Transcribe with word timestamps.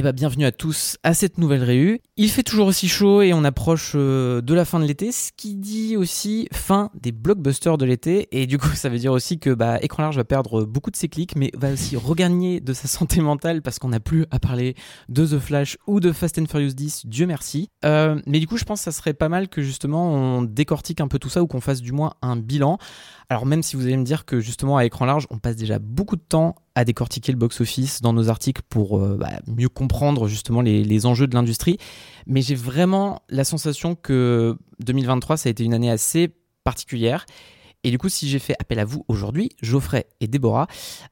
Eh 0.00 0.04
ben, 0.04 0.12
bienvenue 0.12 0.44
à 0.44 0.52
tous 0.52 0.96
à 1.02 1.12
cette 1.12 1.38
nouvelle 1.38 1.64
réu. 1.64 1.98
Il 2.16 2.30
fait 2.30 2.44
toujours 2.44 2.68
aussi 2.68 2.86
chaud 2.86 3.20
et 3.20 3.34
on 3.34 3.42
approche 3.42 3.94
euh, 3.96 4.40
de 4.40 4.54
la 4.54 4.64
fin 4.64 4.78
de 4.78 4.84
l'été, 4.84 5.10
ce 5.10 5.32
qui 5.36 5.56
dit 5.56 5.96
aussi 5.96 6.46
fin 6.52 6.92
des 6.94 7.10
blockbusters 7.10 7.76
de 7.76 7.84
l'été. 7.84 8.28
Et 8.30 8.46
du 8.46 8.58
coup, 8.58 8.68
ça 8.74 8.90
veut 8.90 8.98
dire 8.98 9.10
aussi 9.10 9.40
que 9.40 9.50
bah, 9.50 9.80
Écran 9.82 10.04
Large 10.04 10.14
va 10.14 10.22
perdre 10.22 10.64
beaucoup 10.64 10.92
de 10.92 10.96
ses 10.96 11.08
clics, 11.08 11.34
mais 11.34 11.50
va 11.56 11.72
aussi 11.72 11.96
regagner 11.96 12.60
de 12.60 12.72
sa 12.74 12.86
santé 12.86 13.20
mentale 13.20 13.60
parce 13.60 13.80
qu'on 13.80 13.88
n'a 13.88 13.98
plus 13.98 14.24
à 14.30 14.38
parler 14.38 14.76
de 15.08 15.26
The 15.26 15.40
Flash 15.40 15.76
ou 15.88 15.98
de 15.98 16.12
Fast 16.12 16.38
and 16.38 16.46
Furious 16.46 16.74
10, 16.74 17.06
Dieu 17.06 17.26
merci. 17.26 17.68
Euh, 17.84 18.20
mais 18.24 18.38
du 18.38 18.46
coup, 18.46 18.56
je 18.56 18.62
pense 18.62 18.78
que 18.78 18.84
ça 18.84 18.92
serait 18.92 19.14
pas 19.14 19.28
mal 19.28 19.48
que 19.48 19.62
justement 19.62 20.12
on 20.12 20.42
décortique 20.42 21.00
un 21.00 21.08
peu 21.08 21.18
tout 21.18 21.28
ça 21.28 21.42
ou 21.42 21.48
qu'on 21.48 21.60
fasse 21.60 21.82
du 21.82 21.90
moins 21.90 22.12
un 22.22 22.36
bilan. 22.36 22.78
Alors 23.30 23.46
même 23.46 23.64
si 23.64 23.74
vous 23.74 23.82
allez 23.82 23.96
me 23.96 24.04
dire 24.04 24.26
que 24.26 24.38
justement 24.38 24.76
à 24.76 24.84
écran 24.84 25.06
large, 25.06 25.26
on 25.30 25.38
passe 25.38 25.56
déjà 25.56 25.80
beaucoup 25.80 26.14
de 26.14 26.22
temps 26.22 26.54
à 26.78 26.84
décortiquer 26.84 27.32
le 27.32 27.38
box-office 27.38 28.02
dans 28.02 28.12
nos 28.12 28.28
articles 28.28 28.62
pour 28.68 28.98
euh, 28.98 29.16
bah, 29.18 29.40
mieux 29.48 29.68
comprendre 29.68 30.28
justement 30.28 30.60
les, 30.60 31.06
enjeux 31.06 31.26
de 31.26 31.34
l'industrie, 31.34 31.76
mais 32.28 32.40
j'ai 32.40 32.54
vraiment 32.54 33.22
la 33.28 33.42
sensation 33.42 33.96
que 33.96 34.56
2023, 34.78 35.38
ça 35.38 35.48
a 35.48 35.50
été 35.50 35.64
une 35.64 35.74
année 35.74 35.90
assez 35.90 36.32
particulière. 36.62 37.26
Et 37.82 37.90
du 37.90 37.98
coup, 37.98 38.08
si 38.08 38.28
j'ai 38.28 38.38
fait 38.38 38.54
appel 38.60 38.78
à 38.78 38.84
vous 38.84 39.04
aujourd'hui, 39.08 39.50
Geoffrey 39.60 40.06
et 40.20 40.28
Déborah, 40.28 40.68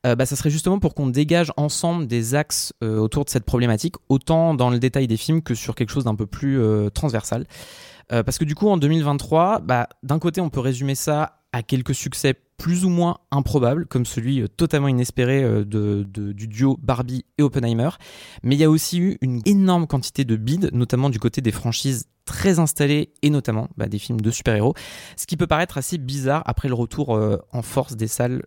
euh, 0.06 0.14
bah, 0.14 0.24
ça 0.24 0.36
serait 0.36 0.50
justement 0.50 0.78
pour 0.78 0.94
qu'on 0.94 1.08
dégage 1.08 1.52
ensemble 1.56 2.06
des 2.06 2.36
axes 2.36 2.72
euh, 2.84 2.98
autour 2.98 3.24
de 3.24 3.30
cette 3.30 3.44
problématique, 3.44 3.96
autant 4.08 4.54
dans 4.54 4.70
le 4.70 4.78
détail 4.78 5.08
des 5.08 5.16
films 5.16 5.42
que 5.42 5.56
sur 5.56 5.74
quelque 5.74 5.90
chose 5.90 6.04
d'un 6.04 6.14
peu 6.14 6.26
plus 6.26 6.60
euh, 6.60 6.90
transversal. 6.90 7.44
Parce 8.08 8.38
que 8.38 8.44
du 8.44 8.54
coup, 8.54 8.68
en 8.68 8.76
2023, 8.76 9.58
bah, 9.58 9.88
d'un 10.04 10.20
côté, 10.20 10.40
on 10.40 10.48
peut 10.48 10.60
résumer 10.60 10.94
ça 10.94 11.40
à 11.52 11.64
quelques 11.64 11.94
succès 11.94 12.34
plus 12.56 12.84
ou 12.84 12.88
moins 12.88 13.18
improbables, 13.30 13.86
comme 13.86 14.06
celui 14.06 14.40
euh, 14.40 14.48
totalement 14.48 14.88
inespéré 14.88 15.42
euh, 15.42 15.64
du 15.64 16.48
duo 16.48 16.78
Barbie 16.82 17.24
et 17.38 17.42
Oppenheimer. 17.42 17.90
Mais 18.42 18.54
il 18.54 18.58
y 18.58 18.64
a 18.64 18.70
aussi 18.70 18.98
eu 18.98 19.18
une 19.20 19.40
énorme 19.44 19.86
quantité 19.86 20.24
de 20.24 20.36
bids, 20.36 20.70
notamment 20.72 21.10
du 21.10 21.18
côté 21.18 21.40
des 21.40 21.52
franchises 21.52 22.06
très 22.24 22.58
installées 22.58 23.12
et 23.22 23.30
notamment 23.30 23.68
bah, 23.76 23.86
des 23.86 24.00
films 24.00 24.20
de 24.20 24.30
super-héros, 24.32 24.74
ce 25.16 25.26
qui 25.26 25.36
peut 25.36 25.46
paraître 25.46 25.78
assez 25.78 25.96
bizarre 25.96 26.42
après 26.46 26.66
le 26.66 26.74
retour 26.74 27.14
euh, 27.14 27.38
en 27.52 27.62
force 27.62 27.94
des 27.96 28.08
salles 28.08 28.42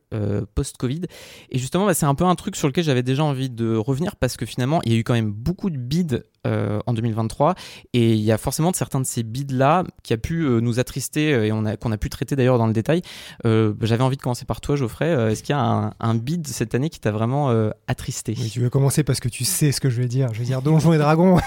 post-Covid. 0.53 1.03
Et 1.49 1.57
justement, 1.57 1.85
bah, 1.85 1.93
c'est 1.93 2.05
un 2.05 2.15
peu 2.15 2.25
un 2.25 2.35
truc 2.35 2.55
sur 2.55 2.67
lequel 2.67 2.83
j'avais 2.83 3.03
déjà 3.03 3.23
envie 3.23 3.49
de 3.49 3.75
revenir 3.75 4.17
parce 4.17 4.35
que 4.35 4.45
finalement, 4.45 4.81
il 4.83 4.91
y 4.91 4.95
a 4.95 4.97
eu 4.97 5.03
quand 5.03 5.13
même 5.13 5.31
beaucoup 5.31 5.69
de 5.69 5.77
bids 5.77 6.23
euh, 6.47 6.79
en 6.85 6.93
2023 6.93 7.55
et 7.93 8.13
il 8.13 8.21
y 8.21 8.31
a 8.31 8.37
forcément 8.37 8.71
de 8.71 8.75
certains 8.75 8.99
de 8.99 9.05
ces 9.05 9.23
bids 9.23 9.45
là 9.51 9.83
qui 10.03 10.13
a 10.13 10.17
pu 10.17 10.43
euh, 10.43 10.59
nous 10.59 10.79
attrister 10.79 11.33
euh, 11.33 11.45
et 11.45 11.51
on 11.51 11.65
a 11.65 11.77
qu'on 11.77 11.91
a 11.91 11.97
pu 11.97 12.09
traiter 12.09 12.35
d'ailleurs 12.35 12.57
dans 12.57 12.67
le 12.67 12.73
détail. 12.73 13.01
Euh, 13.45 13.73
J'avais 13.81 14.03
envie 14.03 14.17
de 14.17 14.21
commencer 14.21 14.45
par 14.45 14.61
toi, 14.61 14.75
Geoffrey. 14.75 15.09
Est-ce 15.31 15.43
qu'il 15.43 15.55
y 15.55 15.57
a 15.57 15.61
un, 15.61 15.93
un 15.99 16.15
bid 16.15 16.47
cette 16.47 16.75
année 16.75 16.89
qui 16.89 16.99
t'a 16.99 17.11
vraiment 17.11 17.49
attristé? 17.87 18.35
Mais 18.37 18.47
tu 18.47 18.59
veux 18.59 18.69
commencer 18.69 19.03
parce 19.03 19.19
que 19.19 19.29
tu 19.29 19.45
sais 19.45 19.71
ce 19.71 19.81
que 19.81 19.89
je 19.89 20.01
vais 20.01 20.07
dire. 20.07 20.29
Je 20.33 20.39
vais 20.39 20.45
dire 20.45 20.61
Donjons 20.61 20.93
et 20.93 20.97
Dragons. 20.97 21.39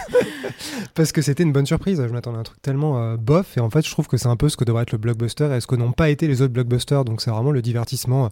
parce 0.95 1.13
que 1.13 1.23
c'était 1.23 1.43
une 1.43 1.53
bonne 1.53 1.67
surprise. 1.67 2.03
Je 2.07 2.13
m'attendais 2.13 2.39
à 2.39 2.41
un 2.41 2.45
truc 2.45 2.61
tellement 2.63 3.15
bof. 3.17 3.57
Et 3.57 3.61
en 3.61 3.71
fait, 3.71 3.87
je 3.87 3.91
trouve 3.91 4.09
que 4.09 4.17
c'est 4.17 4.29
un 4.29 4.37
peu 4.37 4.49
ce 4.49 4.57
que 4.57 4.65
devrait 4.65 4.83
être 4.83 4.93
le 4.93 4.99
blockbuster 4.99 5.55
et 5.57 5.61
ce 5.61 5.67
que 5.67 5.77
n'ont 5.77 5.93
pas 5.93 6.11
été 6.11 6.29
les 6.29 6.43
autres 6.43 6.53
blockbusters. 6.53 7.05
Donc 7.05 7.21
c'est 7.21 7.31
vraiment 7.31 7.51
le 7.51 7.63
divertissement 7.63 8.31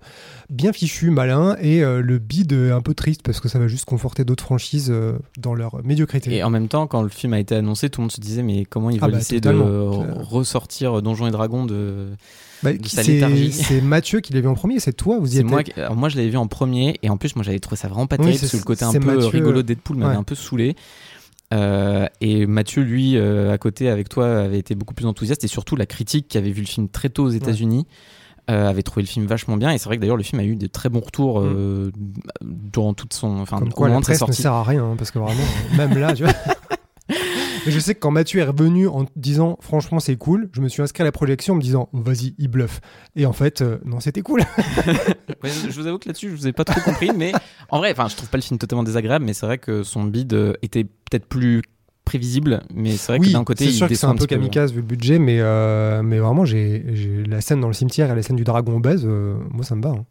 bien 0.49 0.73
fichu, 0.73 1.11
malin. 1.11 1.57
Et 1.61 1.81
le 1.81 2.19
bid 2.19 2.53
un 2.53 2.81
peu 2.81 2.95
triste 2.95 3.23
parce 3.23 3.41
que 3.41 3.49
ça 3.49 3.59
va 3.59 3.69
juste 3.69 3.85
conforter 3.85 4.25
d'autres 4.25 4.45
franchises 4.45 4.93
dans 5.39 5.55
leur 5.55 5.83
médiocrité. 5.85 6.35
Et 6.35 6.43
en 6.43 6.51
même 6.51 6.60
temps, 6.69 6.87
quand 6.87 7.03
le 7.03 7.09
film 7.09 7.33
a 7.35 7.39
été 7.41 7.55
annoncé, 7.55 7.91
tout 7.91 8.01
le 8.01 8.05
monde 8.05 8.13
se 8.13 8.21
disait 8.21 8.43
mais 8.43 8.65
comment 8.65 8.91
ils 8.91 8.99
Ah 9.03 9.09
bah, 9.09 9.19
essayer 9.19 9.41
totalement. 9.41 9.65
de 9.67 10.23
ressortir 10.23 11.03
Donjons 11.03 11.27
et 11.27 11.31
Dragons 11.31 11.65
de. 11.65 12.09
Bah, 12.63 12.73
de 12.73 12.87
sa 12.87 13.03
c'est 13.03 13.13
léthargie. 13.15 13.53
c'est 13.53 13.81
Mathieu 13.81 14.21
qui 14.21 14.33
l'a 14.33 14.41
vu 14.41 14.49
en 14.49 14.55
premier. 14.55 14.81
C'est 14.81 14.93
toi, 14.93 15.19
vous 15.19 15.39
y 15.39 15.43
moi, 15.43 15.63
alors 15.77 15.97
moi 15.97 16.09
je 16.09 16.17
l'avais 16.17 16.29
vu 16.29 16.37
en 16.37 16.47
premier 16.47 16.99
et 17.03 17.09
en 17.11 17.17
plus 17.17 17.35
moi 17.37 17.43
j'avais 17.43 17.59
trouvé 17.61 17.77
ça 17.77 17.89
vraiment 17.89 18.07
pas 18.07 18.17
Oui, 18.17 18.25
terrible 18.27 18.39
c'est- 18.39 18.47
parce 18.47 18.53
que 18.53 18.57
le 18.59 18.65
côté 18.65 18.85
un 18.85 18.93
peu 18.93 18.99
Mathieu, 19.15 19.29
rigolo 19.29 19.63
de 19.63 19.67
Deadpool 19.69 19.97
m'avait 19.97 20.13
ouais. 20.13 20.19
un 20.19 20.23
peu 20.25 20.35
saoulé. 20.35 20.77
Euh, 21.53 22.07
et 22.21 22.47
Mathieu, 22.47 22.83
lui, 22.83 23.17
euh, 23.17 23.53
à 23.53 23.59
côté 23.59 23.89
avec 23.89 24.09
toi, 24.09 24.41
avait 24.43 24.59
été 24.59 24.75
beaucoup 24.75 24.95
plus 24.95 25.07
enthousiaste 25.07 25.43
et 25.43 25.49
surtout 25.49 25.75
la 25.75 25.87
critique 25.87 26.29
qui 26.29 26.39
avait 26.39 26.53
vu 26.53 26.61
le 26.61 26.67
film 26.69 26.89
très 26.89 27.09
tôt 27.09 27.25
aux 27.25 27.31
États-Unis. 27.31 27.87
Euh, 28.51 28.69
avait 28.69 28.83
trouvé 28.83 29.03
le 29.03 29.09
film 29.09 29.27
vachement 29.27 29.57
bien 29.57 29.71
et 29.71 29.79
c'est 29.79 29.85
vrai 29.85 29.97
que 29.97 30.01
d'ailleurs 30.01 30.17
le 30.17 30.23
film 30.23 30.41
a 30.41 30.45
eu 30.45 30.57
de 30.57 30.67
très 30.67 30.89
bons 30.89 31.01
retours 31.01 31.41
euh, 31.41 31.93
durant 32.43 32.95
toute 32.95 33.13
son 33.13 33.39
enfin 33.39 33.59
Comme 33.59 33.73
quoi, 33.73 33.89
la 33.89 34.01
presse 34.01 34.27
ne 34.27 34.33
sert 34.33 34.53
à 34.53 34.65
rien, 34.65 34.85
hein, 34.85 34.95
parce 34.99 35.11
que 35.11 35.19
vraiment, 35.19 35.41
euh, 35.41 35.77
même 35.77 35.97
là, 35.97 36.13
tu 36.13 36.25
vois. 36.25 36.33
Je 37.67 37.79
sais 37.79 37.95
que 37.95 38.01
quand 38.01 38.11
Mathieu 38.11 38.41
est 38.41 38.45
revenu 38.45 38.89
en 38.89 39.05
disant 39.17 39.59
franchement 39.61 40.01
c'est 40.01 40.17
cool, 40.17 40.49
je 40.53 40.63
me 40.63 40.69
suis 40.69 40.83
inscrit 40.83 41.03
à 41.03 41.05
la 41.05 41.13
projection 41.13 41.55
en 41.55 41.57
me 41.59 41.63
disant 41.63 41.89
vas-y 41.93 42.35
il 42.39 42.49
bluffe. 42.49 42.81
Et 43.17 43.27
en 43.27 43.33
fait 43.33 43.61
euh, 43.61 43.79
non 43.85 44.01
c'était 44.01 44.23
cool. 44.23 44.43
Ouais, 45.43 45.51
je 45.51 45.71
vous 45.71 45.87
avoue 45.87 45.99
que 45.99 46.07
là-dessus, 46.07 46.29
je 46.29 46.35
vous 46.35 46.47
ai 46.49 46.53
pas 46.53 46.65
trop 46.65 46.81
compris, 46.83 47.13
mais 47.17 47.33
en 47.71 47.79
vrai, 47.79 47.93
enfin, 47.93 48.09
je 48.09 48.17
trouve 48.17 48.29
pas 48.29 48.37
le 48.37 48.43
film 48.43 48.59
totalement 48.59 48.83
désagréable, 48.83 49.25
mais 49.25 49.33
c'est 49.33 49.47
vrai 49.47 49.57
que 49.57 49.83
son 49.83 50.05
bid 50.05 50.37
était 50.61 50.85
peut-être 50.85 51.25
plus 51.25 51.63
prévisible, 52.11 52.61
mais 52.75 52.91
c'est 52.93 53.13
vrai 53.13 53.19
que 53.21 53.27
oui, 53.27 53.33
d'un 53.33 53.45
côté, 53.45 53.65
c'est 53.65 53.71
il 53.71 53.75
sûr 53.77 53.89
que 53.89 53.95
c'est 53.95 54.07
un 54.07 54.15
peu 54.17 54.27
kamikaze 54.27 54.73
vu 54.73 54.79
le 54.81 54.83
budget, 54.87 55.19
mais 55.21 55.39
euh, 55.41 56.03
mais 56.03 56.19
vraiment 56.19 56.45
j'ai 56.45 56.85
j'ai- 56.93 57.23
la 57.25 57.41
scène 57.41 57.61
dans 57.61 57.69
le 57.69 57.73
cimetière 57.75 58.11
et 58.11 58.15
la 58.17 58.23
scène 58.23 58.37
du 58.37 58.45
dragon 58.45 58.77
obèse, 58.77 59.03
euh, 59.07 59.35
moi 59.53 59.65
ça 59.65 59.75
me 59.77 59.83
va. 59.83 59.91
hein. 59.91 60.05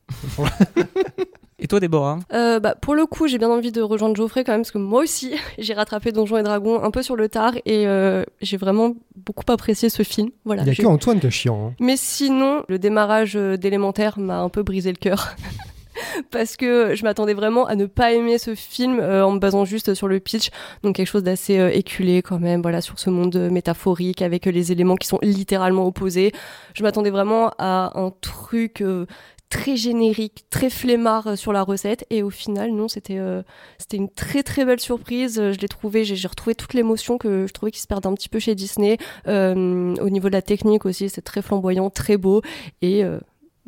Et 1.62 1.68
toi, 1.68 1.82
Déborah? 1.82 2.20
Euh, 2.34 2.62
bah, 2.62 2.74
pour 2.80 2.96
le 2.96 3.06
coup, 3.06 3.28
j'ai 3.28 3.38
bien 3.38 3.50
envie 3.50 3.74
de 3.74 3.82
rejoindre 3.82 4.16
Geoffrey 4.16 4.46
quand 4.46 4.54
même, 4.54 4.62
parce 4.62 4.72
que 4.72 4.78
moi 4.78 5.02
aussi, 5.04 5.34
j'ai 5.60 5.74
rattrapé 5.74 6.14
Donjons 6.14 6.38
et 6.38 6.44
Dragons 6.44 6.82
un 6.82 6.90
peu 6.90 7.04
sur 7.04 7.18
le 7.18 7.28
tard 7.28 7.54
et 7.66 7.86
euh, 7.86 8.24
j'ai 8.42 8.56
vraiment 8.56 8.96
beaucoup 9.18 9.44
apprécié 9.52 9.90
ce 9.90 10.04
film. 10.04 10.30
Voilà. 10.46 10.62
Il 10.64 10.68
y 10.68 10.70
a 10.70 10.74
j'ai- 10.74 10.84
que 10.84 10.88
Antoine 10.88 11.20
qui 11.20 11.28
est 11.28 11.32
chiant. 11.32 11.68
hein. 11.72 11.74
Mais 11.82 11.98
sinon, 11.98 12.64
le 12.70 12.80
démarrage 12.80 13.34
d'élémentaire 13.36 14.18
m'a 14.20 14.40
un 14.40 14.48
peu 14.48 14.64
brisé 14.64 14.90
le 14.92 14.98
cœur. 14.98 15.36
Parce 16.32 16.58
que 16.58 16.96
je 16.96 17.04
m'attendais 17.04 17.34
vraiment 17.34 17.66
à 17.66 17.76
ne 17.76 17.86
pas 17.86 18.14
aimer 18.14 18.38
ce 18.38 18.56
film 18.56 19.00
euh, 19.00 19.26
en 19.26 19.32
me 19.32 19.40
basant 19.40 19.66
juste 19.66 19.94
sur 19.94 20.08
le 20.08 20.20
pitch, 20.20 20.50
donc 20.84 20.96
quelque 20.96 21.08
chose 21.08 21.24
d'assez 21.24 21.60
euh, 21.60 21.72
éculé 21.72 22.22
quand 22.22 22.40
même, 22.40 22.62
voilà, 22.62 22.82
sur 22.82 23.00
ce 23.00 23.10
monde 23.10 23.36
euh, 23.36 23.50
métaphorique 23.50 24.22
avec 24.22 24.46
les 24.46 24.72
éléments 24.72 24.96
qui 24.96 25.08
sont 25.08 25.20
littéralement 25.22 25.86
opposés. 25.86 26.32
Je 26.74 26.84
m'attendais 26.84 27.10
vraiment 27.10 27.52
à 27.58 28.00
un 28.00 28.12
truc 28.22 28.84
très 29.50 29.76
générique, 29.76 30.46
très 30.50 30.70
flemmard 30.70 31.38
sur 31.38 31.52
la 31.52 31.64
recette, 31.64 32.06
et 32.10 32.24
au 32.24 32.30
final, 32.30 32.72
non, 32.72 32.88
c'était 32.88 33.18
une 33.94 34.10
très 34.10 34.44
très 34.44 34.66
belle 34.66 34.80
surprise. 34.80 35.36
Je 35.36 35.60
l'ai 35.60 35.68
trouvé, 35.68 36.06
j'ai 36.06 36.28
retrouvé 36.28 36.56
toute 36.56 36.74
l'émotion 36.74 37.18
que 37.18 37.48
je 37.48 37.54
trouvais 37.54 37.72
qui 37.72 37.82
se 37.82 37.88
perdait 37.88 38.08
un 38.08 38.14
petit 38.14 38.30
peu 38.30 38.40
chez 38.40 38.56
Disney. 38.56 38.98
Au 39.26 40.10
niveau 40.10 40.28
de 40.28 40.34
la 40.34 40.42
technique 40.42 40.86
aussi, 40.86 41.10
c'est 41.10 41.22
très 41.22 41.42
flamboyant, 41.42 41.90
très 41.90 42.18
beau, 42.18 42.42
et 42.82 43.04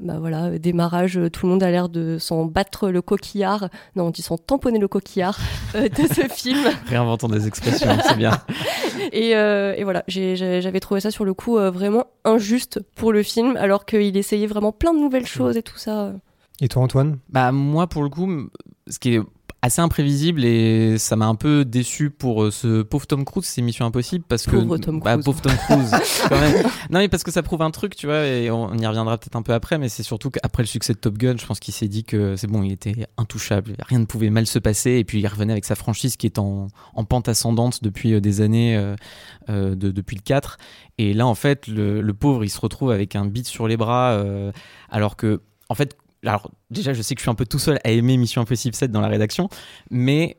bah 0.01 0.17
voilà, 0.19 0.45
euh, 0.45 0.57
démarrage, 0.57 1.17
euh, 1.17 1.29
tout 1.29 1.45
le 1.45 1.51
monde 1.51 1.63
a 1.63 1.69
l'air 1.69 1.89
de 1.89 2.17
s'en 2.17 2.45
battre 2.45 2.89
le 2.89 3.01
coquillard, 3.01 3.69
non, 3.95 4.05
on 4.05 4.09
dit 4.09 4.21
s'en 4.21 4.37
tamponner 4.37 4.79
le 4.79 4.87
coquillard 4.87 5.37
euh, 5.75 5.87
de 5.89 6.13
ce 6.13 6.27
film. 6.27 6.59
Réinventons 6.87 7.27
des 7.27 7.47
expressions, 7.47 7.97
c'est 8.07 8.17
bien. 8.17 8.31
Et, 9.11 9.35
euh, 9.35 9.73
et 9.75 9.83
voilà, 9.83 10.03
j'avais 10.07 10.79
trouvé 10.79 10.99
ça 11.01 11.09
sur 11.11 11.25
le 11.25 11.33
coup 11.33 11.57
euh, 11.57 11.71
vraiment 11.71 12.05
injuste 12.23 12.79
pour 12.95 13.11
le 13.11 13.23
film, 13.23 13.57
alors 13.57 13.85
qu'il 13.85 14.15
essayait 14.15 14.47
vraiment 14.47 14.71
plein 14.71 14.93
de 14.93 14.99
nouvelles 14.99 15.25
choses 15.25 15.57
et 15.57 15.63
tout 15.63 15.77
ça. 15.77 16.13
Et 16.61 16.67
toi, 16.67 16.83
Antoine? 16.83 17.17
Bah 17.29 17.51
moi 17.51 17.87
pour 17.87 18.03
le 18.03 18.09
coup, 18.09 18.49
ce 18.87 18.99
qui 18.99 19.15
est 19.15 19.21
assez 19.63 19.79
imprévisible 19.79 20.43
et 20.43 20.97
ça 20.97 21.15
m'a 21.15 21.27
un 21.27 21.35
peu 21.35 21.65
déçu 21.65 22.09
pour 22.09 22.43
euh, 22.43 22.49
ce 22.51 22.81
pauvre 22.81 23.05
Tom 23.05 23.23
Cruise, 23.25 23.45
c'est 23.45 23.61
Mission 23.61 23.85
Impossible 23.85 24.25
parce 24.27 24.45
que 24.47 24.55
Pauvre 24.55 24.77
Tom 24.77 24.99
bah, 24.99 25.11
Cruise. 25.11 25.25
pauvre 25.25 25.41
Tom 25.41 25.51
Cruise 25.55 25.91
quand 26.29 26.39
même. 26.39 26.63
Non 26.89 26.97
mais 26.99 27.07
parce 27.09 27.21
que 27.23 27.29
ça 27.31 27.43
prouve 27.43 27.61
un 27.61 27.69
truc, 27.69 27.95
tu 27.95 28.07
vois, 28.07 28.25
et 28.25 28.49
on, 28.49 28.73
y 28.75 28.87
reviendra 28.87 29.19
peut-être 29.19 29.35
un 29.35 29.43
peu 29.43 29.53
après, 29.53 29.77
mais 29.77 29.87
c'est 29.87 30.01
surtout 30.01 30.31
qu'après 30.31 30.63
le 30.63 30.67
succès 30.67 30.93
de 30.93 30.97
Top 30.97 31.15
Gun, 31.17 31.35
je 31.37 31.45
pense 31.45 31.59
qu'il 31.59 31.73
s'est 31.75 31.87
dit 31.87 32.03
que 32.03 32.35
c'est 32.37 32.47
bon, 32.47 32.63
il 32.63 32.71
était 32.71 33.07
intouchable, 33.17 33.75
rien 33.87 33.99
ne 33.99 34.05
pouvait 34.05 34.31
mal 34.31 34.47
se 34.47 34.57
passer 34.57 34.93
et 34.93 35.03
puis 35.03 35.19
il 35.19 35.27
revenait 35.27 35.53
avec 35.53 35.65
sa 35.65 35.75
franchise 35.75 36.17
qui 36.17 36.25
est 36.25 36.39
en, 36.39 36.67
en 36.95 37.03
pente 37.03 37.29
ascendante 37.29 37.83
depuis 37.83 38.13
euh, 38.13 38.19
des 38.19 38.41
années, 38.41 38.75
euh, 38.77 38.95
euh, 39.49 39.75
de- 39.75 39.91
depuis 39.91 40.15
le 40.15 40.21
4 40.23 40.57
et 40.97 41.13
là 41.13 41.27
en 41.27 41.35
fait 41.35 41.67
le, 41.67 42.01
le 42.01 42.13
pauvre 42.13 42.43
il 42.43 42.49
se 42.49 42.59
retrouve 42.59 42.89
avec 42.91 43.15
un 43.15 43.25
beat 43.25 43.47
sur 43.47 43.67
les 43.67 43.77
bras 43.77 44.11
euh, 44.13 44.51
alors 44.89 45.15
que 45.15 45.41
en 45.69 45.75
fait 45.75 45.95
alors 46.25 46.51
déjà 46.69 46.93
je 46.93 47.01
sais 47.01 47.15
que 47.15 47.19
je 47.19 47.23
suis 47.23 47.31
un 47.31 47.35
peu 47.35 47.45
tout 47.45 47.59
seul 47.59 47.79
à 47.83 47.91
aimer 47.91 48.17
Mission 48.17 48.41
Impossible 48.41 48.75
7 48.75 48.91
dans 48.91 49.01
la 49.01 49.07
rédaction 49.07 49.49
mais 49.89 50.37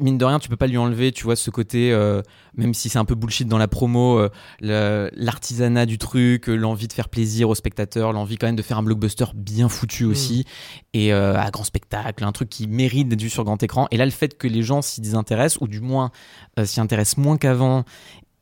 mine 0.00 0.18
de 0.18 0.24
rien 0.24 0.38
tu 0.38 0.48
peux 0.48 0.56
pas 0.56 0.66
lui 0.66 0.78
enlever 0.78 1.12
tu 1.12 1.24
vois 1.24 1.36
ce 1.36 1.50
côté 1.50 1.92
euh, 1.92 2.22
même 2.56 2.74
si 2.74 2.88
c'est 2.88 2.98
un 2.98 3.04
peu 3.04 3.14
bullshit 3.14 3.46
dans 3.46 3.58
la 3.58 3.68
promo 3.68 4.18
euh, 4.18 5.10
l'artisanat 5.12 5.86
du 5.86 5.98
truc 5.98 6.48
euh, 6.48 6.54
l'envie 6.54 6.88
de 6.88 6.92
faire 6.92 7.08
plaisir 7.08 7.48
aux 7.48 7.54
spectateurs 7.54 8.12
l'envie 8.12 8.36
quand 8.36 8.46
même 8.46 8.56
de 8.56 8.62
faire 8.62 8.78
un 8.78 8.82
blockbuster 8.82 9.26
bien 9.34 9.68
foutu 9.68 10.04
aussi 10.04 10.44
et 10.92 11.12
à 11.12 11.50
grand 11.52 11.64
spectacle 11.64 12.24
un 12.24 12.32
truc 12.32 12.48
qui 12.48 12.66
mérite 12.66 13.08
d'être 13.08 13.22
vu 13.22 13.30
sur 13.30 13.44
grand 13.44 13.62
écran. 13.62 13.86
Et 13.90 13.96
là 13.96 14.04
le 14.04 14.10
fait 14.10 14.36
que 14.36 14.48
les 14.48 14.62
gens 14.62 14.82
s'y 14.82 15.00
désintéressent 15.00 15.60
ou 15.60 15.68
du 15.68 15.80
moins 15.80 16.10
s'y 16.64 16.80
intéressent 16.80 17.18
moins 17.18 17.36
qu'avant 17.36 17.84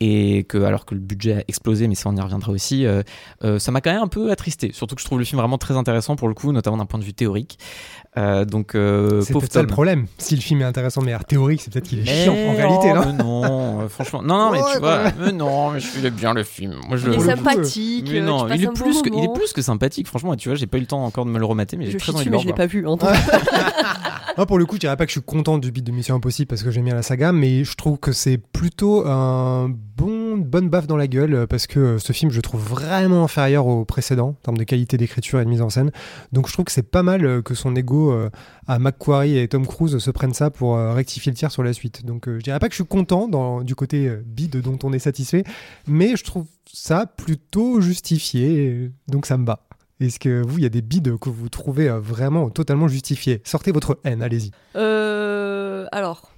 et 0.01 0.43
que 0.45 0.57
alors 0.63 0.85
que 0.85 0.93
le 0.95 1.01
budget 1.01 1.33
a 1.33 1.43
explosé 1.47 1.87
mais 1.87 1.95
ça 1.95 2.09
on 2.09 2.15
y 2.15 2.21
reviendra 2.21 2.51
aussi 2.51 2.85
euh, 2.85 3.03
euh, 3.43 3.59
ça 3.59 3.71
m'a 3.71 3.81
quand 3.81 3.91
même 3.91 4.01
un 4.01 4.07
peu 4.07 4.31
attristé 4.31 4.71
surtout 4.73 4.95
que 4.95 5.01
je 5.01 5.05
trouve 5.05 5.19
le 5.19 5.25
film 5.25 5.39
vraiment 5.41 5.57
très 5.57 5.75
intéressant 5.75 6.15
pour 6.15 6.27
le 6.29 6.33
coup 6.33 6.51
notamment 6.51 6.77
d'un 6.77 6.85
point 6.85 6.99
de 6.99 7.05
vue 7.05 7.13
théorique 7.13 7.57
Euh, 8.17 8.43
donc 8.43 8.73
euh, 8.73 9.21
C'est 9.21 9.33
peut-être 9.33 9.53
ça 9.53 9.61
le 9.61 9.67
problème. 9.67 10.07
Si 10.17 10.35
le 10.35 10.41
film 10.41 10.61
est 10.61 10.65
intéressant 10.65 11.01
de 11.01 11.05
manière 11.05 11.23
théorique, 11.25 11.61
c'est 11.61 11.71
peut-être 11.71 11.87
qu'il 11.87 11.99
est 11.99 12.05
Mais 12.05 12.23
chiant 12.23 12.33
en 12.33 12.55
réalité, 12.55 12.87
oh, 12.91 12.95
non 12.95 13.05
mais 13.05 13.13
non, 13.23 13.81
euh, 13.81 13.87
franchement. 13.87 14.23
Non, 14.23 14.37
non, 14.37 14.51
mais 14.51 14.61
Ouais, 14.61 14.73
tu 14.73 14.79
vois. 14.79 15.03
Mais 15.19 15.31
non, 15.31 15.69
mais 15.71 15.79
je 15.79 15.87
suis 15.87 16.09
bien 16.09 16.33
le 16.33 16.43
film. 16.43 16.75
Moi, 16.87 16.97
je 16.97 17.07
Il 17.07 17.13
est 17.13 17.19
sympathique, 17.19 18.09
Mais 18.11 18.21
non, 18.21 18.47
il 18.47 18.63
est, 18.63 18.65
bon 18.65 18.73
plus 18.73 19.01
que, 19.03 19.09
il 19.09 19.13
est 19.13 19.21
moment. 19.21 19.33
plus 19.33 19.53
que 19.53 19.61
sympathique, 19.61 20.07
franchement. 20.07 20.35
Tu 20.35 20.49
vois, 20.49 20.55
j'ai 20.57 20.65
pas 20.65 20.77
eu 20.77 20.81
le 20.81 20.87
temps 20.87 21.05
encore 21.05 21.25
de 21.25 21.29
me 21.29 21.37
le 21.37 21.45
remater, 21.45 21.77
mais 21.77 21.85
j'ai 21.85 21.91
Je 21.91 21.97
très 21.99 22.11
suis 22.11 22.15
envie 22.15 22.25
de 22.25 22.31
mais 22.31 22.37
le 22.37 22.41
je 22.41 22.47
l'ai 22.47 22.53
pas 22.53 22.65
vu. 22.65 22.87
hein. 22.87 22.97
Moi, 24.37 24.45
pour 24.47 24.57
le 24.57 24.65
coup, 24.65 24.75
je 24.75 24.79
dirais 24.81 24.97
pas 24.97 25.05
que 25.05 25.11
je 25.11 25.19
suis 25.19 25.25
content 25.25 25.59
du 25.59 25.71
beat 25.71 25.85
de 25.85 25.91
Mission 25.91 26.15
Impossible 26.15 26.47
parce 26.47 26.63
que 26.63 26.71
j'aime 26.71 26.85
bien 26.85 26.95
la 26.95 27.03
saga, 27.03 27.31
mais 27.31 27.63
je 27.63 27.75
trouve 27.75 27.99
que 27.99 28.11
c'est 28.11 28.37
plutôt 28.39 29.05
un 29.07 29.69
bon, 29.99 30.37
bonne 30.37 30.69
baffe 30.69 30.87
dans 30.87 30.97
la 30.97 31.07
gueule 31.07 31.33
euh, 31.33 31.47
parce 31.47 31.67
que 31.67 31.79
euh, 31.79 31.99
ce 31.99 32.13
film, 32.13 32.31
je 32.31 32.39
trouve 32.39 32.61
vraiment 32.61 33.23
inférieur 33.23 33.67
au 33.67 33.83
précédent 33.83 34.29
en 34.29 34.43
termes 34.43 34.57
de 34.57 34.63
qualité 34.63 34.97
d'écriture 34.97 35.39
et 35.39 35.45
de 35.45 35.49
mise 35.49 35.61
en 35.61 35.69
scène. 35.69 35.91
Donc, 36.31 36.47
je 36.47 36.53
trouve 36.53 36.65
que 36.65 36.71
c'est 36.71 36.89
pas 36.89 37.03
mal 37.03 37.25
euh, 37.25 37.41
que 37.41 37.53
son 37.53 37.75
ego 37.75 38.13
à 38.67 38.79
McQuarrie 38.79 39.37
et 39.37 39.47
Tom 39.47 39.67
Cruise 39.67 39.97
se 39.97 40.11
prennent 40.11 40.33
ça 40.33 40.49
pour 40.49 40.77
rectifier 40.77 41.31
le 41.31 41.35
tir 41.35 41.51
sur 41.51 41.63
la 41.63 41.73
suite. 41.73 42.05
Donc, 42.05 42.27
je 42.27 42.39
dirais 42.39 42.59
pas 42.59 42.67
que 42.67 42.73
je 42.73 42.81
suis 42.81 42.85
content 42.85 43.61
du 43.61 43.75
côté 43.75 44.09
bide 44.25 44.61
dont 44.61 44.77
on 44.83 44.93
est 44.93 44.99
satisfait, 44.99 45.43
mais 45.87 46.15
je 46.15 46.23
trouve 46.23 46.45
ça 46.71 47.05
plutôt 47.05 47.81
justifié. 47.81 48.91
Donc, 49.07 49.25
ça 49.25 49.37
me 49.37 49.45
bat. 49.45 49.67
Est-ce 49.99 50.19
que 50.19 50.41
vous, 50.45 50.59
il 50.59 50.63
y 50.63 50.67
a 50.67 50.69
des 50.69 50.81
bides 50.81 51.17
que 51.17 51.29
vous 51.29 51.49
trouvez 51.49 51.89
vraiment 51.89 52.49
totalement 52.49 52.87
justifiés? 52.87 53.41
Sortez 53.43 53.71
votre 53.71 53.99
haine, 54.03 54.21
allez-y. 54.21 54.51
Euh, 54.75 55.87
alors, 55.91 56.28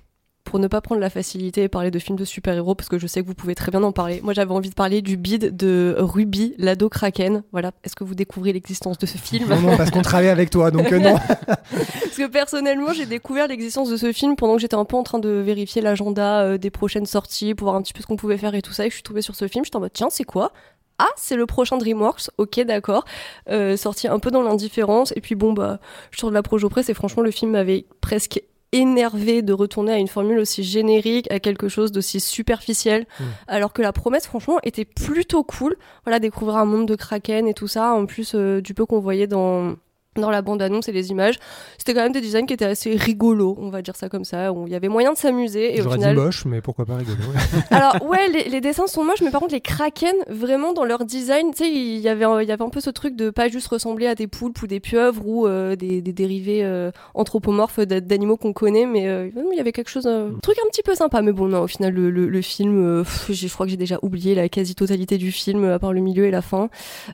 pour 0.52 0.60
ne 0.60 0.68
pas 0.68 0.82
prendre 0.82 1.00
la 1.00 1.10
facilité 1.10 1.64
et 1.64 1.70
parler 1.70 1.92
de 1.92 1.98
films 1.98 2.18
de 2.18 2.26
super-héros, 2.26 2.76
parce 2.76 2.90
que 2.90 3.00
je 3.00 3.08
sais 3.08 3.22
que 3.22 3.26
vous 3.26 3.34
pouvez 3.34 3.56
très 3.56 3.72
bien 3.72 3.82
en 3.84 3.94
parler, 3.94 4.20
moi 4.22 4.34
j'avais 4.34 4.52
envie 4.52 4.70
de 4.70 4.76
parler 4.76 5.02
du 5.02 5.16
bide 5.16 5.56
de 5.56 5.96
Ruby, 5.98 6.56
l'ado 6.58 6.90
Kraken. 6.90 7.44
Voilà, 7.54 7.72
est-ce 7.86 7.96
que 7.96 8.04
vous 8.04 8.16
découvrez 8.16 8.52
l'existence 8.52 8.98
de 8.98 9.06
ce 9.06 9.18
film? 9.18 9.48
Non, 9.48 9.62
non, 9.62 9.78
parce 9.78 9.92
qu'on 9.92 10.02
travaille 10.02 10.28
avec 10.28 10.50
toi, 10.50 10.70
donc 10.70 10.92
euh, 10.92 11.00
non. 11.00 11.16
Parce 11.48 12.18
que 12.18 12.28
personnellement, 12.28 12.92
j'ai 12.92 13.06
découvert 13.06 13.48
l'existence 13.48 13.90
de 13.90 13.96
ce 13.96 14.12
film 14.12 14.36
pendant 14.36 14.56
que 14.56 14.62
j'étais 14.62 14.76
un 14.76 14.84
peu 14.84 14.98
en 14.98 15.04
train 15.04 15.20
de 15.20 15.30
vérifier 15.30 15.82
l'agenda 15.82 16.42
euh, 16.42 16.58
des 16.58 16.70
prochaines 16.70 17.06
sorties 17.06 17.56
pour 17.56 17.68
voir 17.68 17.76
un 17.78 17.82
petit 17.82 17.94
peu 17.94 18.02
ce 18.02 18.08
qu'on 18.08 18.18
pouvait 18.18 18.38
faire 18.38 18.54
et 18.54 18.62
tout 18.62 18.74
ça. 18.74 18.86
Et 18.86 18.90
je 18.90 18.96
suis 18.96 19.04
tombée 19.04 19.22
sur 19.22 19.36
ce 19.36 19.48
film. 19.48 19.64
J'étais 19.64 19.78
en 19.78 19.80
mode, 19.80 19.94
tiens, 19.94 20.10
c'est 20.10 20.26
quoi? 20.26 20.52
Ah, 21.00 21.08
c'est 21.16 21.38
le 21.38 21.46
prochain 21.46 21.78
DreamWorks, 21.78 22.30
ok, 22.38 22.60
d'accord. 22.66 23.06
Euh, 23.50 23.78
sorti 23.78 24.10
un 24.10 24.20
peu 24.20 24.30
dans 24.30 24.44
l'indifférence. 24.44 25.14
Et 25.16 25.22
puis 25.22 25.36
bon, 25.36 25.54
bah, 25.54 25.80
je 26.12 26.20
sors 26.20 26.30
de 26.30 26.36
la 26.36 26.44
projo 26.44 26.68
presse 26.68 26.90
et 26.90 26.94
franchement, 26.94 27.24
le 27.24 27.32
film 27.32 27.52
m'avait 27.52 27.86
presque 28.02 28.44
énervé 28.72 29.42
de 29.42 29.54
retourner 29.54 29.92
à 29.94 29.98
une 29.98 30.08
formule 30.08 30.40
aussi 30.40 30.64
générique, 30.64 31.30
à 31.32 31.40
quelque 31.40 31.68
chose 31.68 31.92
d'aussi 31.92 32.20
superficiel, 32.20 33.06
Mm. 33.20 33.24
alors 33.48 33.74
que 33.74 33.82
la 33.82 33.92
promesse, 33.94 34.26
franchement, 34.28 34.60
était 34.64 34.86
plutôt 34.86 35.44
cool. 35.44 35.76
Voilà, 36.06 36.20
découvrir 36.20 36.58
un 36.58 36.66
monde 36.66 36.88
de 36.88 36.96
Kraken 36.96 37.48
et 37.48 37.54
tout 37.54 37.68
ça, 37.68 37.94
en 37.94 38.06
plus 38.06 38.34
euh, 38.36 38.62
du 38.62 38.74
peu 38.74 38.86
qu'on 38.86 39.00
voyait 39.00 39.28
dans 39.28 39.76
dans 40.18 40.30
la 40.30 40.42
bande-annonce 40.42 40.90
et 40.90 40.92
les 40.92 41.10
images, 41.10 41.40
c'était 41.78 41.94
quand 41.94 42.02
même 42.04 42.12
des 42.12 42.20
designs 42.20 42.46
qui 42.46 42.54
étaient 42.54 42.66
assez 42.66 42.96
rigolos, 42.96 43.56
on 43.60 43.70
va 43.70 43.82
dire 43.82 43.96
ça 43.96 44.10
comme 44.10 44.26
ça, 44.26 44.52
où 44.52 44.68
il 44.68 44.74
y 44.74 44.76
avait 44.76 44.90
moyen 44.90 45.14
de 45.14 45.18
s'amuser. 45.18 45.74
J'aurais 45.82 45.96
final, 45.96 46.16
dit 46.18 46.22
moche, 46.22 46.44
mais 46.46 46.60
pourquoi 46.60 46.86
pas 46.86 46.98
rigolo. 46.98 47.16
alors 47.72 47.96
ouais, 48.06 48.28
les, 48.28 48.50
les 48.50 48.60
dessins 48.60 48.88
sont 48.88 49.06
moches, 49.06 49.22
mais 49.22 49.32
par 49.32 49.40
contre 49.40 49.54
les 49.54 49.62
kraken, 49.62 50.14
vraiment 50.28 50.74
dans 50.74 50.84
leur 50.84 51.06
design, 51.06 51.52
tu 51.52 51.64
sais, 51.64 51.72
il 51.72 52.00
y 52.00 52.10
avait 52.10 52.26
un- 52.26 52.42
il 52.42 52.48
y 52.50 52.52
avait 52.52 52.64
un 52.64 52.70
peu 52.70 52.82
ce 52.82 52.90
truc 52.90 53.16
de 53.16 53.30
pas 53.30 53.48
juste 53.48 53.68
ressembler 53.70 54.06
à 54.08 54.16
des 54.16 54.28
poulpes 54.28 54.62
ou 54.62 54.68
des 54.68 54.82
pieuvres 54.82 55.26
ou 55.26 55.48
euh, 55.48 55.78
des, 55.78 56.02
des 56.02 56.12
dérivés 56.14 56.66
euh, 56.66 56.92
anthropomorphes 57.14 57.80
d'a- 57.80 58.02
d'animaux 58.02 58.36
qu'on 58.36 58.52
connaît, 58.54 58.86
mais 58.86 59.08
euh, 59.08 59.30
il 59.54 59.58
y 59.58 59.62
avait 59.62 59.72
quelque 59.72 59.90
chose, 59.90 60.08
euh, 60.08 60.30
un 60.36 60.40
truc 60.40 60.58
un 60.66 60.68
petit 60.70 60.84
peu 60.84 60.94
sympa. 60.94 61.22
Mais 61.22 61.32
bon, 61.32 61.48
non, 61.48 61.62
au 61.62 61.68
final 61.68 61.94
le, 61.94 62.10
le- 62.10 62.28
le 62.28 62.42
film, 62.42 62.86
euh, 62.86 63.04
pff, 63.04 63.32
je 63.32 63.48
crois 63.48 63.66
que 63.66 63.70
j'ai 63.70 63.78
déjà 63.78 63.98
oublié 64.02 64.36
la 64.36 64.50
quasi-totalité 64.50 65.18
du 65.18 65.32
film, 65.32 65.64
à 65.72 65.80
part 65.80 65.94
le 65.94 66.02
milieu 66.02 66.26
et 66.26 66.32
la 66.32 66.42
fin. 66.42 66.70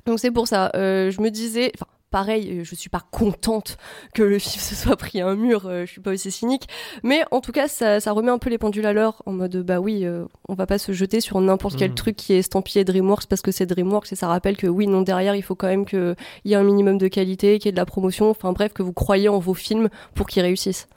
Donc 0.08 0.20
c'est 0.20 0.32
pour 0.32 0.48
ça, 0.48 0.72
euh, 0.76 1.12
je 1.12 1.22
me 1.22 1.30
disais, 1.30 1.72
enfin. 1.76 1.86
Pareil, 2.10 2.60
euh, 2.60 2.64
je 2.64 2.74
suis 2.74 2.90
pas 2.90 3.02
contente 3.12 3.78
que 4.14 4.24
le 4.24 4.40
film 4.40 4.62
se 4.64 4.76
soit 4.76 4.96
pris 4.96 5.20
un 5.20 5.36
mur, 5.36 5.66
euh, 5.68 5.86
je 5.86 5.92
suis 5.92 6.00
pas 6.02 6.12
aussi 6.12 6.32
cynique, 6.32 6.68
mais 7.04 7.24
en 7.32 7.42
tout 7.42 7.52
cas, 7.52 7.68
ça, 7.68 8.00
ça 8.00 8.14
remet 8.14 8.32
un 8.32 8.38
peu 8.38 8.50
les 8.50 8.58
pendules 8.58 8.86
à 8.86 8.94
l'heure 8.94 9.22
en 9.26 9.34
mode 9.34 9.58
bah 9.64 9.80
oui, 9.82 10.06
euh, 10.06 10.24
on 10.48 10.54
va 10.54 10.66
pas 10.66 10.78
se 10.78 10.94
jeter 10.94 11.20
sur 11.20 11.40
n'importe 11.42 11.76
quel 11.78 11.90
Mhm. 11.90 11.96
truc 11.96 12.16
qui 12.16 12.32
est 12.34 12.38
estampillé 12.40 12.86
DreamWorks 12.86 13.26
parce 13.28 13.42
que 13.42 13.52
c'est 13.52 13.66
DreamWorks 13.66 14.14
et 14.14 14.16
ça 14.16 14.28
rappelle 14.30 14.56
que 14.56 14.68
oui, 14.68 14.88
non, 14.88 15.02
derrière, 15.02 15.36
il 15.36 15.42
faut 15.44 15.56
quand 15.56 15.68
même 15.68 15.86
qu'il 15.86 16.16
y 16.46 16.54
ait 16.54 16.56
un 16.56 16.64
minimum 16.64 16.98
de 16.98 17.10
qualité, 17.10 17.60
qu'il 17.60 17.68
y 17.68 17.70
ait 17.70 17.72
de 17.74 17.78
la 17.78 17.86
promotion, 17.86 18.30
enfin 18.30 18.54
bref, 18.54 18.72
que 18.72 18.84
vous 18.84 18.94
croyez 18.94 19.28
en 19.28 19.40
vos 19.40 19.54
films 19.54 19.90
pour 20.16 20.28
qu'ils 20.28 20.44
réussissent. 20.44 20.88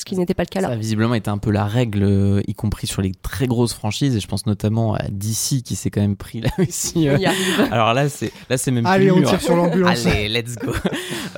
Ce 0.00 0.04
qui 0.06 0.16
n'était 0.16 0.32
pas 0.32 0.44
le 0.44 0.48
cas 0.48 0.62
Ça 0.62 0.68
là. 0.68 0.72
a 0.72 0.76
visiblement 0.78 1.14
été 1.14 1.28
un 1.28 1.36
peu 1.36 1.50
la 1.50 1.66
règle, 1.66 2.02
euh, 2.04 2.40
y 2.48 2.54
compris 2.54 2.86
sur 2.86 3.02
les 3.02 3.12
très 3.12 3.46
grosses 3.46 3.74
franchises, 3.74 4.16
et 4.16 4.20
je 4.20 4.26
pense 4.26 4.46
notamment 4.46 4.94
à 4.94 5.02
DC 5.10 5.62
qui 5.62 5.76
s'est 5.76 5.90
quand 5.90 6.00
même 6.00 6.16
pris 6.16 6.40
là 6.40 6.48
aussi. 6.58 7.06
euh. 7.06 7.18
Alors 7.70 7.92
là, 7.92 8.08
c'est 8.08 8.32
là, 8.48 8.56
c'est 8.56 8.70
même 8.70 8.86
Allez, 8.86 9.04
plus 9.06 9.12
on 9.12 9.16
mûr. 9.18 9.28
tire 9.28 9.42
sur 9.42 9.56
l'ambulance. 9.56 10.06
Allez, 10.06 10.28
let's 10.30 10.56
go. 10.56 10.72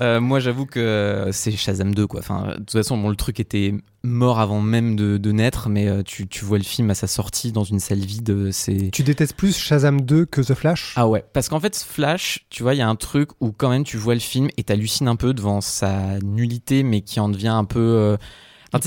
Euh, 0.00 0.20
moi, 0.20 0.38
j'avoue 0.38 0.64
que 0.66 1.28
c'est 1.32 1.50
Shazam 1.50 1.92
2, 1.92 2.06
quoi. 2.06 2.20
Enfin, 2.20 2.52
de 2.52 2.58
toute 2.58 2.70
façon, 2.72 2.96
bon, 2.96 3.08
le 3.08 3.16
truc 3.16 3.40
était 3.40 3.74
mort 4.04 4.38
avant 4.40 4.60
même 4.60 4.96
de, 4.96 5.16
de 5.16 5.32
naître, 5.32 5.68
mais 5.68 6.02
tu, 6.04 6.26
tu 6.28 6.44
vois 6.44 6.58
le 6.58 6.64
film 6.64 6.88
à 6.90 6.94
sa 6.94 7.06
sortie 7.08 7.50
dans 7.52 7.64
une 7.64 7.80
salle 7.80 7.98
vide, 8.00 8.50
c'est. 8.52 8.90
Tu 8.92 9.02
détestes 9.02 9.34
plus 9.34 9.56
Shazam 9.56 10.00
2 10.02 10.24
que 10.26 10.40
The 10.40 10.54
Flash? 10.54 10.92
Ah 10.96 11.08
ouais, 11.08 11.24
parce 11.32 11.48
qu'en 11.48 11.58
fait, 11.60 11.76
Flash, 11.76 12.46
tu 12.50 12.62
vois, 12.62 12.74
il 12.74 12.78
y 12.78 12.82
a 12.82 12.88
un 12.88 12.96
truc 12.96 13.30
où 13.40 13.50
quand 13.52 13.70
même 13.70 13.84
tu 13.84 13.96
vois 13.96 14.14
le 14.14 14.20
film 14.20 14.48
et 14.56 14.62
t'hallucines 14.62 15.08
un 15.08 15.16
peu 15.16 15.34
devant 15.34 15.60
sa 15.60 16.18
nullité, 16.22 16.82
mais 16.84 17.00
qui 17.00 17.18
en 17.20 17.28
devient 17.28 17.48
un 17.48 17.64
peu. 17.64 17.80
euh, 17.80 18.16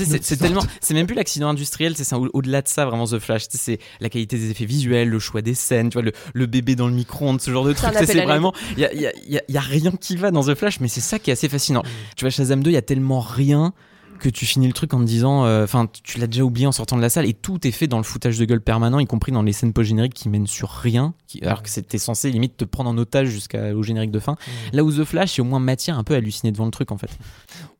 c'est- 0.04 0.36
tellement, 0.36 0.60
c'est 0.80 0.94
même 0.94 1.06
plus 1.06 1.14
l'accident 1.16 1.48
industriel, 1.48 1.94
c'est 1.96 2.04
ça, 2.04 2.18
au- 2.18 2.28
au-delà 2.32 2.62
de 2.62 2.68
ça, 2.68 2.84
vraiment 2.86 3.06
The 3.06 3.18
Flash, 3.18 3.44
c'est 3.50 3.78
la 4.00 4.08
qualité 4.08 4.36
des 4.38 4.50
effets 4.50 4.64
visuels, 4.64 5.08
le 5.08 5.18
choix 5.18 5.42
des 5.42 5.54
scènes, 5.54 5.90
tu 5.90 5.94
vois, 5.94 6.02
le, 6.02 6.12
le 6.34 6.46
bébé 6.46 6.74
dans 6.76 6.88
le 6.88 6.94
micro-ondes, 6.94 7.40
ce 7.40 7.50
genre 7.50 7.64
de 7.64 7.72
truc, 7.72 7.90
c'est 8.06 8.12
vraiment, 8.26 8.52
il 8.76 8.80
y 8.80 8.84
a, 8.84 8.92
il 8.92 9.00
y, 9.00 9.06
a, 9.06 9.12
il 9.26 9.32
y 9.32 9.38
a- 9.38 9.42
il 9.48 9.54
y 9.54 9.58
a 9.58 9.60
rien 9.60 9.92
qui 9.92 10.16
va 10.16 10.30
dans 10.30 10.42
The 10.44 10.54
Flash, 10.54 10.80
mais 10.80 10.88
c'est 10.88 11.00
ça 11.00 11.18
qui 11.18 11.30
est 11.30 11.32
assez 11.32 11.48
fascinant. 11.48 11.82
Tu 12.16 12.24
vois, 12.24 12.30
Shazam 12.30 12.62
2, 12.62 12.70
il 12.70 12.74
y 12.74 12.76
a 12.78 12.82
tellement 12.82 13.20
rien 13.20 13.72
que 14.18 14.30
tu 14.30 14.46
finis 14.46 14.66
le 14.66 14.72
truc 14.72 14.94
en 14.94 15.00
te 15.00 15.04
disant, 15.04 15.44
euh, 15.44 15.64
enfin, 15.64 15.90
tu 16.02 16.18
l'as 16.18 16.26
déjà 16.26 16.42
oublié 16.42 16.66
en 16.66 16.72
sortant 16.72 16.96
de 16.96 17.02
la 17.02 17.10
salle 17.10 17.26
et 17.26 17.34
tout 17.34 17.66
est 17.66 17.70
fait 17.70 17.86
dans 17.86 17.98
le 17.98 18.02
foutage 18.02 18.38
de 18.38 18.46
gueule 18.46 18.62
permanent, 18.62 18.98
y 18.98 19.04
compris 19.04 19.30
dans 19.30 19.42
les 19.42 19.52
scènes 19.52 19.74
post-génériques 19.74 20.14
qui 20.14 20.30
mènent 20.30 20.46
sur 20.46 20.70
rien, 20.70 21.12
qui- 21.26 21.42
alors 21.44 21.62
que 21.62 21.68
c'était 21.68 21.98
censé 21.98 22.30
limite 22.30 22.56
te 22.56 22.64
prendre 22.64 22.88
en 22.88 22.96
otage 22.96 23.28
jusqu'au 23.28 23.82
générique 23.82 24.10
de 24.12 24.18
fin. 24.18 24.36
Là 24.72 24.84
où 24.84 24.90
The 24.90 25.04
Flash, 25.04 25.38
a 25.38 25.42
au 25.42 25.44
moins 25.44 25.58
matière 25.60 25.98
un 25.98 26.02
peu 26.02 26.14
hallucinée 26.14 26.50
devant 26.50 26.64
le 26.64 26.70
truc 26.70 26.92
en 26.92 26.96
fait. 26.96 27.10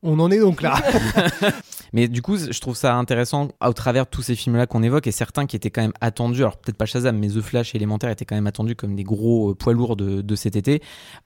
On 0.03 0.19
en 0.21 0.31
est 0.31 0.39
donc 0.39 0.63
là. 0.63 0.81
Mais 1.93 2.09
du 2.09 2.21
coup, 2.21 2.37
je 2.37 2.61
trouve 2.61 2.77
ça 2.77 2.95
intéressant 2.97 3.49
au 3.65 3.73
travers 3.73 4.05
de 4.05 4.11
tous 4.11 4.23
ces 4.23 4.35
films-là 4.35 4.67
qu'on 4.67 4.83
évoque 4.83 5.07
et 5.07 5.13
certains 5.13 5.47
qui 5.47 5.57
étaient 5.57 5.71
quand 5.71 5.83
même 5.83 5.93
attendus. 6.01 6.43
Alors 6.43 6.59
peut-être 6.59 6.77
pas 6.77 6.85
Shazam, 6.85 7.17
mais 7.17 7.29
The 7.29 7.41
Flash 7.41 7.75
et 7.75 7.79
Élémentaire 7.79 8.11
étaient 8.11 8.25
quand 8.25 8.35
même 8.35 8.47
attendus 8.47 8.75
comme 8.77 8.95
des 8.97 9.05
gros 9.05 9.53
euh, 9.53 9.55
poids 9.55 9.73
lourds 9.73 9.97
de, 9.97 10.35
cet 10.35 10.57
été. 10.57 10.83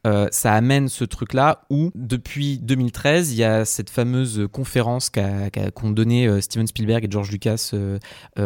Euh, 0.07 0.29
ça 0.31 0.53
amène 0.55 0.89
ce 0.89 1.05
truc-là 1.05 1.63
où 1.71 1.91
depuis 1.95 2.59
2013, 2.59 3.33
il 3.33 3.39
y 3.39 3.45
a 3.45 3.65
cette 3.65 3.91
fameuse 3.91 4.47
conférence 4.53 5.11
qu'a- 5.11 5.51
qu'a- 5.51 5.71
qu'ont 5.71 5.91
donné 5.91 6.29
euh, 6.29 6.41
Steven 6.41 6.67
Spielberg 6.67 7.05
et 7.05 7.11
George 7.11 7.31
Lucas 7.31 7.73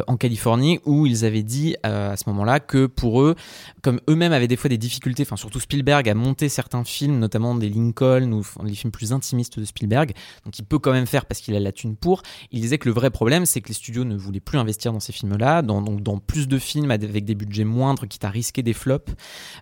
en 0.06 0.16
Californie 0.16 0.80
où 0.86 1.06
ils 1.06 1.24
avaient 1.24 1.42
dit 1.42 1.76
à 1.82 2.16
ce 2.16 2.24
moment-là 2.30 2.60
que 2.60 2.86
pour 2.86 3.22
eux, 3.22 3.34
comme 3.82 4.00
eux-mêmes 4.08 4.32
avaient 4.32 4.48
des 4.48 4.56
fois 4.56 4.68
des 4.68 4.78
difficultés, 4.78 5.24
enfin 5.24 5.36
surtout 5.36 5.60
Spielberg 5.60 6.08
à 6.08 6.14
monter 6.14 6.48
certains 6.48 6.84
films, 6.84 7.18
notamment 7.18 7.54
des 7.54 7.68
Lincoln 7.68 8.32
ou 8.32 8.42
les 8.64 8.74
films 8.74 8.92
plus 8.92 9.12
intimistes 9.12 9.58
de 9.58 9.64
Spielberg, 9.64 10.13
donc 10.44 10.58
il 10.58 10.64
peut 10.64 10.78
quand 10.78 10.92
même 10.92 11.06
faire 11.06 11.26
parce 11.26 11.40
qu'il 11.40 11.54
a 11.54 11.60
la 11.60 11.72
thune 11.72 11.96
pour. 11.96 12.22
Il 12.50 12.60
disait 12.60 12.78
que 12.78 12.88
le 12.88 12.94
vrai 12.94 13.10
problème, 13.10 13.46
c'est 13.46 13.60
que 13.60 13.68
les 13.68 13.74
studios 13.74 14.04
ne 14.04 14.16
voulaient 14.16 14.40
plus 14.40 14.58
investir 14.58 14.92
dans 14.92 15.00
ces 15.00 15.12
films-là, 15.12 15.62
donc 15.62 16.02
dans 16.02 16.18
plus 16.18 16.48
de 16.48 16.58
films 16.58 16.90
avec 16.90 17.24
des 17.24 17.34
budgets 17.34 17.64
moindres, 17.64 18.06
quitte 18.08 18.24
à 18.24 18.30
risquer 18.30 18.62
des 18.62 18.72
flops, 18.72 19.12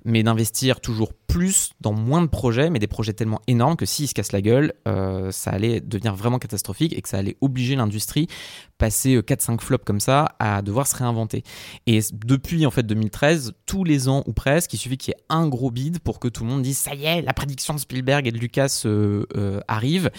mais 0.04 0.22
d'investir 0.22 0.80
toujours 0.80 1.12
plus 1.32 1.70
dans 1.80 1.94
moins 1.94 2.20
de 2.20 2.26
projets, 2.26 2.68
mais 2.68 2.78
des 2.78 2.86
projets 2.86 3.14
tellement 3.14 3.40
énormes 3.46 3.76
que 3.76 3.86
s'ils 3.86 4.08
se 4.08 4.14
cassent 4.14 4.32
la 4.32 4.42
gueule, 4.42 4.74
euh, 4.86 5.30
ça 5.30 5.50
allait 5.50 5.80
devenir 5.80 6.14
vraiment 6.14 6.38
catastrophique 6.38 6.92
et 6.92 7.00
que 7.00 7.08
ça 7.08 7.18
allait 7.18 7.36
obliger 7.40 7.74
l'industrie, 7.74 8.26
passer 8.82 9.16
4-5 9.20 9.60
flops 9.60 9.84
comme 9.84 10.00
ça, 10.00 10.34
à 10.40 10.60
devoir 10.60 10.88
se 10.88 10.96
réinventer. 10.96 11.44
Et 11.86 12.00
depuis 12.12 12.66
en 12.66 12.72
fait 12.72 12.82
2013, 12.82 13.52
tous 13.64 13.84
les 13.84 14.08
ans 14.08 14.24
ou 14.26 14.32
presque, 14.32 14.74
il 14.74 14.76
suffit 14.76 14.98
qu'il 14.98 15.14
y 15.14 15.16
ait 15.16 15.24
un 15.28 15.46
gros 15.46 15.70
bid 15.70 16.00
pour 16.00 16.18
que 16.18 16.26
tout 16.26 16.42
le 16.42 16.50
monde 16.50 16.62
dise 16.62 16.78
ça 16.78 16.92
y 16.92 17.04
est, 17.04 17.22
la 17.22 17.32
prédiction 17.32 17.74
de 17.74 17.78
Spielberg 17.78 18.26
et 18.26 18.32
de 18.32 18.38
Lucas 18.38 18.82
euh, 18.84 19.24
euh, 19.36 19.60
arrive. 19.68 20.10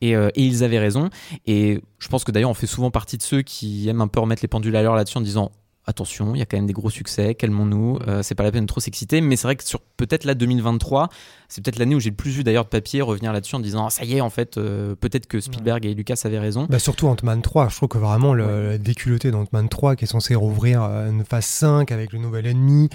Et, 0.00 0.14
euh, 0.14 0.28
et 0.36 0.44
ils 0.44 0.62
avaient 0.62 0.78
raison. 0.78 1.10
Et 1.46 1.80
je 1.98 2.06
pense 2.06 2.22
que 2.22 2.30
d'ailleurs 2.30 2.50
on 2.50 2.54
fait 2.54 2.68
souvent 2.68 2.92
partie 2.92 3.18
de 3.18 3.22
ceux 3.22 3.42
qui 3.42 3.88
aiment 3.88 4.02
un 4.02 4.06
peu 4.06 4.20
remettre 4.20 4.42
les 4.42 4.48
pendules 4.48 4.76
à 4.76 4.82
l'heure 4.82 4.94
là-dessus 4.94 5.18
en 5.18 5.22
disant 5.22 5.50
attention, 5.86 6.34
il 6.34 6.38
y 6.38 6.42
a 6.42 6.46
quand 6.46 6.56
même 6.56 6.66
des 6.66 6.72
gros 6.72 6.90
succès, 6.90 7.34
calmons-nous, 7.34 7.98
euh, 8.06 8.22
c'est 8.22 8.34
pas 8.34 8.44
la 8.44 8.52
peine 8.52 8.64
de 8.64 8.68
trop 8.68 8.80
s'exciter, 8.80 9.20
mais 9.20 9.36
c'est 9.36 9.48
vrai 9.48 9.56
que 9.56 9.64
sur 9.64 9.80
peut-être 9.80 10.24
la 10.24 10.34
2023, 10.34 11.08
c'est 11.48 11.62
peut-être 11.64 11.78
l'année 11.78 11.94
où 11.94 12.00
j'ai 12.00 12.10
le 12.10 12.16
plus 12.16 12.30
vu 12.30 12.44
d'ailleurs 12.44 12.64
de 12.64 12.70
papier 12.70 13.02
revenir 13.02 13.32
là-dessus 13.32 13.56
en 13.56 13.60
disant 13.60 13.86
ah, 13.86 13.90
ça 13.90 14.04
y 14.04 14.16
est 14.16 14.20
en 14.20 14.30
fait, 14.30 14.58
euh, 14.58 14.94
peut-être 14.94 15.26
que 15.26 15.40
Spielberg 15.40 15.84
et 15.84 15.94
Lucas 15.94 16.20
avaient 16.24 16.38
raison. 16.38 16.66
Bah 16.70 16.78
surtout 16.78 17.08
Ant-Man 17.08 17.42
3, 17.42 17.68
je 17.68 17.76
trouve 17.76 17.88
que 17.88 17.98
vraiment 17.98 18.34
le 18.34 18.70
la 18.70 18.78
déculotté 18.78 19.30
d'Ant-Man 19.30 19.68
3 19.68 19.96
qui 19.96 20.04
est 20.04 20.08
censé 20.08 20.34
rouvrir 20.34 20.82
euh, 20.82 21.10
une 21.10 21.24
phase 21.24 21.46
5 21.46 21.90
avec 21.90 22.12
le 22.12 22.18
nouvel 22.18 22.46
ennemi. 22.46 22.88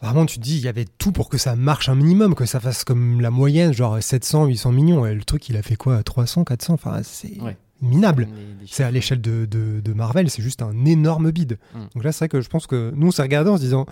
Vraiment, 0.00 0.26
tu 0.26 0.38
te 0.38 0.42
dis, 0.42 0.56
il 0.56 0.64
y 0.64 0.68
avait 0.68 0.86
tout 0.98 1.12
pour 1.12 1.28
que 1.28 1.38
ça 1.38 1.54
marche 1.54 1.88
un 1.88 1.94
minimum, 1.94 2.34
que 2.34 2.44
ça 2.44 2.58
fasse 2.58 2.82
comme 2.82 3.20
la 3.20 3.30
moyenne, 3.30 3.72
genre 3.72 4.02
700, 4.02 4.46
800 4.46 4.72
millions. 4.72 5.06
Et 5.06 5.14
le 5.14 5.22
truc, 5.22 5.48
il 5.48 5.56
a 5.56 5.62
fait 5.62 5.76
quoi 5.76 6.02
300, 6.02 6.42
400 6.42 6.74
Enfin, 6.74 7.00
c'est 7.04 7.40
Ouais. 7.40 7.56
Minable. 7.82 8.28
C'est 8.66 8.84
à 8.84 8.90
l'échelle 8.90 9.20
de, 9.20 9.44
de- 9.44 9.80
de 9.80 9.92
Marvel, 9.92 10.30
c'est 10.30 10.42
juste 10.42 10.62
un 10.62 10.84
énorme 10.86 11.30
bide. 11.32 11.58
Mm. 11.74 11.78
Donc 11.94 12.04
là, 12.04 12.12
c'est 12.12 12.20
vrai 12.20 12.28
que 12.28 12.40
je 12.40 12.48
pense 12.48 12.66
que 12.66 12.92
nous, 12.96 13.08
on 13.08 13.10
s'est 13.10 13.22
regardé 13.22 13.50
en 13.50 13.56
se 13.56 13.62
disant, 13.62 13.86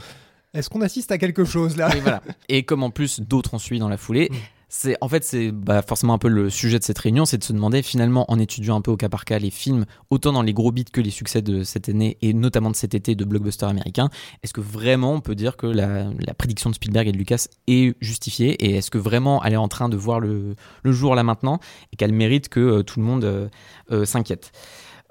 est-ce 0.54 0.70
qu'on 0.70 0.80
assiste 0.80 1.10
à 1.12 1.18
quelque 1.18 1.44
chose 1.44 1.76
là? 1.76 1.94
Et 1.96 2.00
voilà. 2.00 2.22
Et 2.48 2.62
comme 2.62 2.82
en 2.82 2.90
plus 2.90 3.20
d'autres 3.20 3.54
ont 3.54 3.58
suivi 3.58 3.78
dans 3.80 3.88
la 3.88 3.96
foulée, 3.96 4.28
Mm. 4.30 4.36
C'est 4.72 4.96
en 5.00 5.08
fait 5.08 5.24
c'est 5.24 5.50
bah, 5.50 5.82
forcément 5.82 6.14
un 6.14 6.18
peu 6.18 6.28
le 6.28 6.48
sujet 6.48 6.78
de 6.78 6.84
cette 6.84 6.98
réunion, 6.98 7.24
c'est 7.24 7.38
de 7.38 7.44
se 7.44 7.52
demander 7.52 7.82
finalement 7.82 8.30
en 8.30 8.38
étudiant 8.38 8.76
un 8.76 8.80
peu 8.80 8.92
au 8.92 8.96
cas 8.96 9.08
par 9.08 9.24
cas 9.24 9.38
les 9.40 9.50
films, 9.50 9.84
autant 10.10 10.32
dans 10.32 10.42
les 10.42 10.54
gros 10.54 10.70
bits 10.70 10.84
que 10.84 11.00
les 11.00 11.10
succès 11.10 11.42
de 11.42 11.64
cette 11.64 11.88
année 11.88 12.16
et 12.22 12.32
notamment 12.32 12.70
de 12.70 12.76
cet 12.76 12.94
été 12.94 13.16
de 13.16 13.24
blockbusters 13.24 13.68
américains, 13.68 14.10
est-ce 14.44 14.52
que 14.52 14.60
vraiment 14.60 15.14
on 15.14 15.20
peut 15.20 15.34
dire 15.34 15.56
que 15.56 15.66
la, 15.66 16.08
prédiction 16.38 16.70
de 16.70 16.76
Spielberg 16.76 17.08
et 17.08 17.12
de 17.12 17.18
Lucas 17.18 17.48
est 17.66 17.96
justifiée 18.00 18.52
et 18.64 18.76
est-ce 18.76 18.92
que 18.92 18.98
vraiment 18.98 19.42
elle 19.44 19.54
est 19.54 19.56
en 19.56 19.68
train 19.68 19.88
de 19.88 19.96
voir 19.96 20.20
le, 20.20 20.54
le 20.84 20.92
jour 20.92 21.16
là 21.16 21.24
maintenant 21.24 21.58
et 21.92 21.96
qu'elle 21.96 22.12
mérite 22.12 22.48
que 22.48 22.60
euh, 22.60 22.82
tout 22.84 23.00
le 23.00 23.06
monde 23.06 23.24
euh, 23.24 23.48
euh, 23.90 24.04
s'inquiète? 24.04 24.52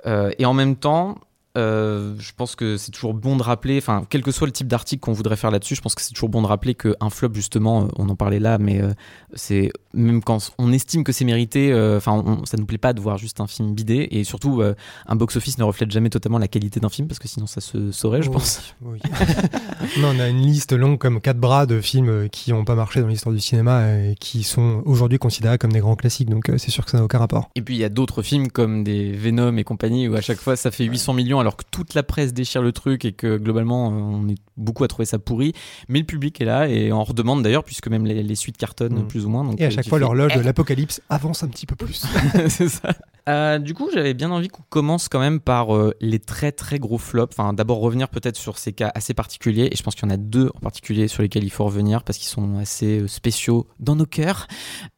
Et 0.05 0.45
en 0.45 0.53
même 0.53 0.77
temps, 0.77 1.17
euh, 1.57 2.15
je 2.19 2.31
pense 2.35 2.55
que 2.55 2.77
c'est 2.77 2.91
toujours 2.91 3.13
bon 3.13 3.35
de 3.35 3.43
rappeler, 3.43 3.77
enfin, 3.77 4.05
quel 4.09 4.21
que 4.21 4.31
soit 4.31 4.47
le 4.47 4.53
type 4.53 4.67
d'article 4.67 4.99
qu'on 5.01 5.13
voudrait 5.13 5.35
faire 5.35 5.51
là-dessus, 5.51 5.75
je 5.75 5.81
pense 5.81 5.95
que 5.95 6.01
c'est 6.01 6.13
toujours 6.13 6.29
bon 6.29 6.41
de 6.41 6.47
rappeler 6.47 6.75
qu'un 6.75 7.09
flop, 7.09 7.29
justement, 7.33 7.83
euh, 7.83 7.87
on 7.97 8.07
en 8.09 8.15
parlait 8.15 8.39
là, 8.39 8.57
mais 8.59 8.81
euh, 8.81 8.93
c'est 9.33 9.71
même 9.93 10.21
quand 10.23 10.51
on 10.57 10.71
estime 10.71 11.03
que 11.03 11.11
c'est 11.11 11.25
mérité, 11.25 11.71
euh, 11.71 11.97
enfin, 11.97 12.23
on- 12.25 12.45
ça 12.45 12.57
nous 12.57 12.65
plaît 12.65 12.77
pas 12.77 12.93
de 12.93 13.01
voir 13.01 13.17
juste 13.17 13.41
un 13.41 13.47
film 13.47 13.73
bidé, 13.73 14.07
et 14.11 14.23
surtout, 14.23 14.61
euh, 14.61 14.75
un 15.07 15.15
box-office 15.15 15.57
ne 15.57 15.63
reflète 15.63 15.91
jamais 15.91 16.09
totalement 16.09 16.37
la 16.37 16.47
qualité 16.47 16.79
d'un 16.79 16.89
film, 16.89 17.07
parce 17.07 17.19
que 17.19 17.27
sinon 17.27 17.47
ça 17.47 17.61
se 17.61 17.91
saurait, 17.91 18.21
je 18.21 18.27
Oui, 18.29 18.33
pense. 18.35 18.75
oui. 18.83 18.99
Non, 19.99 20.13
on 20.15 20.19
a 20.19 20.27
une 20.29 20.41
liste 20.41 20.73
longue 20.73 20.97
comme 20.97 21.19
quatre 21.21 21.39
bras 21.39 21.65
de 21.65 21.81
films 21.81 22.09
euh, 22.09 22.27
qui 22.27 22.51
n'ont 22.51 22.63
pas 22.65 22.75
marché 22.75 23.01
dans 23.01 23.07
l'histoire 23.07 23.33
du 23.33 23.41
cinéma 23.41 23.91
et 23.97 24.15
qui 24.19 24.43
sont 24.43 24.81
aujourd'hui 24.85 25.17
considérés 25.17 25.57
comme 25.57 25.71
des 25.73 25.79
grands 25.79 25.95
classiques. 25.95 26.29
Donc 26.29 26.49
euh, 26.49 26.57
c'est 26.57 26.69
sûr 26.71 26.85
que 26.85 26.91
ça 26.91 26.97
n'a 26.97 27.03
aucun 27.03 27.17
rapport. 27.19 27.49
Et 27.55 27.61
puis 27.61 27.75
il 27.75 27.79
y 27.79 27.83
a 27.83 27.89
d'autres 27.89 28.21
films 28.21 28.49
comme 28.49 28.83
des 28.83 29.11
Venom 29.13 29.57
et 29.57 29.63
compagnie 29.63 30.07
où 30.07 30.15
à 30.15 30.21
chaque 30.21 30.37
fois 30.39 30.55
ça 30.55 30.69
fait 30.71 30.83
800 30.85 31.13
millions 31.13 31.38
alors 31.39 31.57
que 31.57 31.63
toute 31.71 31.93
la 31.93 32.03
presse 32.03 32.33
déchire 32.33 32.61
le 32.61 32.71
truc 32.71 33.05
et 33.05 33.13
que 33.13 33.37
globalement 33.37 33.87
on 33.87 34.27
est 34.27 34.37
beaucoup 34.57 34.83
à 34.83 34.87
trouver 34.87 35.05
ça 35.05 35.19
pourri. 35.19 35.53
Mais 35.87 35.99
le 35.99 36.05
public 36.05 36.39
est 36.41 36.45
là 36.45 36.67
et 36.67 36.91
on 36.91 37.03
redemande 37.03 37.43
d'ailleurs 37.43 37.63
puisque 37.63 37.87
même 37.87 38.05
les, 38.05 38.21
les 38.23 38.35
suites 38.35 38.57
cartonnent 38.57 38.89
Mm. 38.89 39.07
plus 39.07 39.25
ou 39.25 39.29
moins. 39.29 39.43
Donc, 39.43 39.59
Et 39.59 39.65
à 39.65 39.67
euh, 39.67 39.71
chaque 39.71 39.87
fois, 39.87 39.99
l'horloge 39.99 40.33
de 40.33 40.39
Eh, 40.39 40.43
l'apocalypse 40.43 41.01
avance 41.09 41.43
un 41.43 41.47
petit 41.47 41.65
peu 41.65 41.75
plus. 41.75 42.05
c'est 42.49 42.69
ça. 42.69 42.93
Euh, 43.27 43.59
du 43.59 43.73
coup, 43.73 43.89
j'avais 43.93 44.13
bien 44.13 44.31
envie 44.31 44.47
qu'on 44.47 44.63
commence 44.69 45.07
quand 45.07 45.19
même 45.19 45.39
par 45.39 45.75
euh, 45.75 45.93
les 46.01 46.19
très 46.19 46.51
très 46.51 46.79
gros 46.79 46.97
flops. 46.97 47.37
Enfin, 47.37 47.53
d'abord 47.53 47.79
revenir 47.79 48.09
peut-être 48.09 48.37
sur 48.37 48.57
ces 48.57 48.73
cas 48.73 48.91
assez 48.95 49.13
particuliers. 49.13 49.69
Et 49.71 49.75
je 49.75 49.83
pense 49.83 49.95
qu'il 49.95 50.07
y 50.07 50.11
en 50.11 50.13
a 50.13 50.17
deux 50.17 50.49
en 50.55 50.59
particulier 50.59 51.07
sur 51.07 51.21
lesquels 51.21 51.43
il 51.43 51.51
faut 51.51 51.65
revenir 51.65 52.03
parce 52.03 52.17
qu'ils 52.17 52.27
sont 52.29 52.57
assez 52.57 53.07
spéciaux 53.07 53.67
dans 53.79 53.95
nos 53.95 54.05
cœurs. 54.05 54.47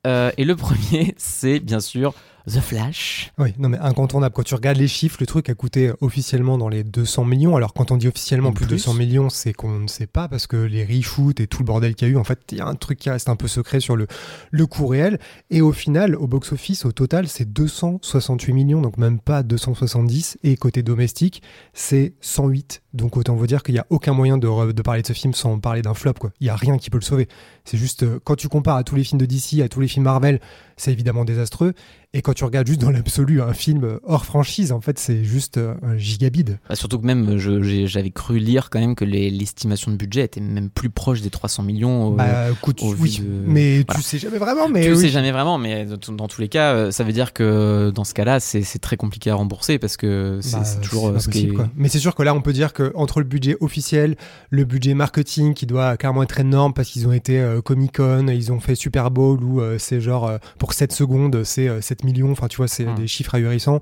Euh, 0.07 0.31
et 0.37 0.45
le 0.45 0.55
premier, 0.55 1.13
c'est 1.17 1.59
bien 1.59 1.79
sûr 1.79 2.13
The 2.47 2.59
Flash. 2.59 3.31
Oui, 3.37 3.53
non 3.59 3.69
mais 3.69 3.77
incontournable. 3.79 4.33
Quand 4.33 4.43
tu 4.43 4.55
regardes 4.55 4.77
les 4.77 4.87
chiffres, 4.87 5.17
le 5.19 5.25
truc 5.25 5.49
a 5.49 5.53
coûté 5.53 5.91
officiellement 6.01 6.57
dans 6.57 6.69
les 6.69 6.83
200 6.83 7.25
millions. 7.25 7.55
Alors 7.55 7.73
quand 7.73 7.91
on 7.91 7.97
dit 7.97 8.07
officiellement 8.07 8.49
En 8.49 8.53
plus 8.53 8.65
de 8.65 8.69
plus. 8.69 8.77
200 8.77 8.93
millions, 8.95 9.29
c'est 9.29 9.53
qu'on 9.53 9.79
ne 9.79 9.87
sait 9.87 10.07
pas 10.07 10.27
parce 10.27 10.47
que 10.47 10.57
les 10.57 10.83
reshoots 10.85 11.39
et 11.39 11.47
tout 11.47 11.59
le 11.59 11.65
bordel 11.65 11.95
qu'il 11.95 12.07
y 12.07 12.11
a 12.11 12.13
eu, 12.13 12.17
en 12.17 12.23
fait, 12.23 12.39
il 12.51 12.57
y 12.57 12.61
a 12.61 12.67
un 12.67 12.75
truc 12.75 12.99
qui 12.99 13.09
reste 13.09 13.29
un 13.29 13.35
peu 13.35 13.47
secret 13.47 13.79
sur 13.79 13.95
le, 13.95 14.07
le 14.51 14.65
coût 14.65 14.87
réel. 14.87 15.19
Et 15.49 15.61
au 15.61 15.71
final, 15.71 16.15
au 16.15 16.27
box-office, 16.27 16.85
au 16.85 16.91
total, 16.91 17.27
c'est 17.27 17.51
268 17.51 18.53
millions, 18.53 18.81
donc 18.81 18.97
même 18.97 19.19
pas 19.19 19.43
270. 19.43 20.37
Et 20.43 20.55
côté 20.57 20.83
domestique, 20.83 21.41
c'est 21.73 22.13
108. 22.21 22.81
Donc 22.93 23.15
autant 23.15 23.35
vous 23.35 23.47
dire 23.47 23.63
qu'il 23.63 23.73
n'y 23.73 23.79
a 23.79 23.85
aucun 23.89 24.13
moyen 24.13 24.37
de, 24.37 24.81
parler 24.81 25.01
de 25.01 25.07
ce 25.07 25.13
film 25.13 25.33
sans 25.33 25.59
parler 25.59 25.81
d'un 25.81 25.93
flop. 25.93 26.13
quoi. 26.19 26.31
Il 26.41 26.45
n'y 26.45 26.49
a 26.49 26.55
rien 26.55 26.77
qui 26.77 26.89
peut 26.89 26.97
le 26.97 27.03
sauver. 27.03 27.27
C'est 27.63 27.77
juste, 27.77 28.03
euh, 28.03 28.19
quand 28.23 28.35
tu 28.35 28.49
compares 28.49 28.75
à 28.77 28.83
tous 28.83 28.95
les 28.95 29.03
films 29.03 29.19
de 29.21 29.25
DC, 29.25 29.61
à 29.63 29.69
tous 29.69 29.79
les 29.79 29.87
films 29.87 30.03
Marvel, 30.05 30.39
c'est 30.77 30.91
évidemment 30.91 31.23
désastreux. 31.23 31.73
Et 32.13 32.21
quand 32.21 32.33
tu 32.33 32.43
regardes 32.43 32.67
juste 32.67 32.81
dans 32.81 32.89
l'absolu 32.91 33.41
un 33.41 33.53
film 33.53 33.99
hors 34.03 34.25
franchise, 34.25 34.73
en 34.73 34.81
fait, 34.81 34.99
c'est 34.99 35.23
juste 35.23 35.57
euh, 35.57 35.75
un 35.83 35.95
gigabide. 35.95 36.59
Bah, 36.67 36.75
surtout 36.75 36.99
que 36.99 37.05
même, 37.05 37.37
j'avais 37.37 38.09
cru 38.09 38.39
lire 38.39 38.69
quand 38.69 38.79
même 38.81 38.95
que 38.95 39.05
les- 39.05 39.29
l'estimation 39.29 39.91
de 39.91 39.95
budget 39.95 40.25
était 40.25 40.41
même 40.41 40.69
plus 40.69 40.89
proche 40.89 41.21
des 41.21 41.29
300 41.29 41.63
millions. 41.63 42.07
au- 42.07 42.11
bah, 42.15 42.49
écoute, 42.51 42.81
au 42.83 42.93
oui, 42.95 43.19
de- 43.21 43.43
mais 43.47 43.83
voilà. 43.87 43.93
tu 43.95 44.01
sais 44.01 44.17
jamais 44.17 44.39
vraiment. 44.39 44.67
Mais 44.67 44.81
tu 44.83 44.91
oui. 44.91 44.97
sais 44.97 45.07
jamais 45.09 45.31
vraiment, 45.31 45.57
mais 45.57 45.85
dans, 45.85 46.13
dans 46.13 46.27
tous 46.27 46.41
les 46.41 46.49
cas, 46.49 46.73
euh, 46.73 46.91
ça 46.91 47.05
veut 47.05 47.13
dire 47.13 47.31
que 47.31 47.91
dans 47.95 48.03
ce 48.03 48.13
cas-là, 48.13 48.41
c'est 48.41 48.63
très 48.79 48.97
compliqué 48.97 49.29
à 49.29 49.35
rembourser 49.35 49.79
parce 49.79 49.95
que 49.95 50.39
c'est 50.41 50.57
Bah, 50.57 50.65
toujours 50.81 51.07
euh, 51.09 51.19
ce 51.19 51.29
qui. 51.29 51.49
Mais 51.77 51.87
c'est 51.87 51.99
sûr 51.99 52.15
que 52.15 52.23
là, 52.23 52.33
on 52.33 52.41
peut 52.41 52.51
dire 52.53 52.73
que 52.73 52.80
entre 52.95 53.19
le 53.19 53.25
budget 53.25 53.57
officiel, 53.59 54.15
le 54.49 54.65
budget 54.65 54.93
marketing 54.93 55.53
qui 55.53 55.65
doit 55.65 55.97
carrément 55.97 56.23
être 56.23 56.39
énorme 56.39 56.73
parce 56.73 56.89
qu'ils 56.89 57.07
ont 57.07 57.13
été 57.13 57.39
euh, 57.39 57.61
Comic 57.61 57.97
Con, 57.97 58.27
ils 58.27 58.51
ont 58.51 58.59
fait 58.59 58.75
Super 58.75 59.11
Bowl 59.11 59.43
où 59.43 59.61
euh, 59.61 59.77
c'est 59.79 60.01
genre 60.01 60.27
euh, 60.27 60.37
pour 60.57 60.73
7 60.73 60.91
secondes, 60.91 61.43
c'est 61.43 61.67
euh, 61.67 61.81
7 61.81 62.03
millions. 62.03 62.31
Enfin, 62.31 62.47
tu 62.47 62.57
vois, 62.57 62.67
c'est 62.67 62.85
Hmm. 62.85 62.95
des 62.95 63.07
chiffres 63.07 63.35
ahurissants. 63.35 63.79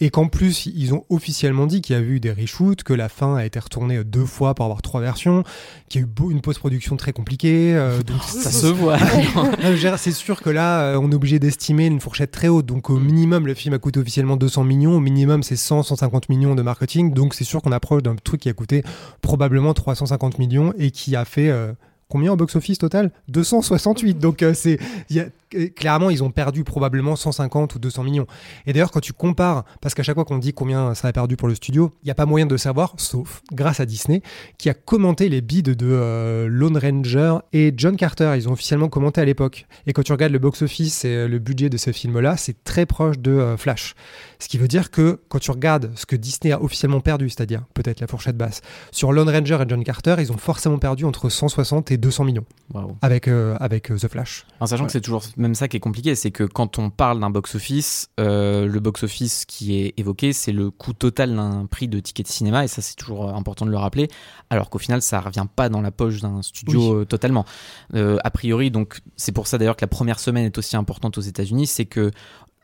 Et 0.00 0.10
qu'en 0.10 0.28
plus, 0.28 0.66
ils 0.66 0.94
ont 0.94 1.04
officiellement 1.08 1.66
dit 1.66 1.80
qu'il 1.80 1.96
y 1.96 1.98
a 1.98 2.02
eu 2.02 2.20
des 2.20 2.32
reshoots, 2.32 2.82
que 2.82 2.92
la 2.92 3.08
fin 3.08 3.36
a 3.36 3.44
été 3.44 3.58
retournée 3.58 4.04
deux 4.04 4.26
fois 4.26 4.54
pour 4.54 4.64
avoir 4.66 4.82
trois 4.82 5.00
versions, 5.00 5.42
qu'il 5.88 6.00
y 6.00 6.04
a 6.04 6.06
eu 6.06 6.30
une 6.30 6.40
post-production 6.40 6.96
très 6.96 7.12
compliquée. 7.12 7.74
donc 8.06 8.22
Ça 8.22 8.50
se 8.50 8.66
voit. 8.66 8.98
C'est 9.96 10.12
sûr 10.12 10.42
que 10.42 10.50
là, 10.50 10.98
on 10.98 11.10
est 11.10 11.14
obligé 11.14 11.38
d'estimer 11.38 11.86
une 11.86 12.00
fourchette 12.00 12.30
très 12.30 12.48
haute. 12.48 12.66
Donc, 12.66 12.90
au 12.90 12.98
minimum, 12.98 13.46
le 13.46 13.54
film 13.54 13.74
a 13.74 13.78
coûté 13.78 14.00
officiellement 14.00 14.36
200 14.36 14.64
millions. 14.64 14.96
Au 14.96 15.00
minimum, 15.00 15.42
c'est 15.42 15.56
100, 15.56 15.84
150 15.84 16.28
millions 16.28 16.54
de 16.54 16.62
marketing. 16.62 17.12
Donc, 17.14 17.34
c'est 17.34 17.44
sûr 17.44 17.62
qu'on 17.62 17.72
approche 17.72 18.02
d'un 18.02 18.16
truc 18.16 18.41
qui 18.42 18.48
a 18.50 18.52
coûté 18.52 18.82
probablement 19.20 19.72
350 19.72 20.38
millions 20.38 20.72
et 20.78 20.90
qui 20.90 21.16
a 21.16 21.24
fait. 21.24 21.50
Combien 22.12 22.30
au 22.30 22.36
box-office 22.36 22.76
total? 22.76 23.10
268. 23.28 24.18
Donc, 24.18 24.42
euh, 24.42 24.52
c'est. 24.52 24.78
euh, 25.16 25.24
Clairement, 25.76 26.08
ils 26.10 26.22
ont 26.22 26.30
perdu 26.30 26.62
probablement 26.64 27.14
150 27.16 27.74
ou 27.74 27.78
200 27.78 28.04
millions. 28.04 28.26
Et 28.66 28.72
d'ailleurs, 28.72 28.90
quand 28.90 29.00
tu 29.00 29.12
compares, 29.14 29.64
parce 29.82 29.94
qu'à 29.94 30.02
chaque 30.02 30.14
fois 30.14 30.24
qu'on 30.24 30.38
dit 30.38 30.52
combien 30.54 30.94
ça 30.94 31.08
a 31.08 31.12
perdu 31.12 31.36
pour 31.36 31.46
le 31.48 31.54
studio, 31.54 31.92
il 32.02 32.06
n'y 32.06 32.10
a 32.10 32.14
pas 32.14 32.24
moyen 32.24 32.46
de 32.46 32.56
savoir, 32.56 32.94
sauf 32.96 33.42
grâce 33.52 33.78
à 33.80 33.84
Disney, 33.86 34.22
qui 34.56 34.70
a 34.70 34.74
commenté 34.74 35.28
les 35.28 35.40
bids 35.42 35.62
de 35.62 35.76
euh, 35.82 36.48
Lone 36.48 36.78
Ranger 36.78 37.36
et 37.52 37.72
John 37.76 37.96
Carter. 37.96 38.32
Ils 38.36 38.48
ont 38.48 38.52
officiellement 38.52 38.88
commenté 38.88 39.20
à 39.20 39.24
l'époque. 39.26 39.66
Et 39.86 39.92
quand 39.92 40.02
tu 40.02 40.12
regardes 40.12 40.32
le 40.32 40.38
box-office 40.38 41.04
et 41.04 41.08
euh, 41.08 41.28
le 41.28 41.38
budget 41.38 41.68
de 41.70 41.76
ce 41.78 41.92
film-là, 41.92 42.36
c'est 42.38 42.64
très 42.64 42.84
proche 42.86 43.18
de 43.18 43.54
Flash. 43.58 43.94
Ce 44.38 44.48
qui 44.48 44.56
veut 44.58 44.68
dire 44.68 44.90
que 44.90 45.20
quand 45.28 45.38
tu 45.38 45.50
regardes 45.50 45.92
ce 45.96 46.06
que 46.06 46.16
Disney 46.16 46.52
a 46.52 46.62
officiellement 46.62 47.00
perdu, 47.00 47.28
c'est-à-dire 47.28 47.64
peut-être 47.74 48.00
la 48.00 48.06
fourchette 48.06 48.36
basse, 48.38 48.60
sur 48.90 49.12
Lone 49.12 49.28
Ranger 49.28 49.58
et 49.62 49.68
John 49.68 49.84
Carter, 49.84 50.16
ils 50.18 50.32
ont 50.32 50.38
forcément 50.38 50.78
perdu 50.78 51.04
entre 51.04 51.28
160 51.28 51.90
et 51.90 51.98
200 52.02 52.24
millions 52.24 52.44
avec, 53.00 53.28
euh, 53.28 53.56
avec 53.60 53.90
euh, 53.90 53.96
The 53.96 54.08
Flash. 54.08 54.46
En 54.60 54.66
sachant 54.66 54.82
Ouais. 54.82 54.86
que 54.86 54.92
c'est 54.92 55.00
toujours 55.00 55.22
même 55.36 55.54
ça 55.54 55.68
qui 55.68 55.76
est 55.76 55.80
compliqué, 55.80 56.14
c'est 56.14 56.30
que 56.30 56.44
quand 56.44 56.78
on 56.78 56.90
parle 56.90 57.20
d'un 57.20 57.30
box-office, 57.30 58.08
euh, 58.18 58.66
le 58.66 58.80
box-office 58.80 59.44
qui 59.46 59.78
est 59.78 59.94
évoqué, 59.98 60.32
c'est 60.32 60.52
le 60.52 60.70
coût 60.70 60.92
total 60.94 61.34
d'un 61.36 61.66
prix 61.66 61.86
de 61.88 62.00
ticket 62.00 62.22
de 62.22 62.28
cinéma, 62.28 62.64
et 62.64 62.68
ça 62.68 62.82
c'est 62.82 62.96
toujours 62.96 63.28
important 63.34 63.66
de 63.66 63.70
le 63.70 63.76
rappeler, 63.76 64.08
alors 64.50 64.68
qu'au 64.70 64.78
final 64.78 65.00
ça 65.02 65.20
revient 65.20 65.46
pas 65.54 65.68
dans 65.68 65.80
la 65.80 65.90
poche 65.90 66.20
d'un 66.20 66.42
studio 66.42 67.04
totalement. 67.04 67.44
A 67.94 68.30
priori, 68.30 68.70
donc 68.70 69.00
c'est 69.16 69.32
pour 69.32 69.46
ça 69.46 69.58
d'ailleurs 69.58 69.76
que 69.76 69.84
la 69.84 69.88
première 69.88 70.18
semaine 70.18 70.46
est 70.46 70.58
aussi 70.58 70.76
importante 70.76 71.18
aux 71.18 71.22
États-Unis, 71.22 71.66
c'est 71.66 71.84
que 71.86 72.10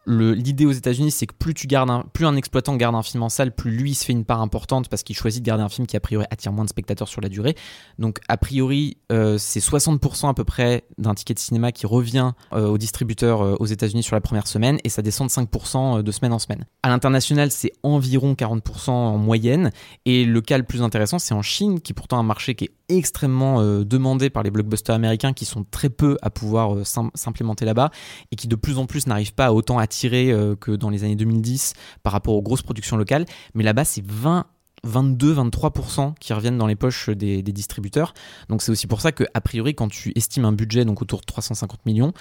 l'idée 0.09 0.67
aux 0.67 0.73
États-Unis, 0.73 1.11
c'est 1.11 1.27
que 1.27 1.35
plus 1.35 1.55
un, 2.25 2.37
exploitant 2.37 2.77
garde 2.77 2.95
un 2.95 3.03
film 3.03 3.23
en 3.23 3.29
salle, 3.29 3.55
plus 3.55 3.71
lui 3.71 3.95
se 3.95 4.05
fait 4.05 4.13
une 4.13 4.25
part 4.25 4.41
importante 4.41 4.89
parce 4.89 5.03
qu'il 5.03 5.15
choisit 5.17 5.43
de 5.43 5.47
garder 5.47 5.63
un 5.63 5.69
film 5.69 5.87
qui 5.87 5.97
a 5.97 6.01
priori 6.01 6.25
attire 6.31 6.53
moins 6.53 6.65
de 6.65 6.71
spectateurs 6.71 7.09
sur 7.09 7.21
la 7.21 7.29
durée. 7.29 7.55
Donc 7.99 8.21
a 8.29 8.37
priori, 8.37 8.97
euh, 9.13 9.39
c'est 9.39 9.61
60% 9.61 10.29
à 10.29 10.35
peu 10.35 10.45
près 10.45 10.85
d'un 10.97 11.15
ticket 11.15 11.35
de 11.35 11.39
cinéma 11.39 11.73
qui 11.73 11.87
revient 11.87 12.33
euh, 12.53 12.69
aux 12.69 12.79
distributeurs 12.79 13.43
euh, 13.43 13.57
aux 13.61 13.67
États-Unis 13.67 14.03
sur 14.03 14.17
la 14.17 14.21
première 14.21 14.47
semaine 14.47 14.79
et 14.85 14.89
ça 14.89 15.03
descend 15.03 15.29
de 15.29 15.33
5% 15.33 16.03
de 16.03 16.11
semaine 16.13 16.33
en 16.33 16.39
semaine. 16.39 16.65
À 16.83 16.89
l'international, 16.89 17.51
c'est 17.51 17.73
environ 17.83 18.33
40% 18.33 18.91
en 18.91 19.19
moyenne 19.19 19.71
et 20.07 20.25
le 20.25 20.41
cas 20.41 20.59
le 20.59 20.65
plus 20.65 20.83
intéressant, 20.83 21.19
c'est 21.19 21.35
en 21.35 21.43
Chine, 21.43 21.81
qui 21.81 21.93
est 21.93 21.95
pourtant 21.95 22.19
un 22.19 22.23
marché 22.23 22.55
qui 22.55 22.65
est 22.65 22.73
extrêmement 22.89 23.61
euh, 23.61 23.85
demandé 23.85 24.31
par 24.31 24.43
les 24.43 24.51
blockbusters 24.51 24.95
américains 24.95 25.35
qui 25.35 25.45
sont 25.45 25.65
très 25.71 25.91
peu 25.91 26.17
à 26.23 26.31
pouvoir 26.31 26.75
euh, 26.75 26.85
s'im- 26.85 27.11
s'implémenter 27.15 27.67
là-bas 27.67 27.91
et 28.33 28.37
qui 28.37 28.49
de 28.49 28.57
plus 28.57 28.79
en 28.79 28.87
plus 28.87 29.07
n'arrivent 29.07 29.35
pas 29.35 29.47
à 29.47 29.53
autant 29.53 29.79
attirer 29.79 29.98
euh, 30.05 30.55
que 30.57 30.73
dans 30.73 30.91
les 30.91 31.05
années 31.05 31.17
2010 31.17 31.75
par 32.03 32.13
rapport 32.13 32.35
aux 32.35 32.43
grosses 32.43 32.63
productions 32.63 32.97
locales. 32.97 33.25
Mais 33.55 33.65
là-bas, 33.65 33.85
c'est 33.85 34.05
20 34.05 34.47
22-23% 34.87 36.15
qui 36.21 36.33
reviennent 36.33 36.57
dans 36.57 36.69
les 36.69 36.77
poches 36.77 37.11
des, 37.11 37.43
des 37.43 37.53
distributeurs. 37.53 38.15
Donc 38.49 38.63
c'est 38.63 38.71
aussi 38.71 38.87
pour 38.87 39.01
ça 39.01 39.11
que 39.11 39.25
a 39.35 39.41
priori 39.41 39.75
quand 39.75 39.89
tu 39.89 40.13
estimes 40.15 40.45
un 40.45 40.53
budget 40.53 40.85
donc 40.85 41.03
autour 41.03 41.21
de 41.21 41.27
350 41.27 41.85
millions, 41.85 42.13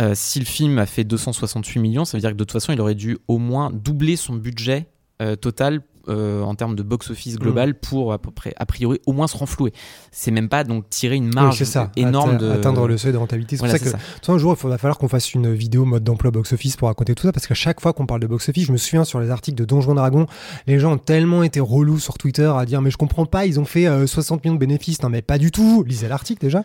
euh, 0.00 0.12
si 0.14 0.38
le 0.38 0.44
film 0.44 0.78
a 0.78 0.84
fait 0.84 1.04
268 1.04 1.80
millions, 1.80 2.04
ça 2.04 2.16
veut 2.16 2.20
dire 2.20 2.30
que 2.30 2.34
de 2.34 2.44
toute 2.44 2.52
façon 2.52 2.72
il 2.72 2.80
aurait 2.82 2.94
dû 2.94 3.16
au 3.26 3.38
moins 3.38 3.70
doubler 3.70 4.16
son 4.16 4.34
budget 4.34 4.86
euh, 5.22 5.34
total 5.36 5.80
euh, 6.08 6.42
en 6.42 6.54
termes 6.54 6.74
de 6.76 6.82
box-office 6.82 7.38
global 7.38 7.74
pour 7.74 8.12
à 8.12 8.18
peu 8.18 8.30
près 8.30 8.52
a 8.56 8.66
priori 8.66 9.00
au 9.06 9.12
moins 9.12 9.26
se 9.26 9.36
renflouer. 9.36 9.72
C'est 10.12 10.30
même 10.30 10.48
pas 10.48 10.64
donc 10.64 10.88
tirer 10.90 11.16
une 11.16 11.26
Oui, 11.28 11.34
marge 11.34 11.58
c'est 11.58 11.64
ça, 11.64 11.90
énorme 11.96 12.32
atte- 12.36 12.38
de 12.38 12.50
atteindre 12.50 12.86
le 12.86 12.96
seuil 12.96 13.12
de 13.12 13.16
rentabilité. 13.18 13.56
C'est 13.56 13.60
Voilà, 13.60 13.74
pour 13.78 13.86
ça 13.88 13.92
que 13.96 13.98
ça. 13.98 14.20
Toi, 14.22 14.34
un 14.34 14.38
jour, 14.38 14.56
il 14.62 14.68
va 14.68 14.78
falloir 14.78 14.98
qu'on 14.98 15.08
fasse 15.08 15.34
une 15.34 15.52
vidéo 15.54 15.84
mode 15.84 16.04
d'emploi 16.04 16.30
box-office 16.30 16.76
pour 16.76 16.88
raconter 16.88 17.14
tout 17.14 17.22
ça, 17.26 17.32
parce 17.32 17.46
qu'à 17.46 17.54
chaque 17.54 17.80
fois 17.80 17.92
qu'on 17.92 18.06
parle 18.06 18.20
de 18.20 18.26
box-office, 18.26 18.66
je 18.66 18.72
me 18.72 18.76
souviens 18.76 19.04
sur 19.04 19.20
les 19.20 19.30
articles 19.30 19.56
de 19.58 19.64
Donjon 19.64 19.94
Dragon, 19.94 20.26
les 20.66 20.78
gens 20.78 20.92
ont 20.92 20.98
tellement 20.98 21.42
été 21.42 21.60
relous 21.60 21.98
sur 21.98 22.18
Twitter 22.18 22.50
à 22.56 22.64
dire 22.66 22.80
mais 22.82 22.90
je 22.90 22.96
comprends 22.96 23.26
pas, 23.26 23.46
ils 23.46 23.58
ont 23.60 23.64
fait 23.64 23.86
euh, 23.86 24.06
60 24.06 24.44
millions 24.44 24.54
de 24.54 24.60
bénéfices. 24.60 25.02
Non 25.02 25.08
mais 25.08 25.22
pas 25.22 25.38
du 25.38 25.50
tout. 25.50 25.84
Lisez 25.86 26.08
l'article 26.08 26.40
déjà. 26.40 26.64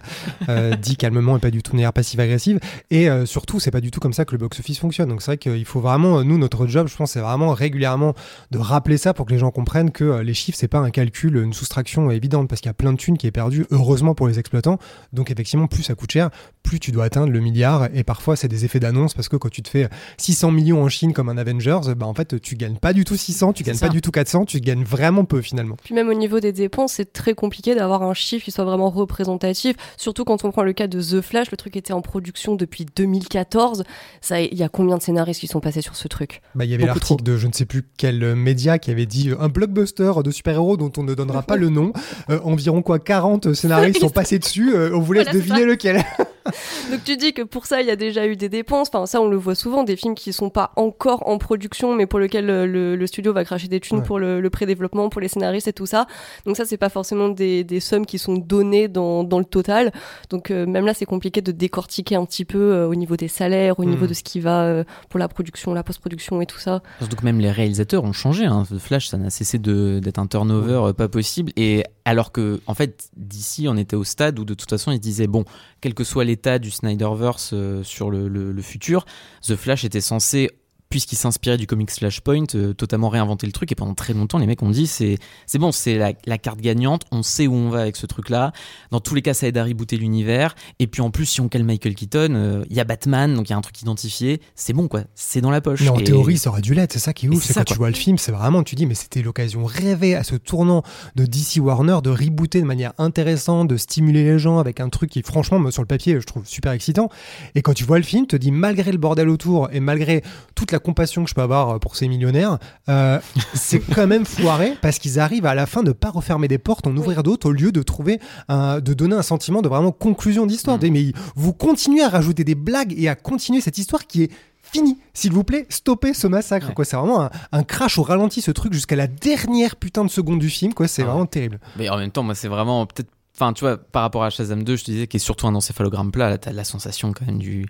Euh, 0.50 0.76
dit 0.82 0.96
calmement 0.98 1.38
et 1.38 1.40
pas 1.40 1.52
du 1.52 1.62
tout 1.64 1.72
de 1.72 1.78
manière 1.78 1.94
passive-agressive. 1.94 2.60
Et 2.92 3.10
euh, 3.10 3.26
surtout, 3.26 3.60
c'est 3.60 3.72
pas 3.72 3.82
du 3.82 3.92
tout 3.92 4.00
comme 4.00 4.14
ça 4.14 4.26
que 4.26 4.32
le 4.32 4.38
box-office 4.38 4.80
fonctionne. 4.80 5.10
Donc 5.10 5.22
c'est 5.22 5.32
vrai 5.32 5.38
qu'il 5.38 5.66
faut 5.66 5.80
vraiment, 5.80 6.20
euh, 6.20 6.24
nous, 6.24 6.38
notre 6.38 6.68
job, 6.68 6.88
je 6.88 6.96
pense, 6.96 7.12
c'est 7.12 7.20
vraiment 7.20 7.54
régulièrement 7.54 8.14
de 8.52 8.58
rappeler 8.58 8.98
ça 8.98 9.14
pour 9.14 9.26
que 9.26 9.29
les 9.30 9.38
gens 9.38 9.52
comprennent 9.52 9.92
que 9.92 10.04
euh, 10.04 10.24
les 10.24 10.34
chiffres, 10.34 10.58
c'est 10.60 10.68
pas 10.68 10.80
un 10.80 10.90
calcul, 10.90 11.38
une 11.38 11.54
soustraction 11.54 12.12
évidente, 12.12 12.48
parce 12.50 12.62
qu'il 12.62 12.70
y 12.70 12.72
a 12.72 12.74
plein 12.74 12.94
de 12.94 12.98
thunes 12.98 13.18
qui 13.18 13.28
est 13.28 13.32
perdue, 13.32 13.66
heureusement 13.72 14.16
pour 14.16 14.28
les 14.28 14.40
exploitants. 14.40 14.78
Donc 15.14 15.32
effectivement, 15.32 15.68
plus 15.68 15.84
ça 15.84 15.96
coûte 15.96 16.12
cher, 16.12 16.30
plus 16.64 16.80
tu 16.80 16.92
dois 16.92 17.06
atteindre 17.06 17.32
le 17.32 17.40
milliard. 17.40 17.90
Et 17.94 18.04
parfois, 18.04 18.36
c'est 18.36 18.48
des 18.48 18.66
effets 18.66 18.80
d'annonce 18.80 19.14
parce 19.14 19.30
que 19.30 19.38
quand 19.38 19.50
tu 19.50 19.62
te 19.62 19.70
fais 19.70 19.90
600 20.18 20.52
millions 20.52 20.84
en 20.84 20.90
Chine 20.90 21.14
comme 21.14 21.30
un 21.30 21.38
Avengers, 21.38 21.94
bah 21.96 22.06
en 22.06 22.14
fait, 22.14 22.40
tu 22.42 22.56
gagnes 22.56 22.78
pas 22.78 22.94
du 22.94 23.04
tout 23.04 23.16
600, 23.16 23.54
tu 23.54 23.64
gagnes 23.64 23.76
ça. 23.76 23.88
pas 23.88 23.94
du 23.94 24.02
tout 24.02 24.12
400, 24.12 24.46
tu 24.46 24.60
gagnes 24.60 24.84
vraiment 24.84 25.26
peu 25.26 25.42
finalement. 25.42 25.78
Puis 25.84 25.94
même 25.94 26.10
au 26.10 26.14
niveau 26.14 26.40
des 26.40 26.52
dépenses, 26.52 26.94
c'est 26.94 27.14
très 27.14 27.34
compliqué 27.34 27.76
d'avoir 27.76 28.04
un 28.04 28.14
chiffre 28.14 28.46
qui 28.46 28.52
soit 28.52 28.66
vraiment 28.66 28.90
représentatif. 28.90 29.76
Surtout 29.98 30.26
quand 30.26 30.44
on 30.46 30.52
prend 30.52 30.64
le 30.64 30.74
cas 30.74 30.88
de 30.88 31.02
The 31.02 31.22
Flash, 31.22 31.52
le 31.52 31.58
truc 31.58 31.76
était 31.76 31.94
en 31.94 32.02
production 32.02 32.56
depuis 32.56 32.86
2014. 32.86 33.84
Ça, 34.22 34.42
il 34.42 34.58
y 34.58 34.64
a 34.64 34.70
combien 34.70 34.98
de 34.98 35.02
scénaristes 35.02 35.40
qui 35.40 35.48
sont 35.48 35.60
passés 35.60 35.82
sur 35.82 35.96
ce 35.96 36.08
truc? 36.08 36.42
Bah, 36.56 36.66
il 36.66 36.72
y 36.72 36.74
avait 36.74 36.86
l'article 36.86 37.24
de 37.24 37.38
je 37.38 37.48
ne 37.48 37.54
sais 37.54 37.66
plus 37.66 37.84
quel 37.98 38.24
euh, 38.24 38.36
média 38.36 38.80
qui 38.80 38.92
avait 38.92 39.06
dit 39.06 39.19
euh, 39.28 39.36
un 39.40 39.50
blockbuster 39.50 40.12
de 40.24 40.32
super-héros 40.32 40.78
dont 40.78 40.92
on 40.98 41.04
ne 41.04 41.14
donnera 41.14 41.42
pas 41.42 41.58
le 41.58 41.70
nom. 41.70 41.92
Euh, 42.30 42.40
environ 42.44 42.82
quoi 42.82 43.00
40 43.00 43.54
scénaristes 43.54 44.00
sont 44.02 44.10
passés 44.10 44.40
dessus. 44.40 44.74
euh, 44.74 44.92
on 44.94 45.00
vous 45.00 45.14
laisse 45.14 45.26
Voilà, 45.26 45.40
deviner 45.40 45.66
lequel. 45.66 46.04
Donc 46.92 47.04
tu 47.04 47.18
dis 47.18 47.34
que 47.34 47.42
pour 47.42 47.66
ça, 47.66 47.82
il 47.82 47.88
y 47.88 47.92
a 47.92 47.96
déjà 47.96 48.26
eu 48.28 48.36
des 48.36 48.50
dépenses. 48.50 48.90
Enfin, 48.94 49.06
ça, 49.06 49.22
on 49.22 49.28
le 49.30 49.38
voit 49.38 49.56
souvent, 49.56 49.84
des 49.84 49.96
films 49.96 50.16
qui 50.16 50.34
sont 50.34 50.50
pas 50.50 50.72
encore 50.76 51.28
en 51.28 51.38
production, 51.38 51.94
mais 51.96 52.06
pour 52.06 52.20
lesquels 52.20 52.50
euh, 52.50 52.66
le, 52.66 52.96
le 52.96 53.08
studio 53.08 53.34
va 53.34 53.44
cracher 53.44 53.68
des 53.68 53.80
thunes 53.80 54.00
Ouais. 54.00 54.04
pour 54.06 54.20
le, 54.20 54.40
le 54.42 54.50
pré-développement, 54.50 55.10
pour 55.10 55.22
les 55.22 55.28
scénaristes 55.28 55.68
et 55.68 55.74
tout 55.74 55.86
ça. 55.86 56.08
Donc 56.46 56.56
ça, 56.58 56.66
c'est 56.66 56.78
pas 56.78 56.90
forcément 56.90 57.30
des, 57.30 57.64
des 57.64 57.80
sommes 57.80 58.06
qui 58.06 58.18
sont 58.20 58.36
données 58.36 58.88
dans, 58.88 59.24
dans 59.24 59.40
le 59.40 59.46
total. 59.46 59.92
Donc 60.30 60.52
euh, 60.52 60.66
même 60.66 60.86
là, 60.86 60.94
c'est 60.94 61.06
compliqué 61.06 61.42
de 61.42 61.52
décortiquer 61.52 62.16
un 62.16 62.26
petit 62.26 62.46
peu 62.46 62.58
euh, 62.60 62.88
au 62.88 62.96
niveau 62.96 63.16
des 63.18 63.28
salaires, 63.28 63.80
au 63.80 63.86
niveau 63.86 64.06
Mm. 64.06 64.10
de 64.10 64.14
ce 64.14 64.24
qui 64.24 64.40
va 64.40 64.62
euh, 64.64 64.84
pour 65.10 65.20
la 65.20 65.28
production, 65.28 65.74
la 65.74 65.84
post-production 65.84 66.42
et 66.42 66.46
tout 66.46 66.60
ça. 66.60 66.82
Surtout 67.00 67.18
que 67.18 67.26
même 67.26 67.40
les 67.40 67.52
réalisateurs 67.52 68.04
ont 68.04 68.14
changé. 68.14 68.46
Hein. 68.46 68.64
Flash, 68.78 69.08
ça 69.10 69.18
n'a 69.18 69.30
cessé 69.30 69.58
d'être 69.58 70.20
un 70.20 70.28
turnover 70.28 70.94
pas 70.94 71.08
possible. 71.10 71.52
Et 71.58 71.84
alors 72.06 72.32
que, 72.32 72.62
en 72.68 72.74
fait, 72.74 73.10
d'ici, 73.18 73.68
on 73.68 73.76
était 73.78 73.96
au 73.96 74.04
stade 74.04 74.40
où 74.40 74.46
de 74.46 74.54
toute 74.54 74.70
façon, 74.70 74.92
ils 74.92 74.96
se 74.98 75.02
disaient 75.02 75.28
bon, 75.28 75.44
quel 75.82 75.94
que 75.94 76.04
soit 76.04 76.26
l'état 76.26 76.60
du 76.60 76.72
Snyderverse 76.72 77.52
euh, 77.54 77.84
sur 77.84 78.12
le, 78.12 78.62
futur, 78.62 79.06
The 79.46 79.56
Flash 79.56 79.86
était 79.86 80.02
censé 80.02 80.50
puisqu'il 80.90 81.18
s'inspirait 81.18 81.58
du 81.58 81.68
comics 81.68 81.92
Flashpoint, 81.92 82.46
euh, 82.56 82.74
totalement 82.74 83.10
réinventer 83.10 83.46
le 83.46 83.52
truc. 83.54 83.72
Et 83.72 83.76
pendant 83.76 83.94
très 83.94 84.14
longtemps, 84.14 84.40
les 84.40 84.48
mecs 84.48 84.64
ont 84.64 84.72
dit 84.72 84.88
c'est 84.88 85.20
c'est 85.46 85.60
bon, 85.60 85.72
c'est 85.72 85.98
la, 85.98 86.14
la 86.26 86.38
carte 86.40 86.60
gagnante, 86.62 87.04
on 87.12 87.22
sait 87.22 87.46
où 87.46 87.54
on 87.54 87.70
va 87.70 87.82
avec 87.82 87.96
ce 87.96 88.08
truc-là. 88.08 88.52
Dans 88.90 89.00
tous 89.00 89.14
les 89.14 89.22
cas, 89.22 89.36
ça 89.36 89.48
aide 89.48 89.58
à 89.58 89.64
rebooter 89.64 89.98
l'univers. 89.98 90.56
Et 90.80 90.88
puis 90.88 91.02
en 91.04 91.12
plus, 91.12 91.28
si 91.28 91.42
on 91.42 91.48
cale 91.48 91.64
Michael 91.64 91.94
Keaton, 91.94 92.34
euh, 92.34 92.64
il 92.72 92.76
y 92.76 92.80
a 92.80 92.84
Batman, 92.86 93.34
donc 93.36 93.48
il 93.50 93.52
y 93.52 93.54
a 93.54 93.58
un 93.58 93.62
truc 93.62 93.80
identifié. 93.82 94.42
C'est 94.56 94.74
bon, 94.74 94.88
quoi. 94.88 95.02
C'est 95.14 95.42
dans 95.42 95.52
la 95.52 95.62
poche. 95.62 95.82
Mais 95.82 95.90
en 95.90 96.00
Et- 96.00 96.04
théorie, 96.06 96.38
ça 96.40 96.50
aurait 96.50 96.62
dû 96.62 96.74
l'être. 96.74 96.94
C'est 96.94 97.00
ça 97.00 97.14
qui 97.14 97.28
est 97.28 97.30
ouf. 97.30 97.44
c'est 97.44 97.54
quand 97.54 97.64
tu 97.66 97.76
vois 97.76 97.90
le 97.90 97.96
film, 97.96 98.18
c'est 98.18 98.32
vraiment, 98.32 98.64
tu 98.64 98.76
dis, 98.76 98.88
mais 98.88 98.96
c'était 98.96 99.22
l'occasion 99.22 99.66
rêvée 99.66 100.16
à 100.16 100.24
ce 100.24 100.36
tournant 100.36 100.82
de 101.16 101.26
DC 101.26 101.60
Warner 101.60 102.00
de 102.04 102.10
rebooter 102.10 102.62
de 102.62 102.66
manière 102.66 102.94
intéressante, 102.98 103.68
de 103.68 103.78
stimuler 103.78 104.24
les 104.24 104.40
gens 104.40 104.58
avec 104.58 104.80
un 104.80 104.90
truc 104.90 105.12
qui, 105.12 105.22
franchement, 105.22 105.60
me- 105.60 105.70
sur 105.70 105.84
le 105.84 105.88
papier, 105.88 106.20
je 106.20 106.26
trouve 106.26 106.48
super 106.48 106.72
excitant. 106.72 107.10
Et 107.54 107.62
quand 107.62 107.74
tu 107.76 107.84
vois 107.84 107.98
le 108.00 108.04
film, 108.04 108.24
tu 108.26 108.30
te 108.30 108.36
dis, 108.38 108.52
malgré 108.52 108.92
le 108.92 108.98
bordel 108.98 109.30
autour 109.30 109.70
et 109.72 109.80
malgré 109.80 110.24
toute 110.56 110.72
la 110.72 110.79
compassion 110.80 111.24
que 111.24 111.30
je 111.30 111.36
peux 111.36 111.42
avoir 111.42 111.70
euh, 111.70 111.80
pour 111.80 111.96
ces 111.96 112.08
millionnaires, 112.08 112.58
euh, 112.90 113.20
c'est 113.54 113.80
quand 113.80 114.08
même 114.08 114.26
foiré 114.26 114.74
parce 114.82 115.00
qu'ils 115.00 115.20
arrivent 115.20 115.46
à 115.46 115.56
la 115.56 115.66
fin 115.66 115.84
de 115.84 115.92
pas 115.92 116.10
refermer 116.10 116.48
des 116.48 116.58
portes, 116.58 116.88
en 116.88 116.96
ouvrir 116.96 117.24
d'autres 117.24 117.50
au 117.50 117.52
lieu 117.52 117.72
de 117.72 117.82
trouver, 117.84 118.20
un, 118.48 118.80
de 118.80 118.94
donner 118.94 119.16
un 119.16 119.22
sentiment 119.22 119.62
de 119.62 119.70
vraiment 119.70 119.92
conclusion 119.92 120.46
d'histoire. 120.46 120.78
Mm. 120.78 120.90
Mais 120.92 121.12
vous 121.36 121.54
continuez 121.54 122.04
à 122.04 122.10
rajouter 122.10 122.44
des 122.44 122.56
blagues 122.56 122.94
et 122.98 123.08
à 123.10 123.16
continuer 123.16 123.62
cette 123.62 123.78
histoire 123.78 124.08
qui 124.08 124.24
est 124.24 124.32
fini. 124.62 125.00
S'il 125.14 125.32
vous 125.32 125.44
plaît, 125.44 125.66
stoppez 125.70 126.14
ce 126.14 126.28
massacre. 126.28 126.68
Ouais. 126.68 126.74
Quoi, 126.74 126.86
c'est 126.86 126.96
vraiment 126.98 127.24
un, 127.24 127.30
un 127.52 127.64
crash 127.64 127.98
au 127.98 128.04
ralenti, 128.04 128.42
ce 128.42 128.52
truc 128.52 128.74
jusqu'à 128.74 128.96
la 128.96 129.08
dernière 129.08 129.76
putain 129.76 130.04
de 130.06 130.10
seconde 130.10 130.40
du 130.40 130.50
film. 130.50 130.74
Quoi, 130.74 130.88
c'est 130.88 131.02
Ah 131.02 131.06
ouais. 131.06 131.12
vraiment 131.12 131.26
terrible. 131.26 131.60
Mais 131.78 131.90
en 131.90 131.98
même 131.98 132.12
temps, 132.12 132.24
moi, 132.24 132.36
c'est 132.36 132.48
vraiment 132.48 132.86
peut-être. 132.86 133.10
Enfin, 133.36 133.54
tu 133.54 133.62
vois, 133.64 133.78
par 133.78 134.02
rapport 134.02 134.24
à 134.24 134.30
Shazam 134.30 134.64
2, 134.64 134.76
je 134.76 134.84
te 134.84 134.92
disais 134.92 135.08
qu'il 135.08 135.18
est 135.18 135.24
surtout 135.24 135.48
un 135.48 135.56
encéphalogramme 135.56 136.12
plat. 136.12 136.30
Là, 136.30 136.38
t'as 136.38 136.52
la 136.52 136.66
sensation 136.66 137.14
quand 137.14 137.26
même 137.26 137.40
du, 137.40 137.68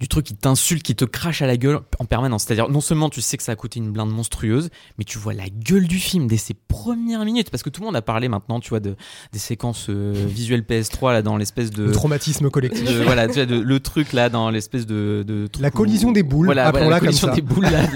du 0.00 0.06
truc 0.08 0.26
qui 0.26 0.34
t'insulte, 0.36 0.82
qui 0.82 0.94
te 0.94 1.04
crache 1.04 1.42
à 1.42 1.46
la 1.46 1.56
gueule 1.56 1.80
en 1.98 2.04
permanence. 2.04 2.44
C'est-à-dire, 2.44 2.68
non 2.68 2.80
seulement 2.80 3.10
tu 3.10 3.20
sais 3.20 3.36
que 3.36 3.42
ça 3.42 3.52
a 3.52 3.56
coûté 3.56 3.80
une 3.80 3.90
blinde 3.90 4.10
monstrueuse, 4.10 4.70
mais 4.96 5.04
tu 5.04 5.18
vois 5.18 5.34
la 5.34 5.48
gueule 5.48 5.88
du 5.88 5.98
film 5.98 6.26
dès 6.28 6.36
ses 6.36 6.54
premières 6.54 7.24
minutes. 7.24 7.50
Parce 7.50 7.62
que 7.62 7.70
tout 7.70 7.80
le 7.80 7.86
monde 7.86 7.96
a 7.96 8.02
parlé 8.02 8.28
maintenant, 8.28 8.60
tu 8.60 8.68
vois, 8.70 8.80
de, 8.80 8.94
des 9.32 9.38
séquences 9.38 9.86
euh, 9.90 10.12
visuelles 10.28 10.62
PS3, 10.62 11.12
là, 11.12 11.22
dans 11.22 11.36
l'espèce 11.36 11.70
de. 11.70 11.84
Le 11.84 11.92
traumatisme 11.92 12.48
collectif. 12.50 12.84
de- 12.84 13.02
voilà, 13.02 13.26
tu 13.26 13.34
vois, 13.34 13.46
de- 13.46 13.58
le 13.60 13.80
truc 13.80 14.12
là, 14.12 14.28
dans 14.28 14.50
l'espèce 14.50 14.86
de. 14.86 15.24
de 15.26 15.46
truc 15.48 15.62
La 15.62 15.68
où- 15.68 15.72
collision 15.72 16.12
des 16.12 16.22
boules, 16.22 16.46
Voilà, 16.46 16.66
appelons-la 16.68 16.84
voilà, 16.86 16.94
la 16.96 17.00
comme 17.00 17.06
collision 17.08 17.28
ça. 17.28 17.34
des 17.34 17.42
boules 17.42 17.64
là. 17.64 17.86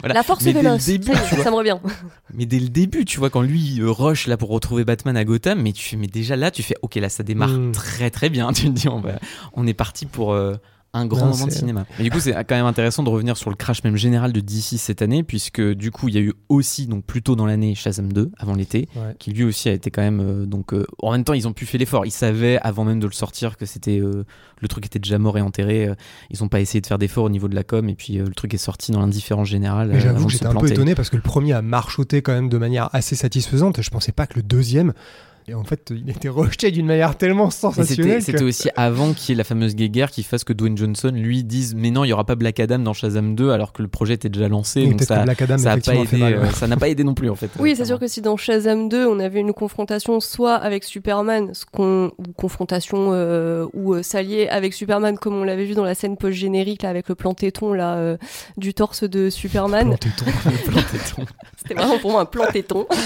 voilà. 0.00 0.14
La 0.14 0.22
force 0.22 0.44
Mais 0.44 0.52
dès 0.54 0.62
le 0.62 0.68
véloce, 0.70 0.86
début, 0.86 1.12
ça, 1.30 1.36
vois. 1.36 1.50
me 1.50 1.56
revient. 1.56 1.78
Mais 2.32 2.46
dès 2.46 2.58
le 2.60 2.68
début, 2.68 3.04
tu 3.04 3.18
vois, 3.18 3.28
quand 3.30 3.42
lui 3.42 3.80
euh, 3.80 3.90
rush 3.90 4.26
là 4.26 4.36
pour 4.36 4.48
retrouver 4.48 4.84
Batman 4.84 5.16
à 5.16 5.24
Gotham, 5.24 5.60
mais 5.60 5.72
tu 5.72 5.84
fais, 5.86 5.96
mais 5.96 6.06
déjà 6.06 6.34
là, 6.36 6.50
tu 6.50 6.62
fais, 6.62 6.76
ok, 6.82 6.94
là, 6.96 7.08
ça 7.10 7.22
démarre 7.22 7.50
Mm. 7.50 7.72
très 7.72 8.10
très 8.10 8.30
bien. 8.30 8.50
Tu 8.62 8.64
te 8.66 8.70
dis, 8.70 8.88
on, 8.88 9.00
va, 9.00 9.18
on 9.54 9.66
est 9.66 9.74
parti 9.74 10.06
pour 10.06 10.32
euh, 10.32 10.54
un 10.94 11.06
grand 11.06 11.24
Non, 11.26 11.32
moment 11.32 11.46
de 11.46 11.52
cinéma. 11.52 11.86
Mais 11.98 12.04
du 12.04 12.10
coup, 12.10 12.20
c'est 12.20 12.32
quand 12.32 12.54
même 12.54 12.66
intéressant 12.66 13.02
de 13.02 13.08
revenir 13.08 13.36
sur 13.38 13.48
le 13.48 13.56
crash 13.56 13.82
même 13.82 13.96
général 13.96 14.32
de 14.32 14.40
DC 14.40 14.76
cette 14.78 15.00
année, 15.00 15.22
puisque 15.22 15.60
du 15.62 15.90
coup, 15.90 16.08
il 16.08 16.14
y 16.14 16.18
a 16.18 16.20
eu 16.20 16.32
aussi, 16.50 16.86
donc 16.86 17.04
plus 17.06 17.22
tôt 17.22 17.34
dans 17.34 17.46
l'année, 17.46 17.74
Shazam 17.74 18.12
2, 18.12 18.30
avant 18.38 18.54
l'été, 18.54 18.88
Ouais. 18.96 19.14
qui 19.18 19.30
lui 19.32 19.44
aussi 19.44 19.68
a 19.70 19.72
été 19.72 19.90
quand 19.90 20.02
même. 20.02 20.20
euh, 20.20 20.44
donc, 20.44 20.74
euh, 20.74 20.84
en 20.98 21.12
même 21.12 21.24
temps, 21.24 21.32
ils 21.32 21.48
ont 21.48 21.52
pu 21.54 21.64
faire 21.64 21.78
l'effort. 21.78 22.04
Ils 22.04 22.10
savaient 22.10 22.58
avant 22.62 22.84
même 22.84 23.00
de 23.00 23.06
le 23.06 23.12
sortir 23.12 23.56
que 23.56 23.64
c'était 23.64 24.00
euh, 24.00 24.24
le 24.60 24.68
truc 24.68 24.84
était 24.86 24.98
déjà 24.98 25.18
mort 25.18 25.38
et 25.38 25.40
enterré. 25.40 25.88
Ils 26.30 26.44
ont 26.44 26.48
pas 26.48 26.60
essayé 26.60 26.80
de 26.82 26.86
faire 26.86 26.98
d'efforts 26.98 27.24
au 27.24 27.30
niveau 27.30 27.48
de 27.48 27.54
la 27.54 27.64
com, 27.64 27.88
et 27.88 27.94
puis 27.94 28.18
euh, 28.18 28.24
le 28.26 28.34
truc 28.34 28.52
est 28.52 28.58
sorti 28.58 28.92
dans 28.92 29.00
l'indifférence 29.00 29.48
générale. 29.48 29.88
Mais 29.92 30.00
j'avoue 30.00 30.26
que 30.26 30.32
j'étais 30.32 30.46
un 30.46 30.54
peu 30.54 30.70
étonné 30.70 30.94
parce 30.94 31.08
que 31.10 31.16
le 31.16 31.22
premier 31.22 31.52
a 31.54 31.62
marchoté 31.62 32.20
quand 32.22 32.32
même 32.32 32.48
de 32.50 32.58
manière 32.58 32.90
assez 32.92 33.16
satisfaisante. 33.16 33.80
Je 33.80 33.90
pensais 33.90 34.12
pas 34.12 34.26
que 34.26 34.34
le 34.36 34.42
deuxième 34.42 34.92
Et 35.48 35.54
en 35.54 35.64
fait, 35.64 35.92
il 35.94 36.08
était 36.08 36.28
rejeté 36.28 36.70
d'une 36.70 36.86
manière 36.86 37.16
tellement 37.16 37.50
sensationnelle. 37.50 38.22
C'était 38.22 38.38
que- 38.38 38.44
aussi 38.44 38.68
avant 38.76 39.12
qu'il 39.12 39.30
y 39.30 39.32
ait 39.32 39.38
la 39.38 39.44
fameuse 39.44 39.74
guéguerre 39.74 40.10
qui 40.10 40.22
fasse 40.22 40.44
que 40.44 40.52
Dwayne 40.52 40.76
Johnson 40.78 41.10
lui 41.14 41.42
dise 41.42 41.74
mais 41.74 41.90
non 41.90 42.04
il 42.04 42.08
y 42.08 42.12
aura 42.12 42.24
pas 42.24 42.34
Black 42.36 42.60
Adam 42.60 42.78
dans 42.78 42.92
Shazam 42.92 43.34
2 43.34 43.50
alors 43.50 43.72
que 43.72 43.82
le 43.82 43.88
projet 43.88 44.14
était 44.14 44.28
déjà 44.28 44.48
lancé 44.48 44.82
Et 44.82 44.86
donc 44.86 44.98
peut-être 44.98 45.08
ça 45.08 45.18
que 45.18 45.24
Black 45.24 45.42
Adam, 45.42 45.58
ça 45.58 45.72
a 45.72 45.76
pas 45.78 45.92
euh, 45.92 46.66
n'a 46.68 46.76
pas 46.76 46.88
aidé 46.88 47.02
non 47.04 47.14
plus 47.14 47.28
en 47.28 47.34
fait 47.34 47.50
Oui, 47.58 47.72
euh, 47.72 47.74
c'est 47.76 47.84
sûr 47.86 47.98
que 47.98 48.06
si 48.06 48.20
dans 48.20 48.36
Shazam 48.36 48.88
2, 48.88 49.06
on 49.06 49.18
avait 49.18 49.40
une 49.40 49.52
confrontation 49.52 50.20
soit 50.20 50.54
avec 50.54 50.84
Superman, 50.84 51.50
ce 51.54 51.64
qu'on 51.64 52.12
ou 52.18 52.32
confrontation 52.36 53.10
euh, 53.12 53.66
ou 53.72 53.94
euh, 53.94 54.02
s'allier 54.02 54.48
avec 54.48 54.74
Superman 54.74 55.18
comme 55.18 55.34
on 55.34 55.44
l'avait 55.44 55.64
vu 55.64 55.74
dans 55.74 55.84
la 55.84 55.94
scène 55.94 56.16
post-générique 56.16 56.84
avec 56.84 57.08
le 57.08 57.14
plan 57.14 57.34
téton 57.34 57.72
là 57.72 57.96
euh, 57.96 58.16
du 58.56 58.74
torse 58.74 59.02
de 59.04 59.28
Superman. 59.30 59.88
Planté-ton. 59.98 60.24
Planté-ton. 60.70 61.24
C'était 61.56 61.74
vraiment 61.74 61.98
pour 61.98 62.12
moi 62.12 62.20
un 62.22 62.26
plan 62.26 62.44
téton. 62.52 62.86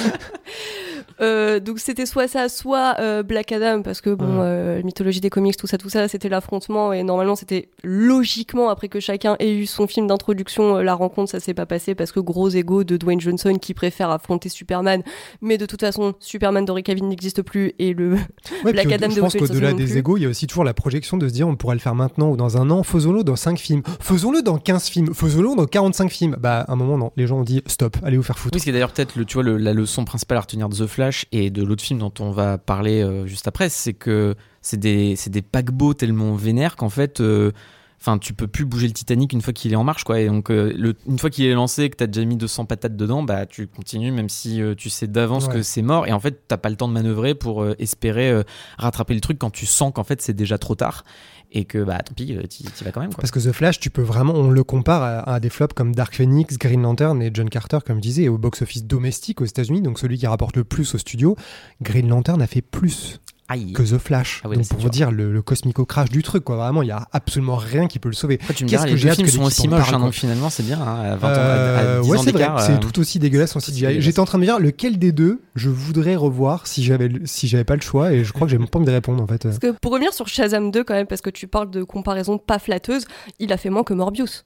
Euh, 1.21 1.61
donc 1.61 1.79
c'était 1.79 2.05
soit 2.07 2.29
ça, 2.29 2.49
soit 2.49 2.97
euh, 3.01 3.23
Black 3.23 3.51
Adam 3.53 3.83
parce 3.83 4.01
que 4.01 4.11
bon, 4.11 4.41
euh, 4.41 4.83
mythologie 4.83 5.21
des 5.21 5.31
comics, 5.31 5.57
tout 5.57 5.67
ça, 5.67 5.79
tout 5.79 5.89
ça, 5.89 6.09
c'était 6.09 6.29
l'affrontement 6.29 6.93
et 6.93 7.03
normalement 7.03 7.37
c'était 7.37 7.71
logiquement 7.83 8.69
après 8.69 8.89
que 8.89 9.01
chacun 9.01 9.37
ait 9.39 9.53
eu 9.55 9.67
son 9.67 9.87
film 9.87 10.07
d'introduction, 10.07 10.77
euh, 10.77 10.83
la 10.83 10.95
rencontre, 10.95 11.31
ça 11.31 11.41
s'est 11.41 11.55
pas 11.55 11.67
passé 11.67 11.95
parce 11.95 12.13
que 12.13 12.21
gros 12.21 12.49
ego 12.51 12.85
de 12.85 12.97
Dwayne 12.97 13.21
Johnson 13.21 13.55
qui 13.61 13.73
préfère 13.75 14.11
affronter 14.11 14.49
Superman, 14.49 15.03
mais 15.41 15.59
de 15.59 15.67
toute 15.67 15.81
façon 15.81 16.15
Superman 16.21 16.65
d'Henry 16.65 16.83
Cavill 16.83 17.09
n'existe 17.09 17.43
plus 17.43 17.73
et 17.79 17.95
le 17.95 18.17
Ouais, 18.65 18.73
Black 18.73 18.93
Adam 18.93 19.09
de 19.09 19.13
je 19.15 19.21
pense 19.21 19.35
qu'au-delà 19.37 19.73
des 19.73 19.97
égos, 19.99 20.17
il 20.17 20.23
y 20.23 20.27
a 20.27 20.29
aussi 20.29 20.47
toujours 20.47 20.65
la 20.65 20.75
projection 20.75 21.17
de 21.17 21.29
se 21.29 21.33
dire 21.33 21.49
on 21.49 21.57
pourrait 21.57 21.75
le 21.77 21.81
faire 21.81 21.95
maintenant 21.95 22.31
ou 22.31 22.37
dans 22.37 22.57
un 22.59 22.71
an, 22.71 22.83
faisons-le 22.83 23.25
dans 23.25 23.37
5 23.37 23.59
films, 23.59 23.83
faisons-le 24.01 24.43
dans 24.43 24.59
15 24.59 24.89
films, 24.89 25.15
faisons-le 25.15 25.57
dans 25.57 25.67
45 25.67 26.11
films. 26.11 26.37
Bah, 26.39 26.61
à 26.69 26.73
un 26.73 26.77
moment, 26.77 26.99
non. 26.99 27.13
Les 27.17 27.27
gens 27.27 27.39
ont 27.39 27.43
dit 27.45 27.63
stop, 27.67 27.97
allez 28.03 28.17
vous 28.17 28.23
faire 28.23 28.39
foutre. 28.39 28.55
Oui, 28.55 28.61
ce 28.61 28.65
qui 28.65 28.71
est 28.71 28.73
d'ailleurs 28.73 28.93
peut-être 28.93 29.17
le, 29.17 29.25
tu 29.25 29.35
vois, 29.35 29.43
le- 29.43 29.57
la 29.57 29.73
leçon 29.73 30.05
principale 30.05 30.39
à 30.39 30.41
retenir 30.43 30.69
de 30.69 30.75
The 30.77 30.87
Flash 30.87 31.06
et 31.33 31.51
de 31.51 31.63
l'autre 31.63 31.83
film 31.83 31.99
dont 32.01 32.13
on 32.21 32.31
va 32.31 32.59
parler 32.59 33.03
euh, 33.03 33.27
juste 33.27 33.49
après, 33.49 33.69
c'est 33.69 33.95
que 33.95 34.35
c'est 34.63 34.79
des, 34.79 35.15
c'est 35.17 35.31
des 35.31 35.43
paquebots 35.43 35.95
tellement 35.95 36.35
vénères 36.35 36.77
qu'en 36.77 36.89
fait, 36.89 37.21
euh, 37.21 37.53
enfin, 38.01 38.19
tu 38.19 38.35
peux 38.35 38.47
plus 38.47 38.65
bouger 38.65 38.87
le 38.89 38.93
Titanic 38.93 39.33
une 39.33 39.41
fois 39.41 39.53
qu'il 39.53 39.73
est 39.73 39.77
en 39.77 39.85
marche, 39.85 40.05
quoi. 40.05 40.21
Et 40.21 40.27
donc, 40.27 40.51
euh, 40.51 40.73
le- 40.77 40.95
une 41.07 41.19
fois 41.19 41.31
qu'il 41.31 41.45
est 41.47 41.55
lancé, 41.55 41.85
et 41.85 41.91
que 41.91 41.97
t'as 41.97 42.07
déjà 42.07 42.25
mis 42.27 42.37
200 42.37 42.65
patates 42.67 42.97
dedans, 42.97 43.23
bah, 43.23 43.47
tu 43.47 43.67
continues 43.69 44.11
même 44.13 44.29
si 44.29 44.61
tu 44.77 44.91
sais 44.91 45.07
d'avance 45.07 45.47
Ouais. 45.47 45.55
que 45.55 45.63
c'est 45.63 45.83
mort. 45.83 46.07
Et 46.07 46.13
en 46.13 46.21
fait, 46.21 46.43
t'as 46.49 46.57
pas 46.59 46.69
le 46.69 46.77
temps 46.77 46.89
de 46.89 46.93
manœuvrer 46.93 47.35
pour 47.35 47.67
espérer 47.79 48.43
rattraper 48.79 49.15
le 49.15 49.21
truc 49.21 49.39
quand 49.39 49.51
tu 49.51 49.67
sens 49.67 49.93
qu'en 49.95 50.05
fait 50.05 50.21
c'est 50.21 50.35
déjà 50.35 50.59
trop 50.59 50.75
tard 50.75 51.05
et 51.53 51.65
que 51.65 51.83
bah 51.83 51.99
tant 52.05 52.15
pis, 52.15 52.37
euh, 52.37 52.43
t'y 52.43 52.65
vas 52.85 52.93
quand 52.93 53.01
même. 53.01 53.11
Parce 53.11 53.31
que 53.31 53.41
The 53.41 53.53
Flash, 53.53 53.81
tu 53.81 53.91
peux 53.91 54.03
vraiment, 54.03 54.35
on 54.35 54.51
le 54.51 54.65
compare 54.65 55.03
à, 55.03 55.35
à 55.35 55.41
des 55.41 55.51
flops 55.51 55.75
comme 55.75 55.95
Dark 55.95 56.15
Phoenix, 56.15 56.59
Green 56.59 56.83
Lantern 56.83 57.21
et 57.23 57.31
John 57.33 57.49
Carter, 57.49 57.79
comme 57.87 57.97
je 57.97 58.03
disais, 58.03 58.29
au 58.29 58.39
box-office 58.39 58.85
domestique 58.85 59.41
aux 59.41 59.45
États-Unis, 59.45 59.83
donc 59.83 59.99
celui 59.99 60.19
qui 60.19 60.27
rapporte 60.27 60.57
le 60.57 60.65
plus 60.65 60.95
au 60.95 60.99
studio. 60.99 61.37
Green 61.83 62.09
Lantern 62.09 62.41
a 62.43 62.47
fait 62.47 62.63
plus 62.63 63.21
Aïe. 63.49 63.73
que 63.73 63.83
The 63.83 63.99
Flash. 63.99 64.43
Ah 64.45 64.49
donc 64.49 64.67
pour 64.69 64.79
vous 64.81 64.89
dire 64.89 65.11
le, 65.13 65.33
le 65.33 65.41
cosmico-crash 65.43 66.09
du 66.11 66.23
truc, 66.23 66.43
quoi. 66.45 66.57
Vraiment, 66.57 66.83
il 66.83 66.89
y 66.89 66.91
a 66.93 67.07
absolument 67.13 67.57
rien 67.57 67.87
qui 67.87 67.99
peut 67.99 68.09
le 68.09 68.15
sauver. 68.15 68.39
Après, 68.43 68.55
tu 68.55 68.65
me 68.65 68.69
Qu'est-ce 68.69 68.83
diras, 68.83 68.85
que 68.87 68.91
les 68.95 68.97
j'ai 68.99 69.05
deux 69.05 69.11
hâte 69.11 69.17
films 69.17 69.27
que 69.29 69.33
sont 69.35 69.43
aussi 69.45 69.69
moches, 69.69 69.93
hein, 69.93 70.01
donc 70.01 70.13
finalement 70.15 70.51
c'est 70.51 70.65
bien, 70.65 70.81
hein, 70.81 71.13
à 71.13 71.17
20 71.17 71.29
ans, 71.29 71.31
à- 71.33 71.37
à 71.37 71.83
Euh, 71.83 72.01
10 72.03 72.11
ouais, 72.11 72.19
ans 72.19 72.23
c'est 72.23 72.33
vrai, 72.33 72.49
c'est 72.59 72.73
euh, 72.73 72.79
tout 72.79 72.99
aussi 72.99 73.19
dégueulasse 73.19 73.55
en 73.55 73.61
c'est 73.61 73.73
CGI. 73.73 74.01
J'étais 74.01 74.19
en 74.21 74.25
train 74.25 74.39
de 74.39 74.41
me 74.41 74.47
dire 74.47 74.59
lequel 74.59 74.99
des 74.99 75.13
deux 75.13 75.41
je 75.55 75.71
voudrais 75.71 76.17
revoir 76.17 76.67
si 76.67 76.83
j'avais 76.83 77.09
si 77.25 77.47
j'avais 77.49 77.65
pas 77.65 77.77
le 77.77 77.83
choix 77.83 78.13
et 78.13 78.25
je 78.25 78.33
crois 78.33 78.47
que 78.47 78.51
j'ai 78.51 78.59
même 78.59 78.69
pas 78.69 78.79
envie 78.79 78.87
de 78.87 78.93
répondre 78.93 79.23
en 79.23 79.27
fait. 79.27 79.43
Parce 79.45 79.59
que 79.59 79.71
pour 79.81 79.93
revenir 79.93 80.13
sur 80.13 80.27
Shazam 80.27 80.71
2 80.71 80.83
quand 80.85 80.95
même, 80.95 81.07
parce 81.07 81.21
que 81.21 81.31
tu 81.31 81.47
parles 81.47 81.71
de 81.71 81.85
comparaison 81.85 82.39
pas 82.39 82.59
flatteuse, 82.59 83.05
il 83.39 83.53
a 83.53 83.57
fait 83.57 83.71
moins 83.71 83.85
que 83.85 83.95
Morbius. 83.95 84.45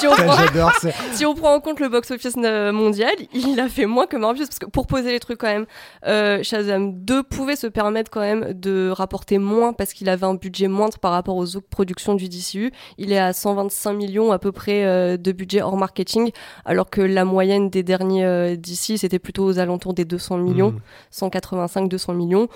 Si, 0.00 0.06
on 0.06 0.12
prend, 0.12 0.36
J'adore 0.36 0.72
ça. 0.72 0.90
si 1.12 1.24
on 1.24 1.34
prend 1.34 1.54
en 1.54 1.60
compte 1.60 1.78
le 1.80 1.88
box-office 1.88 2.34
euh, 2.38 2.72
mondial, 2.72 3.14
il 3.32 3.60
a 3.60 3.68
fait 3.68 3.86
moins 3.86 4.06
que 4.06 4.16
Morbius. 4.16 4.48
Parce 4.48 4.58
que 4.58 4.66
pour 4.66 4.86
poser 4.86 5.10
les 5.12 5.20
trucs 5.20 5.38
quand 5.38 5.46
même, 5.46 5.66
euh, 6.06 6.42
Shazam 6.42 6.92
2 7.04 7.22
pouvait 7.22 7.56
se 7.56 7.66
permettre 7.66 8.10
quand 8.10 8.20
même 8.20 8.52
de 8.52 8.90
rapporter 8.90 9.38
moins 9.38 9.72
parce 9.72 9.92
qu'il 9.92 10.08
avait 10.08 10.26
un 10.26 10.34
budget 10.34 10.68
moindre 10.68 10.98
par 10.98 11.12
rapport 11.12 11.36
aux 11.36 11.56
autres 11.56 11.68
productions 11.68 12.14
du 12.14 12.28
DCU. 12.28 12.72
Il 12.96 13.12
est 13.12 13.18
à 13.18 13.32
125 13.32 13.92
millions 13.92 14.32
à 14.32 14.38
peu 14.38 14.52
près 14.52 14.84
euh, 14.84 15.16
de 15.16 15.32
budget 15.32 15.62
hors 15.62 15.76
marketing, 15.76 16.32
alors 16.64 16.90
que 16.90 17.00
la 17.00 17.24
moyenne 17.24 17.70
des 17.70 17.82
derniers 17.82 18.24
euh, 18.24 18.56
DC 18.56 18.98
c'était 18.98 19.18
plutôt 19.18 19.44
aux 19.44 19.58
alentours 19.58 19.94
des 19.94 20.04
200 20.04 20.38
millions. 20.38 20.72
Mm. 20.72 21.26
185-200 21.26 22.14
millions. 22.14 22.48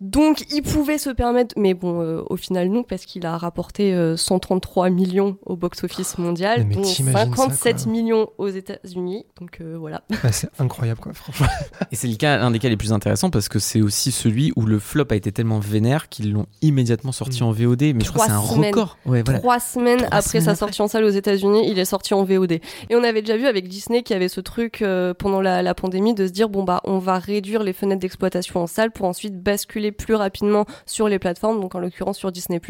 Donc 0.00 0.44
il 0.52 0.62
pouvait 0.62 0.98
se 0.98 1.08
permettre, 1.10 1.54
mais 1.58 1.72
bon, 1.72 2.02
euh, 2.02 2.22
au 2.28 2.36
final 2.36 2.68
non, 2.68 2.82
parce 2.82 3.06
qu'il 3.06 3.24
a 3.24 3.38
rapporté 3.38 3.94
euh, 3.94 4.16
133 4.16 4.90
millions 4.90 5.38
au 5.46 5.56
box-office 5.56 6.18
mondial, 6.18 6.66
Mais 6.68 6.74
dont 6.74 6.82
t'imagines 6.82 7.12
ça, 7.34 7.36
57 7.36 7.76
quoi. 7.84 7.92
millions 7.92 8.28
aux 8.38 8.48
États-Unis. 8.48 9.24
Donc 9.40 9.58
euh, 9.60 9.76
voilà. 9.78 10.02
Ah, 10.22 10.32
c'est 10.32 10.48
incroyable 10.58 11.00
quoi, 11.00 11.12
franchement. 11.14 11.46
Et 11.92 11.96
c'est 11.96 12.08
le 12.08 12.16
cas, 12.16 12.36
l'un 12.38 12.50
des 12.50 12.58
cas 12.58 12.68
les 12.68 12.76
plus 12.76 12.92
intéressants 12.92 13.30
parce 13.30 13.48
que 13.48 13.58
c'est 13.58 13.80
aussi 13.80 14.12
celui 14.12 14.52
où 14.56 14.62
le 14.66 14.78
flop 14.78 15.06
a 15.10 15.14
été 15.14 15.32
tellement 15.32 15.60
vénère 15.60 16.08
qu'ils 16.08 16.32
l'ont 16.32 16.46
immédiatement 16.62 17.12
sorti 17.12 17.42
Mm. 17.42 17.46
en 17.46 17.52
VOD. 17.52 17.82
Mais 17.94 18.04
je 18.04 18.10
crois 18.12 18.26
que 18.26 18.32
c'est 18.32 18.36
un 18.38 18.42
semaines. 18.42 18.74
record. 18.74 18.98
Ouais, 19.06 19.22
voilà. 19.22 19.38
Trois 19.40 19.60
semaines 19.60 19.98
Trois 19.98 20.08
après 20.10 20.22
semaines 20.22 20.44
sa 20.44 20.50
après. 20.52 20.58
sortie 20.58 20.82
en 20.82 20.88
salle 20.88 21.04
aux 21.04 21.08
États-Unis, 21.10 21.68
il 21.70 21.78
est 21.78 21.84
sorti 21.84 22.12
en 22.14 22.24
VOD. 22.24 22.52
Et 22.52 22.60
on 22.92 23.02
avait 23.04 23.22
déjà 23.22 23.36
vu 23.36 23.46
avec 23.46 23.68
Disney 23.68 24.02
qui 24.02 24.12
avait 24.14 24.28
ce 24.28 24.40
truc 24.40 24.82
euh, 24.82 25.14
pendant 25.14 25.40
la, 25.40 25.62
la 25.62 25.74
pandémie 25.74 26.14
de 26.14 26.26
se 26.26 26.32
dire 26.32 26.48
bon 26.48 26.64
bah 26.64 26.80
on 26.84 26.98
va 26.98 27.18
réduire 27.18 27.62
les 27.62 27.72
fenêtres 27.72 28.00
d'exploitation 28.00 28.60
en 28.60 28.66
salle 28.66 28.90
pour 28.90 29.06
ensuite 29.06 29.40
basculer 29.42 29.85
plus 29.92 30.14
rapidement 30.14 30.64
sur 30.86 31.08
les 31.08 31.18
plateformes, 31.18 31.60
donc 31.60 31.74
en 31.74 31.78
l'occurrence 31.80 32.18
sur 32.18 32.32
Disney+. 32.32 32.60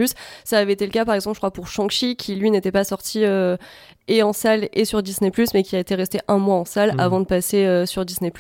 Ça 0.44 0.58
avait 0.58 0.72
été 0.72 0.84
le 0.86 0.92
cas 0.92 1.04
par 1.04 1.14
exemple 1.14 1.34
je 1.34 1.40
crois 1.40 1.50
pour 1.52 1.68
Shang-Chi 1.68 2.16
qui 2.16 2.34
lui 2.36 2.50
n'était 2.50 2.72
pas 2.72 2.84
sorti 2.84 3.24
euh, 3.24 3.56
et 4.08 4.22
en 4.22 4.32
salle 4.32 4.68
et 4.72 4.84
sur 4.84 5.02
Disney+, 5.02 5.30
mais 5.54 5.62
qui 5.62 5.76
a 5.76 5.78
été 5.78 5.94
resté 5.94 6.20
un 6.28 6.38
mois 6.38 6.56
en 6.56 6.64
salle 6.64 6.92
Mhm. 6.92 7.00
avant 7.00 7.20
de 7.20 7.24
passer 7.26 7.64
euh, 7.66 7.86
sur 7.86 8.04
Disney+. 8.04 8.32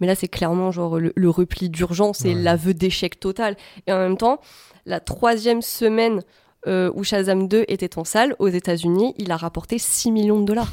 Mais 0.00 0.06
là, 0.08 0.14
c'est 0.14 0.28
clairement 0.28 0.70
genre 0.72 0.98
le, 0.98 1.12
le 1.14 1.30
repli 1.30 1.68
d'urgence 1.70 2.24
et 2.24 2.34
Ouais. 2.34 2.42
l'aveu 2.42 2.74
d'échec 2.74 3.20
total. 3.20 3.56
Et 3.86 3.92
en 3.92 3.98
même 3.98 4.16
temps, 4.16 4.40
la 4.86 4.98
troisième 5.00 5.62
semaine 5.62 6.20
euh, 6.66 6.90
où 6.94 7.04
Shazam 7.04 7.46
2 7.46 7.64
était 7.68 7.98
en 7.98 8.04
salle 8.04 8.34
aux 8.38 8.48
États-Unis, 8.48 9.14
il 9.18 9.30
a 9.30 9.36
rapporté 9.36 9.78
6 9.78 10.10
millions 10.10 10.40
de 10.40 10.46
dollars. 10.46 10.72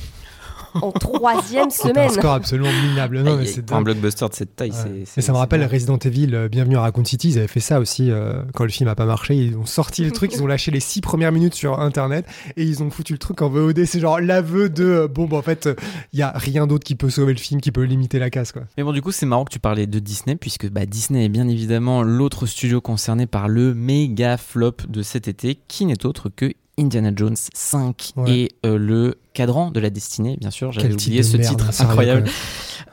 En 0.81 0.91
troisième 0.91 1.69
C'est 1.69 1.85
un 1.85 1.89
semaine. 1.89 2.09
score 2.09 2.33
absolument 2.33 2.69
minable. 2.89 3.21
Non, 3.21 3.37
mais 3.37 3.43
Et 3.43 3.47
c'est 3.47 3.61
pour 3.65 3.77
un 3.77 3.81
blockbuster 3.81 4.27
de 4.29 4.33
cette 4.33 4.55
taille, 4.55 4.71
Ouais. 4.71 5.03
c'est- 5.05 5.21
ça 5.21 5.31
me 5.31 5.37
rappelle. 5.37 5.65
Resident 5.65 5.97
Evil, 5.97 6.33
euh, 6.33 6.47
Bienvenue 6.49 6.77
à 6.77 6.81
Raccoon 6.81 7.05
City, 7.05 7.29
ils 7.29 7.37
avaient 7.37 7.47
fait 7.47 7.59
ça 7.59 7.79
aussi 7.79 8.09
euh, 8.11 8.41
quand 8.53 8.63
le 8.63 8.69
film 8.69 8.89
a 8.89 8.95
pas 8.95 9.05
marché. 9.05 9.35
Ils 9.35 9.57
ont 9.57 9.65
sorti 9.65 10.03
le 10.03 10.11
truc, 10.11 10.31
ils 10.33 10.41
ont 10.43 10.47
lâché 10.47 10.71
les 10.71 10.79
six 10.79 11.01
premières 11.01 11.31
minutes 11.31 11.53
sur 11.55 11.79
internet 11.79 12.25
et 12.57 12.63
ils 12.63 12.81
ont 12.83 12.89
foutu 12.89 13.13
le 13.13 13.19
truc 13.19 13.41
en 13.41 13.49
VOD. 13.49 13.85
C'est 13.85 13.99
genre 13.99 14.19
l'aveu 14.19 14.69
de 14.69 14.83
euh, 14.85 15.07
bon, 15.07 15.25
bah 15.25 15.37
en 15.37 15.41
fait, 15.41 15.69
il 16.13 16.19
y 16.19 16.21
a 16.21 16.31
rien 16.35 16.67
d'autre 16.67 16.83
qui 16.83 16.95
peut 16.95 17.09
sauver 17.09 17.33
le 17.33 17.39
film, 17.39 17.61
qui 17.61 17.71
peut 17.71 17.83
limiter 17.83 18.19
la 18.19 18.29
casse 18.29 18.51
quoi. 18.51 18.63
Mais 18.77 18.83
bon, 18.83 18.91
du 18.91 19.01
coup, 19.01 19.11
c'est 19.11 19.25
marrant 19.25 19.45
que 19.45 19.51
tu 19.53 19.59
parlais 19.59 19.87
de 19.87 19.99
Disney, 19.99 20.35
puisque 20.35 20.69
bah, 20.69 20.85
Disney 20.85 21.25
est 21.25 21.29
bien 21.29 21.47
évidemment 21.47 22.03
l'autre 22.03 22.45
studio 22.45 22.81
concerné 22.81 23.27
par 23.27 23.47
le 23.47 23.73
méga 23.73 24.37
flop 24.37 24.73
de 24.89 25.01
cet 25.03 25.27
été, 25.27 25.59
qui 25.67 25.85
n'est 25.85 26.05
autre 26.05 26.29
que 26.35 26.51
Indiana 26.81 27.11
Jones 27.15 27.35
5 27.53 28.13
Ouais. 28.17 28.31
et 28.31 28.51
euh, 28.65 28.77
le 28.77 29.15
cadran 29.33 29.71
de 29.71 29.79
la 29.79 29.89
destinée, 29.89 30.37
bien 30.39 30.49
sûr. 30.51 30.71
J'avais 30.71 30.93
oublié 30.93 31.23
ce 31.23 31.37
merde, 31.37 31.57
titre 31.57 31.81
incroyable. 31.81 32.27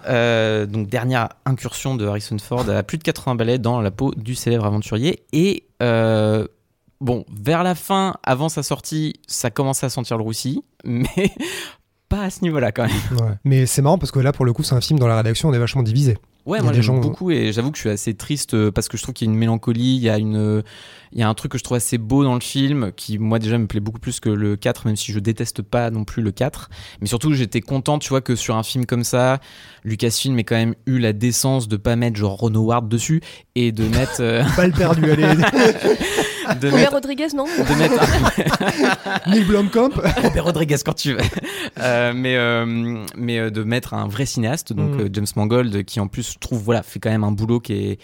Euh, 0.06 0.66
donc, 0.66 0.88
dernière 0.88 1.30
incursion 1.44 1.96
de 1.96 2.06
Harrison 2.06 2.38
Ford 2.38 2.68
à 2.68 2.82
plus 2.82 2.98
de 2.98 3.02
80 3.02 3.34
balais 3.34 3.58
dans 3.58 3.80
la 3.80 3.90
peau 3.90 4.12
du 4.16 4.34
célèbre 4.34 4.64
aventurier. 4.64 5.24
Et 5.32 5.64
euh, 5.82 6.46
bon, 7.00 7.24
vers 7.34 7.62
la 7.62 7.74
fin, 7.74 8.16
avant 8.22 8.48
sa 8.48 8.62
sortie, 8.62 9.14
ça 9.26 9.50
commençait 9.50 9.86
à 9.86 9.90
sentir 9.90 10.16
le 10.16 10.22
roussi, 10.22 10.62
mais 10.84 11.32
pas 12.08 12.22
à 12.24 12.30
ce 12.30 12.42
niveau-là 12.42 12.72
quand 12.72 12.86
même. 12.86 13.20
Ouais. 13.20 13.34
Mais 13.44 13.66
c'est 13.66 13.82
marrant 13.82 13.98
parce 13.98 14.12
que 14.12 14.20
là, 14.20 14.32
pour 14.32 14.44
le 14.44 14.52
coup, 14.52 14.62
c'est 14.62 14.74
un 14.74 14.80
film 14.80 14.98
dans 14.98 15.08
la 15.08 15.16
rédaction, 15.16 15.48
on 15.48 15.52
est 15.52 15.58
vachement 15.58 15.82
divisé. 15.82 16.16
Ouais, 16.48 16.62
moi 16.62 16.72
j'aime 16.72 17.00
beaucoup 17.00 17.30
et 17.30 17.52
j'avoue 17.52 17.70
que 17.70 17.76
je 17.76 17.82
suis 17.82 17.90
assez 17.90 18.14
triste 18.14 18.54
euh, 18.54 18.72
parce 18.72 18.88
que 18.88 18.96
je 18.96 19.02
trouve 19.02 19.14
qu'il 19.14 19.26
y 19.26 19.30
a 19.30 19.32
une 19.32 19.38
mélancolie, 19.38 19.96
il 19.96 20.02
y 20.02 20.08
a 20.08 20.16
une 20.16 20.36
euh, 20.36 20.62
il 21.12 21.18
y 21.18 21.22
a 21.22 21.28
un 21.28 21.34
truc 21.34 21.52
que 21.52 21.58
je 21.58 21.62
trouve 21.62 21.76
assez 21.76 21.98
beau 21.98 22.24
dans 22.24 22.32
le 22.32 22.40
film 22.40 22.90
qui 22.96 23.18
moi 23.18 23.38
déjà 23.38 23.58
me 23.58 23.66
plaît 23.66 23.80
beaucoup 23.80 23.98
plus 23.98 24.18
que 24.18 24.30
le 24.30 24.56
4 24.56 24.86
même 24.86 24.96
si 24.96 25.12
je 25.12 25.18
déteste 25.18 25.60
pas 25.60 25.90
non 25.90 26.04
plus 26.04 26.22
le 26.22 26.32
4 26.32 26.70
mais 27.02 27.06
surtout 27.06 27.34
j'étais 27.34 27.60
content 27.60 27.98
tu 27.98 28.08
vois 28.08 28.22
que 28.22 28.34
sur 28.34 28.56
un 28.56 28.62
film 28.62 28.86
comme 28.86 29.04
ça 29.04 29.40
Lucasfilm 29.84 30.38
ait 30.38 30.44
quand 30.44 30.56
même 30.56 30.74
eu 30.86 30.98
la 30.98 31.12
décence 31.12 31.68
de 31.68 31.76
pas 31.76 31.96
mettre 31.96 32.16
genre 32.16 32.38
Ron 32.38 32.54
Howard 32.54 32.88
dessus 32.88 33.20
et 33.54 33.70
de 33.70 33.84
mettre 33.84 34.20
euh, 34.20 34.42
Balle 34.56 34.72
perdue, 34.72 35.10
allez. 35.10 35.26
de 36.54 36.66
Robert 36.68 36.72
mettre 36.80 36.92
Rodriguez, 36.94 37.28
non 37.34 37.44
de 37.46 37.78
mettre 37.78 39.26
Neil 39.28 39.44
Blomkamp. 39.44 39.90
Robert 40.22 40.44
Rodriguez 40.44 40.76
quand 40.84 40.94
tu 40.94 41.12
veux. 41.14 41.20
Euh, 41.80 42.12
mais 42.14 42.36
euh, 42.36 43.04
mais 43.16 43.38
euh, 43.38 43.50
de 43.50 43.62
mettre 43.62 43.94
un 43.94 44.08
vrai 44.08 44.26
cinéaste, 44.26 44.72
donc 44.72 44.90
Mm. 44.96 45.00
euh, 45.00 45.08
James 45.12 45.26
Mangold, 45.36 45.84
qui 45.84 46.00
en 46.00 46.06
plus 46.08 46.32
je 46.34 46.38
trouve 46.38 46.62
voilà 46.62 46.82
fait 46.82 46.98
quand 46.98 47.10
même 47.10 47.24
un 47.24 47.32
boulot 47.32 47.60
qui 47.60 47.72
est 47.72 47.98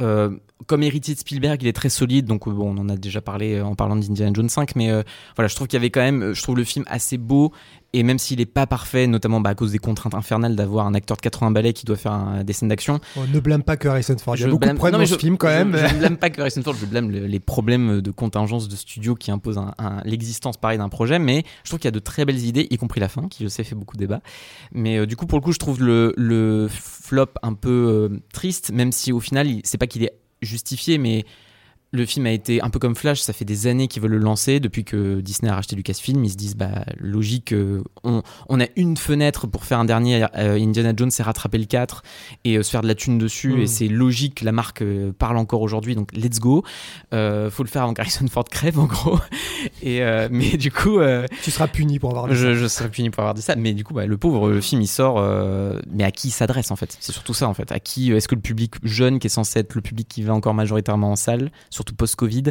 euh, 0.00 0.30
comme 0.66 0.82
héritier 0.82 1.14
de 1.14 1.18
Spielberg, 1.18 1.60
il 1.62 1.68
est 1.68 1.72
très 1.72 1.88
solide, 1.88 2.26
donc 2.26 2.48
bon, 2.48 2.74
on 2.76 2.80
en 2.80 2.88
a 2.88 2.96
déjà 2.96 3.20
parlé 3.20 3.60
en 3.60 3.74
parlant 3.74 3.96
d'Indiana 3.96 4.32
Jones 4.34 4.48
5, 4.48 4.76
mais 4.76 4.90
euh, 4.90 5.02
voilà, 5.36 5.48
je 5.48 5.54
trouve 5.56 5.66
qu'il 5.66 5.76
y 5.76 5.80
avait 5.80 5.90
quand 5.90 6.00
même, 6.00 6.32
je 6.34 6.42
trouve 6.42 6.56
le 6.56 6.64
film 6.64 6.84
assez 6.88 7.16
beau, 7.18 7.52
et 7.94 8.02
même 8.02 8.18
s'il 8.18 8.40
est 8.40 8.46
pas 8.46 8.66
parfait, 8.66 9.06
notamment 9.06 9.40
bah, 9.40 9.50
à 9.50 9.54
cause 9.54 9.72
des 9.72 9.78
contraintes 9.78 10.14
infernales 10.14 10.54
d'avoir 10.56 10.86
un 10.86 10.92
acteur 10.94 11.16
de 11.16 11.22
80 11.22 11.50
balais 11.52 11.72
qui 11.72 11.86
doit 11.86 11.96
faire 11.96 12.12
un- 12.12 12.44
des 12.44 12.52
scènes 12.52 12.68
d'action. 12.68 13.00
On 13.16 13.26
ne 13.26 13.40
blâme 13.40 13.62
pas 13.62 13.76
que 13.78 13.88
Harrison 13.88 14.16
Ford. 14.18 14.36
Il 14.36 14.40
y 14.40 14.42
a 14.42 14.46
Je 14.46 14.50
beaucoup 14.50 14.60
blâme- 14.60 14.74
de 14.74 14.78
problèmes 14.78 15.00
dans 15.00 15.06
ce 15.06 15.14
je- 15.14 15.18
film 15.18 15.38
quand 15.38 15.48
je- 15.48 15.54
même. 15.54 15.74
Je 15.76 15.82
ne 15.94 15.98
blâme 15.98 16.16
pas 16.18 16.28
que 16.30 16.40
Harrison 16.40 16.62
Ford, 16.62 16.74
je 16.74 16.84
blâme 16.86 17.10
le- 17.10 17.26
les 17.26 17.40
problèmes 17.40 18.00
de 18.02 18.10
contingence 18.10 18.68
de 18.68 18.76
studio 18.76 19.14
qui 19.14 19.30
imposent 19.30 19.56
un- 19.58 19.74
un- 19.78 20.02
l'existence 20.04 20.58
pareil 20.58 20.76
d'un 20.78 20.90
projet, 20.90 21.18
mais 21.18 21.44
je 21.64 21.70
trouve 21.70 21.78
qu'il 21.80 21.86
y 21.86 21.88
a 21.88 21.92
de 21.92 21.98
très 21.98 22.24
belles 22.26 22.44
idées, 22.44 22.66
y 22.70 22.76
compris 22.76 23.00
la 23.00 23.08
fin, 23.08 23.26
qui 23.28 23.42
je 23.44 23.48
sais 23.48 23.64
fait 23.64 23.74
beaucoup 23.74 23.96
de 23.96 24.00
débats. 24.00 24.20
Mais 24.72 24.98
euh, 24.98 25.06
du 25.06 25.16
coup, 25.16 25.26
pour 25.26 25.38
le 25.38 25.42
coup, 25.42 25.52
je 25.52 25.58
trouve 25.58 25.80
le, 25.82 26.12
le 26.18 26.68
flop 26.70 27.26
un 27.42 27.54
peu 27.54 28.10
euh, 28.12 28.20
triste, 28.34 28.70
même 28.70 28.92
si 28.92 29.12
au 29.12 29.20
final, 29.20 29.46
il- 29.46 29.60
c'est 29.64 29.78
pas 29.78 29.86
qu'il 29.86 30.02
est 30.04 30.12
justifié, 30.42 30.98
mais 30.98 31.24
le 31.90 32.04
film 32.04 32.26
a 32.26 32.32
été 32.32 32.60
un 32.62 32.68
peu 32.68 32.78
comme 32.78 32.94
Flash, 32.94 33.20
ça 33.20 33.32
fait 33.32 33.46
des 33.46 33.66
années 33.66 33.88
qu'ils 33.88 34.02
veulent 34.02 34.10
le 34.10 34.18
lancer. 34.18 34.60
Depuis 34.60 34.84
que 34.84 35.20
Disney 35.20 35.50
a 35.50 35.54
racheté 35.54 35.74
Lucasfilm, 35.74 36.22
ils 36.22 36.30
se 36.30 36.36
disent 36.36 36.56
bah 36.56 36.84
logique, 36.98 37.52
euh, 37.52 37.82
on, 38.04 38.22
on 38.48 38.60
a 38.60 38.66
une 38.76 38.96
fenêtre 38.96 39.46
pour 39.46 39.64
faire 39.64 39.78
un 39.78 39.86
dernier 39.86 40.26
euh, 40.36 40.58
Indiana 40.60 40.92
Jones, 40.94 41.10
c'est 41.10 41.22
rattraper 41.22 41.56
le 41.56 41.64
4 41.64 42.02
et 42.44 42.58
euh, 42.58 42.62
se 42.62 42.70
faire 42.70 42.82
de 42.82 42.88
la 42.88 42.94
thune 42.94 43.16
dessus. 43.16 43.54
Mm. 43.54 43.60
Et 43.60 43.66
c'est 43.66 43.88
logique, 43.88 44.42
la 44.42 44.52
marque 44.52 44.82
euh, 44.82 45.12
parle 45.18 45.38
encore 45.38 45.62
aujourd'hui, 45.62 45.94
donc 45.94 46.12
let's 46.12 46.40
go. 46.40 46.62
Faut 47.10 47.62
le 47.62 47.68
faire 47.68 47.82
avant 47.84 47.94
qu'Harrison 47.94 48.26
Ford 48.28 48.44
crève 48.44 48.78
en 48.78 48.86
gros. 48.86 49.18
Et 49.82 50.00
mais 50.30 50.56
du 50.56 50.70
coup, 50.70 50.98
Tu 51.42 51.50
seras 51.50 51.68
puni 51.68 51.98
pour 51.98 52.10
avoir 52.10 52.28
dit 52.28 52.34
ça. 52.34 52.40
je, 52.40 52.54
je 52.54 52.66
serais 52.66 52.90
puni 52.90 53.10
pour 53.10 53.20
avoir 53.20 53.34
dit 53.34 53.42
ça, 53.42 53.56
mais 53.56 53.72
du 53.72 53.84
coup, 53.84 53.94
bah, 53.94 54.06
le 54.06 54.16
pauvre 54.16 54.50
le 54.50 54.60
film 54.60 54.82
il 54.82 54.86
sort, 54.86 55.20
mais 55.90 56.04
à 56.04 56.10
qui 56.10 56.28
il 56.28 56.30
s'adresse 56.32 56.70
en 56.70 56.76
fait? 56.76 56.96
C'est 57.00 57.12
surtout 57.12 57.34
ça 57.34 57.48
en 57.48 57.54
fait. 57.54 57.72
À 57.72 57.80
qui 57.80 58.12
est-ce 58.12 58.28
que 58.28 58.34
le 58.34 58.40
public 58.40 58.74
jeune, 58.82 59.18
qui 59.18 59.26
est 59.26 59.30
censé 59.30 59.60
être 59.60 59.74
le 59.74 59.80
public 59.80 60.06
qui 60.08 60.22
va 60.22 60.34
encore 60.34 60.54
majoritairement 60.54 61.12
en 61.12 61.16
salle, 61.16 61.50
surtout 61.78 61.94
post-Covid, 61.94 62.44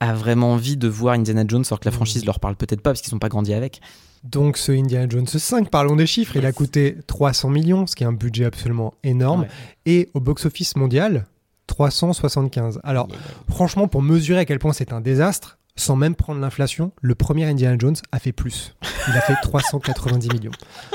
a 0.00 0.12
vraiment 0.12 0.52
envie 0.52 0.76
de 0.76 0.88
voir 0.88 1.14
Indiana 1.14 1.44
Jones 1.48 1.64
alors 1.68 1.80
que 1.80 1.86
la 1.86 1.90
Mm. 1.90 1.94
franchise 1.94 2.24
leur 2.26 2.38
parle 2.40 2.54
peut-être 2.56 2.80
pas 2.82 2.90
parce 2.90 3.00
qu'ils 3.00 3.10
sont 3.10 3.18
pas 3.18 3.28
grandis 3.30 3.54
avec. 3.54 3.80
Donc 4.24 4.56
ce 4.58 4.72
Indiana 4.72 5.06
Jones 5.08 5.26
5, 5.26 5.70
parlons 5.70 5.96
des 5.96 6.06
chiffres, 6.06 6.36
il 6.36 6.44
a 6.46 6.52
coûté 6.52 6.96
300 7.06 7.48
millions, 7.48 7.86
ce 7.86 7.94
qui 7.96 8.02
est 8.02 8.06
un 8.06 8.12
budget 8.12 8.44
absolument 8.44 8.92
énorme, 9.04 9.42
Ouais. 9.42 9.48
et 9.86 10.10
au 10.14 10.20
box-office 10.20 10.76
mondial, 10.76 11.26
375. 11.66 12.80
Alors 12.84 13.08
franchement, 13.48 13.88
pour 13.88 14.02
mesurer 14.02 14.40
à 14.40 14.44
quel 14.44 14.58
point 14.58 14.72
c'est 14.72 14.92
un 14.92 15.00
désastre, 15.00 15.58
sans 15.76 15.94
même 15.94 16.14
prendre 16.14 16.40
l'inflation, 16.40 16.92
le 17.02 17.14
premier 17.14 17.44
Indiana 17.44 17.76
Jones 17.78 17.96
a 18.10 18.18
fait 18.18 18.32
plus. 18.32 18.74
Il 19.08 19.16
a 19.16 19.20
fait 19.20 19.36
390 19.42 20.30
millions. 20.30 20.50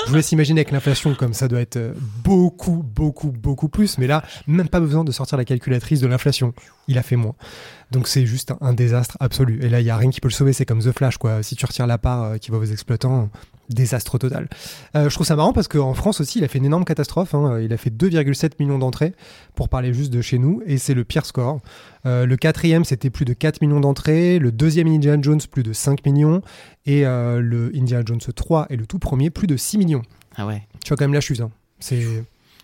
Je 0.06 0.10
vous 0.10 0.15
laisse 0.15 0.32
imaginer 0.32 0.62
avec 0.62 0.72
l'inflation 0.72 1.13
comme 1.13 1.34
ça 1.34 1.48
doit 1.48 1.62
être 1.62 1.78
euh, 1.78 1.94
beaucoup, 2.24 2.84
beaucoup, 2.84 3.32
beaucoup 3.32 3.70
plus, 3.70 3.98
mais 4.00 4.08
là, 4.08 4.24
même 4.48 4.67
pas 4.67 4.80
besoin 4.80 5.04
de 5.04 5.12
sortir 5.12 5.38
la 5.38 5.46
calculatrice 5.46 6.02
de 6.02 6.08
l'inflation. 6.08 6.54
Il 6.88 6.98
a 6.98 7.04
fait 7.04 7.15
moins. 7.15 7.36
Donc 7.91 8.08
c'est 8.08 8.25
juste 8.25 8.51
un, 8.51 8.58
un 8.62 8.73
désastre 8.73 9.17
absolu. 9.19 9.60
Et 9.62 9.69
là, 9.69 9.80
il 9.82 9.86
y 9.86 9.89
a 9.89 9.97
rien 9.97 10.10
qui 10.10 10.21
peut 10.21 10.30
le 10.30 10.34
sauver. 10.34 10.54
C'est 10.54 10.65
comme 10.65 10.80
The 10.82 10.91
Flash, 10.91 11.17
quoi. 11.17 11.43
Si 11.43 11.56
tu 11.56 11.65
retires 11.65 11.88
la 11.88 11.97
part 11.97 12.23
euh, 12.23 12.38
qui 12.38 12.49
va 12.51 12.58
aux 12.58 12.63
exploitants, 12.63 13.30
désastre 13.69 14.17
total. 14.17 14.49
Euh, 14.95 15.10
je 15.10 15.15
trouve 15.15 15.25
ça 15.27 15.36
marrant 15.36 15.54
parce 15.54 15.67
qu'en 15.69 15.93
France 15.93 16.19
aussi, 16.21 16.39
il 16.39 16.43
a 16.43 16.47
fait 16.49 16.58
une 16.58 16.65
énorme 16.65 16.84
catastrophe. 16.86 17.34
hein. 17.36 17.60
Il 17.62 17.71
a 17.73 17.77
fait 17.77 17.89
2,7 17.89 18.54
millions 18.60 18.80
d'entrées, 18.80 19.13
pour 19.56 19.69
parler 19.69 19.93
juste 19.93 20.12
de 20.12 20.21
chez 20.21 20.39
nous, 20.39 20.62
et 20.65 20.77
c'est 20.77 20.93
le 20.93 21.04
pire 21.06 21.25
score. 21.25 21.60
Euh, 22.06 22.25
le 22.25 22.36
quatrième, 22.38 22.84
c'était 22.86 23.10
plus 23.10 23.23
de 23.25 23.34
4 23.34 23.62
millions 23.62 23.80
d'entrées. 23.80 24.39
Le 24.39 24.51
deuxième 24.51 24.88
Indiana 24.88 25.21
Jones, 25.21 25.39
plus 25.49 25.63
de 25.63 25.71
5 25.73 26.06
millions. 26.06 26.41
Et 26.86 27.04
le 27.04 27.71
Indiana 27.75 28.04
Jones 28.06 28.19
3 28.19 28.67
et 28.71 28.75
le 28.77 28.86
tout 28.88 28.99
premier, 28.99 29.30
plus 29.30 29.47
de 29.47 29.56
6 29.58 29.77
millions. 29.77 30.01
Ah 30.36 30.47
ouais. 30.47 30.63
Tu 30.84 30.89
vois 30.89 30.97
quand 30.97 31.04
même 31.06 31.13
la 31.13 31.21
chute. 31.21 31.39
hein. 31.41 31.51
C'est 31.80 32.04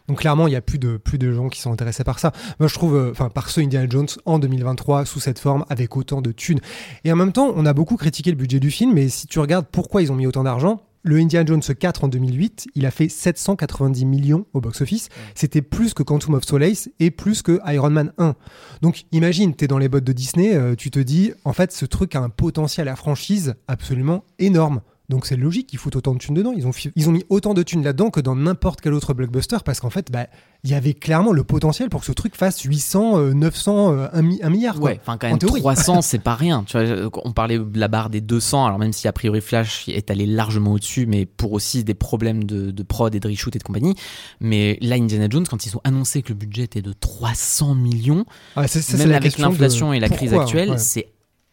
donc 0.08 0.20
clairement 0.20 0.48
il 0.48 0.54
y 0.54 0.56
a 0.56 0.62
plus 0.62 0.80
de 0.80 0.98
plus 0.98 1.18
de 1.18 1.32
gens 1.32 1.50
qui 1.50 1.62
sont 1.62 1.72
intéressés 1.72 2.04
par 2.04 2.20
ça. 2.20 2.32
Moi 2.60 2.68
je 2.68 2.74
trouve, 2.74 2.96
euh, 2.96 3.12
enfin 3.12 3.30
par 3.30 3.50
ce 3.50 3.62
Indiana 3.62 3.88
Jones 3.90 4.08
en 4.26 4.40
2023 4.40 5.06
sous 5.06 5.20
cette 5.20 5.40
forme 5.40 5.66
avec 5.70 5.96
autant 5.98 6.22
de 6.22 6.32
thunes. 6.32 6.60
Et 7.04 7.12
en 7.12 7.16
même 7.16 7.32
temps 7.32 7.52
on 7.56 7.66
a 7.66 7.74
beaucoup 7.74 7.98
critiqué 7.98 8.30
le 8.30 8.38
budget 8.38 8.60
du 8.60 8.72
film, 8.72 8.94
mais 8.94 9.10
si 9.10 9.28
tu 9.28 9.40
regardes 9.40 9.68
pourquoi 9.72 10.02
ils 10.02 10.12
ont 10.12 10.16
mis 10.16 10.28
autant 10.28 10.44
d'argent. 10.44 10.82
Le 11.04 11.16
Indiana 11.16 11.46
Jones 11.46 11.62
4 11.62 12.04
en 12.04 12.08
2008, 12.10 12.68
il 12.76 12.86
a 12.86 12.92
fait 12.92 13.08
790 13.08 14.04
millions 14.04 14.46
au 14.54 14.60
box-office. 14.60 15.08
C'était 15.36 15.62
plus 15.62 15.94
que 15.94 16.04
Quantum 16.04 16.34
of 16.34 16.44
Solace 16.44 16.90
et 17.00 17.12
plus 17.12 17.44
que 17.44 17.62
Iron 17.68 17.92
Man 17.92 18.12
1. 18.18 18.36
Donc 18.82 19.06
imagine, 19.14 19.56
tu 19.56 19.64
es 19.64 19.68
dans 19.70 19.78
les 19.78 19.88
bottes 19.88 20.04
de 20.04 20.12
Disney, 20.12 20.54
euh, 20.54 20.76
tu 20.76 20.92
te 20.92 21.00
dis, 21.00 21.32
en 21.46 21.54
fait, 21.54 21.72
ce 21.72 21.86
truc 21.86 22.14
a 22.16 22.20
un 22.20 22.28
potentiel 22.28 22.90
à 22.90 22.98
franchise 22.98 23.56
absolument 23.70 24.26
énorme. 24.38 24.82
Donc 25.10 25.26
c'est 25.26 25.38
logique 25.38 25.68
qu'ils 25.68 25.80
foutent 25.80 25.96
autant 25.96 26.14
de 26.14 26.18
thunes 26.20 26.36
dedans. 26.36 26.52
Ils 26.56 26.68
ont, 26.68 26.72
ils 26.98 27.08
ont 27.08 27.14
mis 27.14 27.24
autant 27.30 27.54
de 27.54 27.64
thunes 27.64 27.82
là-dedans 27.82 28.10
que 28.10 28.20
dans 28.20 28.36
n'importe 28.36 28.82
quel 28.82 28.94
autre 28.94 29.14
blockbuster 29.14 29.56
parce 29.64 29.80
qu'en 29.80 29.90
fait, 29.90 30.12
bah, 30.12 30.28
il 30.66 30.70
y 30.70 30.74
avait 30.74 30.94
clairement 30.94 31.32
le 31.32 31.46
potentiel 31.46 31.88
pour 31.88 32.02
que 32.02 32.06
ce 32.06 32.12
truc 32.12 32.36
fasse 32.36 32.60
800, 32.62 33.18
euh, 33.18 33.34
900, 33.34 33.92
euh, 33.94 34.08
1, 34.12 34.22
mi- 34.22 34.40
un 34.44 34.50
milliard. 34.50 34.76
quoi. 34.76 34.90
Ouais, 34.92 35.00
enfin 35.02 35.18
quand 35.18 35.30
même 35.30 35.38
théorie. 35.38 35.62
300 35.62 36.02
c'est 36.02 36.20
pas 36.20 36.36
rien. 36.36 36.66
Tu 36.68 36.78
vois, 36.78 37.10
on 37.24 37.32
parlait 37.32 37.58
de 37.58 37.80
la 37.80 37.88
barre 37.88 38.10
des 38.10 38.20
200, 38.20 38.66
alors 38.66 38.80
même 38.80 38.92
si 38.92 39.08
a 39.08 39.14
priori 39.14 39.40
Flash 39.40 39.88
est 39.88 40.12
allé 40.12 40.26
largement 40.26 40.74
au-dessus, 40.74 41.06
mais 41.06 41.26
pour 41.26 41.54
aussi 41.54 41.86
des 41.86 41.94
problèmes 41.94 42.44
de, 42.44 42.72
de 42.72 42.84
prod 42.84 43.16
et 43.16 43.22
de 43.22 43.28
reshoot 43.30 43.56
et 43.56 43.60
de 43.60 43.64
compagnie. 43.64 43.96
Mais 44.42 44.78
là, 44.82 44.96
Indiana 44.98 45.28
Jones, 45.30 45.48
quand 45.50 45.66
ils 45.66 45.78
ont 45.78 45.82
annoncé 45.86 46.22
que 46.22 46.30
le 46.30 46.36
budget 46.36 46.64
était 46.64 46.82
de 46.82 46.92
300 46.92 47.76
millions, 47.76 48.26
Ah, 48.58 48.68
ça, 48.68 48.98
même 48.98 49.12
avec 49.14 49.38
de 49.38 49.42
l'inflation 49.42 49.94
et 49.94 50.02
la 50.02 50.10
crise 50.10 50.34
actuelle, 50.34 50.72
ouais. 50.72 50.78
c'est 50.78 51.08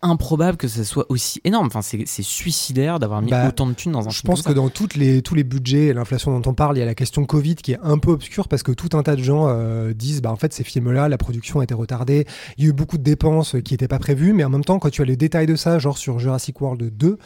improbable 0.05 0.57
que 0.57 0.69
ce 0.69 0.85
soit 0.85 1.07
aussi 1.09 1.41
énorme. 1.45 1.67
Enfin, 1.67 1.83
c'est 1.83 2.23
suicidaire 2.23 2.99
d'avoir 2.99 3.23
mis 3.23 3.31
Bah, 3.31 3.49
autant 3.49 3.67
de 3.67 3.73
thunes 3.73 3.93
dans 3.93 4.07
un 4.07 4.11
Je 4.11 4.21
film 4.21 4.31
pense 4.31 4.43
que 4.43 4.53
dans 4.53 4.69
toutes 4.69 4.95
les, 4.95 5.23
tous 5.23 5.35
les 5.35 5.45
budgets 5.45 5.87
et 5.87 5.93
l'inflation 5.93 6.39
dont 6.39 6.51
on 6.51 6.55
parle, 6.55 6.77
il 6.77 6.81
y 6.81 6.83
a 6.83 6.87
la 6.87 6.95
question 6.95 7.25
Covid 7.25 7.57
qui 7.57 7.73
est 7.73 7.79
un 7.83 7.99
peu 7.99 8.11
obscure 8.11 8.49
parce 8.49 8.63
que 8.63 8.73
tout 8.73 8.97
un 8.97 9.03
tas 9.03 9.17
de 9.17 9.23
gens 9.23 9.47
euh, 9.49 9.93
disent 9.93 10.23
bah, 10.23 10.31
en 10.31 10.37
fait, 10.37 10.53
ces 10.53 10.65
films-là, 10.65 11.09
la 11.09 11.19
production 11.19 11.61
a 11.61 11.65
été 11.65 11.75
retardée, 11.75 12.27
il 12.59 12.65
y 12.65 12.67
a 12.67 12.71
eu 12.71 12.73
beaucoup 12.73 12.99
de 12.99 13.03
dépenses 13.03 13.57
qui 13.65 13.75
n'étaient 13.75 13.89
pas 13.89 13.99
prévues, 13.99 14.33
mais 14.33 14.45
en 14.45 14.51
même 14.51 14.65
temps, 14.65 14.79
quand 14.79 14.91
tu 14.91 15.03
as 15.03 15.07
les 15.07 15.17
détails 15.17 15.47
de 15.47 15.57
ça, 15.57 15.79
genre 15.79 15.99
sur 15.99 16.19
Jurassic 16.19 16.61
World 16.61 16.97
2, 16.97 17.19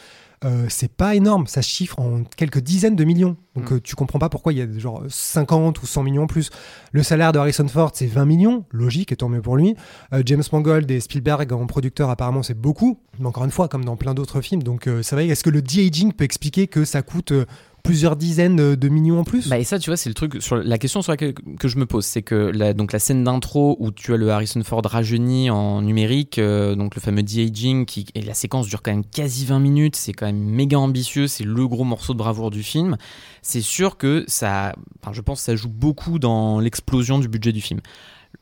euh, 0.44 0.66
c'est 0.68 0.92
pas 0.92 1.14
énorme, 1.14 1.46
ça 1.46 1.62
se 1.62 1.68
chiffre 1.68 1.98
en 2.00 2.22
quelques 2.36 2.60
dizaines 2.60 2.96
de 2.96 3.04
millions. 3.04 3.36
Donc 3.56 3.70
Mm. 3.70 3.74
euh, 3.74 3.80
tu 3.82 3.94
comprends 3.96 4.18
pas 4.18 4.28
pourquoi 4.28 4.52
il 4.52 4.58
y 4.58 4.62
a 4.62 4.78
genre 4.78 5.02
50 5.08 5.82
ou 5.82 5.86
100 5.86 6.02
millions 6.04 6.22
en 6.22 6.26
plus. 6.26 6.50
Le 6.92 7.02
salaire 7.02 7.32
de 7.32 7.38
Harrison 7.38 7.66
Ford, 7.66 7.90
c'est 7.94 8.06
20 8.06 8.24
millions, 8.24 8.64
logique, 8.70 9.10
et 9.12 9.16
tant 9.16 9.28
mieux 9.28 9.42
pour 9.42 9.56
lui. 9.56 9.74
Euh, 10.12 10.22
James 10.24 10.42
Mangold 10.52 10.88
et 10.90 11.00
Spielberg 11.00 11.52
en 11.52 11.66
producteur, 11.66 12.08
apparemment, 12.10 12.42
c'est 12.42 12.54
beaucoup. 12.54 13.00
Mais 13.18 13.26
encore 13.26 13.44
une 13.44 13.50
fois, 13.50 13.68
comme 13.68 13.84
dans 13.84 13.96
plein 13.96 14.14
d'autres 14.14 14.40
films. 14.40 14.62
Donc 14.62 14.86
euh, 14.86 15.02
c'est 15.02 15.16
vrai, 15.16 15.26
est-ce 15.26 15.42
que 15.42 15.50
le 15.50 15.60
de-aging 15.60 16.12
peut 16.12 16.24
expliquer 16.24 16.68
que 16.68 16.84
ça 16.84 17.02
coûte 17.02 17.32
euh, 17.32 17.46
plusieurs 17.88 18.16
dizaines 18.16 18.60
euh, 18.60 18.76
de 18.76 18.88
millions 18.90 19.20
en 19.20 19.24
plus? 19.24 19.48
Bah 19.48 19.58
et 19.58 19.64
ça, 19.64 19.78
tu 19.78 19.88
vois, 19.88 19.96
c'est 19.96 20.10
le 20.10 20.14
truc 20.14 20.42
sur 20.42 20.56
la 20.56 20.76
question 20.76 21.00
sur 21.00 21.10
laquelle 21.10 21.32
que 21.32 21.68
je 21.68 21.78
me 21.78 21.86
pose, 21.86 22.04
c'est 22.04 22.20
que 22.20 22.34
la, 22.34 22.74
donc 22.74 22.92
la 22.92 22.98
scène 22.98 23.24
d'intro 23.24 23.78
où 23.80 23.90
tu 23.92 24.12
as 24.12 24.18
le 24.18 24.28
Harrison 24.30 24.62
Ford 24.62 24.82
rajeuni 24.84 25.48
en 25.48 25.80
numérique, 25.80 26.38
euh, 26.38 26.74
donc 26.74 26.94
le 26.94 27.00
fameux 27.00 27.22
de-aging, 27.22 27.86
qui 27.86 28.04
et 28.14 28.20
la 28.20 28.34
séquence 28.34 28.68
dure 28.68 28.82
quand 28.82 28.90
même 28.90 29.06
quasi 29.06 29.46
20 29.46 29.58
minutes, 29.60 29.96
c'est 29.96 30.12
quand 30.12 30.26
même 30.26 30.38
méga 30.38 30.78
ambitieux, 30.78 31.28
c'est 31.28 31.44
le 31.44 31.66
gros 31.66 31.84
morceau 31.84 32.12
de 32.12 32.18
bravoure 32.18 32.50
du 32.50 32.62
film. 32.62 32.98
C'est 33.40 33.62
sûr 33.62 33.96
que 33.96 34.22
ça, 34.26 34.74
je 35.10 35.20
pense, 35.22 35.40
ça 35.40 35.56
joue 35.56 35.70
beaucoup 35.70 36.18
dans 36.18 36.60
l'explosion 36.60 37.18
du 37.18 37.28
budget 37.28 37.52
du 37.52 37.62
film. 37.62 37.80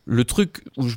Le 0.09 0.25
truc 0.25 0.63
où 0.77 0.89
je 0.89 0.97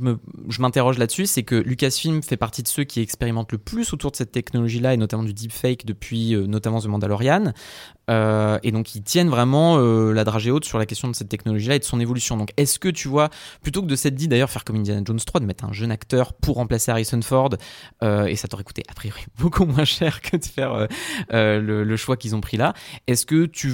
je 0.50 0.62
m'interroge 0.62 1.00
là-dessus, 1.00 1.26
c'est 1.26 1.42
que 1.42 1.56
Lucasfilm 1.56 2.22
fait 2.22 2.38
partie 2.38 2.62
de 2.62 2.68
ceux 2.68 2.84
qui 2.84 3.02
expérimentent 3.02 3.52
le 3.52 3.58
plus 3.58 3.92
autour 3.94 4.12
de 4.12 4.16
cette 4.16 4.32
technologie-là 4.32 4.94
et 4.94 4.98
notamment 4.98 5.24
du 5.24 5.34
deepfake 5.34 5.86
depuis 5.86 6.36
euh, 6.36 6.46
notamment 6.46 6.80
The 6.80 6.86
Mandalorian. 6.86 7.54
Euh, 8.10 8.60
et 8.63 8.72
donc 8.72 8.95
ils 8.95 9.04
tiennent 9.04 9.30
vraiment 9.30 9.78
euh, 9.78 10.12
la 10.13 10.24
dragée 10.24 10.52
haute 10.52 10.65
sur 10.65 10.78
la 10.78 10.86
question 10.86 11.08
de 11.08 11.15
cette 11.15 11.30
technologie-là 11.30 11.76
et 11.76 11.80
de 11.80 11.84
son 11.84 12.00
évolution. 12.00 12.38
Donc 12.38 12.52
est-ce 12.58 12.80
que 12.80 12.89
tu 12.89 13.08
vois, 13.08 13.30
plutôt 13.62 13.82
que 13.82 13.88
de 13.88 13.95
s'être 13.95 14.15
dit 14.15 14.28
d'ailleurs 14.28 14.50
faire 14.50 14.63
comme 14.63 14.78
Indiana 14.78 15.02
Jones 15.06 15.19
3, 15.19 15.41
de 15.41 15.45
mettre 15.45 15.65
un 15.65 15.74
jeune 15.74 15.91
acteur 15.91 16.34
pour 16.34 16.56
remplacer 16.56 16.91
Harrison 16.91 17.22
Ford, 17.22 17.52
euh, 18.04 18.26
et 18.26 18.36
ça 18.36 18.48
t'aurait 18.48 18.63
coûté 18.63 18.84
a 18.89 18.93
priori 18.93 19.26
beaucoup 19.38 19.65
moins 19.65 19.86
cher 19.86 20.22
que 20.22 20.38
de 20.38 20.45
faire 20.45 20.88
le, 21.32 21.84
le 21.84 21.98
choix 21.98 22.17
qu'ils 22.17 22.36
ont 22.36 22.41
pris 22.41 22.58
là, 22.58 22.74
est-ce 23.08 23.26
que 23.26 23.45
tu 23.45 23.74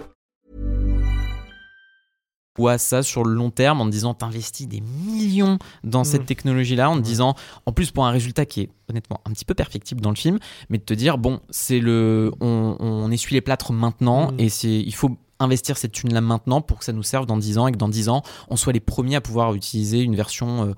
vois 2.57 2.77
ça 2.77 3.01
sur 3.01 3.23
le 3.23 3.33
long 3.33 3.49
terme 3.49 3.79
en 3.81 3.85
te 3.85 3.91
disant 3.91 4.13
t'investis 4.13 4.67
des 4.67 4.81
millions 4.81 5.57
dans 5.83 6.03
cette 6.03 6.21
Mhm. 6.21 6.27
technologie-là, 6.27 6.89
en 6.89 6.95
te 6.97 7.01
disant, 7.01 7.35
en 7.65 7.71
plus 7.71 7.91
pour 7.91 8.05
un 8.05 8.11
résultat 8.11 8.45
qui 8.45 8.61
est 8.61 8.69
honnêtement 8.89 9.21
un 9.25 9.31
petit 9.31 9.45
peu 9.45 9.53
perfectible 9.53 10.01
dans 10.01 10.09
le 10.09 10.15
film, 10.17 10.37
mais 10.69 10.77
de 10.77 10.83
te 10.83 10.93
dire 10.93 11.17
bon, 11.17 11.39
c'est 11.49 11.79
le, 11.79 12.31
on, 12.41 12.75
on 12.79 13.09
essuie 13.11 13.35
les 13.35 13.41
plâtres 13.41 13.71
maintenant 13.71 14.31
Mhm. 14.31 14.39
et 14.39 14.49
c'est, 14.49 14.69
il 14.81 14.93
faut 14.93 15.17
investir 15.39 15.77
cette 15.77 15.93
thune 15.93 16.13
là 16.13 16.21
maintenant 16.21 16.61
pour 16.61 16.79
que 16.79 16.85
ça 16.85 16.93
nous 16.93 17.03
serve 17.03 17.25
dans 17.25 17.37
10 17.37 17.57
ans 17.57 17.67
et 17.67 17.71
que 17.71 17.77
dans 17.77 17.89
10 17.89 18.09
ans, 18.09 18.21
on 18.49 18.55
soit 18.57 18.73
les 18.73 18.79
premiers 18.79 19.15
à 19.15 19.21
pouvoir 19.21 19.53
utiliser 19.55 20.01
une 20.01 20.15
version 20.15 20.65
euh, 20.67 20.73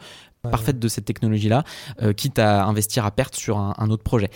parfaite 0.50 0.78
de 0.78 0.88
cette 0.90 1.06
technologie-là, 1.06 1.64
euh, 2.02 2.14
quitte 2.14 2.38
à 2.38 2.66
investir 2.66 3.06
à 3.06 3.12
perte 3.12 3.36
sur 3.36 3.58
un, 3.58 3.74
un 3.78 3.90
autre 3.90 4.04
projet. 4.04 4.30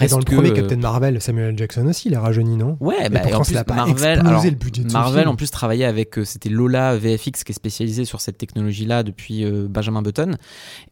Et 0.00 0.06
dans 0.06 0.18
le 0.18 0.24
que, 0.24 0.34
premier 0.34 0.50
euh, 0.50 0.54
Captain 0.54 0.76
Marvel, 0.76 1.20
Samuel. 1.20 1.56
Jackson 1.56 1.86
aussi, 1.86 2.08
il 2.08 2.14
a 2.14 2.20
rajeuni, 2.20 2.56
non? 2.56 2.76
Ouais, 2.80 3.06
Et 3.06 3.08
bah, 3.08 3.20
pourtant, 3.20 3.40
en 3.40 3.42
plus, 3.42 3.62
pas 3.64 3.74
Marvel, 3.74 4.20
alors, 4.20 4.44
le 4.44 4.50
budget 4.50 4.84
de 4.84 4.92
Marvel 4.92 5.28
en 5.28 5.36
plus 5.36 5.50
travaillait 5.50 5.84
avec, 5.84 6.18
euh, 6.18 6.24
c'était 6.24 6.48
Lola 6.48 6.96
VFX 6.96 7.44
qui 7.44 7.52
est 7.52 7.54
spécialisé 7.54 8.04
sur 8.04 8.20
cette 8.20 8.38
technologie-là 8.38 9.02
depuis 9.02 9.44
euh, 9.44 9.66
Benjamin 9.68 10.02
Button 10.02 10.32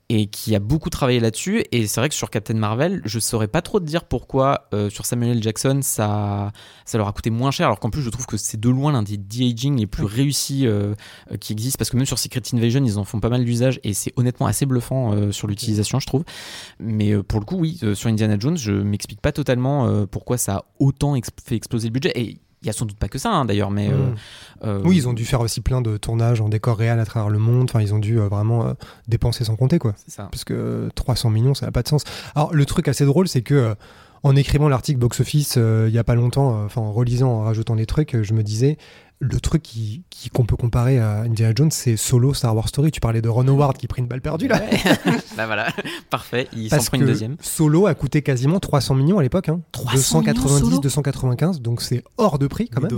et 0.08 0.26
qui 0.26 0.54
a 0.54 0.58
beaucoup 0.58 0.90
travaillé 0.90 1.20
là-dessus. 1.20 1.64
Et 1.72 1.86
c'est 1.86 2.00
vrai 2.00 2.08
que 2.08 2.14
sur 2.14 2.30
Captain 2.30 2.54
Marvel, 2.54 3.02
je 3.04 3.18
saurais 3.18 3.48
pas 3.48 3.62
trop 3.62 3.78
te 3.78 3.84
dire 3.84 4.04
pourquoi 4.04 4.68
euh, 4.72 4.88
sur 4.90 5.04
Samuel 5.04 5.36
L. 5.36 5.42
Jackson 5.42 5.80
ça, 5.82 6.52
ça 6.84 6.98
leur 6.98 7.08
a 7.08 7.12
coûté 7.12 7.30
moins 7.30 7.50
cher, 7.50 7.66
alors 7.66 7.80
qu'en 7.80 7.90
plus 7.90 8.02
je 8.02 8.10
trouve 8.10 8.26
que 8.26 8.36
c'est 8.36 8.58
de 8.58 8.68
loin 8.68 8.92
l'un 8.92 9.02
des 9.02 9.18
de-aging 9.18 9.76
les 9.78 9.86
plus 9.86 10.04
réussis 10.04 10.66
euh, 10.66 10.94
euh, 11.30 11.36
qui 11.36 11.52
existent 11.52 11.78
parce 11.78 11.90
que 11.90 11.96
même 11.96 12.06
sur 12.06 12.18
Secret 12.18 12.42
Invasion 12.52 12.82
ils 12.84 12.98
en 12.98 13.04
font 13.04 13.20
pas 13.20 13.28
mal 13.28 13.44
d'usage 13.44 13.80
et 13.84 13.92
c'est 13.92 14.12
honnêtement 14.16 14.46
assez 14.46 14.66
bluffant 14.66 15.12
euh, 15.12 15.32
sur 15.32 15.46
l'utilisation 15.46 16.00
je 16.00 16.06
trouve. 16.06 16.24
Mais 16.80 17.16
pour 17.22 17.40
le 17.40 17.44
coup 17.44 17.56
oui, 17.56 17.80
sur 17.94 18.08
Indiana 18.08 18.36
Jones 18.38 18.56
je 18.56 18.72
m'explique 18.72 19.20
pas 19.20 19.32
totalement 19.32 20.06
pourquoi 20.06 20.38
ça 20.38 20.56
a 20.56 20.64
autant 20.78 21.14
fait 21.44 21.56
exploser 21.56 21.88
le 21.88 21.92
budget 21.92 22.12
et 22.14 22.38
il 22.62 22.66
y 22.66 22.70
a 22.70 22.72
sans 22.72 22.86
doute 22.86 22.98
pas 22.98 23.08
que 23.08 23.18
ça 23.18 23.30
hein, 23.30 23.44
d'ailleurs 23.44 23.70
mais 23.70 23.88
euh, 23.88 23.96
Mm. 24.08 24.14
euh, 24.64 24.80
Oui, 24.84 24.96
ils 24.96 25.08
ont 25.08 25.12
dû 25.12 25.24
faire 25.24 25.40
aussi 25.40 25.60
plein 25.60 25.80
de 25.80 25.96
tournages 25.96 26.40
en 26.40 26.48
décor 26.48 26.76
réel 26.76 26.98
à 26.98 27.04
travers 27.04 27.28
le 27.30 27.38
monde. 27.38 27.68
Enfin, 27.70 27.80
ils 27.80 27.94
ont 27.94 27.98
dû 28.00 28.18
euh, 28.18 28.28
vraiment 28.28 28.66
euh, 28.66 28.72
dépenser 29.06 29.44
sans 29.44 29.54
compter, 29.56 29.78
quoi. 29.78 29.94
c'est 29.96 30.10
ça. 30.10 30.24
Parce 30.30 30.42
que 30.44 30.54
euh, 30.54 30.88
300 30.94 31.30
millions, 31.30 31.54
ça 31.54 31.66
n'a 31.66 31.72
pas 31.72 31.82
de 31.82 31.88
sens. 31.88 32.02
Alors, 32.34 32.52
le 32.52 32.64
truc 32.66 32.88
assez 32.88 33.04
drôle, 33.04 33.28
c'est 33.28 33.42
que 33.42 33.54
euh, 33.54 33.74
en 34.24 34.34
écrivant 34.34 34.68
l'article 34.68 34.98
box 34.98 35.20
office 35.20 35.54
euh, 35.56 35.86
il 35.88 35.94
y 35.94 35.98
a 35.98 36.02
pas 36.04 36.16
longtemps, 36.16 36.56
euh, 36.62 36.64
enfin 36.66 36.80
en 36.80 36.90
relisant, 36.92 37.30
en 37.30 37.40
rajoutant 37.42 37.76
des 37.76 37.86
trucs, 37.86 38.14
euh, 38.16 38.24
je 38.24 38.34
me 38.34 38.42
disais. 38.42 38.76
Le 39.20 39.40
truc 39.40 39.62
qui- 39.62 40.04
qui- 40.11 40.31
qu'on 40.31 40.44
peut 40.44 40.54
comparer 40.57 40.98
à 41.00 41.22
Indiana 41.22 41.52
Jones, 41.57 41.72
c'est 41.72 41.96
Solo 41.96 42.35
Star 42.35 42.54
Wars 42.54 42.68
Story. 42.68 42.92
Tu 42.92 43.00
parlais 43.00 43.20
de 43.20 43.28
Ron 43.28 43.48
Howard 43.48 43.76
qui 43.76 43.88
prit 43.88 44.00
une 44.00 44.07
balle 44.07 44.20
perdue 44.20 44.46
là. 44.46 44.61
bah 45.37 45.46
voilà, 45.46 45.66
parfait, 46.11 46.46
il 46.57 46.70
s'en 46.70 46.76
prend 46.76 46.98
une 46.98 47.07
deuxième. 47.07 47.37
Solo 47.40 47.87
a 47.88 47.94
coûté 47.94 48.22
quasiment 48.22 48.61
300 48.61 48.94
millions 48.94 49.18
à 49.18 49.22
l'époque. 49.22 49.48
Hein. 49.48 49.61
300 49.72 50.20
millions, 50.20 50.33
290, 50.35 50.61
Solo 50.64 50.78
295, 50.78 51.61
donc 51.61 51.83
c'est 51.83 52.04
hors 52.16 52.38
de 52.38 52.46
prix 52.46 52.68
quand 52.68 52.81
même. 52.81 52.90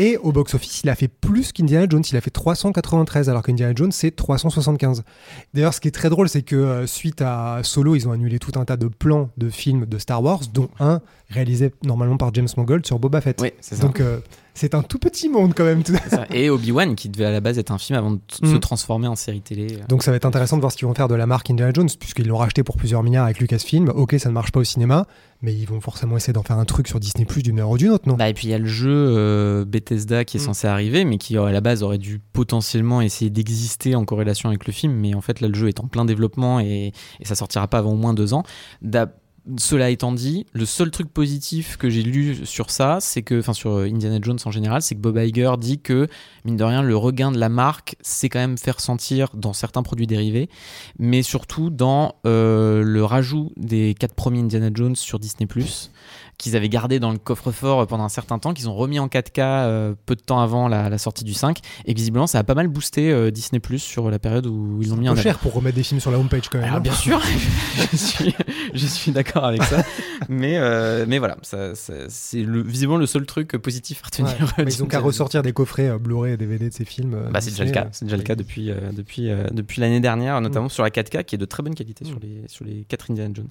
Et 0.00 0.16
au 0.16 0.32
box-office, 0.32 0.80
il 0.82 0.90
a 0.90 0.96
fait 0.96 1.06
plus 1.08 1.52
qu'Indiana 1.52 1.86
Jones. 1.88 2.02
Il 2.10 2.16
a 2.16 2.20
fait 2.20 2.30
393, 2.30 3.28
alors 3.28 3.42
qu'Indiana 3.44 3.74
Jones, 3.76 3.92
c'est 3.92 4.10
375. 4.10 5.04
D'ailleurs, 5.54 5.72
ce 5.72 5.80
qui 5.80 5.86
est 5.86 5.92
très 5.92 6.10
drôle, 6.10 6.28
c'est 6.28 6.42
que 6.42 6.56
euh, 6.56 6.86
suite 6.88 7.22
à 7.22 7.60
Solo, 7.62 7.94
ils 7.94 8.08
ont 8.08 8.12
annulé 8.12 8.40
tout 8.40 8.58
un 8.58 8.64
tas 8.64 8.76
de 8.76 8.88
plans 8.88 9.30
de 9.36 9.48
films 9.50 9.86
de 9.86 9.98
Star 9.98 10.20
Wars, 10.20 10.40
dont 10.52 10.68
un 10.80 11.00
réalisé 11.30 11.72
normalement 11.84 12.16
par 12.16 12.34
James 12.34 12.48
Mangold 12.56 12.84
sur 12.86 12.98
Boba 12.98 13.20
Fett. 13.20 13.40
Oui, 13.40 13.52
c'est 13.60 13.76
ça. 13.76 13.82
Donc, 13.82 14.00
euh, 14.00 14.18
c'est 14.54 14.74
un 14.74 14.82
tout 14.82 14.98
petit 14.98 15.28
monde 15.28 15.52
quand 15.54 15.64
même. 15.64 15.82
tout- 15.82 15.94
ça. 16.08 16.24
Et 16.32 16.48
Obi-Wan, 16.48 16.94
qui 16.94 17.08
devait 17.08 17.24
à 17.26 17.30
la 17.32 17.40
base 17.40 17.58
être 17.58 17.70
un 17.72 17.78
film 17.78 17.98
avant 17.98 18.12
de 18.12 18.20
se 18.32 18.44
Mm. 18.54 18.60
transformer 18.60 19.08
en 19.08 19.16
série 19.16 19.40
télé. 19.40 19.78
Donc 19.88 20.02
ça 20.02 20.10
va 20.10 20.16
être 20.16 20.24
intéressant 20.24 20.56
de 20.56 20.60
voir 20.60 20.72
ce 20.72 20.76
qu'ils 20.76 20.86
vont 20.88 20.94
faire 20.94 21.08
de 21.08 21.14
la 21.14 21.26
marque 21.26 21.50
Indiana 21.50 21.72
Jones, 21.74 21.88
puisqu'ils 21.98 22.26
l'ont 22.28 22.36
racheté 22.38 22.62
pour 22.62 22.76
plusieurs 22.76 23.02
milliards 23.02 23.24
avec 23.24 23.40
Lucasfilm. 23.40 23.88
Ok, 23.94 24.14
ça 24.18 24.28
ne 24.28 24.34
marche 24.34 24.52
pas 24.52 24.60
au 24.60 24.64
cinéma, 24.64 25.06
mais 25.42 25.52
ils 25.52 25.66
vont 25.66 25.80
forcément 25.80 26.16
essayer 26.16 26.32
d'en 26.32 26.42
faire 26.42 26.58
un 26.58 26.64
truc 26.64 26.88
sur 26.88 27.00
Disney 27.00 27.24
Plus 27.24 27.42
d'une 27.42 27.56
manière 27.56 27.70
ou 27.70 27.76
d'une 27.78 27.90
autre, 27.90 28.08
non? 28.08 28.14
Bah, 28.14 28.28
et 28.28 28.34
puis 28.34 28.46
il 28.46 28.50
y 28.50 28.54
a 28.54 28.58
le 28.58 28.66
jeu 28.66 28.90
euh, 28.92 29.64
Bethesda 29.64 30.24
qui 30.24 30.36
est 30.36 30.40
Mm. 30.40 30.44
censé 30.44 30.66
arriver, 30.68 31.04
mais 31.04 31.18
qui 31.18 31.36
à 31.36 31.50
la 31.50 31.60
base 31.60 31.82
aurait 31.82 31.98
dû 31.98 32.20
potentiellement 32.32 33.00
essayer 33.00 33.30
d'exister 33.30 33.94
en 33.96 34.04
corrélation 34.04 34.48
avec 34.48 34.66
le 34.66 34.72
film. 34.72 34.92
Mais 34.94 35.14
en 35.14 35.20
fait, 35.20 35.40
là, 35.40 35.48
le 35.48 35.54
jeu 35.54 35.68
est 35.68 35.80
en 35.80 35.88
plein 35.88 36.04
développement 36.04 36.60
et, 36.60 36.92
et 37.20 37.24
ça 37.24 37.34
sortira 37.34 37.66
pas 37.68 37.78
avant 37.78 37.92
au 37.92 37.96
moins 37.96 38.14
deux 38.14 38.34
ans. 38.34 38.44
Cela 39.58 39.90
étant 39.90 40.12
dit, 40.12 40.46
le 40.52 40.64
seul 40.64 40.90
truc 40.90 41.12
positif 41.12 41.76
que 41.76 41.90
j'ai 41.90 42.02
lu 42.02 42.46
sur 42.46 42.70
ça, 42.70 42.98
c'est 43.00 43.22
que, 43.22 43.38
enfin 43.38 43.52
sur 43.52 43.72
euh, 43.72 43.84
Indiana 43.84 44.18
Jones 44.22 44.38
en 44.44 44.50
général, 44.50 44.80
c'est 44.80 44.94
que 44.94 45.00
Bob 45.00 45.18
Iger 45.18 45.52
dit 45.58 45.80
que, 45.80 46.08
mine 46.46 46.56
de 46.56 46.64
rien, 46.64 46.82
le 46.82 46.96
regain 46.96 47.30
de 47.30 47.38
la 47.38 47.50
marque, 47.50 47.96
c'est 48.00 48.30
quand 48.30 48.38
même 48.38 48.56
faire 48.56 48.80
sentir 48.80 49.28
dans 49.34 49.52
certains 49.52 49.82
produits 49.82 50.06
dérivés, 50.06 50.48
mais 50.98 51.22
surtout 51.22 51.68
dans 51.68 52.14
euh, 52.26 52.82
le 52.82 53.04
rajout 53.04 53.52
des 53.56 53.94
quatre 53.98 54.14
premiers 54.14 54.40
Indiana 54.40 54.70
Jones 54.72 54.96
sur 54.96 55.18
Disney+, 55.18 55.46
qu'ils 56.38 56.56
avaient 56.56 56.68
gardé 56.68 56.98
dans 56.98 57.12
le 57.12 57.18
coffre-fort 57.18 57.86
pendant 57.86 58.04
un 58.04 58.08
certain 58.08 58.38
temps, 58.38 58.54
qu'ils 58.54 58.68
ont 58.68 58.74
remis 58.74 58.98
en 58.98 59.06
4K 59.06 59.40
euh, 59.40 59.94
peu 60.06 60.14
de 60.14 60.20
temps 60.20 60.40
avant 60.40 60.68
la, 60.68 60.88
la 60.88 60.98
sortie 60.98 61.24
du 61.24 61.34
5, 61.34 61.58
et 61.84 61.94
visiblement 61.94 62.26
ça 62.26 62.38
a 62.38 62.44
pas 62.44 62.54
mal 62.54 62.68
boosté 62.68 63.10
euh, 63.10 63.30
Disney+, 63.30 63.60
sur 63.78 64.10
la 64.10 64.18
période 64.18 64.46
où 64.46 64.80
ils 64.82 64.88
l'ont 64.88 64.96
mis 64.96 65.08
Un 65.08 65.16
cher 65.16 65.38
pour 65.38 65.54
remettre 65.54 65.76
des 65.76 65.82
films 65.82 66.00
sur 66.00 66.10
la 66.10 66.18
homepage 66.18 66.48
quand 66.48 66.58
même. 66.58 66.68
Alors 66.68 66.78
hein. 66.78 66.80
bien 66.80 66.94
sûr, 66.94 67.20
je 67.92 67.96
suis, 67.96 68.34
je 68.78 68.86
suis 68.86 69.12
d'accord 69.12 69.44
avec 69.44 69.62
ça, 69.62 69.82
mais 70.28 70.58
euh, 70.58 71.04
mais 71.08 71.18
voilà, 71.18 71.36
ça, 71.42 71.74
ça- 71.74 71.92
c'est 72.08 72.42
le, 72.42 72.62
visiblement 72.62 72.98
le 72.98 73.06
seul 73.06 73.24
truc 73.26 73.52
positif 73.56 74.02
à 74.02 74.06
retenir. 74.06 74.32
Ouais, 74.58 74.64
euh, 74.64 74.68
ils 74.68 74.82
ont 74.82 74.86
qu'à 74.86 74.96
d'Indiana 74.96 75.06
ressortir 75.06 75.42
des 75.42 75.52
coffrets 75.52 75.88
euh, 75.88 75.98
Blu-ray 75.98 76.32
et 76.34 76.36
DVD 76.36 76.68
de 76.68 76.74
ces 76.74 76.84
films. 76.84 77.14
euh, 77.14 77.30
bah, 77.30 77.40
c'est 77.40 77.50
déjà 77.50 77.64
le 77.64 77.70
cas, 77.70 77.84
euh, 77.84 77.88
c'est 77.92 78.04
déjà 78.04 78.16
le 78.16 78.22
cas 78.22 78.34
depuis 78.34 78.70
euh, 78.70 78.92
depuis 78.92 79.30
euh, 79.30 79.46
depuis 79.52 79.80
l'année 79.80 80.00
dernière, 80.00 80.40
notamment 80.40 80.66
Mm. 80.66 80.70
sur 80.70 80.82
la 80.82 80.90
4K 80.90 81.24
qui 81.24 81.34
est 81.34 81.38
de 81.38 81.44
très 81.44 81.62
bonne 81.62 81.74
qualité 81.74 82.04
sur 82.04 82.16
Mm. 82.16 82.20
les 82.22 82.48
sur 82.48 82.64
les 82.64 82.84
4 82.84 83.10
Indiana 83.10 83.32
Jones. 83.34 83.48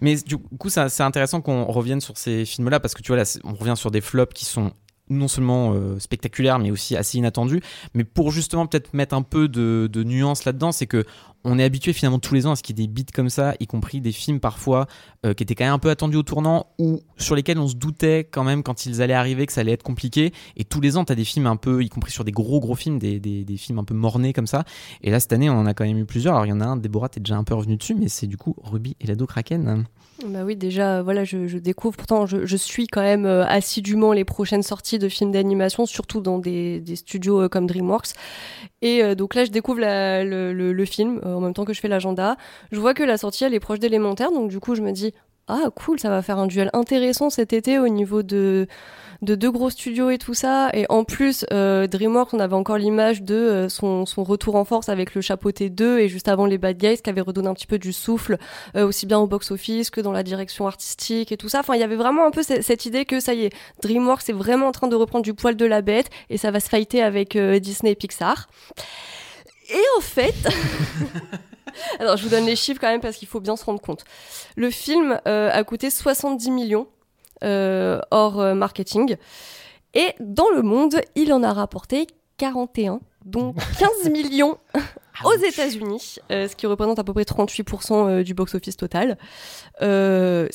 Mais 0.00 0.16
du 0.16 0.38
coup, 0.38 0.70
ça- 0.70 0.88
c'est 0.88 1.02
intéressant 1.02 1.40
qu'on 1.40 1.64
revienne 1.64 2.00
sur 2.00 2.16
ces 2.16 2.44
films-là 2.44 2.80
parce 2.80 2.94
que 2.94 3.02
tu 3.02 3.08
vois 3.08 3.16
là, 3.16 3.24
on 3.44 3.54
revient 3.54 3.74
sur 3.76 3.90
des 3.90 4.00
flops 4.00 4.32
qui 4.34 4.44
sont 4.44 4.72
non 5.12 5.26
seulement 5.26 5.72
euh, 5.74 5.98
spectaculaires 5.98 6.60
mais 6.60 6.70
aussi 6.70 6.96
assez 6.96 7.18
inattendus. 7.18 7.60
Mais 7.94 8.04
pour 8.04 8.30
justement 8.30 8.66
peut-être 8.68 8.94
mettre 8.94 9.14
un 9.14 9.22
peu 9.22 9.48
de, 9.48 9.88
de 9.92 10.04
nuance 10.04 10.44
là-dedans, 10.44 10.70
c'est 10.70 10.86
que 10.86 11.04
on 11.44 11.58
est 11.58 11.64
habitué 11.64 11.92
finalement 11.92 12.18
tous 12.18 12.34
les 12.34 12.46
ans 12.46 12.52
à 12.52 12.56
ce 12.56 12.62
qu'il 12.62 12.78
y 12.78 12.82
ait 12.82 12.86
des 12.86 12.92
beats 12.92 13.12
comme 13.14 13.30
ça, 13.30 13.54
y 13.60 13.66
compris 13.66 14.00
des 14.00 14.12
films 14.12 14.40
parfois 14.40 14.86
euh, 15.24 15.34
qui 15.34 15.42
étaient 15.42 15.54
quand 15.54 15.64
même 15.64 15.74
un 15.74 15.78
peu 15.78 15.90
attendus 15.90 16.16
au 16.16 16.22
tournant 16.22 16.66
ou 16.78 17.02
sur 17.18 17.34
lesquels 17.34 17.58
on 17.58 17.68
se 17.68 17.74
doutait 17.74 18.26
quand 18.30 18.44
même 18.44 18.62
quand 18.62 18.86
ils 18.86 19.02
allaient 19.02 19.14
arriver 19.14 19.46
que 19.46 19.52
ça 19.52 19.60
allait 19.60 19.72
être 19.72 19.82
compliqué. 19.82 20.32
Et 20.56 20.64
tous 20.64 20.80
les 20.80 20.96
ans, 20.96 21.04
tu 21.04 21.12
as 21.12 21.14
des 21.14 21.24
films 21.24 21.46
un 21.46 21.56
peu, 21.56 21.82
y 21.82 21.88
compris 21.88 22.12
sur 22.12 22.24
des 22.24 22.32
gros 22.32 22.60
gros 22.60 22.74
films, 22.74 22.98
des, 22.98 23.20
des, 23.20 23.56
films 23.56 23.78
un 23.78 23.84
peu 23.84 23.94
mornés 23.94 24.32
comme 24.32 24.46
ça. 24.46 24.64
Et 25.02 25.10
là, 25.10 25.20
cette 25.20 25.32
année, 25.32 25.50
on 25.50 25.58
en 25.58 25.66
a 25.66 25.74
quand 25.74 25.84
même 25.84 25.98
eu 25.98 26.06
plusieurs. 26.06 26.34
Alors 26.34 26.46
il 26.46 26.50
y 26.50 26.52
en 26.52 26.60
a 26.60 26.64
un, 26.64 26.76
Déborah, 26.76 27.08
t'es 27.08 27.20
déjà 27.20 27.36
un 27.36 27.44
peu 27.44 27.54
revenu 27.54 27.76
dessus, 27.76 27.94
mais 27.94 28.08
c'est 28.08 28.26
du 28.26 28.36
coup 28.36 28.54
Ruby 28.62 28.96
et 29.00 29.06
l'ado 29.06 29.26
Kraken. 29.26 29.84
Bah 30.26 30.40
oui, 30.44 30.56
déjà, 30.56 31.02
voilà, 31.02 31.24
je, 31.24 31.58
découvre. 31.58 31.96
Pourtant, 31.96 32.26
je, 32.26 32.56
suis 32.56 32.86
quand 32.86 33.00
même 33.00 33.24
euh, 33.24 33.44
assidûment 33.46 34.12
les 34.12 34.24
prochaines 34.24 34.62
sorties 34.62 34.98
de 34.98 35.08
films 35.08 35.32
d'animation, 35.32 35.86
surtout 35.86 36.20
dans 36.20 36.38
des, 36.38 36.80
des 36.80 36.96
studios 36.96 37.42
euh, 37.42 37.48
comme 37.48 37.66
DreamWorks. 37.66 38.10
Et 38.82 39.14
donc 39.14 39.34
là, 39.34 39.44
je 39.44 39.50
découvre 39.50 39.80
le, 39.80 40.84
film 40.86 41.20
en 41.34 41.40
même 41.40 41.54
temps 41.54 41.64
que 41.64 41.72
je 41.72 41.80
fais 41.80 41.88
l'agenda. 41.88 42.36
Je 42.72 42.80
vois 42.80 42.94
que 42.94 43.02
la 43.02 43.16
sortie, 43.18 43.44
elle 43.44 43.54
est 43.54 43.60
proche 43.60 43.78
d'élémentaire, 43.78 44.32
donc 44.32 44.48
du 44.50 44.60
coup, 44.60 44.74
je 44.74 44.82
me 44.82 44.92
dis, 44.92 45.12
ah 45.48 45.68
cool, 45.74 45.98
ça 45.98 46.10
va 46.10 46.22
faire 46.22 46.38
un 46.38 46.46
duel 46.46 46.70
intéressant 46.74 47.28
cet 47.28 47.52
été 47.52 47.80
au 47.80 47.88
niveau 47.88 48.22
de, 48.22 48.68
de 49.22 49.34
deux 49.34 49.50
gros 49.50 49.68
studios 49.68 50.08
et 50.10 50.16
tout 50.18 50.32
ça. 50.34 50.70
Et 50.74 50.86
en 50.90 51.02
plus, 51.02 51.44
euh, 51.52 51.88
DreamWorks, 51.88 52.32
on 52.34 52.38
avait 52.38 52.54
encore 52.54 52.78
l'image 52.78 53.22
de 53.22 53.34
euh, 53.34 53.68
son, 53.68 54.06
son 54.06 54.22
retour 54.22 54.54
en 54.54 54.64
force 54.64 54.88
avec 54.88 55.12
le 55.16 55.20
chapeauté 55.22 55.68
2 55.68 55.98
et 55.98 56.08
juste 56.08 56.28
avant 56.28 56.46
les 56.46 56.56
Bad 56.56 56.76
Guys, 56.78 56.98
qui 57.02 57.10
avait 57.10 57.20
redonné 57.20 57.48
un 57.48 57.54
petit 57.54 57.66
peu 57.66 57.80
du 57.80 57.92
souffle 57.92 58.38
euh, 58.76 58.86
aussi 58.86 59.06
bien 59.06 59.18
au 59.18 59.26
box-office 59.26 59.90
que 59.90 60.00
dans 60.00 60.12
la 60.12 60.22
direction 60.22 60.68
artistique 60.68 61.32
et 61.32 61.36
tout 61.36 61.48
ça. 61.48 61.60
Enfin, 61.60 61.74
il 61.74 61.80
y 61.80 61.84
avait 61.84 61.96
vraiment 61.96 62.24
un 62.26 62.30
peu 62.30 62.44
ce- 62.44 62.62
cette 62.62 62.86
idée 62.86 63.04
que 63.04 63.18
ça 63.18 63.34
y 63.34 63.46
est, 63.46 63.52
DreamWorks 63.82 64.28
est 64.28 64.32
vraiment 64.34 64.68
en 64.68 64.72
train 64.72 64.86
de 64.86 64.94
reprendre 64.94 65.24
du 65.24 65.34
poil 65.34 65.56
de 65.56 65.66
la 65.66 65.82
bête 65.82 66.10
et 66.28 66.36
ça 66.38 66.52
va 66.52 66.60
se 66.60 66.68
fighter 66.68 67.02
avec 67.02 67.34
euh, 67.34 67.58
Disney 67.58 67.90
et 67.90 67.96
Pixar. 67.96 68.46
Et 69.72 69.84
en 69.96 70.00
fait, 70.00 70.34
alors 71.98 72.16
je 72.16 72.24
vous 72.24 72.28
donne 72.28 72.46
les 72.46 72.56
chiffres 72.56 72.80
quand 72.80 72.90
même 72.90 73.00
parce 73.00 73.16
qu'il 73.16 73.28
faut 73.28 73.40
bien 73.40 73.56
se 73.56 73.64
rendre 73.64 73.80
compte. 73.80 74.04
Le 74.56 74.70
film 74.70 75.20
euh, 75.26 75.50
a 75.52 75.64
coûté 75.64 75.90
70 75.90 76.50
millions 76.50 76.88
euh, 77.44 78.00
hors 78.10 78.40
euh, 78.40 78.54
marketing 78.54 79.16
et 79.94 80.14
dans 80.20 80.50
le 80.50 80.62
monde, 80.62 81.00
il 81.14 81.32
en 81.32 81.42
a 81.42 81.52
rapporté 81.52 82.06
41, 82.38 83.00
dont 83.24 83.54
15 83.78 84.08
millions 84.10 84.58
aux 85.24 85.36
États-Unis, 85.36 86.16
euh, 86.30 86.48
ce 86.48 86.56
qui 86.56 86.66
représente 86.66 86.98
à 86.98 87.04
peu 87.04 87.12
près 87.12 87.24
38% 87.24 87.92
euh, 87.92 88.22
du 88.22 88.34
box-office 88.34 88.76
total. 88.76 89.18
Euh, 89.82 90.48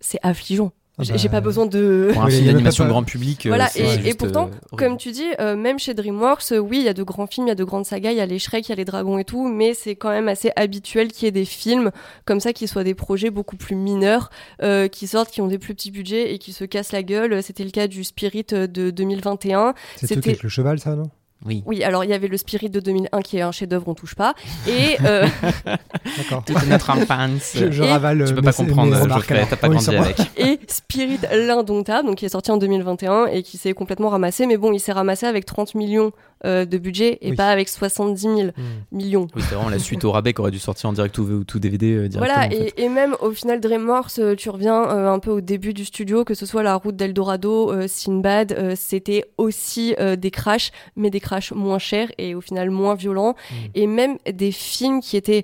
c'est 0.00 0.18
affligeant. 0.22 0.72
Ah 0.98 1.04
J'ai 1.04 1.12
bah, 1.12 1.18
j'ai 1.18 1.28
pas 1.30 1.40
besoin 1.40 1.64
de. 1.64 2.10
Pour 2.12 2.22
un 2.22 2.28
film 2.28 2.46
d'animation 2.46 2.84
pas- 2.84 2.90
grand 2.90 3.02
public. 3.02 3.46
euh, 3.46 3.48
Voilà, 3.48 3.68
c'est 3.68 3.80
et, 4.04 4.10
et 4.10 4.14
pourtant, 4.14 4.50
euh, 4.52 4.76
comme 4.76 4.98
tu 4.98 5.10
dis, 5.10 5.24
euh, 5.40 5.56
même 5.56 5.78
chez 5.78 5.94
DreamWorks, 5.94 6.52
euh, 6.52 6.58
oui, 6.58 6.78
il 6.80 6.84
y 6.84 6.88
a 6.88 6.92
de 6.92 7.02
grands 7.02 7.26
films, 7.26 7.46
il 7.46 7.48
y 7.48 7.52
a 7.52 7.54
de 7.54 7.64
grandes 7.64 7.86
sagas, 7.86 8.10
il 8.10 8.18
y 8.18 8.20
a 8.20 8.26
les 8.26 8.38
Shrek, 8.38 8.68
il 8.68 8.70
y 8.70 8.72
a 8.72 8.76
les 8.76 8.84
dragons 8.84 9.16
et 9.16 9.24
tout, 9.24 9.48
mais 9.48 9.72
c'est 9.72 9.96
quand 9.96 10.10
même 10.10 10.28
assez 10.28 10.52
habituel 10.54 11.08
qu'il 11.10 11.24
y 11.24 11.28
ait 11.28 11.32
des 11.32 11.46
films 11.46 11.92
comme 12.26 12.40
ça 12.40 12.52
qui 12.52 12.68
soient 12.68 12.84
des 12.84 12.94
projets 12.94 13.30
beaucoup 13.30 13.56
plus 13.56 13.74
mineurs, 13.74 14.28
euh, 14.62 14.88
qui 14.88 15.06
sortent, 15.06 15.30
qui 15.30 15.40
ont 15.40 15.48
des 15.48 15.58
plus 15.58 15.74
petits 15.74 15.90
budgets 15.92 16.34
et 16.34 16.38
qui 16.38 16.52
se 16.52 16.64
cassent 16.64 16.92
la 16.92 17.02
gueule. 17.02 17.42
C'était 17.42 17.64
le 17.64 17.70
cas 17.70 17.86
du 17.88 18.04
Spirit 18.04 18.44
de 18.50 18.90
2021. 18.90 19.72
C'est 19.96 20.02
le 20.02 20.08
truc 20.08 20.16
C'était- 20.24 20.28
avec 20.30 20.42
le 20.42 20.48
cheval, 20.50 20.78
ça, 20.78 20.94
non? 20.94 21.04
Oui. 21.44 21.62
Oui, 21.66 21.82
alors 21.82 22.04
il 22.04 22.10
y 22.10 22.14
avait 22.14 22.28
le 22.28 22.36
Spirit 22.36 22.70
de 22.70 22.78
2001 22.80 23.20
qui 23.22 23.38
est 23.38 23.40
un 23.42 23.52
chef-d'œuvre, 23.52 23.88
on 23.88 23.94
touche 23.94 24.14
pas. 24.14 24.34
Et 24.68 24.96
euh, 25.04 25.26
D'accord. 26.16 26.44
Toute 26.44 26.66
notre 26.68 26.90
enfance. 26.90 27.52
Je, 27.54 27.70
je 27.70 27.82
ravale. 27.82 28.24
Tu 28.26 28.34
peux 28.34 28.42
pas 28.42 28.52
comprendre, 28.52 28.94
euh, 28.94 29.08
Geoffrey, 29.08 29.36
alors. 29.36 29.48
t'as 29.48 29.56
pas 29.56 29.68
Oui, 29.68 29.76
grandi 29.76 29.96
avec. 29.96 30.18
et 30.36 30.60
Spirit 30.68 31.18
l'indomptable, 31.32 32.06
donc 32.08 32.16
qui 32.18 32.26
est 32.26 32.30
sorti 32.30 32.50
en 32.50 32.56
2021 32.58 33.26
et 33.26 33.42
qui 33.42 33.56
s'est 33.58 33.72
complètement 33.72 34.08
ramassé. 34.10 34.46
Mais 34.46 34.56
bon, 34.56 34.72
il 34.72 34.80
s'est 34.80 34.92
ramassé 34.92 35.26
avec 35.26 35.44
30 35.46 35.74
millions 35.74 36.12
euh, 36.44 36.64
de 36.64 36.78
budget 36.78 37.18
et 37.20 37.30
Oui. 37.30 37.36
pas 37.36 37.48
avec 37.50 37.68
70 37.68 38.20
000 38.20 38.34
Hmm. 38.42 38.50
millions. 38.90 39.26
Oui, 39.36 39.42
c'est 39.48 39.54
vraiment 39.54 39.70
la 39.70 39.78
suite 39.78 40.04
au 40.04 40.12
rabais 40.12 40.32
qui 40.32 40.40
aurait 40.40 40.50
dû 40.50 40.58
sortir 40.58 40.90
en 40.90 40.92
direct 40.92 41.16
ou 41.18 41.44
tout 41.44 41.58
DVD 41.58 41.92
euh, 41.92 42.08
directement. 42.08 42.34
Voilà, 42.34 42.46
en 42.46 42.50
fait. 42.50 42.72
et, 42.76 42.84
et 42.84 42.88
même 42.88 43.16
au 43.20 43.30
final, 43.32 43.60
DreamWorks, 43.60 44.18
euh, 44.18 44.34
tu 44.34 44.50
reviens 44.50 44.82
euh, 44.90 45.10
un 45.12 45.18
peu 45.18 45.30
au 45.30 45.40
début 45.40 45.72
du 45.74 45.84
studio, 45.84 46.24
que 46.24 46.34
ce 46.34 46.46
soit 46.46 46.62
la 46.62 46.74
route 46.76 46.96
d'Eldorado, 46.96 47.70
euh, 47.72 47.86
Sinbad, 47.88 48.52
euh, 48.52 48.74
c'était 48.76 49.24
aussi 49.38 49.94
euh, 50.00 50.16
des 50.16 50.30
crashs, 50.30 50.70
mais 50.96 51.10
des 51.10 51.20
crashs 51.20 51.52
moins 51.52 51.78
chers 51.78 52.08
et 52.18 52.34
au 52.34 52.40
final 52.40 52.70
moins 52.70 52.94
violents. 52.94 53.34
Mm. 53.50 53.54
Et 53.74 53.86
même 53.86 54.18
des 54.32 54.52
films 54.52 55.00
qui 55.00 55.16
étaient. 55.16 55.42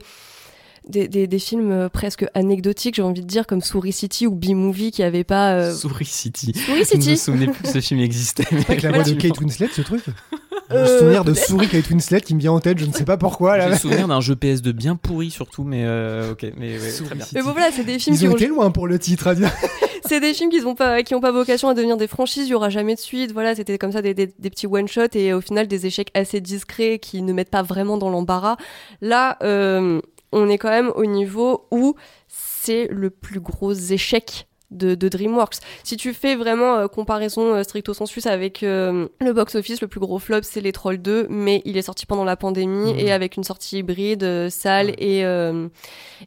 Des, 0.88 1.06
des, 1.06 1.26
des 1.26 1.38
films 1.38 1.70
euh, 1.70 1.88
presque 1.90 2.24
anecdotiques, 2.34 2.94
j'ai 2.96 3.02
envie 3.02 3.20
de 3.20 3.26
dire, 3.26 3.46
comme 3.46 3.60
Souris 3.60 3.92
City 3.92 4.26
ou 4.26 4.34
B-Movie 4.34 4.90
qui 4.90 5.02
n'avaient 5.02 5.22
pas. 5.24 5.52
euh, 5.52 5.72
Souris 5.74 6.06
City. 6.06 6.52
Souris 6.54 6.84
Je 6.84 6.94
ne 6.94 6.96
me 6.96 7.02
City 7.02 7.16
souvenais 7.18 7.46
plus 7.48 7.62
que 7.62 7.68
ce 7.68 7.80
film 7.80 8.00
existait. 8.00 8.46
Avec 8.68 8.82
la 8.82 8.92
voix 8.92 9.02
de 9.02 9.12
Kate 9.12 9.38
Winslet, 9.38 9.68
ce 9.70 9.82
truc 9.82 10.02
le 10.70 10.76
Euh, 10.76 10.98
souvenir 10.98 11.24
de 11.24 11.32
peut-être. 11.32 11.46
souris 11.46 11.68
Kate 11.68 11.88
Winslet 11.90 12.20
qui 12.22 12.34
me 12.34 12.40
vient 12.40 12.52
en 12.52 12.60
tête, 12.60 12.78
je 12.78 12.84
ne 12.86 12.92
sais 12.92 13.04
pas 13.04 13.16
pourquoi. 13.16 13.56
Là. 13.58 13.68
le 13.68 13.76
souvenir 13.76 14.06
d'un 14.08 14.20
jeu 14.20 14.34
PS2 14.34 14.72
bien 14.72 14.96
pourri 14.96 15.30
surtout, 15.30 15.64
mais 15.64 15.82
euh, 15.84 16.32
ok, 16.32 16.46
mais 16.58 16.78
ouais, 16.78 16.92
très 16.92 17.14
bien. 17.14 17.24
Mais 17.34 17.42
bon, 17.42 17.52
voilà, 17.52 17.70
c'est 17.70 17.84
des 17.84 17.98
films 17.98 18.16
Ils 18.16 18.18
qui 18.20 18.28
ont 18.28 18.32
ont 18.32 18.36
été 18.36 18.46
loin 18.48 18.70
pour 18.70 18.86
le 18.86 18.98
titre. 18.98 19.26
à 19.28 19.34
dire. 19.34 19.50
c'est 20.06 20.20
des 20.20 20.32
films 20.34 20.50
qui 20.50 20.60
n'ont 20.62 20.74
pas 20.74 21.02
qui 21.02 21.14
ont 21.14 21.20
pas 21.20 21.32
vocation 21.32 21.68
à 21.68 21.74
devenir 21.74 21.96
des 21.98 22.06
franchises 22.06 22.46
il 22.46 22.50
y 22.50 22.54
aura 22.54 22.70
jamais 22.70 22.94
de 22.94 23.00
suite 23.00 23.32
voilà 23.32 23.54
c'était 23.54 23.76
comme 23.76 23.92
ça 23.92 24.00
des, 24.00 24.14
des, 24.14 24.26
des 24.38 24.48
petits 24.48 24.66
one 24.66 24.88
shot 24.88 25.08
et 25.14 25.34
au 25.34 25.42
final 25.42 25.66
des 25.68 25.84
échecs 25.84 26.10
assez 26.14 26.40
discrets 26.40 26.98
qui 26.98 27.20
ne 27.20 27.32
mettent 27.34 27.50
pas 27.50 27.62
vraiment 27.62 27.98
dans 27.98 28.08
l'embarras 28.08 28.56
là 29.02 29.36
euh, 29.42 30.00
on 30.32 30.48
est 30.48 30.58
quand 30.58 30.70
même 30.70 30.92
au 30.94 31.06
niveau 31.06 31.66
où 31.70 31.94
c'est 32.26 32.88
le 32.90 33.10
plus 33.10 33.40
gros 33.40 33.72
échec 33.72 34.46
de, 34.70 34.94
de 34.94 35.08
DreamWorks. 35.08 35.54
Si 35.82 35.96
tu 35.96 36.12
fais 36.12 36.36
vraiment 36.36 36.74
euh, 36.76 36.88
comparaison 36.88 37.54
euh, 37.54 37.62
stricto 37.62 37.94
sensus 37.94 38.26
avec 38.26 38.62
euh, 38.62 39.08
le 39.18 39.32
box-office, 39.32 39.80
le 39.80 39.88
plus 39.88 39.98
gros 39.98 40.18
flop 40.18 40.40
c'est 40.42 40.60
Les 40.60 40.72
Trolls 40.72 40.98
2, 41.00 41.26
mais 41.30 41.62
il 41.64 41.78
est 41.78 41.82
sorti 41.82 42.04
pendant 42.04 42.24
la 42.24 42.36
pandémie 42.36 42.92
Mhm. 42.92 42.98
et 42.98 43.10
avec 43.12 43.38
une 43.38 43.44
sortie 43.44 43.78
hybride, 43.78 44.50
salle 44.50 44.90
et, 44.98 45.22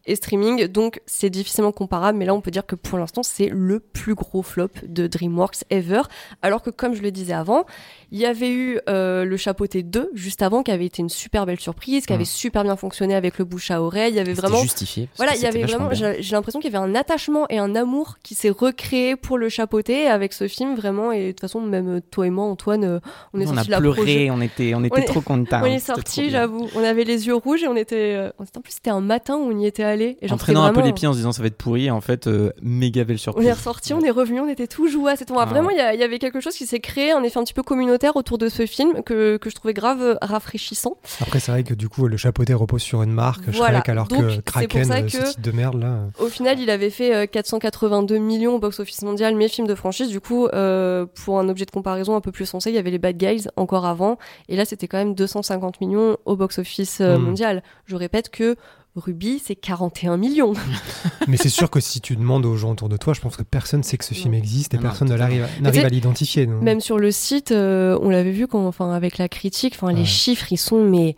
et 0.08 0.16
streaming, 0.16 0.66
donc 0.68 1.02
c'est 1.06 1.30
difficilement 1.30 1.72
comparable, 1.72 2.18
mais 2.18 2.26
là 2.26 2.34
on 2.34 2.42
peut 2.42 2.50
dire 2.50 2.66
que 2.66 2.74
pour 2.76 2.98
l'instant 2.98 3.22
c'est 3.22 3.48
le 3.48 3.80
plus 3.80 4.16
gros 4.16 4.42
flop 4.42 4.70
de 4.88 5.06
DreamWorks 5.06 5.64
ever, 5.70 6.02
alors 6.42 6.64
que 6.64 6.72
comme 6.72 6.96
je 6.96 7.04
le 7.04 7.12
disais 7.12 7.34
avant, 7.34 7.66
il 8.12 8.20
y 8.20 8.26
avait 8.26 8.52
eu 8.52 8.80
euh, 8.90 9.24
le 9.26 9.38
Chapeauté 9.38 9.84
2 9.84 10.12
juste 10.14 10.42
avant 10.42 10.64
qui 10.64 10.72
avait 10.72 10.86
été 10.86 11.02
une 11.02 11.10
super 11.10 11.46
belle 11.46 11.60
surprise, 11.60 12.06
qui 12.06 12.14
avait 12.14 12.26
super 12.26 12.64
bien 12.64 12.76
fonctionné 12.76 13.16
avec 13.16 13.38
le 13.38 13.46
bouche 13.46 13.72
à 13.72 13.82
oreille, 13.82 14.12
il 14.14 14.18
y 14.18 14.20
avait 14.20 14.34
vraiment 14.34 14.62
justifié. 14.62 15.08
voilà, 15.18 15.36
il 15.36 15.42
y 15.42 15.46
avait 15.46 15.64
vraiment, 15.64 15.90
j'ai 15.94 16.32
l'impression 16.32 16.60
qu'il 16.60 16.72
y 16.72 16.76
avait 16.76 16.86
un 16.86 16.96
attachement 16.96 17.46
et 17.50 17.58
un 17.58 17.76
amour 17.76 18.18
qui 18.24 18.36
s'est 18.36 18.50
recréé 18.50 19.16
pour 19.16 19.38
le 19.38 19.50
chapeauté 19.50 20.08
avec 20.08 20.34
ce 20.34 20.48
film 20.48 20.76
vraiment. 20.76 21.12
Et 21.12 21.28
de 21.28 21.32
toute 21.32 21.42
façon, 21.42 21.62
même 21.62 21.88
euh, 21.98 22.00
toi 22.12 22.28
et 22.28 22.30
moi, 22.30 22.46
Antoine, 22.46 22.84
euh, 22.84 23.00
on 23.34 23.40
est 23.40 23.48
on 23.48 23.58
a 23.58 23.64
la 23.68 23.78
pleuré, 23.78 24.30
on 24.32 24.42
était, 24.42 24.74
on 24.76 24.84
était 24.84 24.96
On 25.00 25.02
est- 25.02 25.06
trop 25.06 25.22
contents. 25.22 25.62
On 25.64 25.66
est 25.66 25.80
C'était 25.80 25.94
trop 25.94 26.02
sorti, 26.02 26.22
bien. 26.22 26.30
j'avoue. 26.32 26.68
On 26.76 26.84
avait 26.84 27.04
les 27.04 27.28
yeux 27.28 27.36
rouges 27.36 27.64
et 27.64 27.68
on 27.68 27.76
était. 27.76 28.16
euh, 28.16 28.30
on 28.40 28.44
était- 28.44 28.58
en 28.58 28.62
plus, 28.62 28.74
c'était 28.74 28.90
un 28.90 29.02
matin 29.02 29.36
où 29.38 29.52
on 29.52 29.58
y 29.58 29.66
était 29.66 29.84
allé. 29.84 30.18
Entraînant 30.30 30.66
c'était 30.68 30.78
un 30.80 30.82
peu 30.82 30.88
les 30.88 30.94
pieds 30.94 31.08
en 31.08 31.14
se 31.14 31.18
disant 31.18 31.32
ça 31.32 31.42
va 31.42 31.48
être 31.48 31.58
pourri, 31.58 31.86
et 31.86 31.92
en 31.92 32.02
fait, 32.02 32.28
euh, 32.28 32.52
méga 32.62 33.04
belle 33.04 33.16
On 33.16 33.20
surprise. 33.20 33.48
est 33.48 33.54
ressorti, 33.54 33.94
on 33.94 34.02
est 34.02 34.10
revenu, 34.12 34.40
on 34.42 34.48
était 34.50 34.68
tout 34.68 34.88
joyeux. 34.90 35.16
C'était 35.18 35.34
Ah 35.38 35.46
vraiment, 35.46 35.68
ouais. 35.70 35.76
il 35.94 35.96
y, 35.98 36.00
y 36.02 36.04
avait 36.04 36.20
quelque 36.20 36.40
chose 36.42 36.56
qui 36.56 36.66
s'est 36.66 36.80
créé, 36.80 37.12
un 37.12 37.24
effet 37.24 37.40
un 37.40 37.44
petit 37.44 37.54
peu 37.54 37.64
communautaire 37.64 38.01
autour 38.16 38.38
de 38.38 38.50
ce 38.50 38.66
film 38.66 39.04
que, 39.04 39.38
que 39.38 39.50
je 39.50 39.56
trouvais 39.56 39.74
grave 39.74 40.02
euh, 40.02 40.16
rafraîchissant. 40.22 40.98
Après, 41.22 41.40
c'est 41.40 41.52
vrai 41.52 41.64
que 41.64 41.74
du 41.74 41.88
coup, 41.90 42.08
le 42.08 42.18
chapeauté 42.18 42.54
repose 42.54 42.82
sur 42.82 43.04
une 43.04 43.12
marque, 43.12 43.44
Voilà. 43.50 43.76
Shrek, 43.80 43.90
alors 43.90 44.08
Donc, 44.08 44.20
que 44.22 44.40
Kraken, 44.42 44.82
pour 44.82 44.92
ça 44.92 45.00
euh, 45.00 45.02
que- 45.04 45.10
ce 45.12 45.18
titre 45.36 45.42
de 45.42 45.52
merde 45.52 45.80
là. 45.80 45.88
euh, 45.88 46.26
Au 46.26 46.28
final, 46.28 46.60
il 46.60 46.70
avait 46.70 46.90
fait 46.90 47.14
euh, 47.16 47.26
482 47.28 48.18
millions 48.18 48.56
au 48.56 48.60
box-office 48.60 49.02
mondial, 49.04 49.36
mais 49.36 49.48
film 49.48 49.68
de 49.68 49.76
franchise. 49.76 50.10
Du 50.10 50.20
coup, 50.20 50.48
euh, 50.48 51.06
pour 51.26 51.40
un 51.40 51.48
objet 51.50 51.66
de 51.66 51.72
comparaison 51.72 52.16
un 52.16 52.22
peu 52.22 52.32
plus 52.32 52.46
sensé, 52.46 52.70
il 52.72 52.76
y 52.76 52.80
avait 52.80 52.92
les 52.92 53.00
Bad 53.00 53.18
Guys 53.18 53.48
encore 53.56 53.86
avant. 53.86 54.18
Et 54.50 54.56
là, 54.56 54.66
c'était 54.66 54.88
quand 54.88 54.98
même 54.98 55.14
250 55.16 55.80
millions 55.82 56.18
au 56.26 56.36
box-office 56.36 57.00
Hmm. 57.02 57.18
mondial. 57.18 57.64
Je 57.86 57.96
répète 57.96 58.30
que 58.30 58.56
Ruby, 58.96 59.42
c'est 59.44 59.56
41 59.56 60.18
millions. 60.18 60.54
Mais 61.28 61.38
c'est 61.38 61.50
sûr 61.50 61.70
que 61.70 61.80
si 61.80 62.02
tu 62.02 62.18
demandes 62.18 62.46
aux 62.46 62.58
gens 62.58 62.72
autour 62.72 62.90
de 62.90 62.98
toi, 62.98 63.14
je 63.14 63.22
pense 63.22 63.38
que 63.38 63.44
personne 63.44 63.84
sait 63.84 63.98
que 63.98 64.04
ce 64.04 64.14
film 64.14 64.34
Non. 64.34 64.40
existe 64.40 64.74
et 64.74 64.78
non, 64.78 64.84
personne 64.84 65.10
ne 65.10 65.16
n'arrive 65.16 65.86
à 65.86 65.90
l'identifier. 65.90 66.46
Même 66.46 66.82
sur 66.82 67.00
le 67.00 67.12
site, 67.12 67.52
euh, 67.52 67.98
on 68.02 68.10
l'avait 68.10 68.32
vu 68.32 68.48
quand, 68.48 68.68
enfin, 68.68 68.92
avec 68.92 69.18
la 69.18 69.30
critique, 69.30 69.76
enfin, 69.78 69.94
les 69.94 70.06
chiffres, 70.06 70.52
ils 70.52 70.58
sont, 70.58 70.84
mais 70.84 71.16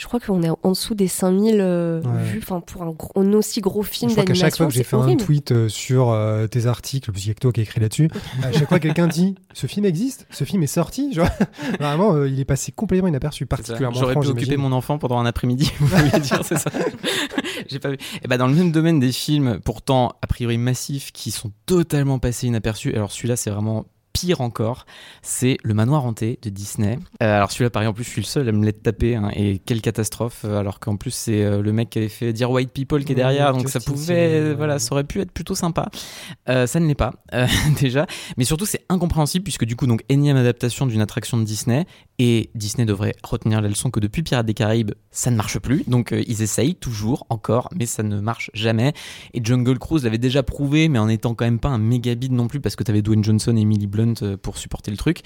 je 0.00 0.06
crois 0.06 0.18
qu'on 0.18 0.42
est 0.42 0.48
en 0.62 0.70
dessous 0.70 0.94
des 0.94 1.08
5000 1.08 1.58
euh, 1.60 2.00
Ouais. 2.00 2.22
vues, 2.24 2.40
enfin, 2.42 2.60
pour 2.60 2.82
un, 2.82 2.90
gros- 2.92 3.12
un 3.20 3.34
aussi 3.34 3.60
gros 3.60 3.82
film 3.82 4.08
Je 4.08 4.14
crois 4.14 4.24
qu'à 4.24 4.32
chaque 4.32 4.56
d'animation. 4.56 4.64
fois 4.64 4.66
que 4.68 4.72
j'ai 4.74 4.82
fait 4.82 4.96
un 4.96 5.16
tweet 5.16 5.52
euh, 5.52 5.68
sur 5.68 6.08
euh, 6.08 6.46
tes 6.46 6.64
articles, 6.64 7.10
parce 7.12 7.20
qu'il 7.20 7.28
y 7.28 7.32
a 7.32 7.34
que 7.34 7.40
toi 7.40 7.52
qui 7.52 7.60
écrit 7.60 7.80
là-dessus, 7.80 8.08
à 8.42 8.50
chaque 8.50 8.68
fois 8.70 8.78
quelqu'un 8.78 9.08
dit 9.08 9.34
ce 9.52 9.66
film 9.66 9.84
existe, 9.84 10.26
ce 10.30 10.44
film 10.44 10.62
est 10.62 10.66
sorti, 10.68 11.12
genre, 11.12 11.28
vraiment 11.78 12.14
euh, 12.14 12.28
il 12.30 12.40
est 12.40 12.46
passé 12.46 12.72
complètement 12.72 13.08
inaperçu, 13.08 13.44
particulièrement 13.44 13.98
J'aurais 13.98 14.14
pu 14.14 14.26
occuper 14.28 14.56
mon 14.56 14.72
enfant 14.72 14.96
pendant 14.96 15.18
un 15.18 15.26
après-midi, 15.26 15.70
vous 15.80 15.86
voulez 15.88 16.18
dire, 16.20 16.40
c'est 16.44 16.56
ça 16.58 16.70
J'ai 17.68 17.78
pas 17.78 17.90
vu. 17.90 17.98
Et 18.24 18.26
bah 18.28 18.38
dans 18.38 18.46
le 18.48 18.54
même 18.54 18.72
domaine 18.72 19.00
des 19.00 19.12
films, 19.12 19.60
pourtant 19.62 20.14
a 20.22 20.26
priori 20.26 20.56
massifs, 20.56 21.12
qui 21.12 21.30
sont 21.30 21.52
totalement 21.66 22.18
passés 22.18 22.46
inaperçus. 22.46 22.94
Alors 22.94 23.12
celui-là, 23.12 23.36
c'est 23.36 23.50
vraiment 23.50 23.84
pire 24.12 24.40
encore, 24.40 24.86
c'est 25.22 25.56
Le 25.62 25.74
Manoir 25.74 26.04
Hanté 26.04 26.38
de 26.42 26.50
Disney. 26.50 26.98
Euh, 27.22 27.36
alors 27.36 27.50
celui-là, 27.52 27.70
par 27.70 27.82
exemple, 27.82 27.94
en 27.94 27.96
plus, 27.96 28.04
je 28.04 28.10
suis 28.10 28.20
le 28.20 28.26
seul 28.26 28.48
à 28.48 28.52
me 28.52 28.64
l'être 28.64 28.82
tapé, 28.82 29.14
hein, 29.16 29.30
et 29.34 29.58
quelle 29.58 29.80
catastrophe. 29.80 30.42
euh, 30.44 30.58
Alors 30.58 30.80
qu'en 30.80 30.96
plus, 30.96 31.10
c'est 31.12 31.42
euh, 31.44 31.62
le 31.62 31.72
mec 31.72 31.90
qui 31.90 31.98
avait 31.98 32.08
fait 32.08 32.32
Dear 32.32 32.50
White 32.50 32.72
People 32.72 33.04
qui 33.04 33.12
est 33.12 33.14
Mmh, 33.14 33.18
derrière, 33.18 33.52
donc 33.52 33.68
ça 33.68 33.80
pouvait, 33.80 34.40
euh, 34.40 34.54
voilà, 34.56 34.78
ça 34.78 34.92
aurait 34.92 35.04
pu 35.04 35.20
être 35.20 35.30
plutôt 35.32 35.54
sympa. 35.54 35.88
Ça 36.46 36.80
ne 36.80 36.86
l'est 36.86 36.94
pas, 36.94 37.12
déjà. 37.80 38.06
Mais 38.36 38.44
surtout, 38.44 38.66
c'est 38.66 38.84
incompréhensible 38.88 39.44
puisque 39.44 39.64
du 39.64 39.76
coup, 39.76 39.86
donc 39.86 40.02
énième 40.08 40.36
adaptation 40.36 40.86
d'une 40.86 41.00
attraction 41.00 41.38
de 41.38 41.44
Disney 41.44 41.86
et 42.22 42.50
Disney 42.54 42.84
devrait 42.84 43.14
retenir 43.22 43.62
la 43.62 43.68
leçon 43.68 43.90
que 43.90 43.98
depuis 43.98 44.22
Pirates 44.22 44.44
des 44.44 44.52
Caraïbes, 44.52 44.90
ça 45.10 45.30
ne 45.30 45.36
marche 45.36 45.58
plus. 45.58 45.84
Donc 45.88 46.12
euh, 46.12 46.22
ils 46.28 46.42
essayent 46.42 46.74
toujours, 46.74 47.24
encore, 47.30 47.70
mais 47.74 47.86
ça 47.86 48.02
ne 48.02 48.20
marche 48.20 48.50
jamais. 48.52 48.92
Et 49.32 49.40
Jungle 49.42 49.78
Cruise 49.78 50.04
l'avait 50.04 50.18
déjà 50.18 50.42
prouvé, 50.42 50.88
mais 50.90 50.98
en 50.98 51.08
étant 51.08 51.34
quand 51.34 51.46
même 51.46 51.58
pas 51.58 51.70
un 51.70 51.78
méga 51.78 52.14
bid 52.14 52.30
non 52.32 52.46
plus 52.46 52.60
parce 52.60 52.76
que 52.76 52.84
t'avais 52.84 53.00
Dwayne 53.00 53.24
Johnson 53.24 53.56
et 53.56 53.60
Emily 53.62 53.86
Blunt 53.86 54.12
euh, 54.22 54.36
pour 54.36 54.58
supporter 54.58 54.90
le 54.90 54.98
truc. 54.98 55.20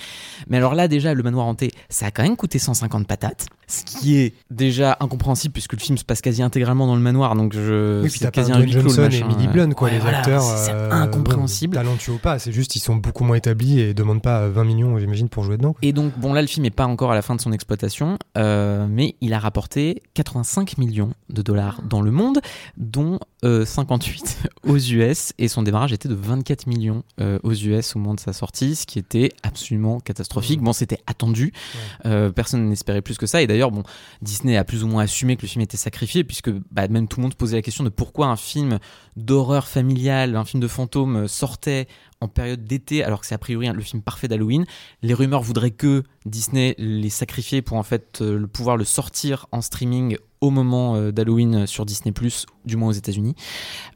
Mais 0.49 0.57
alors 0.59 0.77
là, 0.77 0.87
déjà, 0.87 1.15
le 1.15 1.23
manoir 1.25 1.47
hanté, 1.47 1.73
ça 1.89 2.07
a 2.07 2.11
quand 2.13 2.23
même 2.23 2.37
coûté 2.37 2.61
150 2.61 3.09
patates, 3.09 3.47
ce 3.67 3.83
qui 3.85 4.17
est 4.19 4.35
déjà 4.53 4.97
incompréhensible 5.01 5.53
puisque 5.53 5.73
le 5.73 5.81
film 5.81 5.99
se 5.99 6.05
passe 6.05 6.21
quasi 6.21 6.43
intégralement 6.43 6.87
dans 6.87 6.95
le 6.95 7.03
manoir, 7.03 7.35
donc 7.35 7.55
je 7.55 8.03
Oui, 8.03 8.09
puis 8.09 8.19
c'est 8.21 8.27
t'as 8.27 8.31
pas 8.31 8.41
quasi 8.43 8.53
un 8.53 8.59
Dwayne 8.59 8.73
le 8.73 8.81
Johnson 8.83 9.09
et. 9.11 9.17
Emily 9.17 9.49
Blunt, 9.49 9.71
quoi, 9.73 9.89
Ouais, 9.89 9.95
les 9.95 9.99
voilà, 10.01 10.19
acteurs. 10.19 10.43
c'est 10.43 10.71
euh, 10.73 10.93
incompréhensible. 10.93 11.75
talentueux 11.75 12.13
ou 12.13 12.19
pas, 12.19 12.39
c'est 12.39 12.53
juste 12.53 12.77
ils 12.77 12.81
sont 12.81 12.95
beaucoup 12.97 13.25
moins 13.25 13.37
établis 13.37 13.81
et 13.81 13.95
demandent 13.95 14.23
pas 14.23 14.47
20 14.49 14.65
millions, 14.65 14.99
j'imagine, 14.99 15.29
pour 15.29 15.43
jouer 15.43 15.57
dedans. 15.57 15.73
quoi. 15.73 15.81
Et 15.83 15.93
donc, 15.93 16.17
bon, 16.19 16.33
là, 16.33 16.41
le 16.41 16.47
film 16.47 16.63
n'est 16.63 16.71
pas 16.71 16.84
encore 16.87 17.13
à 17.13 17.15
la 17.15 17.23
fin 17.23 17.35
de 17.35 17.41
son 17.41 17.53
exploitation, 17.53 18.19
euh, 18.37 18.87
mais 18.89 19.17
il 19.21 19.33
a 19.33 19.39
rapporté 19.39 20.03
85 20.15 20.79
millions 20.79 21.13
de 21.29 21.43
dollars 21.43 21.83
dans 21.83 22.03
le 22.03 22.11
monde, 22.11 22.41
dont 22.77 23.19
euh, 23.45 23.65
58 23.65 24.49
aux 24.65 24.79
US, 24.79 25.33
et 25.39 25.49
son 25.49 25.63
démarrage 25.63 25.93
était 25.93 26.09
de 26.09 26.15
24 26.15 26.67
millions 26.67 27.03
euh, 27.21 27.39
aux 27.43 27.53
US 27.53 27.95
au 27.95 27.99
moment 27.99 28.15
de 28.15 28.21
sa 28.21 28.33
sortie, 28.33 28.77
ce 28.77 28.87
qui 28.87 28.99
était 28.99 29.31
absolument 29.43 30.01
catastrophique. 30.01 30.61
Bon, 30.61 30.73
c'était 30.73 31.01
attendu, 31.07 31.53
euh, 32.07 32.31
personne 32.31 32.69
n'espérait 32.69 33.03
plus 33.03 33.19
que 33.19 33.27
ça, 33.27 33.43
et 33.43 33.47
d'ailleurs, 33.47 33.71
bon, 33.71 33.83
Disney 34.23 34.57
a 34.57 34.65
plus 34.65 34.85
ou 34.85 34.89
moins 34.89 35.05
assumé 35.05 35.37
que 35.37 35.43
le 35.43 35.49
film 35.49 35.63
était 35.63 35.77
sacrifié, 35.77 36.25
puisque 36.25 36.51
bah, 36.71 36.89
même 36.89 37.09
tout 37.09 37.19
le 37.19 37.23
monde 37.23 37.33
se 37.33 37.37
posait 37.37 37.57
la 37.57 37.63
question 37.63 37.85
de 37.85 37.91
pourquoi 37.91 38.29
un 38.29 38.37
film 38.37 38.79
d'horreur 39.17 39.69
familiale, 39.69 40.37
un 40.37 40.45
film 40.45 40.63
de 40.63 40.69
fantôme 40.69 41.17
euh, 41.17 41.29
sortait 41.29 41.87
en 42.21 42.29
période 42.29 42.65
d'été, 42.65 43.05
alors 43.05 43.21
que 43.21 43.27
c'est 43.27 43.35
a 43.35 43.39
priori 43.39 43.69
le 43.69 43.83
film 43.83 44.03
parfait 44.03 44.29
d'Halloween. 44.29 44.65
Les 45.03 45.15
rumeurs 45.15 45.43
voudraient 45.43 45.71
que 45.71 46.03
Disney 46.25 46.75
les 46.79 47.11
sacrifiait 47.11 47.63
pour 47.63 47.77
en 47.77 47.83
fait 47.83 48.21
euh, 48.21 48.39
le 48.39 48.47
pouvoir 48.47 48.77
le 48.77 48.85
sortir 48.85 49.47
en 49.53 49.61
streaming 49.61 50.17
au 50.41 50.51
moment 50.51 50.97
euh, 50.97 51.11
d'Halloween 51.11 51.67
sur 51.67 51.87
Disney+, 51.87 52.13
du 52.65 52.77
moins 52.77 52.89
aux 52.91 52.93
États-Unis. 52.93 53.35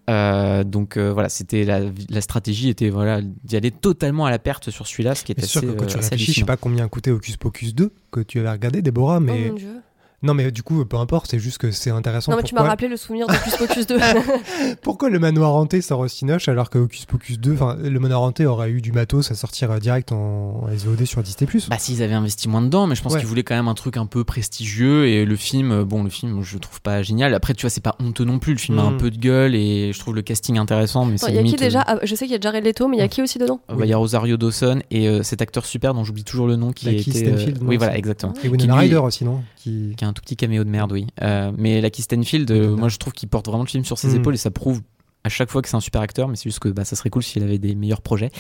Euh, 0.08 0.64
donc 0.64 0.96
euh, 0.96 1.12
voilà, 1.12 1.28
c'était 1.28 1.64
la, 1.64 1.80
la 2.08 2.20
stratégie 2.20 2.70
était 2.70 2.88
voilà 2.88 3.20
d'y 3.22 3.56
aller 3.56 3.70
totalement 3.70 4.24
à 4.24 4.30
la 4.30 4.38
perte 4.38 4.70
sur 4.70 4.86
celui-là, 4.86 5.14
ce 5.14 5.24
qui 5.24 5.32
est 5.32 5.38
Mais 5.38 5.44
assez, 5.44 5.52
c'est 5.52 5.60
sûr 5.60 5.74
que 5.74 5.78
quand 5.78 5.84
euh, 5.84 5.88
tu 5.88 5.98
assez 5.98 6.10
réfléchis, 6.10 6.32
je 6.32 6.40
sais 6.40 6.46
pas 6.46 6.56
combien 6.56 6.84
a 6.84 6.88
coûté 6.88 7.10
Hocus 7.10 7.36
Pocus 7.36 7.74
2 7.74 7.92
que 8.10 8.20
tu 8.20 8.38
avais 8.40 8.50
regardé, 8.50 8.80
Déborah, 8.80 9.20
mais 9.20 9.46
Oh 9.48 9.52
mon 9.52 9.58
Dieu. 9.58 9.74
Non, 10.22 10.34
mais 10.34 10.50
du 10.50 10.62
coup, 10.62 10.84
peu 10.84 10.96
importe, 10.96 11.28
c'est 11.30 11.38
juste 11.38 11.58
que 11.58 11.70
c'est 11.70 11.90
intéressant. 11.90 12.32
Non, 12.32 12.38
mais 12.38 12.42
tu 12.42 12.54
m'as 12.54 12.62
rappelé 12.62 12.88
le 12.88 12.96
souvenir 12.96 13.26
de 13.28 13.34
Plus 13.34 13.56
Pocus 13.58 13.86
2. 13.86 13.96
Pourquoi 14.82 15.10
le 15.10 15.18
manoir 15.18 15.54
hanté 15.54 15.80
sort 15.80 16.00
au 16.00 16.08
Cinoche 16.08 16.48
alors 16.48 16.70
que 16.70 16.78
Hocus 16.78 17.04
Pocus 17.06 17.38
2, 17.38 17.52
enfin, 17.54 17.76
le 17.80 17.98
manoir 18.00 18.22
hanté 18.22 18.46
aurait 18.46 18.70
eu 18.70 18.80
du 18.80 18.92
matos 18.92 19.30
à 19.30 19.34
sortir 19.34 19.70
euh, 19.70 19.78
direct 19.78 20.12
en 20.12 20.66
SVOD 20.76 21.04
sur 21.04 21.22
Disney+. 21.22 21.48
Bah 21.70 21.76
s'ils 21.78 22.02
avaient 22.02 22.14
investi 22.14 22.48
moins 22.48 22.62
dedans, 22.62 22.86
mais 22.86 22.94
je 22.94 23.02
pense 23.02 23.12
Ouais. 23.12 23.20
qu'ils 23.20 23.28
voulaient 23.28 23.42
quand 23.44 23.54
même 23.54 23.68
un 23.68 23.74
truc 23.74 23.96
un 23.96 24.06
peu 24.06 24.24
prestigieux 24.24 25.06
et 25.06 25.24
le 25.24 25.36
film, 25.36 25.70
euh, 25.72 25.84
bon 25.84 26.02
le 26.02 26.10
film 26.10 26.42
je 26.42 26.54
le 26.54 26.60
trouve 26.60 26.80
pas 26.82 27.02
génial. 27.02 27.34
Après 27.34 27.54
tu 27.54 27.62
vois 27.62 27.70
c'est 27.70 27.80
pas 27.80 27.96
honteux 28.00 28.24
non 28.24 28.38
plus, 28.38 28.52
le 28.52 28.58
film 28.58 28.78
a 28.78 28.82
un 28.82 28.90
Mm. 28.92 28.98
peu 28.98 29.10
de 29.10 29.18
gueule 29.18 29.54
et 29.54 29.92
je 29.92 29.98
trouve 29.98 30.14
le 30.14 30.22
casting 30.22 30.58
intéressant, 30.58 31.04
mais 31.04 31.16
c'est 31.18 31.30
Il 31.30 31.36
y 31.36 31.38
a 31.38 31.42
qui 31.42 31.56
déjà 31.56 31.80
euh, 31.80 31.84
Ah, 31.86 31.98
Je 32.02 32.14
sais 32.14 32.24
qu'il 32.26 32.32
y 32.32 32.36
a 32.36 32.40
Jared 32.40 32.64
Leto, 32.64 32.88
mais 32.88 32.96
il 32.96 33.00
y 33.00 33.02
a 33.02 33.08
qui 33.08 33.22
aussi 33.22 33.38
dedans 33.38 33.60
bah, 33.68 33.76
Il 33.84 33.88
y 33.88 33.92
a 33.92 33.96
Rosario 33.96 34.36
Dawson 34.36 34.80
et 34.90 35.08
euh, 35.08 35.22
cet 35.22 35.42
acteur 35.42 35.64
super 35.64 35.94
dont 35.94 36.04
j'oublie 36.04 36.24
toujours 36.24 36.46
le 36.46 36.56
nom 36.56 36.72
qui 36.72 36.86
Lakeith 36.86 37.16
était. 37.16 37.30
euh, 37.32 37.54
oui 37.62 37.76
voilà 37.76 37.96
exactement. 37.96 38.34
Et 38.42 38.48
Winona 38.48 38.74
Ryder 38.76 38.96
aussi, 38.96 39.24
non? 39.24 39.42
Qui... 39.56 39.94
qui 39.96 40.04
un 40.08 40.12
tout 40.12 40.22
petit 40.22 40.36
caméo 40.36 40.64
de 40.64 40.70
merde 40.70 40.92
oui. 40.92 41.06
Euh, 41.22 41.52
mais 41.56 41.80
Lucky 41.80 42.02
Stanfield, 42.02 42.50
euh, 42.50 42.76
moi 42.76 42.88
je 42.88 42.96
trouve 42.98 43.12
qu'il 43.12 43.28
porte 43.28 43.46
vraiment 43.46 43.62
le 43.64 43.68
film 43.68 43.84
sur 43.84 43.98
ses 43.98 44.08
Mm. 44.08 44.16
épaules 44.16 44.34
et 44.34 44.38
ça 44.38 44.50
prouve 44.50 44.80
à 45.24 45.28
chaque 45.28 45.50
fois 45.50 45.60
que 45.62 45.68
c'est 45.68 45.76
un 45.76 45.80
super 45.80 46.00
acteur, 46.00 46.28
mais 46.28 46.36
c'est 46.36 46.44
juste 46.44 46.60
que 46.60 46.68
bah, 46.68 46.84
ça 46.84 46.96
serait 46.96 47.10
cool 47.10 47.22
s'il 47.22 47.42
avait 47.42 47.58
des 47.58 47.74
meilleurs 47.74 48.00
projets, 48.00 48.30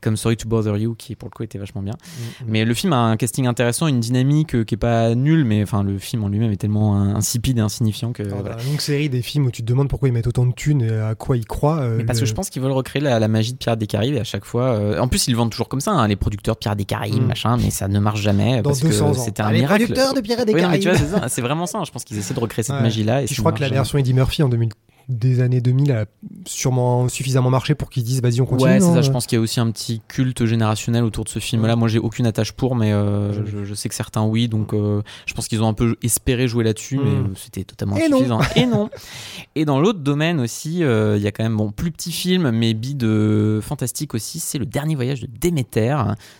comme 0.00 0.16
Sorry 0.16 0.36
to 0.36 0.48
Bother 0.48 0.76
You, 0.78 0.94
qui 0.94 1.14
pour 1.16 1.28
le 1.28 1.34
coup 1.34 1.42
était 1.42 1.58
vachement 1.58 1.82
bien. 1.82 1.94
Mm, 1.94 2.44
Mais 2.48 2.64
le 2.64 2.72
film 2.74 2.92
a 2.92 2.98
un 2.98 3.16
casting 3.16 3.46
intéressant, 3.46 3.86
une 3.88 4.00
dynamique 4.00 4.54
euh, 4.54 4.64
qui 4.64 4.74
est 4.74 4.78
pas 4.78 5.14
nulle, 5.14 5.44
mais 5.44 5.62
enfin 5.62 5.82
le 5.82 5.98
film 5.98 6.24
en 6.24 6.28
lui-même 6.28 6.50
est 6.52 6.56
tellement 6.56 6.96
in- 6.96 7.16
insipide 7.16 7.58
et 7.58 7.60
insignifiant 7.60 8.12
que. 8.12 8.22
Alors, 8.22 8.40
voilà. 8.40 8.56
la 8.56 8.62
longue 8.62 8.80
série 8.80 9.08
des 9.08 9.20
films 9.20 9.46
où 9.46 9.50
tu 9.50 9.62
te 9.62 9.66
demandes 9.66 9.88
pourquoi 9.88 10.08
ils 10.08 10.12
mettent 10.12 10.26
autant 10.28 10.46
de 10.46 10.52
thunes 10.52 10.82
et 10.82 10.90
à 11.00 11.14
quoi 11.14 11.36
ils 11.36 11.44
croient. 11.46 11.80
euh, 11.80 11.96
Mais 11.98 12.04
parce 12.04 12.18
le- 12.20 12.24
que 12.24 12.28
je 12.28 12.34
pense 12.34 12.50
qu'ils 12.50 12.62
veulent 12.62 12.70
recréer 12.72 13.02
la, 13.02 13.18
la 13.18 13.28
magie 13.28 13.52
de 13.52 13.58
Pirates 13.58 13.78
des 13.78 13.86
Caraïbes 13.86 14.14
et 14.14 14.20
à 14.20 14.24
chaque 14.24 14.44
fois. 14.44 14.70
euh, 14.70 14.98
en 15.00 15.08
plus, 15.08 15.26
ils 15.26 15.32
le 15.32 15.36
vendent 15.36 15.50
toujours 15.50 15.68
comme 15.68 15.80
ça, 15.80 15.90
hein, 15.92 16.06
les 16.08 16.16
producteurs 16.16 16.54
de 16.54 16.58
Pirates 16.60 16.78
des 16.78 16.84
Caraïbes, 16.84 17.22
Mm. 17.22 17.26
machin, 17.26 17.56
mais 17.56 17.70
ça 17.70 17.88
ne 17.88 17.98
marche 17.98 18.20
jamais 18.22 18.62
Dans 18.62 18.70
parce 18.70 18.80
200 18.80 19.12
que 19.12 19.18
c'était 19.18 19.42
un 19.42 19.50
les 19.50 19.60
miracle. 19.60 19.82
producteurs 19.84 20.14
de 20.14 20.20
Pirates 20.20 20.46
des 20.46 20.54
Caraïbes. 20.54 20.88
c'est 21.28 21.42
vraiment 21.42 21.66
ça. 21.66 21.82
Je 21.84 21.90
pense 21.90 22.04
qu'ils 22.04 22.16
essaient 22.18 22.34
de 22.34 22.40
recréer 22.40 22.62
cette 22.62 22.76
Ouais. 22.76 22.82
magie-là. 22.82 23.22
Et 23.22 23.26
je 23.26 23.34
crois 23.40 23.52
que 23.52 23.60
la 23.60 23.68
version 23.68 23.98
Eddie 23.98 24.14
Murphy 24.14 24.42
en 24.42 24.48
2000 24.48 24.68
des 25.08 25.40
années 25.40 25.60
2000 25.60 25.92
a 25.92 26.04
sûrement 26.46 27.08
suffisamment 27.08 27.48
marché 27.50 27.74
pour 27.74 27.88
qu'ils 27.88 28.04
disent 28.04 28.20
vas-y 28.20 28.40
on 28.42 28.46
continue. 28.46 28.70
Ouais, 28.70 28.80
c'est 28.80 28.92
ça. 28.92 29.00
Je 29.02 29.10
pense 29.10 29.26
qu'il 29.26 29.36
y 29.36 29.38
a 29.38 29.42
aussi 29.42 29.58
un 29.60 29.70
petit 29.70 30.02
culte 30.06 30.44
générationnel 30.44 31.02
autour 31.04 31.24
de 31.24 31.30
ce 31.30 31.38
film-là. 31.38 31.76
Moi, 31.76 31.88
j'ai 31.88 31.98
aucune 31.98 32.26
attache 32.26 32.52
pour, 32.52 32.76
mais 32.76 32.92
euh, 32.92 33.32
Jamais. 33.32 33.50
je, 33.50 33.64
je 33.64 33.74
sais 33.74 33.88
que 33.88 33.94
certains 33.94 34.22
oui. 34.24 34.48
Donc, 34.48 34.74
euh, 34.74 35.02
je 35.26 35.32
pense 35.34 35.48
qu'ils 35.48 35.62
ont 35.62 35.68
un 35.68 35.72
peu 35.74 35.96
espéré 36.02 36.46
jouer 36.48 36.64
là-dessus, 36.64 36.98
mais 36.98 37.10
Mm. 37.10 37.24
euh, 37.24 37.34
c'était 37.36 37.64
totalement 37.64 37.96
Et 37.96 38.08
non. 38.08 38.16
insuffisant. 38.16 38.40
Et 38.56 38.66
non. 38.66 38.90
Et 39.54 39.64
dans 39.64 39.80
l'autre 39.80 40.00
domaine 40.00 40.40
aussi, 40.40 40.84
euh, 40.84 41.16
il 41.16 41.22
y 41.22 41.26
a 41.26 41.32
quand 41.32 41.42
même 41.42 41.56
bon 41.56 41.70
plus 41.72 41.90
petit 41.90 42.12
film, 42.12 42.50
mais 42.50 42.74
bide 42.74 43.06
fantastique 43.62 44.14
aussi. 44.14 44.40
C'est 44.40 44.58
le 44.58 44.66
dernier 44.66 44.94
voyage 44.94 45.22
de 45.22 45.26
Déméter. 45.26 45.96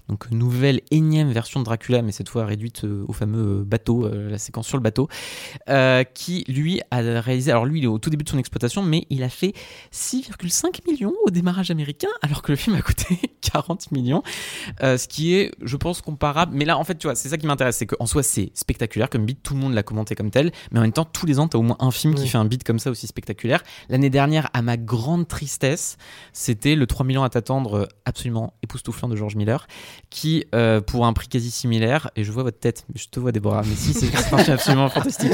Donc, 0.08 0.30
nouvelle 0.30 0.82
énième 0.90 1.30
version 1.32 1.60
de 1.60 1.64
Dracula, 1.64 2.02
mais 2.02 2.12
cette 2.12 2.28
fois 2.28 2.44
réduite 2.44 2.84
au 3.06 3.12
fameux 3.12 3.64
bateau, 3.64 4.08
la 4.08 4.36
séquence 4.38 4.66
sur 4.66 4.76
le 4.76 4.82
bateau, 4.82 5.08
qui 6.14 6.44
lui 6.48 6.80
a 6.90 7.00
réalisé. 7.20 7.50
Alors 7.50 7.64
lui, 7.66 7.78
il 7.80 7.84
est 7.84 7.88
au 7.88 7.98
tout 7.98 8.10
début 8.10 8.24
de 8.24 8.28
son 8.28 8.38
exploitation, 8.38 8.57
mais 8.82 9.06
il 9.10 9.22
a 9.22 9.28
fait 9.28 9.54
6,5 9.92 10.80
millions 10.90 11.14
au 11.26 11.30
démarrage 11.30 11.70
américain, 11.70 12.08
alors 12.22 12.42
que 12.42 12.52
le 12.52 12.56
film 12.56 12.76
a 12.76 12.82
coûté 12.82 13.18
40 13.40 13.92
millions, 13.92 14.22
Euh, 14.82 14.96
ce 14.98 15.08
qui 15.08 15.34
est, 15.34 15.52
je 15.62 15.76
pense, 15.76 16.00
comparable. 16.00 16.52
Mais 16.54 16.64
là, 16.64 16.78
en 16.78 16.84
fait, 16.84 16.96
tu 16.96 17.06
vois, 17.06 17.14
c'est 17.14 17.28
ça 17.28 17.36
qui 17.38 17.46
m'intéresse, 17.46 17.76
c'est 17.76 17.86
qu'en 17.86 18.06
soi, 18.06 18.22
c'est 18.22 18.50
spectaculaire 18.54 19.08
comme 19.10 19.24
beat, 19.24 19.42
tout 19.42 19.54
le 19.54 19.60
monde 19.60 19.74
l'a 19.74 19.82
commenté 19.82 20.14
comme 20.14 20.30
tel, 20.30 20.52
mais 20.70 20.78
en 20.78 20.82
même 20.82 20.92
temps, 20.92 21.04
tous 21.04 21.26
les 21.26 21.38
ans, 21.38 21.48
t'as 21.48 21.58
au 21.58 21.62
moins 21.62 21.76
un 21.80 21.90
film 21.90 22.14
qui 22.14 22.28
fait 22.28 22.38
un 22.38 22.44
beat 22.44 22.64
comme 22.64 22.78
ça 22.78 22.90
aussi 22.90 23.06
spectaculaire. 23.06 23.62
L'année 23.88 24.10
dernière, 24.10 24.48
à 24.52 24.62
ma 24.62 24.76
grande 24.76 25.26
tristesse, 25.28 25.96
c'était 26.32 26.74
le 26.74 26.86
3 26.86 27.04
millions 27.06 27.22
à 27.24 27.28
t'attendre, 27.28 27.74
euh, 27.78 27.86
absolument 28.04 28.54
époustouflant 28.62 29.08
de 29.08 29.16
George 29.16 29.36
Miller, 29.36 29.66
qui, 30.10 30.44
euh, 30.54 30.80
pour 30.80 31.06
un 31.06 31.12
prix 31.12 31.28
quasi 31.28 31.50
similaire, 31.50 32.10
et 32.16 32.24
je 32.24 32.32
vois 32.32 32.42
votre 32.42 32.58
tête, 32.58 32.86
je 32.94 33.06
te 33.06 33.20
vois 33.20 33.32
Déborah, 33.32 33.62
mais 33.62 33.74
si, 33.74 33.92
c'est 33.92 34.08
absolument 34.50 34.88
fantastique, 34.88 35.32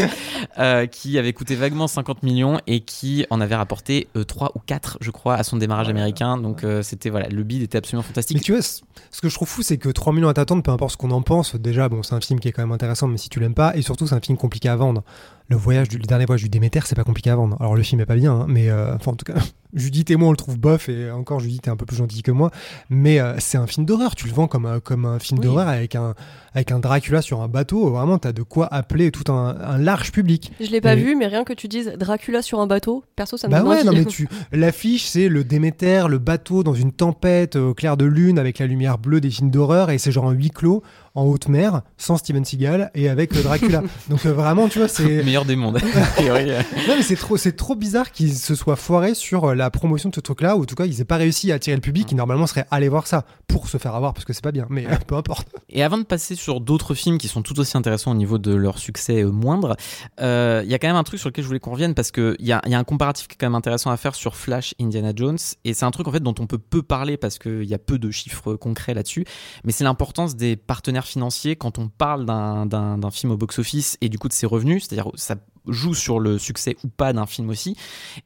euh, 0.58 0.86
qui 0.86 1.18
avait 1.18 1.32
coûté 1.32 1.54
vaguement 1.54 1.86
50 1.86 2.22
millions 2.22 2.60
et 2.66 2.80
qui 2.80 3.13
en 3.30 3.40
avait 3.40 3.54
rapporté 3.54 4.08
3 4.26 4.52
ou 4.54 4.60
4, 4.60 4.98
je 5.00 5.10
crois, 5.10 5.34
à 5.34 5.44
son 5.44 5.56
démarrage 5.56 5.88
américain. 5.88 6.38
Donc 6.38 6.64
euh, 6.64 6.82
c'était, 6.82 7.10
voilà, 7.10 7.28
le 7.28 7.42
bid 7.42 7.62
était 7.62 7.78
absolument 7.78 8.02
fantastique. 8.02 8.36
Mais 8.36 8.42
tu 8.42 8.52
vois, 8.52 8.62
ce 8.62 9.20
que 9.20 9.28
je 9.28 9.34
trouve 9.34 9.48
fou, 9.48 9.62
c'est 9.62 9.78
que 9.78 9.88
3 9.88 10.12
millions 10.12 10.28
à 10.28 10.34
t'attendre, 10.34 10.62
peu 10.62 10.70
importe 10.70 10.92
ce 10.92 10.96
qu'on 10.96 11.10
en 11.10 11.22
pense, 11.22 11.56
déjà, 11.56 11.88
bon, 11.88 12.02
c'est 12.02 12.14
un 12.14 12.20
film 12.20 12.40
qui 12.40 12.48
est 12.48 12.52
quand 12.52 12.62
même 12.62 12.72
intéressant, 12.72 13.08
mais 13.08 13.18
si 13.18 13.28
tu 13.28 13.40
l'aimes 13.40 13.54
pas, 13.54 13.76
et 13.76 13.82
surtout, 13.82 14.06
c'est 14.06 14.14
un 14.14 14.20
film 14.20 14.36
compliqué 14.38 14.68
à 14.68 14.76
vendre. 14.76 15.02
Le 15.50 15.56
voyage 15.56 15.88
du, 15.88 15.98
le 15.98 16.04
dernier 16.06 16.24
voyage 16.24 16.42
du 16.42 16.48
Déméter, 16.48 16.80
c'est 16.86 16.94
pas 16.94 17.04
compliqué 17.04 17.28
à 17.28 17.36
vendre. 17.36 17.56
Alors, 17.60 17.76
le 17.76 17.82
film 17.82 18.00
est 18.00 18.06
pas 18.06 18.16
bien, 18.16 18.32
hein, 18.32 18.46
mais 18.48 18.70
euh, 18.70 18.94
enfin, 18.94 19.10
en 19.12 19.14
tout 19.14 19.30
cas, 19.30 19.38
Judith 19.74 20.10
et 20.10 20.16
moi, 20.16 20.28
on 20.28 20.30
le 20.30 20.38
trouve 20.38 20.58
bof, 20.58 20.88
et 20.88 21.10
encore, 21.10 21.38
Judith 21.40 21.66
est 21.66 21.70
un 21.70 21.76
peu 21.76 21.84
plus 21.84 21.96
gentille 21.96 22.22
que 22.22 22.30
moi, 22.30 22.50
mais 22.88 23.20
euh, 23.20 23.34
c'est 23.38 23.58
un 23.58 23.66
film 23.66 23.84
d'horreur. 23.84 24.14
Tu 24.14 24.26
le 24.26 24.32
vends 24.32 24.46
comme 24.46 24.64
un, 24.64 24.80
comme 24.80 25.04
un 25.04 25.18
film 25.18 25.38
Oui. 25.40 25.44
d'horreur 25.44 25.68
avec 25.68 25.96
un, 25.96 26.14
avec 26.54 26.72
un 26.72 26.78
Dracula 26.78 27.20
sur 27.20 27.42
un 27.42 27.48
bateau. 27.48 27.90
Vraiment, 27.90 28.16
t'as 28.18 28.32
de 28.32 28.42
quoi 28.42 28.72
appeler 28.72 29.10
tout 29.10 29.30
un, 29.30 29.54
un 29.60 29.76
large 29.76 30.12
public. 30.12 30.50
Je 30.60 30.70
l'ai 30.70 30.80
pas 30.80 30.94
vu, 30.94 31.14
mais 31.14 31.26
rien 31.26 31.44
que 31.44 31.52
tu 31.52 31.68
dises 31.68 31.92
Dracula 31.98 32.40
sur 32.40 32.60
un 32.60 32.66
bateau, 32.66 33.04
perso, 33.14 33.36
ça 33.36 33.46
me 33.48 33.52
Bah 33.52 33.58
donne 33.60 33.68
ouais, 33.68 33.84
non 33.84 33.92
mais 33.92 34.04
tu 34.06 34.28
l'affiche 34.52 35.04
c'est 35.06 35.28
le 35.28 35.44
Déméter, 35.44 36.06
le 36.08 36.18
bateau 36.18 36.62
dans 36.62 36.72
une 36.74 36.92
tempête 36.92 37.56
euh, 37.56 37.68
au 37.70 37.74
clair 37.74 37.96
de 37.98 38.06
lune 38.06 38.38
avec 38.38 38.58
la 38.60 38.66
lumière 38.66 38.96
bleue 38.96 39.20
des 39.20 39.30
films 39.30 39.50
d'horreur 39.50 39.90
et 39.90 39.98
c'est 39.98 40.10
genre 40.12 40.24
en 40.24 40.30
huis 40.30 40.50
clos 40.50 40.82
en 41.14 41.24
haute 41.24 41.48
mer 41.48 41.82
sans 41.96 42.16
Steven 42.16 42.44
Seagal 42.44 42.90
et 42.94 43.08
avec 43.08 43.34
euh, 43.36 43.42
Dracula. 43.42 43.82
Donc 44.08 44.26
euh, 44.26 44.32
vraiment 44.32 44.68
tu 44.68 44.78
vois 44.78 44.88
c'est 44.88 45.22
meilleur 45.22 45.44
des 45.44 45.56
mondes. 45.56 45.78
non 46.20 46.94
mais 46.96 47.02
c'est 47.02 47.16
trop 47.16 47.36
c'est 47.36 47.56
trop 47.56 47.74
bizarre 47.74 48.10
qu'ils 48.12 48.36
se 48.36 48.54
soient 48.54 48.76
foirés 48.76 49.14
sur 49.14 49.44
euh, 49.44 49.54
la 49.54 49.70
promotion 49.70 50.08
de 50.08 50.14
ce 50.14 50.20
truc 50.20 50.40
là 50.40 50.56
ou 50.56 50.62
en 50.62 50.64
tout 50.64 50.74
cas 50.74 50.86
ils 50.86 51.00
aient 51.00 51.04
pas 51.04 51.16
réussi 51.16 51.52
à 51.52 51.56
attirer 51.56 51.76
le 51.76 51.82
public 51.82 52.06
qui 52.06 52.14
normalement 52.14 52.46
serait 52.46 52.66
allé 52.70 52.88
voir 52.88 53.06
ça 53.06 53.24
pour 53.46 53.68
se 53.68 53.78
faire 53.78 53.94
avoir 53.94 54.14
parce 54.14 54.24
que 54.24 54.32
c'est 54.32 54.42
pas 54.42 54.52
bien 54.52 54.66
mais 54.70 54.86
euh, 54.86 54.96
peu 55.06 55.14
importe. 55.14 55.48
Et 55.68 55.82
avant 55.82 55.98
de 55.98 56.02
passer 56.02 56.34
sur 56.34 56.60
d'autres 56.60 56.94
films 56.94 57.18
qui 57.18 57.28
sont 57.28 57.42
tout 57.42 57.58
aussi 57.60 57.76
intéressants 57.76 58.12
au 58.12 58.14
niveau 58.14 58.38
de 58.38 58.54
leur 58.54 58.78
succès 58.78 59.22
euh, 59.22 59.30
moindre, 59.30 59.76
euh, 60.20 60.62
il 60.64 60.70
y 60.70 60.74
a 60.74 60.78
quand 60.78 60.88
même 60.88 60.96
un 60.96 61.04
truc 61.04 61.20
sur 61.20 61.28
lequel 61.28 61.42
je 61.42 61.48
voulais 61.48 61.60
qu'on 61.60 61.72
revienne 61.72 61.94
parce 61.94 62.10
qu'il 62.10 62.36
y 62.40 62.52
a, 62.52 62.60
y 62.66 62.74
a 62.74 62.78
un 62.78 62.84
comparatif 62.84 63.28
qui 63.28 63.34
est 63.34 63.38
quand 63.38 63.46
même 63.46 63.54
intéressant 63.54 63.90
à 63.90 63.96
faire 63.96 64.14
sur 64.14 64.36
Flash 64.36 64.74
Indiana 64.80 65.12
Jones. 65.14 65.38
Et 65.64 65.74
c'est 65.74 65.84
un 65.84 65.90
truc 65.90 66.08
en 66.08 66.12
fait 66.12 66.20
dont 66.20 66.34
on 66.38 66.46
peut 66.46 66.58
peu 66.58 66.82
parler 66.82 67.16
parce 67.16 67.38
qu'il 67.38 67.64
y 67.64 67.74
a 67.74 67.78
peu 67.78 67.98
de 67.98 68.10
chiffres 68.10 68.54
concrets 68.54 68.94
là-dessus. 68.94 69.24
Mais 69.64 69.72
c'est 69.72 69.84
l'importance 69.84 70.36
des 70.36 70.56
partenaires 70.56 71.03
financiers 71.06 71.56
quand 71.56 71.78
on 71.78 71.88
parle 71.88 72.26
d'un 72.26 73.10
film 73.10 73.32
au 73.32 73.36
box-office 73.36 73.98
et 74.00 74.08
du 74.08 74.18
coup 74.18 74.28
de 74.28 74.32
ses 74.32 74.46
revenus. 74.46 74.84
C'est-à-dire 74.84 75.10
ça 75.14 75.36
joue 75.66 75.94
sur 75.94 76.20
le 76.20 76.38
succès 76.38 76.76
ou 76.84 76.88
pas 76.88 77.12
d'un 77.12 77.26
film 77.26 77.48
aussi. 77.48 77.76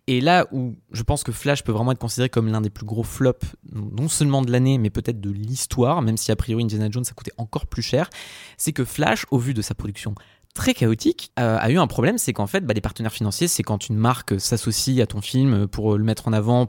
Et 0.07 0.21
là 0.21 0.47
où 0.51 0.75
je 0.91 1.03
pense 1.03 1.23
que 1.23 1.31
Flash 1.31 1.63
peut 1.63 1.73
vraiment 1.73 1.93
être 1.93 1.99
considéré 1.99 2.29
comme 2.29 2.49
l'un 2.49 2.61
des 2.61 2.71
plus 2.71 2.87
gros 2.87 3.05
flops, 3.05 3.47
non 3.73 4.09
seulement 4.09 4.43
de 4.43 4.51
l'année, 4.51 4.79
mais 4.79 4.91
peut-être 4.91 5.21
de 5.21 5.31
l'histoire, 5.31 6.03
même 6.03 6.17
si 6.17 6.33
a 6.33 6.37
priori 6.37 6.65
Indiana 6.65 6.89
Jones 6.91 7.05
ça 7.05 7.13
coûtait 7.15 7.33
encore 7.37 7.67
plus 7.67 7.83
cher, 7.83 8.11
c'est 8.57 8.73
que 8.73 8.85
Flash, 8.85 9.25
au 9.31 9.39
vu 9.39 9.55
de 9.55 9.63
sa 9.63 9.75
production 9.75 10.15
très 10.55 10.75
chaotique, 10.75 11.31
euh, 11.39 11.57
a 11.59 11.71
eu 11.71 11.79
un 11.79 11.87
problème, 11.87 12.19
c'est 12.19 12.33
qu'en 12.33 12.47
fait, 12.47 12.61
bah, 12.61 12.75
les 12.75 12.81
partenaires 12.81 13.13
financiers, 13.13 13.49
c'est 13.49 13.63
quand 13.63 13.89
une 13.89 13.97
marque 13.97 14.41
s'associe 14.41 15.01
à 15.01 15.07
ton 15.07 15.21
film 15.21 15.69
pour 15.69 15.97
le 15.97 16.03
mettre 16.03 16.29
en 16.29 16.33
avant, 16.33 16.69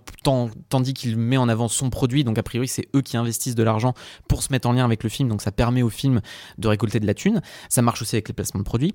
tandis 0.70 0.94
qu'il 0.94 1.18
met 1.18 1.38
en 1.38 1.50
avant 1.50 1.68
son 1.68 1.90
produit, 1.90 2.24
donc 2.24 2.38
a 2.38 2.44
priori 2.44 2.68
c'est 2.68 2.88
eux 2.96 3.02
qui 3.02 3.18
investissent 3.18 3.56
de 3.56 3.64
l'argent 3.64 3.94
pour 4.28 4.44
se 4.44 4.52
mettre 4.52 4.68
en 4.68 4.74
lien 4.74 4.86
avec 4.86 5.04
le 5.04 5.10
film, 5.10 5.30
donc 5.30 5.42
ça 5.42 5.52
permet 5.52 5.82
au 5.82 5.90
film 5.90 6.22
de 6.58 6.68
récolter 6.68 7.00
de 7.00 7.08
la 7.08 7.14
thune. 7.14 7.42
Ça 7.68 7.82
marche 7.82 8.02
aussi 8.02 8.16
avec 8.16 8.28
les 8.28 8.34
placements 8.34 8.60
de 8.60 8.66
produits. 8.66 8.94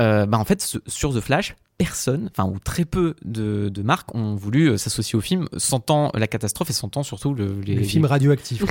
Euh, 0.00 0.26
bah, 0.26 0.38
en 0.38 0.44
fait, 0.44 0.78
sur 0.86 1.14
The 1.14 1.20
Flash, 1.20 1.54
personne, 1.78 2.30
enfin 2.30 2.48
ou 2.48 2.58
très 2.58 2.84
peu 2.86 3.14
de, 3.24 3.68
de 3.68 3.82
marques 3.82 4.14
ont 4.14 4.34
voulu 4.34 4.70
euh, 4.70 4.76
s'associer 4.78 5.16
au 5.16 5.20
film, 5.20 5.46
sentant 5.58 6.10
la 6.14 6.26
catastrophe 6.26 6.70
et 6.70 6.72
sentant 6.72 7.02
surtout 7.02 7.34
le, 7.34 7.60
les, 7.64 7.74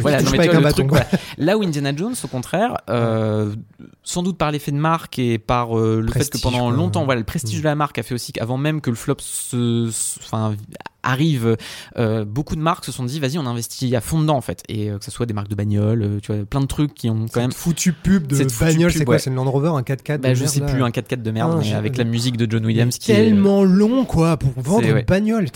voilà, 0.01 0.21
non, 0.23 0.31
mais 0.31 0.37
vois, 0.47 0.55
le 0.55 0.63
bâton. 0.63 0.75
truc, 0.77 0.87
quoi. 0.89 0.99
voilà. 1.11 1.23
Là 1.37 1.57
où 1.57 1.63
Indiana 1.63 1.95
Jones, 1.95 2.15
au 2.23 2.27
contraire, 2.27 2.77
euh, 2.89 3.53
sans 4.03 4.23
doute 4.23 4.37
par 4.37 4.51
l'effet 4.51 4.71
de 4.71 4.77
marque 4.77 5.19
et 5.19 5.37
par 5.37 5.77
euh, 5.77 6.01
le 6.01 6.11
fait 6.11 6.29
que 6.29 6.37
pendant 6.39 6.71
longtemps, 6.71 7.05
voilà, 7.05 7.19
le 7.19 7.25
prestige 7.25 7.59
Mm. 7.59 7.61
de 7.61 7.65
la 7.65 7.75
marque 7.75 7.97
a 7.99 8.03
fait 8.03 8.15
aussi 8.15 8.31
qu'avant 8.33 8.57
même 8.57 8.81
que 8.81 8.89
le 8.89 8.95
flop 8.95 9.17
se, 9.19 9.89
se- 9.91 10.19
enfin, 10.23 10.55
arrive, 11.05 11.55
euh, 11.97 12.25
beaucoup 12.25 12.55
de 12.55 12.61
marques 12.61 12.83
se 12.85 12.91
sont 12.91 13.03
dit, 13.05 13.19
vas-y, 13.19 13.37
on 13.37 13.45
investit 13.45 13.95
à 13.95 14.01
fond 14.01 14.19
dedans 14.19 14.35
en 14.37 14.41
fait, 14.41 14.63
et 14.67 14.89
euh, 14.89 14.97
que 14.97 15.05
ce 15.05 15.11
soit 15.11 15.25
des 15.25 15.33
marques 15.33 15.47
de 15.47 15.55
bagnoles, 15.55 16.01
euh, 16.03 16.19
tu 16.21 16.33
vois, 16.33 16.43
plein 16.45 16.59
de 16.61 16.65
trucs 16.65 16.93
qui 16.93 17.09
ont 17.09 17.25
quand 17.31 17.39
même 17.41 17.51
foutue 17.51 17.93
pub 17.93 18.27
de 18.27 18.35
Cette 18.35 18.57
bagnole, 18.59 18.91
c'est 18.91 19.05
quoi 19.05 19.15
ouais. 19.15 19.19
C'est 19.19 19.29
une 19.29 19.35
Land 19.35 19.49
Rover, 19.49 19.69
un 19.69 19.81
4x4 19.81 20.17
bah, 20.17 20.29
de 20.29 20.33
je 20.35 20.39
merde, 20.41 20.53
sais 20.53 20.59
là. 20.59 20.65
plus, 20.65 20.83
un 20.83 20.89
4x4 20.89 21.21
de 21.21 21.31
merde, 21.31 21.51
Ah, 21.55 21.59
mais 21.61 21.73
avec 21.73 21.97
la 21.97 22.03
musique 22.03 22.37
de 22.37 22.47
John 22.49 22.65
Williams 22.65 22.97
qui 22.97 23.11
est. 23.11 23.15
tellement 23.15 23.63
long 23.63 24.05
quoi 24.05 24.37
pour 24.37 24.51
vendre 24.57 24.81
C'est- 24.83 24.89
une 24.89 24.95
ouais. 24.95 25.03
bagnole. 25.03 25.47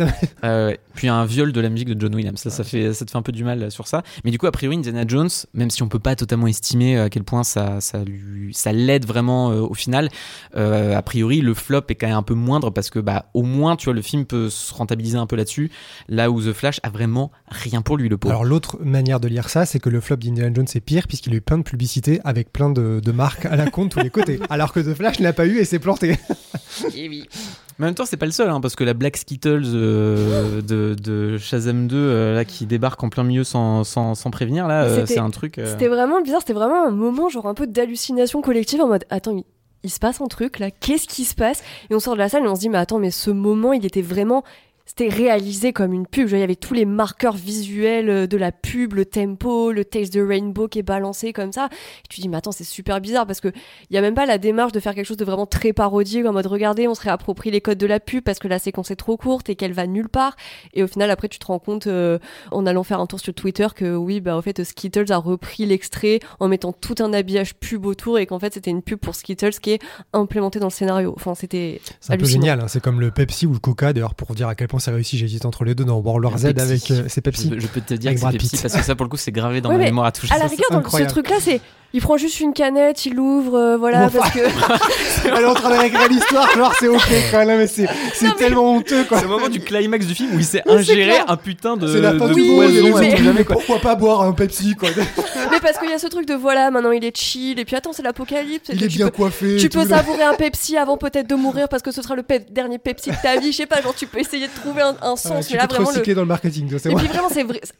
ouais. 0.43 0.80
Puis 0.95 1.08
un 1.08 1.26
viol 1.26 1.52
de 1.54 1.62
la 1.62 1.70
musique 1.70 1.88
de 1.89 2.00
John 2.00 2.14
Williams. 2.14 2.39
Ça, 2.39 2.50
ça, 2.50 2.64
fait, 2.64 2.93
ça 2.93 3.06
te 3.06 3.12
fait 3.12 3.18
un 3.18 3.22
peu 3.22 3.32
du 3.32 3.43
mal 3.45 3.72
sur 3.72 3.88
ça. 3.88 4.04
Mais 4.26 4.32
du 4.32 4.38
coup, 4.38 4.47
a 4.47 4.52
priori, 4.52 4.76
Indiana 4.76 5.04
Jones, 5.08 5.30
même 5.54 5.70
si 5.70 5.82
on 5.82 5.88
peut 5.88 6.00
pas 6.00 6.16
totalement 6.16 6.47
estimer 6.47 7.00
à 7.00 7.10
quel 7.10 7.24
point 7.24 7.43
ça, 7.45 7.80
ça, 7.80 8.04
lui, 8.04 8.54
ça 8.54 8.74
l'aide 8.74 9.06
vraiment 9.06 9.52
euh, 9.52 9.62
au 9.62 9.74
final, 9.74 10.10
euh, 10.58 10.95
a 10.97 11.02
priori, 11.02 11.39
le 11.41 11.54
flop 11.54 11.84
est 11.89 11.95
quand 11.95 12.08
même 12.08 12.18
un 12.18 12.24
peu 12.24 12.34
moindre 12.34 12.70
parce 12.72 12.89
que, 12.89 13.00
bah, 13.00 13.28
au 13.34 13.43
moins, 13.43 13.78
tu 13.78 13.86
vois, 13.86 13.93
le 13.93 14.02
film 14.02 14.26
peut 14.26 14.50
se 14.50 14.74
rentabiliser 14.74 15.18
un 15.18 15.26
peu 15.26 15.38
là-dessus. 15.39 15.71
Là 16.07 16.29
où 16.29 16.39
The 16.41 16.53
Flash 16.53 16.79
a 16.83 16.89
vraiment 16.89 17.31
rien 17.47 17.81
pour 17.81 17.97
lui, 17.97 18.07
le 18.09 18.17
pauvre. 18.17 18.33
Alors 18.35 18.45
l'autre 18.45 18.77
manière 18.83 19.19
de 19.19 19.27
lire 19.27 19.49
ça, 19.49 19.65
c'est 19.65 19.79
que 19.79 19.89
le 19.89 19.99
flop 20.01 20.17
d'Indiana 20.17 20.53
Jones 20.53 20.67
est 20.75 20.79
pire 20.79 21.07
puisqu'il 21.07 21.33
a 21.33 21.37
eu 21.37 21.41
plein 21.41 21.57
de 21.57 21.63
publicités 21.63 22.21
avec 22.23 22.53
plein 22.53 22.69
de, 22.69 22.99
de 23.03 23.11
marques 23.11 23.45
à 23.45 23.55
la 23.55 23.69
con 23.69 23.85
de 23.85 23.89
tous 23.89 23.99
les 23.99 24.09
côtés. 24.11 24.39
Alors 24.51 24.71
que 24.71 24.79
The 24.79 24.93
Flash 24.93 25.19
n'a 25.19 25.33
pas 25.33 25.47
eu 25.47 25.57
et 25.57 25.65
s'est 25.65 25.79
planté. 25.79 26.17
Mais 26.95 27.85
en 27.85 27.85
même 27.87 27.95
temps, 27.95 28.05
c'est 28.05 28.17
pas 28.17 28.25
le 28.25 28.31
seul, 28.33 28.49
hein, 28.49 28.59
parce 28.59 28.75
que 28.75 28.83
la 28.83 28.93
Black 28.93 29.15
Skittles 29.15 29.63
euh, 29.73 30.61
de, 30.61 30.95
de 31.01 31.37
Shazam 31.37 31.87
2, 31.87 31.95
euh, 31.95 32.35
là, 32.35 32.43
qui 32.43 32.65
débarque 32.65 33.01
en 33.03 33.09
plein 33.09 33.23
milieu 33.23 33.45
sans, 33.45 33.85
sans, 33.85 34.15
sans 34.15 34.31
prévenir, 34.31 34.67
là, 34.67 34.83
euh, 34.83 35.05
c'est 35.05 35.17
un 35.19 35.29
truc. 35.29 35.57
euh, 35.57 35.71
C'était 35.71 35.87
vraiment 35.87 36.21
bizarre, 36.21 36.41
c'était 36.41 36.53
vraiment 36.53 36.85
un 36.85 36.91
moment 36.91 37.29
genre 37.29 37.47
un 37.47 37.53
peu 37.53 37.67
d'hallucination 37.67 38.41
collective 38.41 38.81
en 38.81 38.87
mode 38.89 39.05
attends, 39.09 39.31
il, 39.37 39.43
il 39.83 39.89
se 39.89 39.99
passe 39.99 40.19
un 40.19 40.27
truc 40.27 40.59
là, 40.59 40.71
qu'est-ce 40.71 41.07
qui 41.07 41.23
se 41.23 41.35
passe? 41.35 41.63
Et 41.89 41.95
on 41.95 42.01
sort 42.01 42.15
de 42.15 42.19
la 42.19 42.27
salle 42.27 42.43
et 42.43 42.47
on 42.49 42.55
se 42.55 42.59
dit 42.59 42.67
mais 42.69 42.77
attends, 42.79 42.99
mais 42.99 43.11
ce 43.11 43.31
moment 43.31 43.71
il 43.71 43.85
était 43.85 44.01
vraiment 44.01 44.43
c'était 44.89 45.07
réalisé 45.07 45.71
comme 45.71 45.93
une 45.93 46.07
pub. 46.07 46.29
Il 46.31 46.39
y 46.39 46.41
avait 46.41 46.55
tous 46.55 46.73
les 46.73 46.85
marqueurs 46.85 47.35
visuels 47.35 48.09
euh, 48.09 48.25
de 48.27 48.37
la 48.37 48.51
pub, 48.51 48.93
le 48.93 49.05
tempo, 49.05 49.71
le 49.71 49.85
Taste 49.85 50.13
the 50.13 50.19
Rainbow 50.27 50.67
qui 50.67 50.79
est 50.79 50.83
balancé 50.83 51.31
comme 51.31 51.51
ça. 51.51 51.69
Et 51.71 52.07
tu 52.09 52.21
dis, 52.21 52.27
mais 52.27 52.37
attends, 52.37 52.51
c'est 52.51 52.63
super 52.63 52.99
bizarre 52.99 53.27
parce 53.27 53.39
que 53.39 53.49
il 53.91 53.95
y 53.95 53.99
a 53.99 54.01
même 54.01 54.15
pas 54.15 54.25
la 54.25 54.39
démarche 54.39 54.71
de 54.71 54.79
faire 54.79 54.95
quelque 54.95 55.05
chose 55.05 55.17
de 55.17 55.25
vraiment 55.25 55.45
très 55.45 55.73
parodique 55.73 56.25
en 56.25 56.33
mode 56.33 56.47
regardez, 56.47 56.87
on 56.87 56.95
se 56.95 57.01
réapproprie 57.01 57.51
les 57.51 57.61
codes 57.61 57.77
de 57.77 57.85
la 57.85 57.99
pub 57.99 58.23
parce 58.23 58.39
que 58.39 58.47
la 58.47 58.57
séquence 58.57 58.89
est 58.89 58.95
trop 58.95 59.15
courte 59.15 59.47
et 59.49 59.55
qu'elle 59.55 59.73
va 59.73 59.85
nulle 59.85 60.09
part. 60.09 60.35
Et 60.73 60.81
au 60.81 60.87
final, 60.87 61.11
après, 61.11 61.27
tu 61.27 61.37
te 61.37 61.45
rends 61.45 61.59
compte 61.59 61.85
euh, 61.85 62.17
en 62.49 62.65
allant 62.65 62.83
faire 62.83 62.99
un 62.99 63.05
tour 63.05 63.19
sur 63.19 63.35
Twitter 63.35 63.67
que 63.75 63.95
oui, 63.95 64.21
bah, 64.21 64.35
en 64.35 64.41
fait, 64.41 64.63
Skittles 64.63 65.11
a 65.11 65.17
repris 65.17 65.67
l'extrait 65.67 66.19
en 66.39 66.47
mettant 66.47 66.73
tout 66.73 66.95
un 66.99 67.13
habillage 67.13 67.53
pub 67.53 67.85
autour 67.85 68.17
et 68.17 68.25
qu'en 68.25 68.39
fait, 68.39 68.55
c'était 68.55 68.71
une 68.71 68.81
pub 68.81 68.97
pour 68.97 69.13
Skittles 69.13 69.59
qui 69.61 69.69
est 69.73 69.81
implémentée 70.13 70.59
dans 70.59 70.67
le 70.67 70.71
scénario. 70.71 71.13
Enfin, 71.15 71.35
c'était 71.35 71.79
C'est 71.99 72.13
un 72.13 72.17
peu 72.17 72.25
génial. 72.25 72.59
hein. 72.59 72.67
C'est 72.67 72.81
comme 72.81 72.99
le 72.99 73.11
Pepsi 73.11 73.45
ou 73.45 73.53
le 73.53 73.59
Coca 73.59 73.93
d'ailleurs 73.93 74.15
pour 74.15 74.33
dire 74.33 74.47
à 74.47 74.55
quel 74.55 74.67
point 74.67 74.78
franchement, 74.80 74.91
c'est 74.91 74.91
réussi. 74.95 75.17
J'hésite 75.17 75.45
entre 75.45 75.63
les 75.63 75.75
deux 75.75 75.86
dans 75.86 75.99
World 75.99 76.25
War 76.25 76.38
Z 76.38 76.53
Pepsi. 76.53 76.61
avec. 76.61 76.91
euh, 76.91 77.03
c'est 77.07 77.21
Pepsi. 77.21 77.51
Je, 77.53 77.59
je 77.59 77.67
peux 77.67 77.82
te 77.82 77.93
dire 77.93 78.09
Avec 78.09 78.21
que 78.21 78.25
c'est 78.25 78.38
Pepsi 78.38 78.57
parce 78.61 78.73
que 78.75 78.84
ça, 78.84 78.95
pour 78.95 79.05
le 79.05 79.09
coup, 79.09 79.17
c'est 79.17 79.32
gravé 79.32 79.61
dans 79.61 79.69
Ouais, 79.69 79.77
ma 79.77 79.84
mémoire 79.86 80.05
à 80.07 80.11
toucher. 80.11 80.34
À 80.34 80.38
la 80.39 80.47
rigueur, 80.47 80.67
dans 80.71 80.89
ce 80.89 81.03
truc-là, 81.03 81.36
c'est. 81.39 81.61
Il 81.91 82.01
prend 82.01 82.17
juste 82.17 82.39
une 82.39 82.53
canette, 82.53 83.05
il 83.07 83.15
l'ouvre, 83.15 83.55
euh, 83.57 83.77
voilà, 83.77 84.03
Enfin. 84.05 84.19
parce 84.19 84.31
que. 84.35 84.39
Elle 85.27 85.41
est 85.41 85.45
en 85.45 85.53
train 85.55 85.81
d'écrire 85.81 86.07
l'histoire, 86.07 86.49
genre 86.55 86.71
c'est 86.79 86.87
ok 86.87 87.01
quand 87.31 87.45
même, 87.45 87.57
mais 87.57 87.67
c'est 87.67 87.87
mais- 88.21 88.31
tellement 88.37 88.73
honteux 88.75 89.03
quoi. 89.05 89.17
C'est 89.17 89.23
le 89.23 89.29
moment 89.31 89.49
du 89.49 89.59
climax 89.59 90.05
du 90.05 90.13
film 90.13 90.35
où 90.35 90.37
il 90.39 90.45
s'est 90.45 90.61
Oui, 90.67 90.73
ingéré 90.75 91.17
un 91.27 91.35
putain 91.35 91.77
de, 91.77 91.87
C'est 91.87 91.99
la 92.01 92.11
fin 92.15 92.27
de 92.27 92.33
du 92.35 92.43
monde, 92.43 92.57
poison 92.71 92.95
à 92.97 92.99
mais 93.01 93.17
jamais, 93.17 93.43
quoi. 93.43 93.55
pourquoi 93.55 93.79
pas 93.79 93.95
boire 93.95 94.21
un 94.21 94.33
Pepsi 94.33 94.75
quoi 94.75 94.89
mais 95.51 95.59
parce 95.61 95.77
qu'il 95.79 95.89
y 95.89 95.93
a 95.93 95.97
ce 95.99 96.07
truc 96.07 96.27
de 96.27 96.35
voilà, 96.35 96.69
maintenant 96.69 96.91
il 96.91 97.03
est 97.03 97.15
chill, 97.17 97.59
et 97.59 97.65
puis 97.65 97.75
attends, 97.75 97.91
c'est 97.93 98.03
l'apocalypse. 98.03 98.69
Il 98.71 98.83
est 98.83 98.87
tu 98.87 98.97
bien 98.97 99.07
peux- 99.07 99.11
coiffé. 99.17 99.57
Tu 99.57 99.69
peux 99.69 99.79
là. 99.87 99.97
savourer 99.97 100.23
un 100.23 100.33
Pepsi 100.35 100.77
avant 100.77 100.97
peut-être 100.97 101.27
de 101.27 101.35
mourir 101.35 101.67
parce 101.69 101.81
que 101.81 101.91
ce 101.91 102.01
sera 102.03 102.15
le 102.15 102.23
pe- 102.23 102.39
dernier 102.51 102.77
Pepsi 102.77 103.09
de 103.09 103.15
ta 103.21 103.37
vie. 103.37 103.51
Je 103.51 103.57
sais 103.57 103.65
pas, 103.65 103.81
genre 103.81 103.95
tu 103.95 104.05
peux 104.05 104.19
essayer 104.19 104.47
de 104.47 104.53
trouver 104.53 104.81
un, 104.83 104.95
un 105.01 105.11
Ouais, 105.11 105.17
sens. 105.17 105.47
tu 105.47 105.53
mais 105.53 105.59
là, 105.59 105.67
peux 105.67 105.75
te 105.77 105.81
vraiment, 105.81 105.99
le... 106.05 106.13
dans 106.15 106.21
le 106.21 106.27
marketing, 106.27 106.67
tu 106.67 106.75
Et 106.75 106.77
vrai. 106.93 106.95
puis 107.03 107.07
vraiment. 107.07 107.29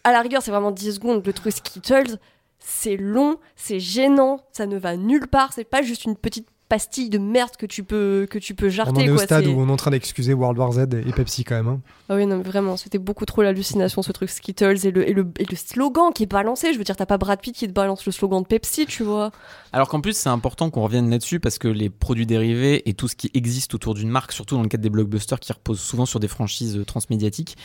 À 0.03 0.12
la 0.12 0.22
rigueur, 0.22 0.41
c'est 0.41 0.51
vraiment 0.51 0.72
10 0.72 0.95
secondes. 0.95 1.22
Le 1.26 1.34
truc 1.34 1.53
Skittles, 1.53 2.18
c'est 2.60 2.97
long, 2.97 3.39
c'est 3.55 3.80
gênant, 3.80 4.41
ça 4.51 4.66
ne 4.66 4.78
va 4.78 4.97
nulle 4.97 5.28
part. 5.28 5.53
C'est 5.53 5.64
pas 5.64 5.82
juste 5.82 6.05
une 6.05 6.16
petite 6.16 6.47
pastille 6.70 7.10
de 7.10 7.18
merde 7.18 7.52
que 7.58 7.66
tu 7.66 7.84
peux, 7.84 8.28
que 8.30 8.38
tu 8.40 8.54
peux 8.56 8.68
On 8.68 8.70
jarter. 8.70 9.02
en 9.02 9.06
est 9.06 9.10
au 9.10 9.16
quoi, 9.16 9.24
stade 9.26 9.48
où 9.48 9.60
on 9.60 9.68
est 9.68 9.72
en 9.72 9.76
train 9.76 9.92
d'excuser 9.92 10.34
World 10.34 10.58
War 10.60 10.72
Z 10.72 10.80
et 11.06 11.12
Pepsi 11.12 11.44
quand 11.44 11.56
même. 11.56 11.68
hein. 11.68 11.82
Ah 12.08 12.16
oui, 12.16 12.26
non, 12.26 12.38
mais 12.38 12.44
vraiment, 12.44 12.78
c'était 12.78 12.98
beaucoup 12.98 13.26
trop 13.26 13.42
l'hallucination, 13.42 14.02
ce 14.02 14.12
truc 14.12 14.30
Skittles 14.30 14.86
et 14.86 14.92
le, 14.92 15.08
et, 15.10 15.14
le, 15.14 15.28
et 15.40 15.46
le 15.50 15.56
slogan 15.58 16.12
qui 16.14 16.24
est 16.24 16.32
balancé. 16.32 16.72
Je 16.74 16.78
veux 16.78 16.84
dire, 16.84 16.96
t'as 16.96 17.06
pas 17.06 17.18
Brad 17.18 17.40
Pitt 17.42 17.56
qui 17.56 17.68
te 17.68 17.74
balance 17.74 18.06
le 18.06 18.12
slogan 18.12 18.42
de 18.42 18.48
Pepsi, 18.48 18.86
tu 18.86 19.04
vois. 19.04 19.32
Alors 19.74 19.88
qu'en 19.90 20.02
plus, 20.02 20.16
c'est 20.16 20.30
important 20.30 20.70
qu'on 20.70 20.82
revienne 20.84 21.10
là-dessus 21.10 21.40
parce 21.40 21.58
que 21.58 21.68
les 21.68 21.90
produits 21.90 22.26
dérivés 22.26 22.88
et 22.90 22.94
tout 22.94 23.08
ce 23.08 23.16
qui 23.16 23.30
existe 23.34 23.74
autour 23.74 23.94
d'une 23.96 24.10
marque, 24.10 24.32
surtout 24.32 24.56
dans 24.56 24.64
le 24.64 24.68
cadre 24.70 24.84
des 24.84 24.90
blockbusters 24.90 25.40
qui 25.40 25.52
reposent 25.54 25.80
souvent 25.82 26.06
sur 26.06 26.20
des 26.20 26.28
franchises 26.28 26.78
euh, 26.78 26.86
transmédiatiques, 26.86 27.58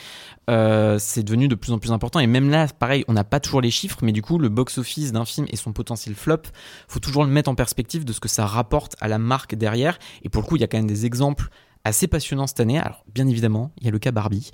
euh, 0.49 0.97
c'est 0.99 1.23
devenu 1.23 1.47
de 1.47 1.55
plus 1.55 1.71
en 1.71 1.79
plus 1.79 1.91
important. 1.91 2.19
Et 2.19 2.27
même 2.27 2.49
là, 2.49 2.67
pareil, 2.67 3.03
on 3.07 3.13
n'a 3.13 3.23
pas 3.23 3.39
toujours 3.39 3.61
les 3.61 3.71
chiffres, 3.71 3.97
mais 4.01 4.11
du 4.11 4.21
coup, 4.21 4.37
le 4.37 4.49
box-office 4.49 5.11
d'un 5.11 5.25
film 5.25 5.47
et 5.49 5.55
son 5.55 5.73
potentiel 5.73 6.15
flop, 6.15 6.41
faut 6.87 6.99
toujours 6.99 7.23
le 7.23 7.29
mettre 7.29 7.49
en 7.49 7.55
perspective 7.55 8.05
de 8.05 8.13
ce 8.13 8.19
que 8.19 8.29
ça 8.29 8.45
rapporte 8.45 8.94
à 8.99 9.07
la 9.07 9.17
marque 9.17 9.55
derrière. 9.55 9.97
Et 10.23 10.29
pour 10.29 10.41
le 10.41 10.47
coup, 10.47 10.55
il 10.55 10.61
y 10.61 10.63
a 10.63 10.67
quand 10.67 10.77
même 10.77 10.87
des 10.87 11.05
exemples 11.05 11.49
assez 11.85 12.07
passionnants 12.07 12.47
cette 12.47 12.59
année. 12.59 12.79
Alors, 12.79 13.05
bien 13.13 13.27
évidemment, 13.27 13.71
il 13.79 13.85
y 13.85 13.87
a 13.87 13.91
le 13.91 13.99
cas 13.99 14.11
Barbie. 14.11 14.49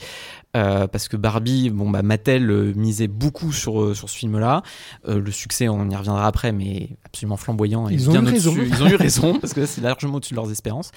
Euh, 0.58 0.86
parce 0.88 1.08
que 1.08 1.16
Barbie, 1.16 1.70
bon, 1.70 1.90
bah, 1.90 2.04
Mattel 2.04 2.52
euh, 2.52 2.74
misait 2.76 3.08
beaucoup 3.08 3.54
sur, 3.54 3.82
euh, 3.82 3.94
sur 3.94 4.10
ce 4.10 4.18
film-là. 4.18 4.64
Euh, 5.08 5.20
le 5.20 5.32
succès, 5.32 5.70
on 5.70 5.90
y 5.90 5.96
reviendra 5.96 6.28
après, 6.28 6.52
mais 6.52 6.98
absolument 7.06 7.38
flamboyant. 7.38 7.90
et 7.90 7.94
Ils 7.94 8.10
ont 8.10 8.14
eu 8.14 8.28
raison. 8.28 8.54
Ils 8.54 8.84
ont 8.84 8.88
eu 8.88 8.96
raison, 8.98 9.40
parce 9.40 9.54
que 9.54 9.66
c'est 9.66 9.82
largement 9.82 10.16
au-dessus 10.16 10.34
de 10.34 10.40
leurs 10.40 10.52
espérances. 10.52 10.92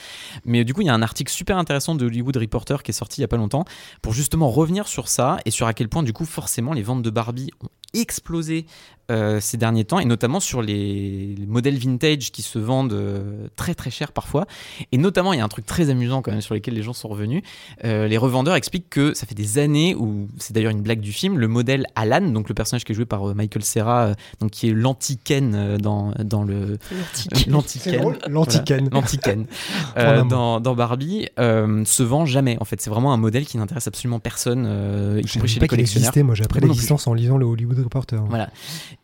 Mais 0.44 0.64
du 0.64 0.74
coup, 0.74 0.80
il 0.80 0.86
y 0.86 0.90
a 0.90 0.94
un 0.94 1.02
article 1.02 1.32
super 1.32 1.56
intéressant 1.56 1.94
de 1.94 2.04
Hollywood 2.04 2.36
Reporter 2.36 2.82
qui 2.82 2.90
est 2.90 2.94
sorti 2.94 3.20
il 3.20 3.22
y 3.22 3.24
a 3.24 3.28
pas 3.28 3.36
longtemps 3.36 3.64
pour 4.02 4.12
justement 4.12 4.50
revenir 4.50 4.88
sur 4.88 5.06
ça 5.06 5.38
et 5.44 5.52
sur 5.52 5.68
à 5.68 5.72
quel 5.72 5.88
point, 5.88 6.02
du 6.02 6.12
coup, 6.12 6.24
forcément, 6.24 6.72
les 6.72 6.82
ventes 6.82 7.02
de 7.02 7.10
Barbie 7.10 7.50
ont 7.62 7.68
explosé 7.94 8.66
euh, 9.10 9.38
ces 9.38 9.58
derniers 9.58 9.84
temps 9.84 9.98
et 9.98 10.06
notamment 10.06 10.40
sur 10.40 10.62
les, 10.62 11.34
les 11.38 11.46
modèles 11.46 11.76
vintage 11.76 12.32
qui 12.32 12.40
se 12.40 12.58
vendent 12.58 12.94
euh, 12.94 13.48
très 13.54 13.74
très 13.74 13.90
cher 13.90 14.12
parfois. 14.12 14.46
Et 14.92 14.98
notamment, 14.98 15.34
il 15.34 15.38
y 15.38 15.42
a 15.42 15.44
un 15.44 15.48
truc 15.48 15.66
très 15.66 15.90
amusant 15.90 16.22
quand 16.22 16.30
même 16.30 16.40
sur 16.40 16.54
lequel 16.54 16.72
les 16.72 16.82
gens 16.82 16.94
sont 16.94 17.08
revenus. 17.08 17.42
Euh, 17.84 18.08
les 18.08 18.16
revendeurs 18.16 18.54
expliquent 18.54 18.88
que 18.88 19.12
ça 19.12 19.26
fait 19.26 19.34
des 19.34 19.58
années, 19.58 19.94
où 19.94 20.28
c'est 20.38 20.54
d'ailleurs 20.54 20.70
une 20.70 20.80
blague 20.80 21.00
du 21.00 21.12
film, 21.12 21.38
le 21.38 21.48
modèle 21.48 21.86
Alan, 21.96 22.22
donc 22.22 22.48
le 22.48 22.54
personnage 22.54 22.84
qui 22.84 22.92
est 22.92 22.94
joué 22.94 23.04
par 23.04 23.28
euh, 23.28 23.34
Michael 23.34 23.62
Cera, 23.62 24.04
euh, 24.04 24.14
donc 24.40 24.52
qui 24.52 24.70
est 24.70 24.72
l'anti-Ken 24.72 25.54
euh, 25.54 25.76
dans, 25.76 26.12
dans 26.24 26.42
le. 26.42 26.78
L'anti-Ken. 27.46 28.16
l'anti-Ken. 28.26 29.46
Voilà, 29.94 30.22
dans, 30.28 30.60
dans 30.60 30.74
Barbie, 30.74 31.28
euh, 31.38 31.84
se 31.84 32.02
vend 32.02 32.24
jamais. 32.24 32.56
En 32.60 32.64
fait, 32.64 32.80
c'est 32.80 32.90
vraiment 32.90 33.12
un 33.12 33.18
modèle 33.18 33.44
qui 33.44 33.58
n'intéresse 33.58 33.86
absolument 33.86 34.18
personne, 34.18 34.64
euh, 34.66 35.20
y 35.22 35.28
compris 35.28 35.48
chez 35.48 35.60
pas 35.60 35.64
les 35.64 35.68
collectionneurs. 35.68 36.08
existait, 36.08 36.22
moi 36.22 36.34
j'ai 36.34 36.44
appris 36.44 36.60
l'existence 36.60 37.06
en 37.06 37.12
lisant 37.12 37.36
le 37.36 37.44
Hollywood 37.44 37.83
Voilà. 38.28 38.50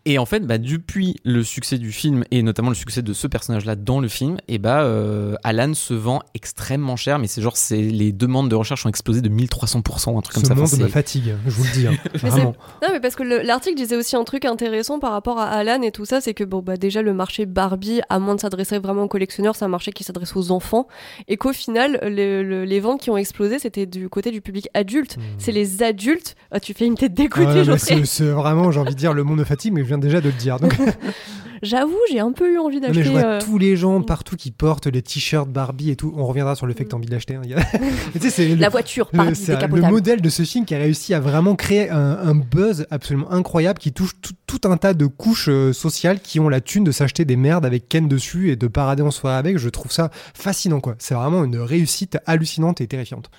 Et 0.07 0.19
en 0.19 0.27
fait, 0.27 0.41
bah, 0.41 0.59
depuis 0.59 1.17
le 1.25 1.43
succès 1.45 1.79
du 1.79 1.93
film 1.93 2.25
et 2.31 2.43
notamment 2.43 2.71
le 2.71 2.75
succès 2.75 3.03
de 3.03 3.13
ce 3.13 3.27
personnage-là 3.27 3.77
dans 3.77 4.01
le 4.01 4.09
film, 4.09 4.39
et 4.49 4.59
bah, 4.59 4.83
euh, 4.83 5.35
Alan 5.45 5.75
se 5.75 5.95
vend 5.95 6.21
extrêmement 6.35 6.97
cher, 6.97 7.19
mais 7.19 7.27
c'est 7.27 7.43
genre 7.43 7.57
c'est 7.57 7.81
les 7.83 8.13
demandes 8.13 8.49
de 8.49 8.55
recherche 8.57 8.85
ont 8.87 8.89
explosé 8.89 9.21
de 9.21 9.29
1300%, 9.29 10.17
un 10.19 10.21
truc 10.23 10.35
comme 10.35 10.45
ça. 10.45 10.55
Monde 10.55 10.69
me 10.85 10.89
fatigue, 10.89 11.35
je 11.47 11.51
vous 11.51 11.65
le 11.65 11.71
dis. 11.73 11.87
hein. 11.87 11.93
Mais 12.23 12.31
Vraiment. 12.31 12.55
Non, 12.83 12.89
mais 12.93 13.01
parce 13.01 13.15
que 13.15 13.23
le- 13.23 13.43
l'article 13.43 13.77
disait 13.77 13.97
aussi 13.97 14.17
un 14.17 14.25
truc 14.25 14.45
intéressant 14.45 14.99
par 14.99 15.13
rapport 15.13 15.39
à 15.39 15.45
Alan 15.49 15.83
et 15.83 15.91
tout 15.93 16.05
ça, 16.05 16.21
c'est 16.21 16.35
que 16.35 16.45
bon, 16.45 16.61
bah, 16.61 16.77
déjà 16.77 17.03
le 17.03 17.13
marché 17.13 17.47
Barbie, 17.47 18.01
à 18.09 18.19
moins 18.19 18.35
de 18.35 18.41
s'adresser 18.41 18.79
vraiment 18.79 19.03
aux 19.05 19.09
collectionneurs, 19.09 19.55
c'est 19.57 19.65
un 19.65 19.69
marché 19.69 19.93
qui 19.93 20.03
s'adresse 20.05 20.35
aux 20.37 20.51
enfants. 20.51 20.89
Et 21.29 21.37
qu'au 21.37 21.53
final, 21.53 21.99
le- 22.03 22.43
le- 22.43 22.65
les 22.65 22.81
ventes 22.81 23.01
qui 23.01 23.11
ont 23.11 23.17
explosé, 23.17 23.59
c'était 23.59 23.87
du 23.87 24.09
côté 24.09 24.31
du 24.31 24.41
public 24.41 24.69
adulte. 24.75 25.17
C'est 25.39 25.53
les 25.53 25.83
adultes. 25.83 26.37
Ah, 26.51 26.61
tu 26.61 26.75
fais 26.75 26.87
une 26.87 26.95
tête 26.95 27.15
Hmm. 27.61 27.65
Geoffrey. 27.65 27.97
c'est 27.99 28.05
c'est 28.07 28.31
vraiment, 28.31 28.70
j'ai 28.71 28.81
envie 28.81 28.95
de 28.95 28.99
dire, 28.99 29.13
le 29.13 29.25
monde 29.25 29.39
me 29.39 29.45
fatigue, 29.45 29.73
mais 29.73 29.83
je 29.83 29.87
viens 29.87 29.99
déjà 29.99 30.21
de 30.21 30.29
le 30.29 30.35
dire. 30.35 30.59
J'avoue, 31.63 31.99
j'ai 32.11 32.21
un 32.21 32.33
peu 32.33 32.53
eu 32.55 32.59
envie 32.59 32.77
Non, 32.81 32.89
mais 32.89 32.95
d'acheter. 32.95 33.05
je 33.05 33.11
vois 33.11 33.25
euh, 33.25 33.41
tous 33.41 33.59
les 33.59 33.77
gens 33.77 34.01
partout 34.03 34.37
qui 34.37 34.51
portent 34.51 34.87
les 34.87 35.03
t-shirts 35.03 35.49
Barbie 35.49 35.91
et 35.91 35.97
tout. 35.97 36.13
On 36.17 36.25
reviendra 36.27 36.55
sur 36.57 36.67
le 36.67 36.73
fait 36.75 36.85
que 36.85 36.91
t'as 36.91 36.97
envie 36.97 37.07
de 37.07 37.13
l'acheter. 37.13 37.35
hein. 37.37 37.43
C'est 38.31 38.57
La 38.57 38.69
voiture, 38.69 39.09
Barbie 39.13 39.35
c'est 39.37 39.53
le 39.53 39.59
décapotable. 39.59 39.93
modèle 39.93 40.21
de 40.23 40.29
ce 40.29 40.43
film 40.43 40.65
qui 40.65 40.75
a 40.75 40.79
réussi 40.79 41.13
à 41.15 41.21
vraiment 41.21 41.55
créer 41.57 41.91
un, 41.91 41.99
un 42.19 42.35
buzz 42.35 42.87
absolument 42.91 43.31
incroyable 43.31 43.79
qui 43.79 43.93
touche 43.93 44.13
tout, 44.23 44.33
tout 44.47 44.61
un 44.69 44.77
tas 44.77 44.95
de 44.95 45.07
couches 45.07 45.49
euh, 45.49 45.73
sociales 45.73 46.21
qui 46.21 46.41
ont 46.41 46.49
la 46.49 46.61
thune 46.61 46.85
de 46.85 46.93
s'acheter 46.93 47.25
des 47.25 47.37
merdes 47.37 47.67
avec 47.67 47.89
Ken 47.89 48.09
dessus 48.09 48.51
et 48.51 48.57
de 48.57 48.67
parader 48.67 49.03
en 49.03 49.11
soirée 49.11 49.37
avec. 49.37 49.59
Je 49.59 49.69
trouve 49.69 49.93
ça 49.93 50.11
fascinant, 50.35 50.81
quoi. 50.81 50.95
C'est 50.99 51.15
vraiment 51.15 51.45
une 51.45 51.57
réussite 51.59 52.19
hallucinante 52.27 52.81
et 52.81 52.87
terrifiante. 52.87 53.31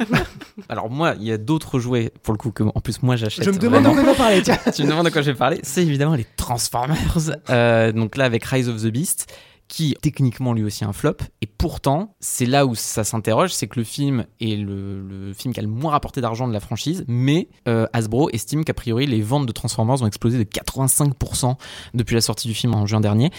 Alors 0.68 0.90
moi, 0.90 1.14
il 1.20 1.26
y 1.26 1.32
a 1.32 1.38
d'autres 1.38 1.78
jouets 1.78 2.12
pour 2.22 2.32
le 2.34 2.38
coup 2.38 2.50
que 2.50 2.62
en 2.64 2.80
plus 2.80 3.02
moi 3.02 3.16
j'achète. 3.16 3.44
Je 3.44 3.50
me 3.50 3.58
demande 3.58 3.84
de 3.84 4.02
quoi 4.02 4.14
parler, 4.14 4.42
tiens. 4.42 4.58
tu 4.74 4.82
me 4.82 4.88
demandes 4.88 5.06
de 5.06 5.10
quoi 5.10 5.22
je 5.22 5.30
vais 5.30 5.36
parler, 5.38 5.60
c'est 5.62 5.82
évidemment 5.82 6.14
les 6.14 6.26
Transformers. 6.36 6.96
Euh, 7.52 7.92
donc 7.92 8.16
là, 8.16 8.24
avec 8.24 8.44
Rise 8.44 8.68
of 8.68 8.82
the 8.82 8.88
Beast, 8.88 9.32
qui 9.68 9.96
techniquement 10.02 10.52
lui 10.52 10.64
aussi 10.64 10.84
un 10.84 10.92
flop, 10.92 11.16
et 11.40 11.46
pourtant, 11.46 12.14
c'est 12.20 12.44
là 12.44 12.66
où 12.66 12.74
ça 12.74 13.04
s'interroge, 13.04 13.54
c'est 13.54 13.68
que 13.68 13.78
le 13.78 13.84
film 13.84 14.26
est 14.38 14.56
le, 14.56 15.32
film 15.34 15.54
qui 15.54 15.60
a 15.60 15.62
le 15.62 15.68
moins 15.68 15.92
rapporté 15.92 16.20
d'argent 16.20 16.46
de 16.46 16.52
la 16.52 16.60
franchise, 16.60 17.04
mais 17.08 17.48
euh, 17.68 17.86
Hasbro 17.94 18.28
estime 18.30 18.64
qu'a 18.64 18.74
priori 18.74 19.06
les 19.06 19.22
ventes 19.22 19.46
de 19.46 19.52
Transformers 19.52 20.02
ont 20.02 20.06
explosé 20.06 20.36
de 20.36 20.44
85% 20.44 21.56
depuis 21.94 22.14
la 22.14 22.20
sortie 22.20 22.48
du 22.48 22.54
film 22.54 22.74
en 22.74 22.84
juin 22.84 23.00
dernier, 23.00 23.30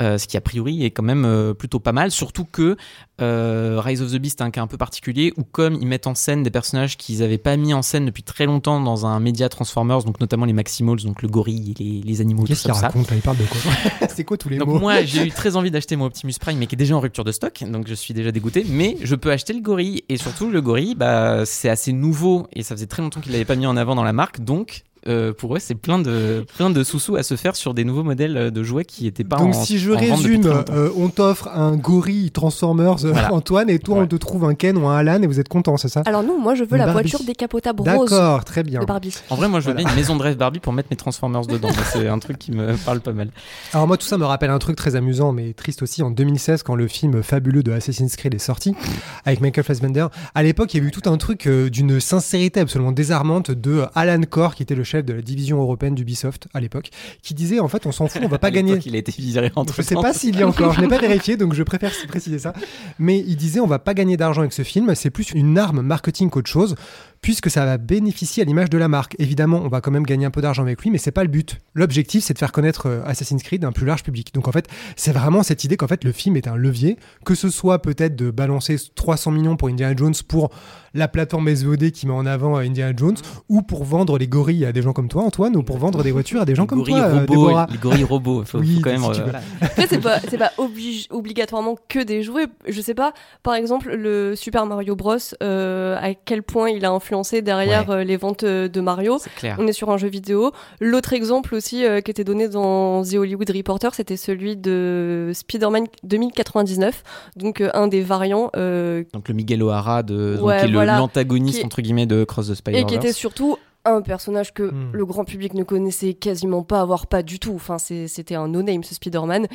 euh, 0.00 0.16
ce 0.16 0.26
qui 0.26 0.38
a 0.38 0.40
priori 0.40 0.82
est 0.84 0.92
quand 0.92 1.02
même 1.02 1.54
plutôt 1.58 1.80
pas 1.80 1.92
mal, 1.92 2.10
surtout 2.10 2.46
que 2.46 2.76
euh, 3.22 3.80
Rise 3.82 4.02
of 4.02 4.10
the 4.12 4.16
Beast 4.16 4.40
est 4.40 4.44
un 4.44 4.50
cas 4.50 4.60
un 4.62 4.66
peu 4.66 4.76
particulier 4.76 5.32
où 5.36 5.44
comme 5.44 5.74
ils 5.80 5.86
mettent 5.86 6.06
en 6.06 6.14
scène 6.14 6.42
des 6.42 6.50
personnages 6.50 6.96
qu'ils 6.96 7.20
n'avaient 7.20 7.38
pas 7.38 7.56
mis 7.56 7.72
en 7.72 7.82
scène 7.82 8.04
depuis 8.06 8.22
très 8.22 8.44
longtemps 8.46 8.80
dans 8.80 9.06
un 9.06 9.18
média 9.20 9.48
Transformers, 9.48 10.02
donc 10.04 10.20
notamment 10.20 10.44
les 10.44 10.52
Maximals, 10.52 11.02
donc 11.02 11.22
le 11.22 11.28
gorille 11.28 11.74
et 11.78 11.82
les, 11.82 12.00
les 12.02 12.20
animaux, 12.20 12.42
tout 12.42 12.48
Qu'est-ce 12.48 12.62
qu'il 12.64 12.72
raconte 12.72 13.08
là? 13.10 13.16
Il 13.16 13.22
parle 13.22 13.38
de 13.38 13.44
quoi? 13.44 13.60
C'est 14.14 14.24
quoi 14.24 14.36
tous 14.36 14.48
les 14.48 14.58
Donc 14.58 14.68
mots? 14.68 14.78
moi 14.78 15.02
j'ai 15.04 15.26
eu 15.26 15.30
très 15.30 15.56
envie 15.56 15.70
d'acheter 15.70 15.96
mon 15.96 16.06
Optimus 16.06 16.34
Prime 16.40 16.58
mais 16.58 16.66
qui 16.66 16.74
est 16.74 16.76
déjà 16.76 16.96
en 16.96 17.00
rupture 17.00 17.24
de 17.24 17.32
stock 17.32 17.62
donc 17.66 17.86
je 17.88 17.94
suis 17.94 18.12
déjà 18.14 18.32
dégoûté 18.32 18.66
mais 18.68 18.96
je 19.02 19.14
peux 19.14 19.30
acheter 19.30 19.52
le 19.52 19.60
gorille. 19.60 20.02
Et 20.08 20.16
surtout 20.16 20.50
le 20.50 20.60
gorille 20.60 20.94
bah 20.94 21.44
c'est 21.46 21.68
assez 21.68 21.92
nouveau 21.92 22.46
et 22.52 22.62
ça 22.62 22.74
faisait 22.74 22.86
très 22.86 23.02
longtemps 23.02 23.20
qu'il 23.20 23.32
l'avait 23.32 23.44
pas 23.44 23.56
mis 23.56 23.66
en 23.66 23.76
avant 23.76 23.94
dans 23.94 24.04
la 24.04 24.12
marque 24.12 24.40
donc 24.40 24.82
euh, 25.08 25.32
pour 25.32 25.56
eux 25.56 25.58
c'est 25.58 25.74
plein 25.74 25.98
de 25.98 26.44
plein 26.56 26.70
de 26.70 26.82
sous-sous 26.84 27.16
à 27.16 27.22
se 27.22 27.34
faire 27.36 27.56
sur 27.56 27.74
des 27.74 27.84
nouveaux 27.84 28.02
modèles 28.04 28.50
de 28.50 28.62
jouets 28.62 28.84
qui 28.84 29.06
étaient 29.06 29.24
pas 29.24 29.36
Donc 29.36 29.54
en 29.54 29.62
si 29.64 29.78
je 29.78 29.92
en 29.92 29.96
résume, 29.98 30.46
euh, 30.70 30.90
on 30.96 31.08
t'offre 31.08 31.48
un 31.48 31.76
gorille 31.76 32.30
Transformers 32.30 33.04
euh, 33.04 33.12
Voilà. 33.12 33.32
Antoine 33.32 33.68
et 33.70 33.78
toi 33.78 33.96
Ouais. 33.98 34.04
on 34.04 34.06
te 34.06 34.16
trouve 34.16 34.44
un 34.44 34.54
Ken 34.54 34.76
ou 34.78 34.86
un 34.86 34.96
Alan 34.96 35.20
et 35.22 35.26
vous 35.26 35.40
êtes 35.40 35.48
content, 35.48 35.76
c'est 35.76 35.88
ça 35.88 36.02
Alors 36.06 36.22
non, 36.22 36.38
moi 36.40 36.54
je 36.54 36.64
veux 36.64 36.72
Une 36.72 36.78
la 36.78 36.86
Barbie. 36.86 37.08
voiture 37.10 37.26
décapotable 37.26 37.80
rose 37.82 38.10
D'accord, 38.10 38.44
très 38.44 38.62
bien. 38.62 38.80
de 38.80 38.86
Barbie. 38.86 39.14
En 39.30 39.34
vrai, 39.36 39.48
moi, 39.48 39.60
je 39.60 39.66
veux 39.66 39.72
Voilà. 39.72 39.84
bien 39.86 39.92
une 39.92 40.00
maison 40.00 40.16
de 40.16 40.22
rêve 40.22 40.36
Barbie 40.36 40.60
pour 40.60 40.72
mettre 40.72 40.88
mes 40.90 40.96
Transformers 40.96 41.46
dedans. 41.46 41.68
C'est 41.92 42.06
un 42.08 42.18
truc 42.18 42.38
qui 42.38 42.52
me 42.52 42.74
parle 42.84 43.00
pas 43.00 43.12
mal. 43.12 43.28
Alors 43.72 43.86
moi 43.86 43.96
tout 43.96 44.06
ça 44.06 44.18
me 44.18 44.24
rappelle 44.24 44.50
un 44.50 44.58
truc 44.58 44.76
très 44.76 44.96
amusant 44.96 45.32
mais 45.32 45.52
triste 45.52 45.82
aussi 45.82 46.02
en 46.02 46.10
2016 46.10 46.62
quand 46.62 46.74
le 46.74 46.86
film 46.88 47.22
fabuleux 47.22 47.62
de 47.62 47.72
Assassin's 47.72 48.16
Creed 48.16 48.34
est 48.34 48.38
sorti 48.38 48.74
avec 49.24 49.40
Michael 49.40 49.64
Fassbender. 49.64 50.06
À 50.34 50.42
l'époque 50.42 50.72
il 50.74 50.78
y 50.78 50.80
avait 50.80 50.88
eu 50.88 50.92
tout 50.92 51.08
un 51.10 51.16
truc 51.16 51.46
euh, 51.46 51.68
d'une 51.70 52.00
sincérité 52.00 52.60
absolument 52.60 52.92
désarmante 52.92 53.50
de 53.50 53.70
euh, 53.80 53.86
Alan 53.94 54.20
Core 54.28 54.54
qui 54.54 54.62
était 54.62 54.74
le 54.74 54.84
chef 54.92 55.04
de 55.04 55.14
la 55.14 55.22
division 55.22 55.60
européenne 55.60 55.94
d'Ubisoft 55.94 56.48
à 56.52 56.60
l'époque 56.60 56.90
qui 57.22 57.34
disait 57.34 57.60
en 57.60 57.68
fait 57.68 57.86
on 57.86 57.92
s'en 57.92 58.08
fout 58.08 58.20
on 58.24 58.28
va 58.28 58.38
pas 58.38 58.46
À 58.52 58.54
gagner. 58.54 58.78
Il 58.84 58.94
a 58.94 58.98
été 58.98 59.12
viré 59.12 59.50
entre 59.56 59.74
Je 59.76 59.82
sais 59.82 59.94
pas 59.94 60.12
s'il 60.12 60.38
y 60.38 60.42
a 60.42 60.46
encore, 60.46 60.74
je 60.74 60.82
n'ai 60.82 60.88
pas 60.88 60.98
vérifié, 61.08 61.38
donc 61.38 61.54
je 61.54 61.62
préfère 61.62 61.90
préciser 62.08 62.38
ça. 62.38 62.52
Mais 62.98 63.18
il 63.18 63.36
disait 63.36 63.60
on 63.60 63.66
va 63.66 63.78
pas 63.78 63.94
gagner 63.94 64.18
d'argent 64.18 64.42
avec 64.42 64.52
ce 64.52 64.62
film, 64.62 64.94
c'est 64.94 65.08
plus 65.10 65.30
une 65.30 65.56
arme 65.56 65.80
marketing 65.80 66.28
qu'autre 66.28 66.50
chose, 66.50 66.74
puisque 67.22 67.50
ça 67.50 67.64
va 67.64 67.78
bénéficier 67.78 68.42
à 68.42 68.46
l'image 68.46 68.68
de 68.68 68.76
la 68.78 68.88
marque. 68.88 69.14
Évidemment, 69.18 69.62
on 69.64 69.68
va 69.68 69.80
quand 69.80 69.90
même 69.92 70.02
gagner 70.04 70.26
un 70.26 70.30
peu 70.30 70.42
d'argent 70.42 70.62
avec 70.62 70.82
lui, 70.82 70.90
mais 70.90 70.98
c'est 70.98 71.12
pas 71.12 71.22
le 71.22 71.30
but. 71.30 71.58
L'objectif, 71.74 72.22
c'est 72.24 72.34
de 72.34 72.38
faire 72.38 72.52
connaître 72.52 72.86
euh, 72.86 73.00
Assassin's 73.06 73.42
Creed 73.42 73.64
à 73.64 73.68
un 73.68 73.72
plus 73.72 73.86
large 73.86 74.02
public. 74.02 74.34
Donc 74.34 74.48
en 74.48 74.52
fait, 74.52 74.66
c'est 74.96 75.12
vraiment 75.12 75.42
cette 75.42 75.64
idée 75.64 75.76
qu'en 75.76 75.86
fait 75.88 76.04
le 76.04 76.12
film 76.12 76.36
est 76.36 76.48
un 76.48 76.56
levier, 76.56 76.98
que 77.24 77.34
ce 77.34 77.48
soit 77.48 77.80
peut-être 77.80 78.16
de 78.16 78.30
balancer 78.30 78.76
300 78.96 79.30
millions 79.30 79.56
pour 79.56 79.68
Indiana 79.68 79.94
Jones 79.96 80.14
pour 80.28 80.50
la 80.94 81.08
plateforme 81.08 81.48
SVOD 81.54 81.90
qui 81.92 82.06
met 82.06 82.12
en 82.12 82.26
avant 82.26 82.56
euh, 82.58 82.62
Indiana 82.62 82.92
Jones, 82.94 83.16
ou 83.48 83.62
pour 83.62 83.84
vendre 83.84 84.18
les 84.18 84.26
gorilles 84.28 84.66
à 84.66 84.72
des 84.72 84.82
gens 84.82 84.92
comme 84.92 85.08
toi, 85.08 85.22
Antoine, 85.22 85.56
ou 85.56 85.62
pour 85.62 85.78
vendre 85.78 86.02
des 86.02 86.10
voitures 86.10 86.42
à 86.42 86.44
des 86.44 86.54
gens 86.56 86.64
Les 86.64 86.68
comme 86.68 86.84
toi, 86.84 86.98
euh, 86.98 87.12
robots, 87.20 87.26
Déborah 87.34 87.66
les 87.70 87.78
gorilles 87.78 88.04
robots, 88.04 88.44
faut, 88.44 88.58
Oui, 88.58 88.74
faut 88.74 88.80
quand 88.82 88.90
même. 88.90 89.14
si 89.14 89.20
euh, 89.20 89.24
voilà. 89.24 89.40
Après, 89.60 89.86
c'est 89.86 90.00
pas, 90.00 90.18
c'est 90.28 90.38
pas 90.38 90.50
oblige- 90.58 91.06
obligatoirement 91.10 91.76
que 91.88 92.00
des 92.02 92.22
jouets. 92.24 92.46
Je 92.68 92.80
sais 92.80 92.94
pas, 92.94 93.14
par 93.44 93.54
exemple, 93.54 93.94
le 93.94 94.34
Super 94.36 94.66
Mario 94.66 94.96
Bros, 94.96 95.16
euh, 95.42 95.96
à 96.00 96.14
quel 96.14 96.42
point 96.42 96.68
il 96.68 96.84
a 96.84 96.90
influencé 96.90 97.11
derrière 97.42 97.88
Ouais. 97.88 97.96
euh, 97.96 98.04
les 98.04 98.16
ventes 98.16 98.44
euh, 98.44 98.68
de 98.68 98.80
Mario. 98.80 99.18
Clair. 99.36 99.56
On 99.58 99.66
est 99.66 99.72
sur 99.72 99.90
un 99.90 99.96
jeu 99.98 100.08
vidéo. 100.08 100.52
L'autre 100.80 101.12
exemple 101.12 101.54
aussi 101.54 101.84
euh, 101.84 102.00
qui 102.00 102.10
était 102.10 102.24
donné 102.24 102.48
dans 102.48 103.02
The 103.04 103.14
Hollywood 103.14 103.50
Reporter, 103.50 103.94
c'était 103.94 104.16
celui 104.16 104.56
de 104.56 105.30
Spider-Man 105.34 105.86
2099, 106.04 107.02
donc 107.36 107.60
euh, 107.60 107.70
un 107.74 107.88
des 107.88 108.02
variants 108.02 108.50
Donc 108.54 109.28
le 109.28 109.34
Miguel 109.34 109.62
O'Hara, 109.62 110.02
de, 110.02 110.36
donc, 110.36 110.46
Ouais, 110.46 110.58
qui 110.58 110.64
est 110.64 110.68
le- 110.68 110.74
voilà. 110.74 110.98
l'antagoniste 110.98 111.64
entre 111.64 111.82
guillemets 111.82 112.06
de 112.06 112.24
Cross 112.24 112.48
the 112.48 112.50
et 112.50 112.54
Spider-Verse. 112.56 112.88
qui 112.90 112.94
était 112.96 113.12
surtout 113.12 113.56
un 113.84 114.00
personnage 114.02 114.52
que 114.54 114.62
Hmm. 114.62 114.90
le 114.92 115.04
grand 115.06 115.24
public 115.24 115.54
ne 115.54 115.64
connaissait 115.64 116.14
quasiment 116.14 116.62
pas, 116.62 116.84
voire 116.84 117.06
pas 117.06 117.22
du 117.22 117.38
tout. 117.38 117.52
Enfin, 117.54 117.78
c'était 117.78 118.34
un 118.34 118.48
no-name 118.48 118.84
ce 118.84 118.94
Spider-Man. 118.94 119.46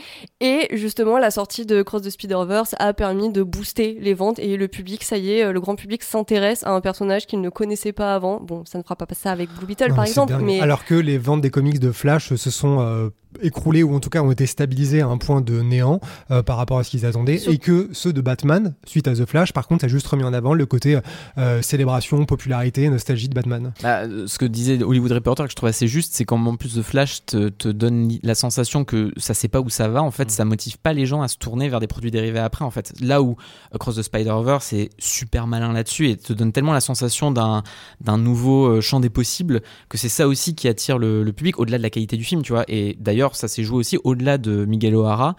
Et 0.41 0.67
justement, 0.75 1.17
la 1.17 1.31
sortie 1.31 1.65
de 1.65 1.81
Cross 1.81 2.01
the 2.03 2.09
Spider-Verse 2.09 2.75
a 2.79 2.93
permis 2.93 3.31
de 3.31 3.41
booster 3.43 3.97
les 4.01 4.13
ventes 4.13 4.39
et 4.39 4.57
le 4.57 4.67
public, 4.67 5.03
ça 5.03 5.17
y 5.17 5.31
est, 5.31 5.43
euh, 5.45 5.51
le 5.51 5.61
grand 5.61 5.75
public 5.75 6.03
s'intéresse 6.03 6.63
à 6.65 6.71
un 6.71 6.81
personnage 6.81 7.25
qu'il 7.25 7.39
ne 7.41 7.49
connaissait 7.49 7.93
pas 7.93 8.13
avant. 8.13 8.39
Bon, 8.41 8.63
ça 8.65 8.77
ne 8.77 8.83
fera 8.83 8.95
pas 8.95 9.05
ça 9.13 9.31
avec 9.31 9.49
Blue 9.53 9.65
Beetle 9.65 9.89
Non, 9.89 9.95
par 9.95 10.05
exemple, 10.05 10.33
dingue. 10.33 10.43
mais 10.43 10.59
Alors 10.59 10.83
que 10.85 10.95
les 10.95 11.17
ventes 11.17 11.41
des 11.41 11.49
comics 11.49 11.79
de 11.79 11.91
Flash 11.91 12.33
se 12.35 12.49
sont 12.51 12.79
euh, 12.81 13.09
écroulées 13.41 13.83
ou 13.83 13.93
en 13.95 13.99
tout 13.99 14.09
cas 14.09 14.21
ont 14.21 14.31
été 14.31 14.45
stabilisées 14.45 15.01
à 15.01 15.07
un 15.07 15.17
point 15.17 15.41
de 15.41 15.61
néant 15.61 15.99
euh, 16.31 16.43
par 16.43 16.57
rapport 16.57 16.79
à 16.79 16.83
ce 16.83 16.89
qu'ils 16.91 17.05
attendaient 17.05 17.37
Sur- 17.37 17.51
et 17.51 17.57
que 17.57 17.89
ceux 17.93 18.13
de 18.13 18.21
Batman, 18.21 18.73
suite 18.85 19.07
à 19.07 19.13
The 19.13 19.25
Flash, 19.25 19.53
par 19.53 19.67
contre, 19.67 19.85
a 19.85 19.87
juste 19.87 20.07
remis 20.07 20.23
en 20.23 20.33
avant 20.33 20.53
le 20.53 20.65
côté 20.65 20.99
euh, 21.37 21.61
célébration, 21.61 22.25
popularité, 22.25 22.89
nostalgie 22.89 23.29
de 23.29 23.33
Batman. 23.33 23.73
Bah, 23.83 23.99
euh, 24.03 24.25
ce 24.27 24.37
que 24.37 24.45
disait 24.45 24.81
Hollywood 24.83 25.11
Reporter 25.11 25.45
que 25.45 25.51
je 25.51 25.55
trouve 25.55 25.69
assez 25.69 25.87
juste, 25.87 26.13
c'est 26.15 26.25
qu'en 26.25 26.55
plus 26.55 26.75
de 26.75 26.81
Flash 26.81 27.25
te, 27.25 27.49
te 27.49 27.67
donne 27.69 28.11
la 28.23 28.35
sensation 28.35 28.83
que 28.85 29.11
ça 29.17 29.33
sait 29.33 29.47
pas 29.47 29.59
où 29.61 29.69
ça 29.69 29.87
va. 29.87 30.01
En 30.03 30.11
fait, 30.11 30.25
Mm. 30.25 30.29
ça 30.29 30.45
motive 30.45 30.77
pas 30.79 30.93
les 30.93 31.05
gens 31.05 31.21
à 31.21 31.27
se 31.27 31.37
tourner 31.37 31.69
vers 31.69 31.79
des 31.79 31.87
produits 31.87 32.11
dérivés 32.11 32.39
après. 32.39 32.65
En 32.65 32.71
fait, 32.71 32.93
là 33.01 33.21
où 33.21 33.35
Across 33.73 33.95
the 33.97 34.01
Spider-Verse 34.03 34.73
est 34.73 34.89
super 34.99 35.47
malin 35.47 35.73
là-dessus 35.73 36.09
et 36.09 36.17
te 36.17 36.33
donne 36.33 36.51
tellement 36.51 36.73
la 36.73 36.81
sensation 36.81 37.31
d'un 37.31 37.63
d'un 38.01 38.17
nouveau 38.17 38.81
champ 38.81 38.99
des 38.99 39.09
possibles 39.09 39.61
que 39.89 39.97
c'est 39.97 40.09
ça 40.09 40.27
aussi 40.27 40.55
qui 40.55 40.67
attire 40.67 40.97
le, 40.97 41.23
le 41.23 41.33
public 41.33 41.59
au-delà 41.59 41.77
de 41.77 41.83
la 41.83 41.89
qualité 41.89 42.17
du 42.17 42.23
film, 42.23 42.41
tu 42.41 42.51
vois. 42.53 42.63
Et 42.67 42.97
d'ailleurs, 42.99 43.26
ça 43.35 43.47
s'est 43.47 43.63
joué 43.63 43.77
aussi 43.77 43.97
au-delà 44.03 44.37
de 44.37 44.65
Miguel 44.65 44.95
O'Hara, 44.95 45.35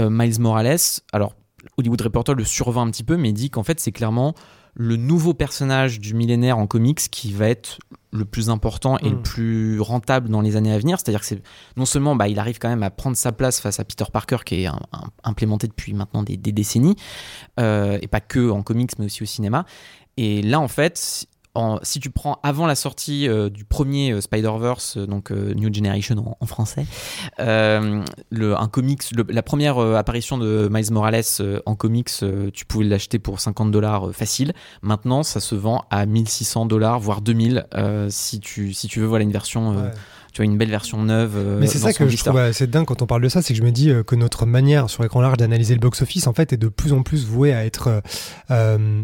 euh, 0.00 0.08
Miles 0.10 0.40
Morales. 0.40 0.78
Alors, 1.12 1.34
Hollywood 1.78 2.00
Reporter 2.02 2.34
le 2.34 2.44
survend 2.44 2.86
un 2.86 2.90
petit 2.90 3.04
peu, 3.04 3.16
mais 3.16 3.32
dit 3.32 3.50
qu'en 3.50 3.62
fait, 3.62 3.80
c'est 3.80 3.92
clairement 3.92 4.34
le 4.76 4.96
nouveau 4.96 5.34
personnage 5.34 6.00
du 6.00 6.14
millénaire 6.14 6.58
en 6.58 6.66
comics 6.66 6.98
qui 7.10 7.32
va 7.32 7.48
être 7.48 7.78
le 8.12 8.24
plus 8.24 8.50
important 8.50 8.98
et 8.98 9.08
Mm. 9.08 9.12
le 9.12 9.22
plus 9.22 9.80
rentable 9.80 10.28
dans 10.28 10.40
les 10.40 10.56
années 10.56 10.72
à 10.72 10.78
venir. 10.78 10.98
C'est-à-dire 10.98 11.20
que 11.20 11.26
c'est 11.26 11.42
non 11.76 11.84
seulement 11.86 12.16
bah, 12.16 12.26
il 12.28 12.38
arrive 12.40 12.58
quand 12.58 12.68
même 12.68 12.82
à 12.82 12.90
prendre 12.90 13.16
sa 13.16 13.30
place 13.32 13.60
face 13.60 13.78
à 13.80 13.84
Peter 13.84 14.04
Parker 14.12 14.38
qui 14.44 14.62
est 14.62 14.66
un- 14.66 14.80
un- 14.92 15.10
implémenté 15.22 15.68
depuis 15.68 15.94
maintenant 15.94 16.22
des, 16.24 16.36
des 16.36 16.50
décennies, 16.52 16.96
euh, 17.60 17.98
et 18.02 18.08
pas 18.08 18.20
que 18.20 18.50
en 18.50 18.62
comics 18.62 18.90
mais 18.98 19.06
aussi 19.06 19.22
au 19.22 19.26
cinéma. 19.26 19.64
Et 20.16 20.42
là 20.42 20.58
en 20.60 20.68
fait, 20.68 21.26
en- 21.54 21.78
si 21.82 22.00
tu 22.00 22.10
prends 22.10 22.38
avant 22.42 22.66
la 22.66 22.74
sortie 22.74 23.28
euh, 23.28 23.48
du 23.48 23.64
premier 23.64 24.12
euh, 24.12 24.20
Spider-Verse, 24.20 24.96
euh, 24.98 25.06
donc 25.06 25.30
New 25.30 25.72
Generation 25.72 26.16
en, 26.18 26.36
en 26.40 26.46
français, 26.46 26.84
le, 28.30 28.54
un 28.58 28.68
comics, 28.68 29.02
le- 29.14 29.24
la 29.28 29.42
première 29.42 29.78
apparition 29.78 30.38
de 30.38 30.68
Miles 30.70 30.92
Morales 30.92 31.22
en 31.66 31.74
comics, 31.74 32.10
tu 32.52 32.64
pouvais 32.66 32.84
l'acheter 32.84 33.18
pour 33.18 33.40
50 33.40 33.70
dollars 33.70 34.10
facile. 34.12 34.52
Maintenant, 34.82 35.22
ça 35.22 35.40
se 35.40 35.54
vend 35.54 35.84
à 35.90 36.06
1600 36.06 36.66
dollars, 36.66 36.98
voire 37.00 37.20
2000 37.20 37.66
euh, 37.74 38.08
si, 38.10 38.40
tu, 38.40 38.72
si 38.72 38.88
tu 38.88 39.00
veux 39.00 39.06
voilà 39.06 39.22
une 39.24 39.32
version, 39.32 39.70
Ouais. 39.76 39.90
tu 40.32 40.38
vois 40.42 40.44
une 40.50 40.58
belle 40.58 40.70
version 40.70 41.02
neuve. 41.02 41.58
Mais 41.60 41.66
c'est 41.66 41.78
ça 41.78 41.92
que 41.92 42.08
je 42.08 42.16
trouve 42.16 42.38
assez 42.38 42.66
dingue 42.66 42.86
quand 42.86 43.02
on 43.02 43.06
parle 43.06 43.22
de 43.22 43.28
ça, 43.28 43.42
c'est 43.42 43.54
que 43.54 43.58
je 43.58 43.64
me 43.64 43.70
dis 43.72 43.92
que 44.06 44.14
notre 44.16 44.46
manière 44.46 44.90
sur 44.90 45.04
écran 45.04 45.20
large 45.20 45.36
d'analyser 45.36 45.74
le 45.74 45.80
box-office, 45.80 46.26
en 46.26 46.32
fait, 46.32 46.52
est 46.52 46.56
de 46.56 46.68
plus 46.68 46.92
en 46.92 47.02
plus 47.02 47.24
vouée 47.26 47.52
à 47.52 47.64
être 47.64 48.02
euh, 48.50 49.02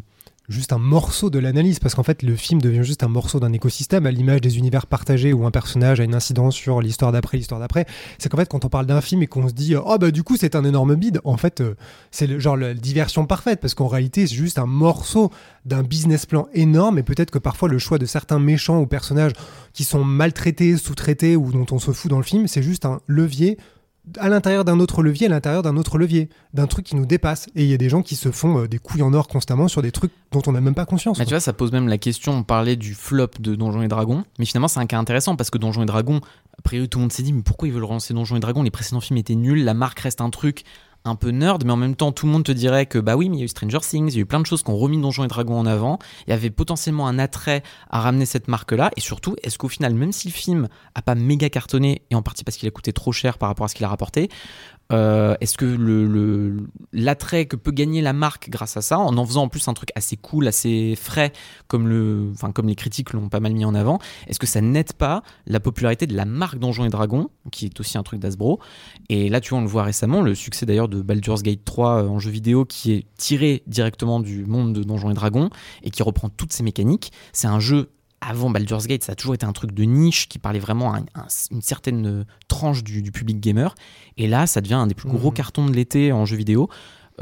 juste 0.50 0.72
un 0.72 0.78
morceau 0.78 1.30
de 1.30 1.38
l'analyse, 1.38 1.78
parce 1.78 1.94
qu'en 1.94 2.02
fait, 2.02 2.22
le 2.22 2.34
film 2.34 2.60
devient 2.60 2.82
juste 2.82 3.04
un 3.04 3.08
morceau 3.08 3.38
d'un 3.40 3.52
écosystème, 3.52 4.04
à 4.04 4.10
l'image 4.10 4.40
des 4.40 4.58
univers 4.58 4.86
partagés 4.86 5.32
où 5.32 5.46
un 5.46 5.50
personnage 5.50 6.00
a 6.00 6.04
une 6.04 6.14
incidence 6.14 6.54
sur 6.54 6.80
l'histoire 6.82 7.12
d'après, 7.12 7.38
l'histoire 7.38 7.60
d'après. 7.60 7.86
C'est 8.18 8.28
qu'en 8.28 8.36
fait, 8.36 8.48
quand 8.48 8.64
on 8.64 8.68
parle 8.68 8.86
d'un 8.86 9.00
film 9.00 9.22
et 9.22 9.28
qu'on 9.28 9.48
se 9.48 9.54
dit, 9.54 9.76
oh 9.76 9.96
bah 9.98 10.10
du 10.10 10.24
coup, 10.24 10.36
c'est 10.36 10.56
un 10.56 10.64
énorme 10.64 10.96
bide, 10.96 11.20
en 11.24 11.36
fait, 11.36 11.60
euh, 11.60 11.76
c'est 12.10 12.26
le 12.26 12.38
genre 12.40 12.56
la 12.56 12.74
diversion 12.74 13.26
parfaite, 13.26 13.60
parce 13.60 13.74
qu'en 13.74 13.86
réalité, 13.86 14.26
c'est 14.26 14.34
juste 14.34 14.58
un 14.58 14.66
morceau 14.66 15.30
d'un 15.64 15.82
business 15.82 16.26
plan 16.26 16.48
énorme, 16.52 16.98
et 16.98 17.04
peut-être 17.04 17.30
que 17.30 17.38
parfois 17.38 17.68
le 17.68 17.78
choix 17.78 17.98
de 17.98 18.06
certains 18.06 18.40
méchants 18.40 18.80
ou 18.80 18.86
personnages 18.86 19.32
qui 19.72 19.84
sont 19.84 20.04
maltraités, 20.04 20.76
sous-traités 20.76 21.36
ou 21.36 21.52
dont 21.52 21.66
on 21.70 21.78
se 21.78 21.92
fout 21.92 22.10
dans 22.10 22.18
le 22.18 22.24
film, 22.24 22.48
c'est 22.48 22.62
juste 22.62 22.86
un 22.86 23.00
levier 23.06 23.56
à 24.18 24.28
l'intérieur 24.28 24.64
d'un 24.64 24.80
autre 24.80 25.02
levier, 25.02 25.26
à 25.26 25.30
l'intérieur 25.30 25.62
d'un 25.62 25.76
autre 25.76 25.98
levier, 25.98 26.28
d'un 26.54 26.66
truc 26.66 26.86
qui 26.86 26.96
nous 26.96 27.06
dépasse. 27.06 27.48
Et 27.54 27.64
il 27.64 27.70
y 27.70 27.74
a 27.74 27.76
des 27.76 27.88
gens 27.88 28.02
qui 28.02 28.16
se 28.16 28.30
font 28.30 28.60
euh, 28.60 28.68
des 28.68 28.78
couilles 28.78 29.02
en 29.02 29.12
or 29.12 29.28
constamment 29.28 29.68
sur 29.68 29.82
des 29.82 29.92
trucs 29.92 30.12
dont 30.32 30.42
on 30.46 30.52
n'a 30.52 30.60
même 30.60 30.74
pas 30.74 30.86
conscience. 30.86 31.18
Mais 31.18 31.24
tu 31.24 31.30
vois, 31.30 31.40
ça 31.40 31.52
pose 31.52 31.72
même 31.72 31.88
la 31.88 31.98
question, 31.98 32.32
on 32.32 32.42
parlait 32.42 32.76
du 32.76 32.94
flop 32.94 33.30
de 33.38 33.54
Donjons 33.54 33.82
et 33.82 33.88
Dragons, 33.88 34.24
mais 34.38 34.44
finalement 34.44 34.68
c'est 34.68 34.80
un 34.80 34.86
cas 34.86 34.98
intéressant 34.98 35.36
parce 35.36 35.50
que 35.50 35.58
Donjons 35.58 35.82
et 35.82 35.86
Dragons, 35.86 36.20
a 36.58 36.62
priori 36.62 36.88
tout 36.88 36.98
le 36.98 37.02
monde 37.02 37.12
s'est 37.12 37.22
dit 37.22 37.32
mais 37.32 37.42
pourquoi 37.42 37.68
ils 37.68 37.74
veulent 37.74 37.84
relancer 37.84 38.14
Donjons 38.14 38.36
et 38.36 38.40
Dragons? 38.40 38.62
Les 38.62 38.70
précédents 38.70 39.00
films 39.00 39.18
étaient 39.18 39.34
nuls, 39.34 39.64
la 39.64 39.74
marque 39.74 40.00
reste 40.00 40.20
un 40.20 40.30
truc 40.30 40.64
un 41.04 41.14
peu 41.14 41.30
nerd, 41.30 41.64
mais 41.64 41.72
en 41.72 41.76
même 41.76 41.96
temps 41.96 42.12
tout 42.12 42.26
le 42.26 42.32
monde 42.32 42.44
te 42.44 42.52
dirait 42.52 42.86
que 42.86 42.98
bah 42.98 43.16
oui 43.16 43.28
mais 43.28 43.36
il 43.36 43.38
y 43.40 43.42
a 43.42 43.44
eu 43.46 43.48
Stranger 43.48 43.80
Things, 43.80 44.08
il 44.08 44.14
y 44.16 44.18
a 44.18 44.22
eu 44.22 44.26
plein 44.26 44.40
de 44.40 44.46
choses 44.46 44.62
qui 44.62 44.70
ont 44.70 44.76
remis 44.76 45.00
Donjons 45.00 45.24
et 45.24 45.28
Dragons 45.28 45.58
en 45.58 45.66
avant, 45.66 45.98
il 46.26 46.30
y 46.30 46.32
avait 46.32 46.50
potentiellement 46.50 47.06
un 47.06 47.18
attrait 47.18 47.62
à 47.90 48.00
ramener 48.00 48.26
cette 48.26 48.48
marque 48.48 48.72
là, 48.72 48.90
et 48.96 49.00
surtout 49.00 49.36
est-ce 49.42 49.58
qu'au 49.58 49.68
final 49.68 49.94
même 49.94 50.12
si 50.12 50.28
le 50.28 50.32
film 50.32 50.68
a 50.94 51.02
pas 51.02 51.14
méga 51.14 51.48
cartonné, 51.48 52.02
et 52.10 52.14
en 52.14 52.22
partie 52.22 52.44
parce 52.44 52.56
qu'il 52.56 52.68
a 52.68 52.70
coûté 52.70 52.92
trop 52.92 53.12
cher 53.12 53.38
par 53.38 53.48
rapport 53.48 53.64
à 53.64 53.68
ce 53.68 53.74
qu'il 53.74 53.84
a 53.84 53.88
rapporté, 53.88 54.28
euh, 54.92 55.34
Est-ce 55.40 55.56
que 55.56 56.56
l'attrait 56.92 57.46
que 57.46 57.56
peut 57.56 57.70
gagner 57.70 58.02
la 58.02 58.12
marque 58.12 58.50
grâce 58.50 58.76
à 58.76 58.82
ça, 58.82 58.98
en 58.98 59.16
en 59.16 59.26
faisant 59.26 59.42
en 59.42 59.48
plus 59.48 59.66
un 59.68 59.74
truc 59.74 59.90
assez 59.94 60.16
cool, 60.16 60.48
assez 60.48 60.94
frais, 60.96 61.32
comme 61.68 61.88
les 61.88 62.74
critiques 62.74 63.12
l'ont 63.12 63.28
pas 63.28 63.40
mal 63.40 63.52
mis 63.52 63.64
en 63.64 63.74
avant, 63.74 63.98
est-ce 64.26 64.38
que 64.38 64.46
ça 64.46 64.60
n'aide 64.60 64.92
pas 64.92 65.22
la 65.46 65.60
popularité 65.60 66.06
de 66.06 66.16
la 66.16 66.24
marque 66.24 66.58
Donjons 66.58 66.84
et 66.84 66.88
Dragons, 66.88 67.28
qui 67.52 67.66
est 67.66 67.80
aussi 67.80 67.98
un 67.98 68.02
truc 68.02 68.20
d'Asbro? 68.20 68.60
Et 69.08 69.28
là, 69.28 69.40
tu 69.40 69.50
vois, 69.50 69.58
on 69.58 69.62
le 69.62 69.68
voit 69.68 69.82
récemment, 69.82 70.22
le 70.22 70.34
succès 70.34 70.66
d'ailleurs 70.66 70.88
de 70.88 71.02
Baldur's 71.02 71.42
Gate 71.42 71.64
3 71.64 72.04
euh, 72.04 72.08
en 72.08 72.18
jeu 72.18 72.30
vidéo, 72.30 72.64
qui 72.64 72.92
est 72.92 73.06
tiré 73.16 73.62
directement 73.66 74.20
du 74.20 74.44
monde 74.44 74.72
de 74.72 74.82
Donjons 74.82 75.10
et 75.10 75.14
Dragons 75.14 75.50
et 75.82 75.90
qui 75.90 76.02
reprend 76.02 76.28
toutes 76.28 76.52
ses 76.52 76.62
mécaniques. 76.62 77.12
C'est 77.32 77.46
un 77.46 77.60
jeu 77.60 77.90
avant 78.20 78.50
Baldur's 78.50 78.86
Gate, 78.86 79.02
ça 79.04 79.12
a 79.12 79.14
toujours 79.14 79.34
été 79.34 79.46
un 79.46 79.52
truc 79.52 79.72
de 79.72 79.82
niche 79.84 80.28
qui 80.28 80.38
parlait 80.38 80.58
vraiment 80.58 80.92
à 80.92 80.98
un- 80.98 81.04
un- 81.14 81.26
une 81.50 81.62
certaine 81.62 82.24
tranche 82.48 82.84
du, 82.84 83.00
du 83.02 83.12
public 83.12 83.40
gamer. 83.40 83.74
Et 84.18 84.26
là, 84.26 84.46
ça 84.46 84.60
devient 84.60 84.74
un 84.74 84.86
des 84.86 84.94
plus 84.94 85.08
gros 85.08 85.28
Mhm. 85.28 85.34
cartons 85.34 85.66
de 85.66 85.72
l'été 85.72 86.12
en 86.12 86.24
jeu 86.26 86.36
vidéo. 86.36 86.68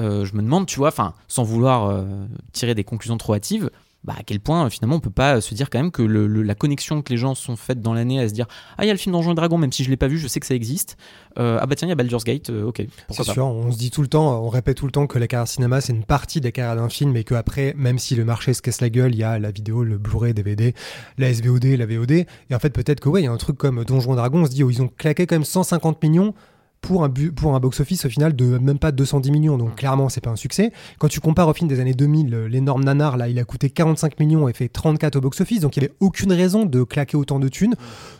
Euh, 0.01 0.25
je 0.25 0.35
me 0.35 0.43
demande, 0.43 0.67
tu 0.67 0.77
vois, 0.79 0.89
enfin, 0.89 1.15
sans 1.27 1.43
vouloir 1.45 1.87
euh, 1.87 2.27
tirer 2.53 2.75
des 2.75 2.85
conclusions 2.85 3.17
trop 3.19 3.35
hâtives, 3.35 3.71
bah, 4.05 4.15
à 4.19 4.23
quel 4.23 4.39
point 4.41 4.67
euh, 4.67 4.71
finalement 4.71 4.97
on 4.97 5.01
peut 5.01 5.11
pas 5.11 5.37
euh, 5.37 5.41
se 5.41 5.55
dire 5.55 5.71
quand 5.71 5.79
même 5.81 5.91
que 5.91 6.03
le- 6.03 6.29
le- 6.29 6.43
la 6.43 6.55
connexion 6.55 7.03
que 7.03 7.11
les 7.13 7.19
gens 7.19 7.35
sont 7.35 7.57
faites 7.57 7.81
dans 7.83 7.93
l'année 7.95 8.21
à 8.21 8.29
se 8.29 8.33
dire 8.33 8.47
ah 8.79 8.85
il 8.85 8.87
y 8.87 8.91
a 8.91 8.93
le 8.95 8.99
film 8.99 9.13
Donjons 9.13 9.33
et 9.33 9.35
Dragons 9.35 9.59
même 9.59 9.73
si 9.73 9.83
je 9.83 9.91
l'ai 9.91 9.97
pas 9.97 10.07
vu 10.07 10.19
je 10.19 10.29
sais 10.29 10.39
que 10.41 10.47
ça 10.47 10.55
existe 10.55 10.97
Euh, 11.39 11.59
ah 11.61 11.67
bah 11.67 11.75
tiens 11.77 11.87
il 11.87 11.91
y 11.91 11.93
a 11.93 11.95
Baldur's 11.95 12.25
Gate 12.25 12.51
euh, 12.51 12.65
ok 12.65 12.83
C'est 13.11 13.23
sûr, 13.25 13.47
on 13.47 13.71
se 13.71 13.79
dit 13.79 13.91
tout 13.91 14.03
le 14.03 14.09
temps, 14.09 14.43
on 14.43 14.49
répète 14.49 14.77
tout 14.77 14.87
le 14.87 14.93
temps 14.93 15.07
que 15.07 15.19
la 15.19 15.27
carrière 15.29 15.47
cinéma 15.49 15.81
c'est 15.81 15.93
une 15.93 16.05
partie 16.05 16.41
de 16.41 16.45
la 16.47 16.53
carrière 16.53 16.77
d'un 16.77 16.89
film 16.89 17.17
et 17.17 17.23
qu'après, 17.25 17.75
même 17.77 17.99
si 17.99 18.15
le 18.17 18.25
marché 18.25 18.55
se 18.55 18.63
casse 18.63 18.81
la 18.81 18.89
gueule, 18.91 19.15
il 19.15 19.19
y 19.19 19.25
a 19.25 19.39
la 19.39 19.51
vidéo, 19.51 19.85
le 19.85 19.99
Blu-ray, 19.99 20.33
DVD, 20.35 20.75
la 21.17 21.33
SVOD, 21.33 21.65
la 21.65 21.87
VOD. 21.87 22.11
Et 22.13 22.27
en 22.53 22.59
fait, 22.59 22.71
peut-être 22.71 23.01
que 23.01 23.09
ouais, 23.09 23.21
il 23.23 23.25
y 23.25 23.29
a 23.29 23.33
un 23.33 23.37
truc 23.37 23.57
comme 23.57 23.85
Donjons 23.85 24.13
et 24.15 24.17
Dragons, 24.17 24.43
on 24.43 24.47
se 24.47 24.51
dit, 24.51 24.63
oh, 24.65 24.71
ils 24.71 24.83
ont 24.83 24.89
claqué 24.89 25.27
quand 25.27 25.35
même 25.37 25.45
150 25.45 26.03
millions 26.03 26.35
pour 26.81 27.05
un, 27.05 27.09
bu- 27.09 27.33
pour 27.33 27.55
un 27.55 27.61
box-office 27.61 28.05
au 28.05 28.09
final 28.09 28.35
de 28.37 28.59
même 28.59 28.79
pas 28.79 28.93
210 28.93 29.31
millions. 29.31 29.59
Donc 29.59 29.76
clairement, 29.76 30.09
c'est 30.09 30.20
pas 30.20 30.31
un 30.31 30.37
succès. 30.37 30.72
Quand 30.99 31.09
tu 31.09 31.20
compares 31.20 31.49
au 31.49 31.53
film 31.55 31.68
des 31.68 31.81
années 31.81 31.95
2000, 31.95 32.35
euh, 32.35 32.49
l'énorme 32.49 32.85
nanar, 32.85 33.16
là, 33.16 33.29
il 33.29 33.39
a 33.39 33.45
coûté 33.45 33.70
45 33.70 34.18
millions 34.20 34.49
et 34.49 34.53
fait 34.53 34.68
34 34.68 35.16
au 35.16 35.20
box-office. 35.20 35.61
Donc 35.61 35.76
il 35.76 35.83
y 35.83 35.87
avait 35.87 35.95
aucune 36.01 36.33
raison 36.33 36.64
de 36.66 36.83
claquer 36.85 37.16
autant 37.16 37.39
de 37.41 37.49
thunes. 37.49 37.74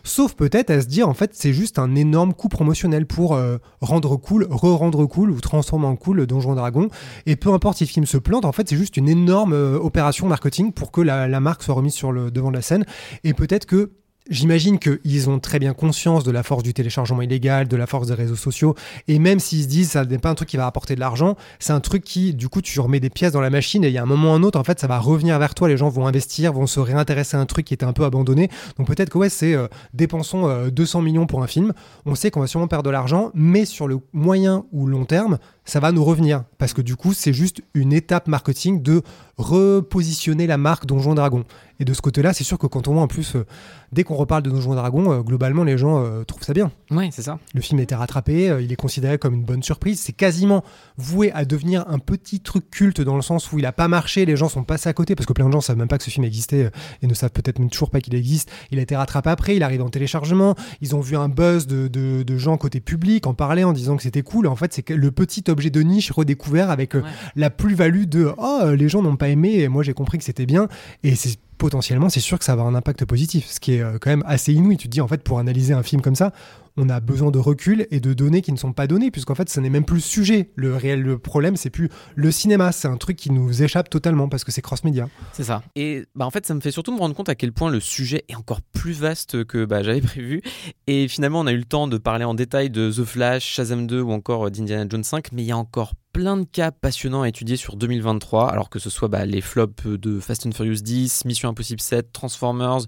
Sauf 0.04 0.34
peut-être 0.34 0.70
à 0.70 0.80
se 0.80 0.86
dire, 0.86 1.09
en 1.09 1.14
fait, 1.14 1.30
c'est 1.34 1.52
juste 1.52 1.78
un 1.78 1.94
énorme 1.94 2.34
coup 2.34 2.48
promotionnel 2.48 3.06
pour 3.06 3.34
euh, 3.34 3.59
rendre 3.80 4.16
cool, 4.16 4.46
re-rendre 4.50 5.06
cool 5.06 5.30
ou 5.30 5.40
transformer 5.40 5.86
en 5.86 5.96
cool 5.96 6.26
Donjons 6.26 6.52
et 6.52 6.56
Dragons. 6.56 6.88
Et 7.26 7.36
peu 7.36 7.52
importe 7.52 7.78
si 7.78 7.84
le 7.84 7.88
film 7.88 8.06
se 8.06 8.18
plante, 8.18 8.44
en 8.44 8.52
fait, 8.52 8.68
c'est 8.68 8.76
juste 8.76 8.96
une 8.96 9.09
énorme 9.09 9.52
euh, 9.52 9.78
opération 9.78 10.26
marketing 10.26 10.72
pour 10.72 10.90
que 10.90 11.00
la, 11.00 11.28
la 11.28 11.40
marque 11.40 11.62
soit 11.62 11.74
remise 11.74 11.94
sur 11.94 12.12
le 12.12 12.30
devant 12.30 12.50
de 12.50 12.56
la 12.56 12.62
scène. 12.62 12.84
Et 13.24 13.34
peut-être 13.34 13.66
que 13.66 13.92
J'imagine 14.29 14.79
qu'ils 14.79 15.31
ont 15.31 15.39
très 15.39 15.59
bien 15.59 15.72
conscience 15.72 16.22
de 16.22 16.31
la 16.31 16.43
force 16.43 16.62
du 16.62 16.74
téléchargement 16.74 17.22
illégal, 17.22 17.66
de 17.66 17.76
la 17.79 17.87
force 17.87 18.09
des 18.09 18.14
réseaux 18.14 18.37
sociaux, 18.37 18.74
et 19.07 19.18
même 19.18 19.39
s'ils 19.39 19.62
se 19.62 19.68
disent 19.68 19.93
ça 19.93 20.05
n'est 20.05 20.18
pas 20.18 20.29
un 20.29 20.35
truc 20.35 20.51
qui 20.51 20.59
va 20.59 20.64
rapporter 20.64 20.95
de 20.95 21.01
l'argent, 21.01 21.35
c'est 21.59 21.72
un 21.72 21.81
truc 21.81 22.05
qui, 22.05 22.35
du 22.35 22.51
coup, 22.51 22.61
tu 22.61 22.79
remets 22.79 23.01
des 23.01 23.09
pièces 23.09 23.33
dans 23.33 23.41
la 23.41 23.49
machine 23.49 23.85
et 23.85 23.89
il 23.89 23.95
y 23.95 23.99
a 23.99 24.03
un 24.03 24.07
moment 24.07 24.33
ou 24.33 24.35
un 24.35 24.43
autre, 24.43 24.61
en 24.61 24.64
fait, 24.64 24.79
ça 24.81 24.87
va 24.87 24.99
revenir 24.99 25.39
vers 25.39 25.55
toi, 25.55 25.66
les 25.66 25.79
gens 25.79 25.89
vont 25.89 26.07
investir, 26.07 26.53
vont 26.53 26.66
se 26.66 26.79
réintéresser 26.79 27.39
à 27.39 27.41
un 27.41 27.47
truc 27.47 27.64
qui 27.64 27.72
était 27.72 27.87
un 27.87 27.95
peu 27.95 28.05
abandonné. 28.05 28.51
Donc 28.76 28.87
peut-être 28.87 29.09
que 29.09 29.16
ouais, 29.16 29.31
c'est 29.31 29.55
euh, 29.55 29.66
dépensons 29.95 30.47
euh, 30.47 30.68
200 30.68 31.01
millions 31.01 31.26
pour 31.26 31.43
un 31.43 31.47
film, 31.47 31.72
on 32.05 32.14
sait 32.14 32.31
qu'on 32.31 32.41
va 32.41 32.47
sûrement 32.47 32.68
perdre 32.68 32.85
de 32.85 32.91
l'argent, 32.91 33.31
mais 33.33 33.64
sur 33.64 33.89
le 33.89 33.99
moyen 34.12 34.66
ou 34.72 34.87
long 34.87 35.07
terme, 35.07 35.39
ça 35.68 35.80
va 35.80 35.92
nous 35.92 36.04
revenir. 36.04 36.44
Parce 36.56 36.72
que 36.72 36.80
du 36.82 36.96
coup, 36.96 37.12
c'est 37.12 37.32
juste 37.32 37.62
une 37.74 37.92
étape 37.92 38.26
marketing 38.26 38.82
de 38.82 39.02
repositionner 39.36 40.46
la 40.46 40.56
marque 40.58 40.86
Donjon 40.86 41.14
Dragon. 41.14 41.44
Et 41.80 41.84
de 41.84 41.92
ce 41.94 42.00
côté-là, 42.02 42.32
c'est 42.32 42.42
sûr 42.42 42.58
que 42.58 42.66
quand 42.66 42.88
on 42.88 42.94
voit 42.94 43.02
en 43.02 43.06
plus, 43.06 43.36
euh, 43.36 43.46
dès 43.92 44.02
qu'on 44.02 44.16
reparle 44.16 44.42
de 44.42 44.50
Donjon 44.50 44.74
Dragon, 44.74 45.12
euh, 45.12 45.20
globalement, 45.20 45.62
les 45.62 45.78
gens 45.78 46.02
euh, 46.02 46.24
trouvent 46.24 46.42
ça 46.42 46.52
bien. 46.52 46.72
Ouais, 46.90 47.10
c'est 47.12 47.22
ça. 47.22 47.38
Le 47.54 47.60
film 47.60 47.78
a 47.78 47.82
été 47.84 47.94
rattrapé, 47.94 48.56
il 48.60 48.72
est 48.72 48.76
considéré 48.76 49.16
comme 49.18 49.34
une 49.34 49.44
bonne 49.44 49.62
surprise. 49.62 50.00
C'est 50.00 50.12
quasiment 50.12 50.64
voué 50.96 51.30
à 51.32 51.44
devenir 51.44 51.84
un 51.88 52.00
petit 52.00 52.40
truc 52.40 52.68
culte 52.70 53.00
dans 53.00 53.14
le 53.14 53.22
sens 53.22 53.52
où 53.52 53.58
il 53.60 53.66
a 53.66 53.70
pas 53.72 53.86
marché, 53.86 54.24
les 54.26 54.34
gens 54.36 54.48
sont 54.48 54.64
passés 54.64 54.88
à 54.88 54.92
côté 54.92 55.14
parce 55.14 55.26
que 55.26 55.32
plein 55.32 55.46
de 55.46 55.52
gens 55.52 55.60
savent 55.60 55.76
même 55.76 55.86
pas 55.86 55.98
que 55.98 56.04
ce 56.04 56.10
film 56.10 56.24
existait 56.24 56.70
et 57.02 57.06
ne 57.06 57.14
savent 57.14 57.30
peut-être 57.30 57.60
même 57.60 57.70
toujours 57.70 57.90
pas 57.90 58.00
qu'il 58.00 58.14
existe. 58.16 58.50
Il 58.72 58.80
a 58.80 58.82
été 58.82 58.96
rattrapé 58.96 59.30
après, 59.30 59.54
il 59.54 59.62
arrive 59.62 59.82
en 59.82 59.88
téléchargement. 59.90 60.56
Ils 60.80 60.96
ont 60.96 61.00
vu 61.00 61.16
un 61.16 61.28
buzz 61.28 61.68
de, 61.68 61.86
de- 61.86 62.24
de 62.24 62.38
gens 62.38 62.56
côté 62.56 62.80
public 62.80 63.26
en 63.28 63.34
parler 63.34 63.62
en 63.62 63.72
disant 63.72 63.96
que 63.96 64.02
c'était 64.02 64.22
cool. 64.22 64.48
En 64.48 64.56
fait, 64.56 64.72
c'est 64.72 64.88
le 64.90 65.10
petit 65.12 65.44
objet 65.48 65.57
de 65.70 65.80
niche 65.82 66.11
redécouvert 66.11 66.70
avec 66.70 66.94
euh, 66.94 67.00
Ouais. 67.02 67.09
la 67.36 67.50
plus-value 67.50 68.04
de 68.04 68.32
oh, 68.38 68.70
les 68.76 68.88
gens 68.88 69.02
n'ont 69.02 69.16
pas 69.16 69.28
aimé 69.28 69.54
et 69.59 69.68
moi 69.68 69.82
j'ai 69.82 69.92
compris 69.94 70.18
que 70.18 70.24
c'était 70.24 70.46
bien. 70.46 70.68
Et 71.02 71.14
c'est 71.14 71.36
potentiellement, 71.59 72.09
c'est 72.09 72.20
sûr 72.20 72.38
que 72.38 72.44
ça 72.44 72.52
va 72.54 72.62
avoir 72.62 72.72
un 72.74 72.78
impact 72.78 73.04
positif, 73.04 73.46
ce 73.48 73.59
qui 73.61 73.74
est 73.74 73.80
euh, 73.82 73.98
quand 74.00 74.11
même 74.11 74.22
assez 74.26 74.52
inouï. 74.52 74.76
Tu 74.76 74.86
te 74.88 74.92
dis, 74.92 75.00
en 75.00 75.09
fait, 75.09 75.22
pour 75.24 75.40
analyser 75.40 75.74
un 75.74 75.82
film 75.82 76.00
comme 76.02 76.14
ça, 76.14 76.32
on 76.79 76.89
a 76.89 77.01
besoin 77.01 77.31
de 77.31 77.39
recul 77.39 77.87
et 77.91 77.99
de 78.01 78.14
données 78.14 78.41
qui 78.41 78.53
ne 78.53 78.57
sont 78.57 78.72
pas 78.72 78.87
données, 78.87 79.11
puisqu'en 79.11 79.35
fait, 79.35 79.51
ce 79.51 79.61
n'est 79.61 79.68
même 79.68 79.85
plus 79.85 79.97
le 79.97 80.03
sujet. 80.03 80.51
Le 80.55 80.76
réel 80.76 81.03
le 81.03 81.18
problème, 81.18 81.57
c'est 81.57 81.70
plus 81.70 81.91
le 82.14 82.31
cinéma. 82.31 82.72
C'est 82.72 82.89
un 82.89 82.97
truc 82.97 83.16
qui 83.16 83.33
nous 83.33 83.62
échappe 83.62 83.91
totalement 83.91 84.29
parce 84.29 84.45
que 84.45 84.53
c'est 84.53 84.62
cross-média. 84.62 85.09
C'est 85.33 85.43
ça. 85.43 85.62
Et 85.74 86.05
bah, 86.14 86.24
en 86.24 86.31
fait, 86.31 86.47
ça 86.47 86.55
me 86.55 86.61
fait 86.61 86.70
surtout 86.70 86.93
me 86.93 86.99
rendre 86.99 87.14
compte 87.14 87.29
à 87.29 87.35
quel 87.35 87.53
point 87.53 87.70
le 87.70 87.81
sujet 87.81 88.24
est 88.29 88.37
encore 88.37 88.62
plus 88.62 88.93
vaste 88.93 89.45
que 89.45 89.64
bah, 89.64 89.83
j'avais 89.83 90.01
prévu. 90.01 90.41
Et 90.87 91.09
finalement, 91.09 91.41
on 91.41 91.47
a 91.47 91.53
eu 91.53 91.59
le 91.59 91.64
temps 91.64 91.89
de 91.89 91.99
parler 91.99 92.24
en 92.24 92.35
détail 92.35 92.70
de 92.70 92.91
The 92.91 93.05
Flash, 93.05 93.45
Shazam 93.45 93.87
2 93.87 94.01
ou 94.01 94.12
encore 94.12 94.47
euh, 94.47 94.51
d'Indiana 94.51 94.87
Jones 94.89 95.05
5, 95.05 95.33
mais 95.33 95.43
il 95.43 95.47
y 95.47 95.53
a 95.53 95.57
encore 95.57 95.95
plein 96.18 96.36
de 96.36 96.46
cas 96.46 96.72
passionnants 96.72 97.22
à 97.22 97.28
étudier 97.28 97.56
sur 97.56 97.76
2023, 97.76 98.50
alors 98.50 98.70
que 98.70 98.80
ce 98.80 98.90
soit 98.90 99.06
bah, 99.06 99.24
les 99.24 99.40
flops 99.40 99.86
de 99.86 100.18
Fast 100.18 100.46
and 100.46 100.50
Furious 100.50 100.82
10, 100.82 101.26
Mission 101.26 101.48
Impossible 101.48 101.80
7, 101.80 102.12
Transformers, 102.12 102.80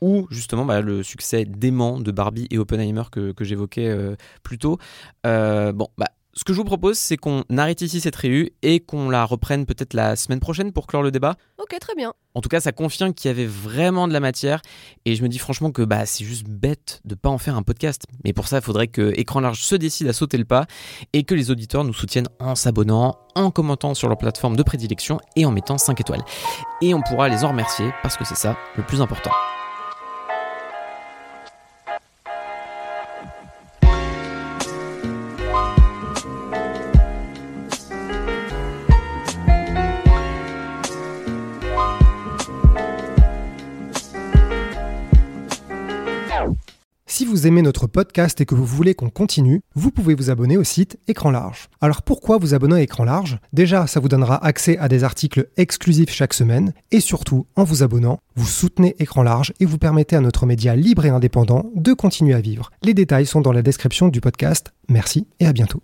ou 0.00 0.28
justement 0.30 0.64
bah, 0.64 0.80
le 0.80 1.02
succès 1.02 1.44
dément 1.44 1.98
de 1.98 2.12
Barbie 2.12 2.46
et 2.52 2.58
Oppenheimer 2.58 3.02
que, 3.10 3.34
j'évoquais 3.40 3.88
euh, 3.88 4.14
plus 4.44 4.58
tôt. 4.58 4.78
Euh, 5.26 5.72
bon, 5.72 5.88
bah, 5.98 6.06
ce 6.36 6.44
que 6.44 6.52
je 6.52 6.58
vous 6.58 6.64
propose, 6.64 6.98
c'est 6.98 7.16
qu'on 7.16 7.44
arrête 7.56 7.80
ici 7.80 7.98
cette 7.98 8.14
réu 8.14 8.50
et 8.60 8.80
qu'on 8.80 9.08
la 9.08 9.24
reprenne 9.24 9.64
peut-être 9.64 9.94
la 9.94 10.16
semaine 10.16 10.38
prochaine 10.38 10.70
pour 10.70 10.86
clore 10.86 11.02
le 11.02 11.10
débat. 11.10 11.36
Ok, 11.58 11.74
très 11.80 11.94
bien. 11.94 12.12
En 12.34 12.42
tout 12.42 12.50
cas, 12.50 12.60
ça 12.60 12.72
confirme 12.72 13.14
qu'il 13.14 13.30
y 13.30 13.32
avait 13.32 13.46
vraiment 13.46 14.06
de 14.06 14.12
la 14.12 14.20
matière 14.20 14.60
et 15.06 15.16
je 15.16 15.22
me 15.22 15.28
dis 15.28 15.38
franchement 15.38 15.70
que 15.70 15.80
bah, 15.80 16.04
c'est 16.04 16.24
juste 16.24 16.46
bête 16.46 17.00
de 17.06 17.14
pas 17.14 17.30
en 17.30 17.38
faire 17.38 17.56
un 17.56 17.62
podcast. 17.62 18.04
Mais 18.22 18.34
pour 18.34 18.48
ça, 18.48 18.58
il 18.58 18.62
faudrait 18.62 18.88
que 18.88 19.14
Écran 19.16 19.40
Large 19.40 19.62
se 19.62 19.76
décide 19.76 20.08
à 20.08 20.12
sauter 20.12 20.36
le 20.36 20.44
pas 20.44 20.66
et 21.14 21.24
que 21.24 21.34
les 21.34 21.50
auditeurs 21.50 21.84
nous 21.84 21.94
soutiennent 21.94 22.28
en 22.38 22.54
s'abonnant, 22.54 23.16
en 23.34 23.50
commentant 23.50 23.94
sur 23.94 24.08
leur 24.08 24.18
plateforme 24.18 24.56
de 24.56 24.62
prédilection 24.62 25.18
et 25.36 25.46
en 25.46 25.52
mettant 25.52 25.78
5 25.78 25.98
étoiles. 26.02 26.22
Et 26.82 26.92
on 26.92 27.00
pourra 27.00 27.30
les 27.30 27.44
en 27.44 27.48
remercier 27.48 27.90
parce 28.02 28.18
que 28.18 28.26
c'est 28.26 28.36
ça 28.36 28.58
le 28.76 28.84
plus 28.84 29.00
important. 29.00 29.32
Si 47.16 47.24
vous 47.24 47.46
aimez 47.46 47.62
notre 47.62 47.86
podcast 47.86 48.42
et 48.42 48.44
que 48.44 48.54
vous 48.54 48.66
voulez 48.66 48.94
qu'on 48.94 49.08
continue, 49.08 49.62
vous 49.74 49.90
pouvez 49.90 50.14
vous 50.14 50.28
abonner 50.28 50.58
au 50.58 50.64
site 50.64 50.98
Écran 51.08 51.30
Large. 51.30 51.70
Alors 51.80 52.02
pourquoi 52.02 52.36
vous 52.36 52.52
abonner 52.52 52.74
à 52.74 52.82
Écran 52.82 53.04
Large? 53.04 53.38
Déjà, 53.54 53.86
ça 53.86 54.00
vous 54.00 54.08
donnera 54.10 54.44
accès 54.44 54.76
à 54.76 54.86
des 54.88 55.02
articles 55.02 55.48
exclusifs 55.56 56.10
chaque 56.10 56.34
semaine 56.34 56.74
et 56.90 57.00
surtout, 57.00 57.46
en 57.56 57.64
vous 57.64 57.82
abonnant, 57.82 58.18
vous 58.34 58.44
soutenez 58.44 58.96
Écran 58.98 59.22
Large 59.22 59.54
et 59.60 59.64
vous 59.64 59.78
permettez 59.78 60.14
à 60.14 60.20
notre 60.20 60.44
média 60.44 60.76
libre 60.76 61.06
et 61.06 61.08
indépendant 61.08 61.70
de 61.74 61.94
continuer 61.94 62.34
à 62.34 62.42
vivre. 62.42 62.70
Les 62.82 62.92
détails 62.92 63.24
sont 63.24 63.40
dans 63.40 63.52
la 63.52 63.62
description 63.62 64.08
du 64.08 64.20
podcast. 64.20 64.74
Merci 64.90 65.26
et 65.40 65.46
à 65.46 65.54
bientôt. 65.54 65.80